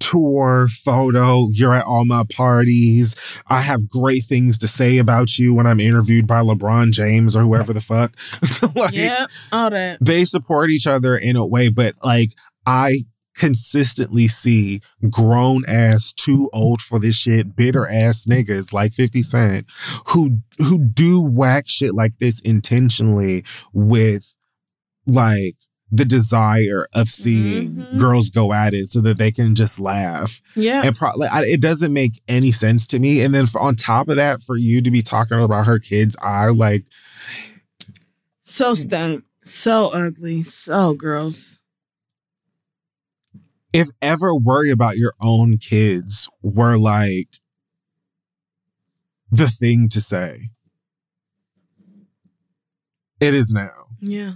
tour 0.00 0.68
photo. 0.68 1.48
You're 1.50 1.74
at 1.74 1.84
all 1.84 2.04
my 2.04 2.24
parties. 2.32 3.16
I 3.46 3.60
have 3.60 3.88
great 3.88 4.24
things 4.24 4.58
to 4.58 4.68
say 4.68 4.98
about 4.98 5.38
you 5.38 5.54
when 5.54 5.66
I'm 5.66 5.80
interviewed 5.80 6.26
by 6.26 6.40
LeBron 6.40 6.92
James 6.92 7.36
or 7.36 7.42
whoever 7.42 7.72
the 7.72 7.80
fuck. 7.80 8.12
like, 8.74 8.94
yeah, 8.94 9.26
all 9.52 9.70
that. 9.70 9.98
They 10.00 10.24
support 10.24 10.70
each 10.70 10.86
other 10.86 11.16
in 11.16 11.36
a 11.36 11.46
way, 11.46 11.68
but 11.68 11.94
like 12.02 12.32
I 12.66 13.04
consistently 13.34 14.28
see 14.28 14.80
grown 15.10 15.64
ass 15.66 16.12
too 16.12 16.48
old 16.52 16.80
for 16.80 17.00
this 17.00 17.16
shit 17.16 17.56
bitter 17.56 17.88
ass 17.88 18.26
niggas 18.26 18.72
like 18.72 18.92
50 18.92 19.24
cent 19.24 19.66
who 20.06 20.38
who 20.58 20.78
do 20.78 21.20
whack 21.20 21.64
shit 21.66 21.94
like 21.94 22.16
this 22.18 22.38
intentionally 22.42 23.44
with 23.72 24.36
like 25.06 25.56
the 25.94 26.04
desire 26.04 26.88
of 26.92 27.08
seeing 27.08 27.70
mm-hmm. 27.70 27.98
girls 28.00 28.28
go 28.28 28.52
at 28.52 28.74
it 28.74 28.90
so 28.90 29.00
that 29.00 29.16
they 29.16 29.30
can 29.30 29.54
just 29.54 29.78
laugh. 29.78 30.42
Yeah. 30.56 30.82
And 30.84 30.96
pro- 30.96 31.14
like, 31.14 31.30
I, 31.30 31.44
it 31.44 31.60
doesn't 31.60 31.92
make 31.92 32.20
any 32.26 32.50
sense 32.50 32.84
to 32.88 32.98
me. 32.98 33.22
And 33.22 33.32
then 33.32 33.46
for, 33.46 33.60
on 33.60 33.76
top 33.76 34.08
of 34.08 34.16
that, 34.16 34.42
for 34.42 34.56
you 34.56 34.82
to 34.82 34.90
be 34.90 35.02
talking 35.02 35.40
about 35.40 35.66
her 35.66 35.78
kids, 35.78 36.16
I 36.20 36.48
like. 36.48 36.84
So 38.42 38.74
stank. 38.74 39.22
So 39.44 39.90
ugly. 39.92 40.42
So 40.42 40.94
gross. 40.94 41.60
If 43.72 43.88
ever 44.02 44.34
worry 44.34 44.70
about 44.70 44.96
your 44.96 45.12
own 45.20 45.58
kids 45.58 46.28
were 46.42 46.76
like 46.76 47.28
the 49.30 49.46
thing 49.46 49.88
to 49.90 50.00
say, 50.00 50.50
it 53.20 53.32
is 53.32 53.52
now. 53.54 53.70
Yeah 54.00 54.34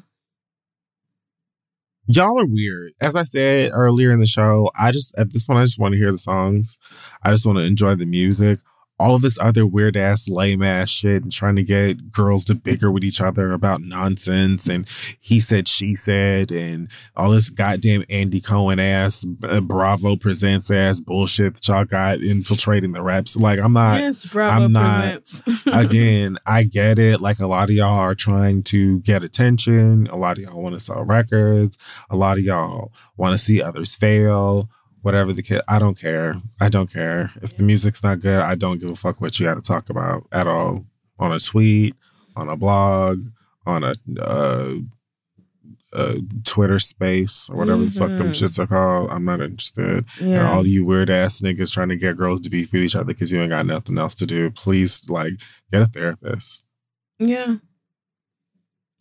y'all 2.09 2.41
are 2.41 2.47
weird. 2.47 2.93
As 3.01 3.15
I 3.15 3.25
said 3.25 3.71
earlier 3.73 4.13
in 4.13 4.19
the 4.19 4.27
show, 4.27 4.71
I 4.79 4.91
just 4.91 5.17
at 5.19 5.33
this 5.33 5.45
point 5.45 5.61
I 5.61 5.65
just 5.65 5.79
want 5.79 5.93
to 5.93 5.99
hear 5.99 6.11
the 6.11 6.19
songs. 6.19 6.79
I 7.23 7.31
just 7.31 7.47
want 7.47 7.59
to 7.59 7.65
enjoy 7.65 7.95
the 7.95 8.07
music 8.07 8.59
all 8.99 9.15
of 9.15 9.23
this 9.23 9.39
other 9.41 9.67
weird 9.67 9.97
ass 9.97 10.29
lame 10.29 10.63
ass 10.63 10.91
shit 10.91 11.23
and 11.23 11.33
trying 11.33 11.57
to 11.57 11.63
get 11.63 12.13
girls 12.13 12.45
to 12.47 12.55
bicker 12.55 12.91
with 12.91 13.05
each 13.05 13.21
other 13.21 13.53
about 13.53 13.81
nonsense 13.81 14.69
and 14.69 14.87
he 15.21 15.41
said 15.41 15.69
she 15.69 15.95
said 15.95 16.51
and 16.51 16.89
all 17.17 17.31
this 17.31 17.51
goddamn 17.51 18.05
Andy 18.11 18.41
Cohen 18.41 18.79
ass 18.79 19.27
uh, 19.45 19.61
Bravo 19.61 20.17
presents 20.17 20.71
ass 20.71 21.01
bullshit 21.01 21.55
that 21.55 21.69
y'all 21.69 21.85
got 21.85 22.21
infiltrating 22.21 22.93
the 22.93 23.03
reps. 23.03 23.37
Like 23.37 23.59
I'm 23.59 23.73
not. 23.73 24.01
Yes, 24.01 24.25
Bravo 24.27 24.65
I'm 24.65 24.73
not. 24.73 25.41
again, 25.67 26.39
I 26.47 26.65
get 26.65 26.99
it. 26.99 27.21
Like 27.21 27.39
a 27.39 27.47
lot 27.47 27.71
of 27.71 27.77
y'all 27.77 27.99
are 27.99 28.15
trying 28.15 28.63
to 28.65 29.01
get 29.01 29.23
attention. 29.23 30.07
A 30.09 30.17
lot 30.17 30.39
of 30.39 30.45
y'all 30.45 30.63
want 30.63 30.75
to 30.75 30.81
sell 30.81 31.05
records. 31.05 31.77
A 32.11 32.17
lot 32.17 32.39
of 32.39 32.45
y'all 32.45 32.93
want 33.17 33.33
to 33.33 33.39
see 33.39 33.63
others 33.63 33.97
fail 33.97 34.71
whatever 35.03 35.33
the 35.33 35.43
kid. 35.43 35.61
I 35.69 35.79
don't 35.79 35.99
care. 35.99 36.41
I 36.61 36.69
don't 36.69 36.93
care 36.93 37.33
if 37.43 37.57
the 37.57 37.63
music's 37.63 38.03
not 38.03 38.21
good. 38.21 38.39
I 38.39 38.55
don't 38.55 38.79
give 38.79 38.91
a 38.91 38.95
fuck 38.97 39.21
what 39.21 39.39
you 39.39 39.47
got 39.47 39.55
to 39.55 39.61
talk 39.63 39.91
about 39.91 40.27
at 40.33 40.47
all 40.47 40.85
on 41.19 41.33
a 41.33 41.39
tweet, 41.39 41.95
on 42.37 42.49
a 42.49 42.57
blog, 42.57 43.25
on 43.67 43.85
a. 43.85 43.95
Uh, 44.21 44.75
uh, 45.95 46.17
Twitter 46.45 46.79
space 46.79 47.49
or 47.49 47.57
whatever 47.57 47.83
the 47.83 47.91
fuck 47.91 48.09
them 48.09 48.27
Mhm. 48.29 48.43
shits 48.43 48.59
are 48.59 48.67
called. 48.67 49.11
I'm 49.11 49.25
not 49.25 49.41
interested. 49.41 50.05
And 50.21 50.29
Yeah. 50.29 50.51
all 50.53 50.67
you 50.67 50.85
weird 50.85 51.09
ass 51.09 51.41
niggas 51.41 51.73
trying 51.73 51.89
to 51.89 51.97
get 51.97 52.19
girls 52.19 52.43
to 52.43 52.51
beef 52.51 52.75
with 52.75 52.83
each 52.83 52.95
other 52.95 53.07
because 53.07 53.33
you 53.33 53.41
ain't 53.41 53.49
got 53.53 53.65
nothing 53.65 53.97
else 53.97 54.15
to 54.17 54.27
do. 54.27 54.51
Please, 54.51 55.01
like, 55.09 55.33
get 55.73 55.81
a 55.81 55.87
therapist. 55.87 56.65
yeah. 57.19 57.57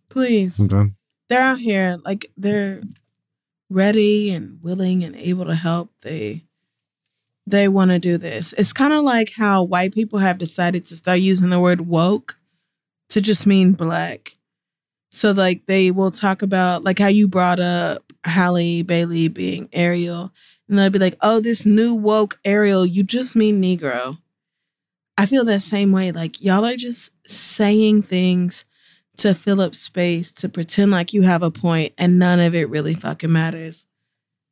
Please. 0.09 0.59
I'm 0.59 0.67
done. 0.67 0.95
they're 1.29 1.41
out 1.41 1.59
here 1.59 1.97
like 2.05 2.31
they're 2.37 2.81
ready 3.69 4.31
and 4.31 4.61
willing 4.61 5.03
and 5.03 5.15
able 5.15 5.45
to 5.45 5.55
help 5.55 5.91
they 6.01 6.43
they 7.47 7.69
want 7.69 7.91
to 7.91 7.99
do 7.99 8.17
this. 8.17 8.53
It's 8.57 8.73
kind 8.73 8.91
of 8.91 9.03
like 9.03 9.31
how 9.31 9.63
white 9.63 9.93
people 9.93 10.19
have 10.19 10.37
decided 10.37 10.85
to 10.87 10.97
start 10.97 11.19
using 11.19 11.49
the 11.49 11.61
word 11.61 11.81
woke 11.81 12.37
to 13.09 13.21
just 13.21 13.47
mean 13.47 13.71
black. 13.71 14.35
So 15.11 15.31
like 15.31 15.65
they 15.65 15.89
will 15.91 16.11
talk 16.11 16.41
about 16.41 16.83
like 16.83 16.99
how 16.99 17.07
you 17.07 17.27
brought 17.27 17.61
up 17.61 18.03
Halle 18.25 18.81
Bailey 18.83 19.29
being 19.29 19.69
Ariel 19.71 20.33
and 20.67 20.77
they'll 20.77 20.89
be 20.89 20.99
like 20.99 21.15
oh 21.21 21.39
this 21.39 21.65
new 21.65 21.93
woke 21.93 22.37
Ariel 22.43 22.85
you 22.85 23.03
just 23.03 23.35
mean 23.35 23.61
negro. 23.61 24.17
I 25.17 25.25
feel 25.25 25.45
that 25.45 25.61
same 25.61 25.93
way 25.93 26.11
like 26.11 26.41
y'all 26.41 26.65
are 26.65 26.75
just 26.75 27.11
saying 27.25 28.01
things 28.03 28.65
to 29.17 29.33
fill 29.35 29.61
up 29.61 29.75
space 29.75 30.31
to 30.33 30.49
pretend 30.49 30.91
like 30.91 31.13
you 31.13 31.21
have 31.23 31.43
a 31.43 31.51
point 31.51 31.93
and 31.97 32.19
none 32.19 32.39
of 32.39 32.53
it 32.55 32.69
really 32.69 32.93
fucking 32.93 33.31
matters. 33.31 33.85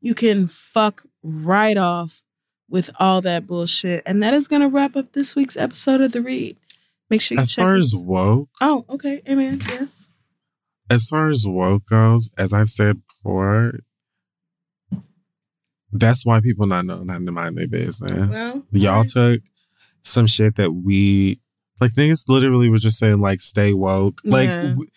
You 0.01 0.13
can 0.15 0.47
fuck 0.47 1.03
right 1.23 1.77
off 1.77 2.21
with 2.69 2.89
all 2.99 3.21
that 3.21 3.45
bullshit. 3.47 4.03
And 4.05 4.21
that 4.23 4.33
is 4.33 4.47
going 4.47 4.61
to 4.61 4.67
wrap 4.69 4.95
up 4.95 5.11
this 5.13 5.35
week's 5.35 5.57
episode 5.57 6.01
of 6.01 6.11
The 6.11 6.21
Read. 6.21 6.57
Make 7.09 7.21
sure 7.21 7.37
you 7.37 7.41
As 7.43 7.51
check 7.51 7.63
As 7.63 7.65
far 7.65 7.75
us- 7.75 7.93
as 7.93 7.95
woke, 8.03 8.49
Oh, 8.61 8.85
okay. 8.89 9.21
Amen. 9.29 9.61
Yes. 9.69 10.09
as 10.89 11.07
far 11.07 11.29
as 11.29 11.45
woke 11.47 11.85
goes, 11.87 12.31
as 12.37 12.53
I've 12.53 12.69
said 12.69 13.01
before, 13.07 13.79
that's 15.91 16.25
why 16.25 16.41
people 16.41 16.67
not 16.67 16.85
know 16.85 17.03
not 17.03 17.23
to 17.25 17.31
mind 17.31 17.57
their 17.57 17.67
business. 17.67 18.11
Well, 18.29 18.65
Y'all 18.71 18.91
alright. 18.93 19.07
took 19.09 19.41
some 20.01 20.27
shit 20.27 20.55
that 20.57 20.71
we 20.71 21.39
like. 21.79 21.93
Niggas 21.93 22.25
literally 22.27 22.69
was 22.69 22.81
just 22.81 22.97
saying 22.97 23.19
like, 23.19 23.41
"Stay 23.41 23.73
woke." 23.73 24.21
Like, 24.23 24.47
Yeah. 24.49 24.61
w- 24.69 24.89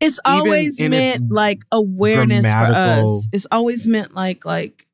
It's 0.00 0.20
always 0.24 0.78
in 0.80 0.92
its 0.92 1.20
meant 1.20 1.32
like 1.32 1.62
awareness 1.72 2.42
for 2.42 2.48
us. 2.74 3.28
It's 3.32 3.46
always 3.50 3.86
meant 3.86 4.14
like 4.14 4.44
like 4.44 4.86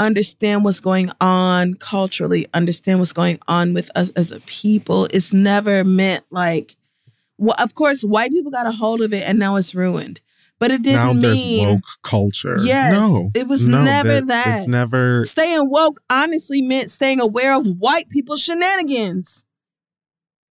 understand 0.00 0.64
what's 0.64 0.80
going 0.80 1.10
on 1.20 1.74
culturally, 1.74 2.46
understand 2.54 2.98
what's 2.98 3.12
going 3.12 3.38
on 3.48 3.74
with 3.74 3.90
us 3.96 4.10
as 4.10 4.32
a 4.32 4.40
people. 4.40 5.06
It's 5.12 5.32
never 5.32 5.84
meant 5.84 6.24
like 6.30 6.76
well, 7.38 7.56
of 7.60 7.74
course 7.74 8.02
white 8.02 8.30
people 8.30 8.50
got 8.52 8.66
a 8.66 8.72
hold 8.72 9.00
of 9.02 9.12
it 9.12 9.28
and 9.28 9.38
now 9.38 9.56
it's 9.56 9.74
ruined. 9.74 10.20
But 10.60 10.70
it 10.70 10.82
didn't 10.82 11.20
there's 11.20 11.34
mean 11.34 11.68
woke 11.68 11.82
culture. 12.04 12.56
Yes, 12.62 12.92
no, 12.92 13.30
it 13.34 13.48
was 13.48 13.66
no, 13.66 13.82
never 13.82 14.20
that. 14.20 14.58
It's 14.58 14.68
never. 14.68 15.24
staying 15.24 15.68
woke 15.68 16.00
honestly 16.08 16.62
meant 16.62 16.90
staying 16.90 17.20
aware 17.20 17.54
of 17.54 17.66
white 17.78 18.08
people's 18.08 18.40
shenanigans. 18.40 19.44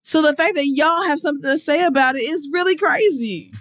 So 0.04 0.22
the 0.22 0.36
fact 0.36 0.56
that 0.56 0.68
y'all 0.68 1.04
have 1.08 1.20
something 1.20 1.50
to 1.50 1.58
say 1.58 1.84
about 1.84 2.16
it 2.16 2.20
is 2.24 2.50
really 2.52 2.76
crazy. 2.76 3.52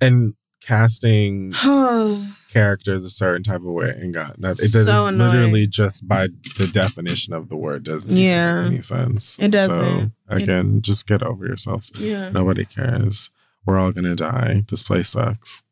And 0.00 0.34
casting 0.60 1.52
Oh, 1.64 2.34
characters 2.50 3.04
a 3.04 3.10
certain 3.10 3.42
type 3.42 3.56
of 3.60 3.64
way 3.64 3.90
and 3.90 4.14
got 4.14 4.40
that 4.40 4.58
it 4.60 4.72
doesn't 4.72 4.88
annoying. 4.88 5.18
literally 5.18 5.66
just 5.66 6.06
by 6.06 6.28
the 6.58 6.66
definition 6.72 7.34
of 7.34 7.48
the 7.48 7.56
word 7.56 7.84
doesn't 7.84 8.16
Yeah. 8.16 8.62
make 8.62 8.72
any 8.72 8.82
sense. 8.82 9.38
It 9.40 9.50
doesn't. 9.50 9.76
So 9.76 10.10
It- 10.36 10.42
again, 10.42 10.80
just 10.82 11.06
get 11.06 11.22
over 11.22 11.44
yourselves. 11.46 11.90
yeah. 11.98 12.30
Nobody 12.30 12.64
cares. 12.64 13.30
We're 13.66 13.78
all 13.78 13.92
gonna 13.92 14.14
die. 14.14 14.64
This 14.68 14.82
place 14.82 15.10
sucks. 15.10 15.62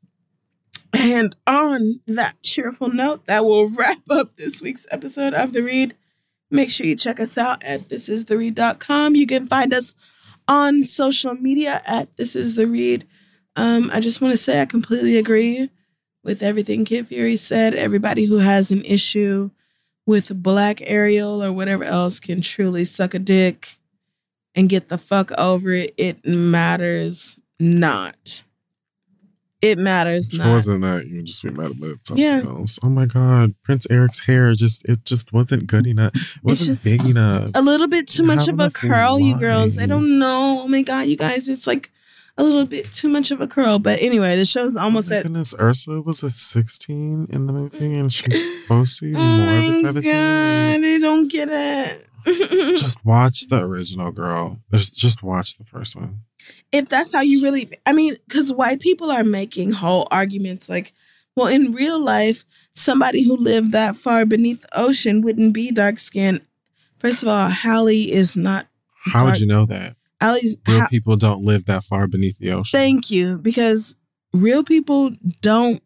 And 0.94 1.34
on 1.46 2.00
that 2.06 2.42
cheerful 2.42 2.88
note, 2.92 3.26
that 3.26 3.44
will 3.44 3.68
wrap 3.70 4.00
up 4.10 4.36
this 4.36 4.60
week's 4.60 4.86
episode 4.90 5.34
of 5.34 5.52
The 5.52 5.62
Read. 5.62 5.94
Make 6.52 6.70
sure 6.70 6.86
you 6.86 6.96
check 6.96 7.18
us 7.18 7.38
out 7.38 7.64
at 7.64 7.88
thisistheread.com. 7.88 9.16
You 9.16 9.26
can 9.26 9.46
find 9.46 9.72
us 9.72 9.94
on 10.46 10.82
social 10.82 11.34
media 11.34 11.80
at 11.86 12.14
This 12.18 12.36
Is 12.36 12.56
The 12.56 12.66
Read. 12.66 13.06
Um, 13.56 13.90
I 13.92 14.00
just 14.00 14.20
want 14.20 14.32
to 14.32 14.36
say 14.36 14.60
I 14.60 14.66
completely 14.66 15.16
agree 15.16 15.70
with 16.22 16.42
everything 16.42 16.84
Kid 16.84 17.06
Fury 17.08 17.36
said. 17.36 17.74
Everybody 17.74 18.26
who 18.26 18.36
has 18.36 18.70
an 18.70 18.84
issue 18.84 19.50
with 20.06 20.42
Black 20.42 20.82
Ariel 20.82 21.42
or 21.42 21.52
whatever 21.52 21.84
else 21.84 22.20
can 22.20 22.42
truly 22.42 22.84
suck 22.84 23.14
a 23.14 23.18
dick 23.18 23.78
and 24.54 24.68
get 24.68 24.90
the 24.90 24.98
fuck 24.98 25.32
over 25.38 25.70
it. 25.70 25.94
It 25.96 26.24
matters 26.26 27.36
not. 27.58 28.42
It 29.62 29.78
matters 29.78 30.28
If 30.28 30.34
it 30.34 30.38
not. 30.42 30.52
wasn't 30.54 30.82
that, 30.82 31.06
you 31.06 31.16
would 31.18 31.24
just 31.26 31.42
be 31.44 31.50
mad 31.50 31.70
about 31.70 31.98
something 32.04 32.22
Yeah. 32.24 32.42
else. 32.44 32.80
Oh 32.82 32.88
my 32.88 33.06
god, 33.06 33.54
Prince 33.62 33.86
Eric's 33.90 34.18
hair 34.20 34.52
just 34.54 34.84
it 34.88 35.04
just 35.04 35.32
wasn't 35.32 35.68
good 35.68 35.86
enough. 35.86 36.12
It 36.16 36.42
wasn't 36.42 36.82
big 36.82 37.08
enough. 37.08 37.52
a 37.54 37.62
little 37.62 37.86
bit 37.86 38.08
too 38.08 38.24
much 38.24 38.48
of 38.48 38.58
a 38.58 38.70
curl, 38.70 39.20
you 39.20 39.38
girls. 39.38 39.78
I 39.78 39.86
don't 39.86 40.18
know. 40.18 40.62
Oh 40.64 40.68
my 40.68 40.82
god, 40.82 41.06
you 41.06 41.16
guys, 41.16 41.48
it's 41.48 41.66
like 41.68 41.90
a 42.38 42.42
little 42.42 42.64
bit 42.66 42.90
too 42.92 43.08
much 43.08 43.30
of 43.30 43.40
a 43.40 43.46
curl. 43.46 43.78
But 43.78 44.02
anyway, 44.02 44.34
the 44.36 44.44
show's 44.46 44.76
oh 44.76 44.80
almost 44.80 45.12
oh 45.12 45.16
at. 45.16 45.22
goodness, 45.22 45.54
Ursula 45.60 46.00
was 46.00 46.22
a 46.24 46.30
16 46.30 47.28
in 47.30 47.46
the 47.46 47.52
movie 47.52 47.94
and 47.94 48.12
she's 48.12 48.42
supposed 48.62 48.98
to 48.98 49.04
be 49.04 49.12
Oh 49.14 49.20
more 49.20 49.46
of 49.46 49.52
a 49.52 49.66
oh 49.66 49.68
my 49.70 49.80
17. 50.00 50.12
god, 50.12 50.86
I 50.88 50.98
don't 50.98 51.28
get 51.30 51.48
it. 51.50 52.06
Just 52.76 53.04
watch 53.04 53.46
the 53.48 53.58
original 53.58 54.10
girl. 54.12 54.60
Just 54.72 54.96
just 54.96 55.22
watch 55.22 55.56
the 55.56 55.64
first 55.64 55.96
one. 55.96 56.20
if 56.72 56.88
that's 56.88 57.12
how 57.12 57.20
you 57.20 57.42
really, 57.42 57.70
I 57.86 57.92
mean, 57.92 58.16
because 58.26 58.52
white 58.52 58.80
people 58.80 59.10
are 59.10 59.24
making 59.24 59.72
whole 59.72 60.06
arguments 60.10 60.68
like, 60.68 60.92
well, 61.36 61.46
in 61.46 61.72
real 61.72 61.98
life, 62.00 62.44
somebody 62.74 63.22
who 63.22 63.36
lived 63.36 63.72
that 63.72 63.96
far 63.96 64.26
beneath 64.26 64.62
the 64.62 64.78
ocean 64.78 65.22
wouldn't 65.22 65.54
be 65.54 65.70
dark 65.70 65.98
skinned. 65.98 66.42
First 66.98 67.22
of 67.22 67.28
all, 67.28 67.48
Halle 67.48 67.88
is 67.88 68.36
not. 68.36 68.66
How 69.04 69.20
Dark- 69.22 69.34
would 69.34 69.40
you 69.40 69.46
know 69.46 69.66
that? 69.66 69.96
Allie's. 70.20 70.56
Real 70.68 70.80
Ha- 70.80 70.88
people 70.88 71.16
don't 71.16 71.44
live 71.44 71.64
that 71.66 71.84
far 71.84 72.06
beneath 72.06 72.38
the 72.38 72.52
ocean. 72.52 72.78
Thank 72.78 73.10
you, 73.10 73.38
because 73.38 73.96
real 74.32 74.62
people 74.62 75.10
don't, 75.40 75.80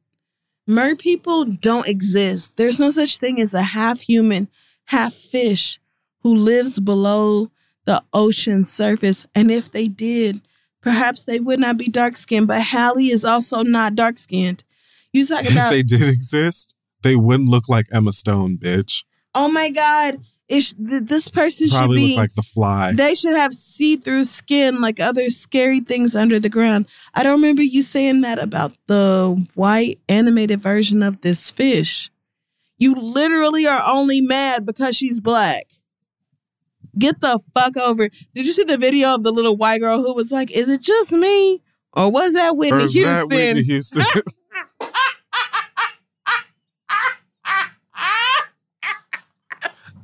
mer 0.66 0.94
people 0.97 1.44
don't 1.44 1.86
exist. 1.89 2.52
There's 2.56 2.78
no 2.81 2.90
such 2.90 3.18
thing 3.18 3.40
as 3.40 3.55
a 3.55 3.62
half 3.62 4.00
human, 4.00 4.48
half 4.86 5.15
fish 5.15 5.78
who 6.26 6.34
lives 6.34 6.80
below 6.80 7.48
the 7.84 8.02
ocean 8.12 8.64
surface. 8.64 9.24
And 9.36 9.48
if 9.48 9.70
they 9.70 9.86
did, 9.86 10.40
perhaps 10.82 11.22
they 11.22 11.38
would 11.38 11.60
not 11.60 11.76
be 11.76 11.86
dark 11.86 12.16
skinned. 12.16 12.48
But 12.48 12.62
Halle 12.62 13.00
is 13.00 13.24
also 13.24 13.62
not 13.62 13.94
dark 13.94 14.18
skinned. 14.18 14.64
You 15.12 15.24
talk 15.24 15.48
about. 15.48 15.66
if 15.66 15.70
they 15.70 15.82
did 15.84 16.08
exist, 16.08 16.74
they 17.05 17.14
wouldn't 17.14 17.48
look 17.48 17.68
like 17.68 17.86
Emma 17.92 18.12
Stone, 18.12 18.58
bitch. 18.60 19.05
oh 19.36 19.48
my 19.48 19.70
God, 19.70 20.18
it's, 20.48 20.74
this 20.76 21.28
person 21.28 21.68
should 21.68 21.76
Probably 21.78 21.98
be. 21.98 22.08
look 22.08 22.18
like 22.18 22.34
the 22.34 22.42
fly. 22.42 22.92
They 22.92 23.14
should 23.14 23.36
have 23.36 23.55
see 23.55 23.94
through 23.94 24.24
skin 24.24 24.80
like 24.80 24.98
other 24.98 25.30
scary 25.30 25.78
things 25.78 26.16
under 26.16 26.40
the 26.40 26.48
ground. 26.48 26.86
I 27.14 27.22
don't 27.22 27.40
remember 27.40 27.62
you 27.62 27.82
saying 27.82 28.22
that 28.22 28.40
about 28.40 28.72
the 28.88 29.46
white 29.55 30.00
animated 30.08 30.60
version 30.60 31.05
of 31.05 31.20
this 31.20 31.52
fish. 31.52 32.10
You 32.78 32.94
literally 32.94 33.68
are 33.68 33.82
only 33.86 34.20
mad 34.20 34.66
because 34.66 34.96
she's 34.96 35.20
black. 35.20 35.66
Get 36.99 37.20
the 37.20 37.39
fuck 37.55 37.76
over. 37.76 38.08
Did 38.08 38.47
you 38.47 38.52
see 38.52 38.65
the 38.65 38.78
video 38.78 39.15
of 39.15 39.23
the 39.23 39.33
little 39.33 39.57
white 39.57 39.81
girl 39.81 40.02
who 40.02 40.15
was 40.15 40.33
like, 40.33 40.50
Is 40.50 40.68
it 40.68 40.81
just 40.81 41.12
me? 41.12 41.62
Or 41.92 42.10
was 42.10 42.33
that 42.34 42.50
Or 42.52 42.57
Whitney 42.57 42.84
is 42.84 42.92
Houston? 42.94 43.15
that 43.15 43.28
Whitney 43.28 43.62
Houston? 43.62 44.02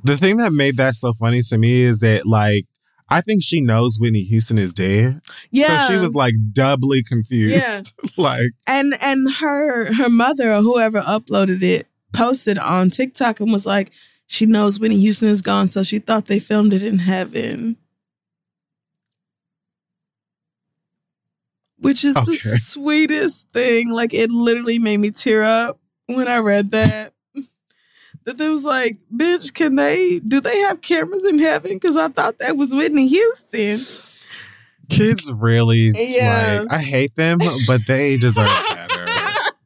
the 0.03 0.17
thing 0.17 0.37
that 0.37 0.51
made 0.51 0.77
that 0.77 0.95
so 0.95 1.13
funny 1.13 1.41
to 1.41 1.57
me 1.57 1.83
is 1.83 1.99
that 1.99 2.25
like 2.25 2.65
I 3.09 3.21
think 3.21 3.43
she 3.43 3.61
knows 3.61 3.97
Whitney 3.99 4.23
Houston 4.23 4.57
is 4.57 4.73
dead. 4.73 5.21
yeah. 5.51 5.85
So 5.87 5.93
she 5.93 5.99
was 5.99 6.15
like 6.15 6.33
doubly 6.51 7.03
confused. 7.03 7.55
Yeah. 7.55 8.09
like 8.17 8.49
and 8.67 8.93
and 9.01 9.31
her 9.35 9.93
her 9.93 10.09
mother 10.09 10.51
or 10.53 10.61
whoever 10.61 10.99
uploaded 11.01 11.61
it 11.61 11.87
posted 12.11 12.57
on 12.57 12.89
TikTok 12.89 13.39
and 13.39 13.51
was 13.51 13.65
like, 13.65 13.91
she 14.33 14.47
knows 14.47 14.79
Whitney 14.79 14.99
Houston 14.99 15.29
is 15.29 15.43
gone, 15.43 15.67
so 15.67 15.83
she 15.83 15.99
thought 15.99 16.25
they 16.25 16.39
filmed 16.39 16.73
it 16.73 16.81
in 16.81 16.97
heaven. 16.97 17.77
Which 21.77 22.03
is 22.03 22.15
Okay. 22.15 22.25
the 22.31 22.37
sweetest 22.37 23.47
thing. 23.53 23.89
Like 23.91 24.13
it 24.13 24.31
literally 24.31 24.79
made 24.79 24.97
me 24.97 25.11
tear 25.11 25.43
up 25.43 25.79
when 26.07 26.27
I 26.27 26.37
read 26.39 26.71
that. 26.71 27.13
That 28.25 28.37
they 28.37 28.49
was 28.49 28.63
like, 28.63 28.97
bitch, 29.13 29.53
can 29.53 29.75
they 29.75 30.19
do 30.19 30.39
they 30.39 30.57
have 30.61 30.81
cameras 30.81 31.25
in 31.25 31.37
heaven? 31.39 31.73
Because 31.73 31.97
I 31.97 32.07
thought 32.07 32.39
that 32.39 32.55
was 32.57 32.73
Whitney 32.73 33.05
Houston. 33.07 33.85
kids 34.89 35.29
really 35.31 35.91
Yeah. 35.95 36.61
like 36.61 36.71
I 36.71 36.81
hate 36.81 37.15
them, 37.17 37.37
but 37.67 37.81
they 37.85 38.17
deserve 38.17 38.47
better. 38.69 39.05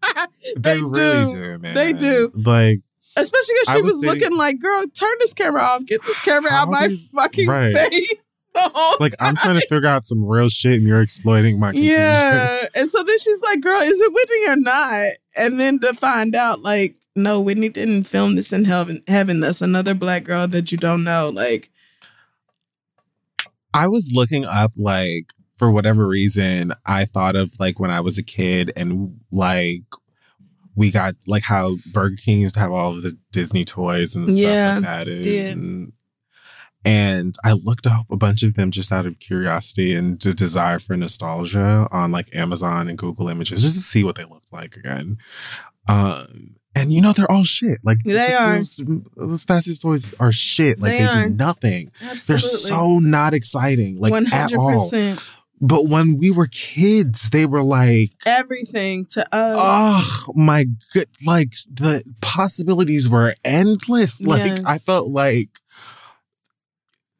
they, 0.57 0.73
they 0.75 0.81
really 0.81 1.25
do. 1.27 1.33
do, 1.33 1.57
man. 1.59 1.75
They 1.75 1.93
do. 1.93 2.31
Like 2.33 2.79
Especially 3.17 3.55
because 3.61 3.75
she 3.75 3.81
was 3.81 4.03
looking 4.03 4.35
like, 4.35 4.59
girl, 4.59 4.83
turn 4.93 5.13
this 5.19 5.33
camera 5.33 5.61
off. 5.61 5.85
Get 5.85 6.03
this 6.05 6.19
camera 6.19 6.51
out 6.51 6.69
my 6.69 6.87
did- 6.87 6.99
fucking 7.15 7.47
right. 7.47 7.75
face. 7.75 8.13
like 8.99 9.13
I'm 9.19 9.35
trying 9.35 9.59
to 9.59 9.67
figure 9.67 9.87
out 9.87 10.05
some 10.05 10.23
real 10.23 10.49
shit 10.49 10.73
and 10.73 10.87
you're 10.87 11.01
exploiting 11.01 11.59
my 11.59 11.71
confusion. 11.71 11.95
Yeah. 11.95 12.65
And 12.75 12.89
so 12.89 13.03
then 13.03 13.19
she's 13.19 13.41
like, 13.41 13.61
girl, 13.61 13.79
is 13.81 13.99
it 13.99 14.13
Whitney 14.13 14.49
or 14.49 14.55
not? 14.57 15.11
And 15.35 15.59
then 15.59 15.79
to 15.79 15.93
find 15.93 16.35
out, 16.35 16.61
like, 16.61 16.95
no, 17.15 17.39
Whitney 17.39 17.69
didn't 17.69 18.05
film 18.05 18.35
this 18.35 18.53
in 18.53 18.65
heaven. 18.65 19.03
Heaven. 19.07 19.39
That's 19.39 19.61
another 19.61 19.93
black 19.93 20.23
girl 20.23 20.47
that 20.47 20.71
you 20.71 20.77
don't 20.77 21.03
know. 21.03 21.29
Like, 21.33 21.71
I 23.73 23.87
was 23.87 24.11
looking 24.13 24.45
up 24.45 24.71
like 24.75 25.33
for 25.57 25.71
whatever 25.71 26.07
reason, 26.07 26.73
I 26.85 27.05
thought 27.05 27.35
of 27.35 27.53
like 27.59 27.79
when 27.79 27.91
I 27.91 28.01
was 28.01 28.17
a 28.17 28.23
kid 28.23 28.71
and 28.75 29.19
like 29.31 29.83
we 30.77 30.91
got 30.91 31.15
like 31.25 31.43
how 31.43 31.75
Burger 31.91 32.15
King 32.15 32.39
used 32.41 32.53
to 32.55 32.61
have 32.61 32.71
all 32.71 32.93
the 32.93 33.17
Disney 33.33 33.65
toys 33.65 34.15
and 34.15 34.31
stuff 34.31 34.41
Yeah, 34.43 34.75
like 34.75 34.83
that. 34.83 35.07
And, 35.09 35.91
and 36.85 37.35
I 37.43 37.53
looked 37.53 37.85
up 37.87 38.05
a 38.11 38.15
bunch 38.15 38.43
of 38.43 38.53
them 38.53 38.71
just 38.71 38.91
out 38.91 39.05
of 39.05 39.19
curiosity 39.19 39.93
and 39.93 40.21
the 40.21 40.33
desire 40.33 40.79
for 40.79 40.95
nostalgia 40.95 41.87
on 41.91 42.11
like 42.11 42.33
Amazon 42.33 42.87
and 42.87 42.97
Google 42.97 43.27
Images 43.27 43.61
just 43.63 43.75
to 43.75 43.81
see 43.81 44.03
what 44.03 44.15
they 44.15 44.23
looked 44.23 44.53
like 44.53 44.77
again. 44.77 45.17
Um 45.89 46.55
and 46.75 46.93
you 46.93 47.01
know 47.01 47.11
they're 47.11 47.29
all 47.31 47.43
shit. 47.43 47.79
Like 47.83 47.97
They 48.05 48.35
are. 48.35 48.57
those, 48.57 48.79
those 49.15 49.43
fastest 49.45 49.81
toys 49.81 50.13
are 50.19 50.31
shit. 50.31 50.79
Like 50.79 50.91
They 50.91 51.05
they, 51.07 51.23
do 51.23 51.29
nothing. 51.29 51.91
absolutely. 52.01 52.25
They're 52.27 52.37
so 52.39 52.99
not 52.99 53.33
exciting, 53.33 53.99
like 53.99 54.13
at 54.31 54.53
all. 54.53 54.87
100%. 55.61 55.67
But 55.67 55.87
when 55.89 56.17
we 56.17 56.31
were 56.31 56.47
kids, 56.47 57.29
they 57.29 57.45
were 57.45 57.63
like, 57.63 58.11
Everything 58.25 59.05
to 59.11 59.21
us. 59.35 59.57
oh 59.59 60.33
my 60.35 60.65
good, 60.93 61.07
like 61.25 61.53
the 61.71 62.03
possibilities 62.21 63.09
were 63.09 63.33
endless. 63.43 64.21
Like 64.21 64.45
Yes. 64.45 64.61
I 64.65 64.77
felt 64.77 65.09
like 65.09 65.49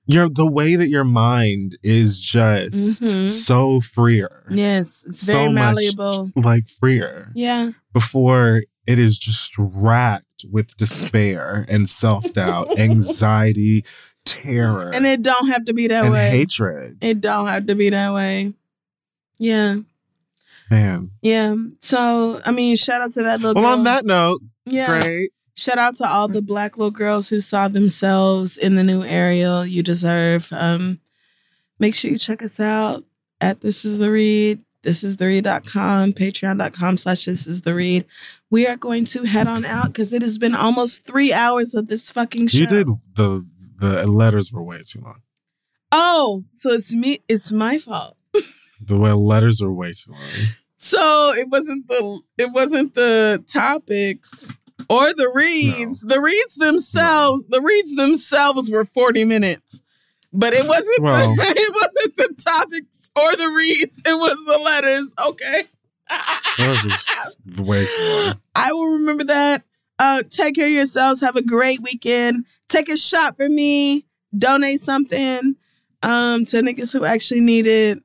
your 0.09 0.30
the 0.30 0.49
way 0.49 0.75
that 0.75 0.88
your 0.88 1.03
mind 1.03 1.77
is 1.83 2.17
just 2.19 3.03
Mhm. 3.03 3.30
so 3.30 3.82
freer, 3.82 4.45
yes. 4.49 5.03
It's 5.07 5.19
so 5.25 5.33
very 5.33 5.51
much- 5.51 5.75
malleable. 5.98 6.32
like 6.35 6.67
freer 6.69 7.30
Yeah. 7.35 7.72
before 7.93 8.64
it 8.85 8.99
is 8.99 9.19
just 9.19 9.51
racked 9.57 10.45
with 10.49 10.77
despair 10.77 11.66
and 11.67 11.90
self 11.90 12.32
doubt, 12.32 12.67
anxiety, 12.80 13.83
terror, 14.27 14.91
And 14.93 15.06
it 15.06 15.22
don't 15.22 15.47
have 15.49 15.65
to 15.65 15.73
be 15.73 15.88
that 15.88 16.06
and 16.06 16.14
way. 16.14 16.30
hatred. 16.30 16.97
It 17.01 17.22
don't 17.22 17.47
have 17.47 17.65
to 17.67 17.75
be 17.75 17.89
that 17.89 18.14
way. 18.14 18.53
Yeah. 19.38 19.77
Man. 20.69 21.11
Yeah. 21.22 21.56
So, 21.80 22.41
I 22.45 22.51
mean, 22.51 22.75
shout 22.75 23.01
out 23.01 23.11
to 23.14 23.23
that 23.23 23.39
little 23.41 23.61
Well, 23.61 23.72
girl. 23.72 23.77
on 23.80 23.83
that 23.85 24.06
note, 24.06 24.41
yeah. 24.65 24.99
great. 24.99 25.31
Shout 25.56 25.77
out 25.77 25.95
to 25.95 26.07
all 26.07 26.27
the 26.27 26.41
black 26.41 26.77
little 26.77 26.91
girls 26.91 27.30
who 27.30 27.39
saw 27.39 27.67
themselves 27.67 28.57
in 28.57 28.75
the 28.75 28.83
new 28.83 29.01
Ariel. 29.03 29.65
You 29.65 29.81
deserve. 29.81 30.49
Um, 30.51 30.99
make 31.80 31.95
sure 31.95 32.11
you 32.11 32.19
check 32.19 32.43
us 32.43 32.59
out 32.59 33.03
at 33.41 33.61
This 33.61 33.83
Is 33.85 33.97
The 33.97 34.11
Read, 34.11 34.59
This 34.83 35.03
Is 35.03 35.17
The 35.17 35.25
Read.com, 35.25 36.14
patreon.com 36.14 36.97
slash 36.97 37.25
This 37.25 37.47
Is 37.47 37.61
The 37.61 37.73
Read. 37.73 38.06
We 38.51 38.67
are 38.67 38.77
going 38.77 39.06
to 39.06 39.23
head 39.23 39.47
on 39.47 39.65
out 39.65 39.88
because 39.88 40.14
it 40.14 40.22
has 40.22 40.38
been 40.38 40.53
almost 40.53 41.06
three 41.06 41.33
hours 41.33 41.73
of 41.73 41.88
this 41.88 42.11
fucking 42.11 42.47
show. 42.47 42.59
You 42.59 42.67
did 42.67 42.88
the 43.15 43.45
the 43.77 44.07
letters 44.07 44.51
were 44.51 44.64
way 44.64 44.81
too 44.85 45.01
long. 45.01 45.22
Oh, 45.91 46.43
so 46.53 46.72
it's 46.72 46.93
me. 46.95 47.19
It's 47.27 47.51
my 47.51 47.77
fault. 47.80 48.17
The 48.81 48.97
way 48.97 49.11
letters 49.14 49.61
were 49.61 49.73
way 49.73 49.93
too 49.93 50.11
long. 50.11 50.22
So 50.77 51.33
it 51.35 51.47
wasn't 51.49 51.88
the 51.88 52.22
it 52.38 52.51
wasn't 52.53 52.93
the 52.93 53.43
topics 53.51 54.53
or 54.89 55.11
the 55.14 55.31
reads. 55.33 56.01
The 56.01 56.22
reads 56.22 56.56
themselves, 56.56 57.43
the 57.49 57.61
reads 57.61 57.95
themselves 57.95 58.69
were 58.69 58.85
40 58.85 59.25
minutes. 59.25 59.81
But 60.33 60.53
it 60.53 60.67
wasn't 60.67 61.01
Well- 61.01 61.35
the, 61.35 61.41
it 61.57 61.73
wasn't 61.73 62.17
the 62.17 62.41
topics 62.43 63.09
or 63.15 63.35
the 63.35 63.53
reads. 63.57 64.01
It 64.06 64.14
was 64.19 64.38
the 64.45 64.59
letters. 64.59 65.14
Okay. 65.19 65.64
Those 66.57 66.85
are 66.85 67.61
way 67.64 67.85
too 67.88 68.01
long. 68.03 68.35
I 68.56 68.72
will 68.73 68.88
remember 68.89 69.23
that. 69.25 69.64
Uh, 70.00 70.24
take 70.30 70.56
care 70.56 70.67
of 70.67 70.72
yourselves. 70.72 71.22
Have 71.22 71.35
a 71.35 71.42
great 71.42 71.82
weekend. 71.82 72.45
Take 72.69 72.90
a 72.90 72.98
shot 72.98 73.35
for 73.38 73.50
me. 73.50 74.06
Donate 74.38 74.80
something 74.80 75.56
um, 76.03 76.45
to 76.45 76.58
niggas 76.61 76.93
who 76.93 77.06
actually 77.06 77.42
need 77.42 77.66
it 77.66 78.00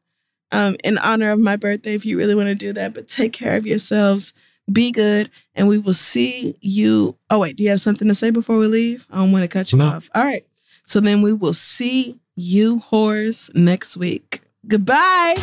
um, 0.53 0.77
in 0.85 0.99
honor 0.99 1.31
of 1.31 1.41
my 1.41 1.57
birthday 1.57 1.95
if 1.95 2.07
you 2.07 2.17
really 2.17 2.35
want 2.35 2.49
to 2.49 2.55
do 2.55 2.73
that. 2.73 2.95
But 2.95 3.09
take 3.09 3.33
care 3.33 3.57
of 3.57 3.67
yourselves. 3.67 4.33
Be 4.73 4.93
good. 4.93 5.31
And 5.55 5.69
we 5.69 5.79
will 5.79 5.93
see 5.93 6.57
you. 6.61 7.17
Oh, 7.29 7.41
wait. 7.41 7.57
Do 7.57 7.65
you 7.65 7.71
have 7.71 7.81
something 7.81 8.09
to 8.09 8.15
say 8.15 8.31
before 8.31 8.57
we 8.57 8.69
leave? 8.69 9.07
I 9.11 9.17
don't 9.17 9.33
want 9.33 9.43
to 9.43 9.49
cut 9.49 9.73
you 9.73 9.79
No. 9.79 9.87
off. 9.87 10.09
All 10.15 10.25
right. 10.25 10.47
So 10.85 11.01
then 11.01 11.21
we 11.21 11.33
will 11.33 11.53
see 11.53 12.19
you 12.37 12.79
whores 12.91 13.55
next 13.55 13.97
week. 13.97 14.41
Goodbye. 14.67 15.35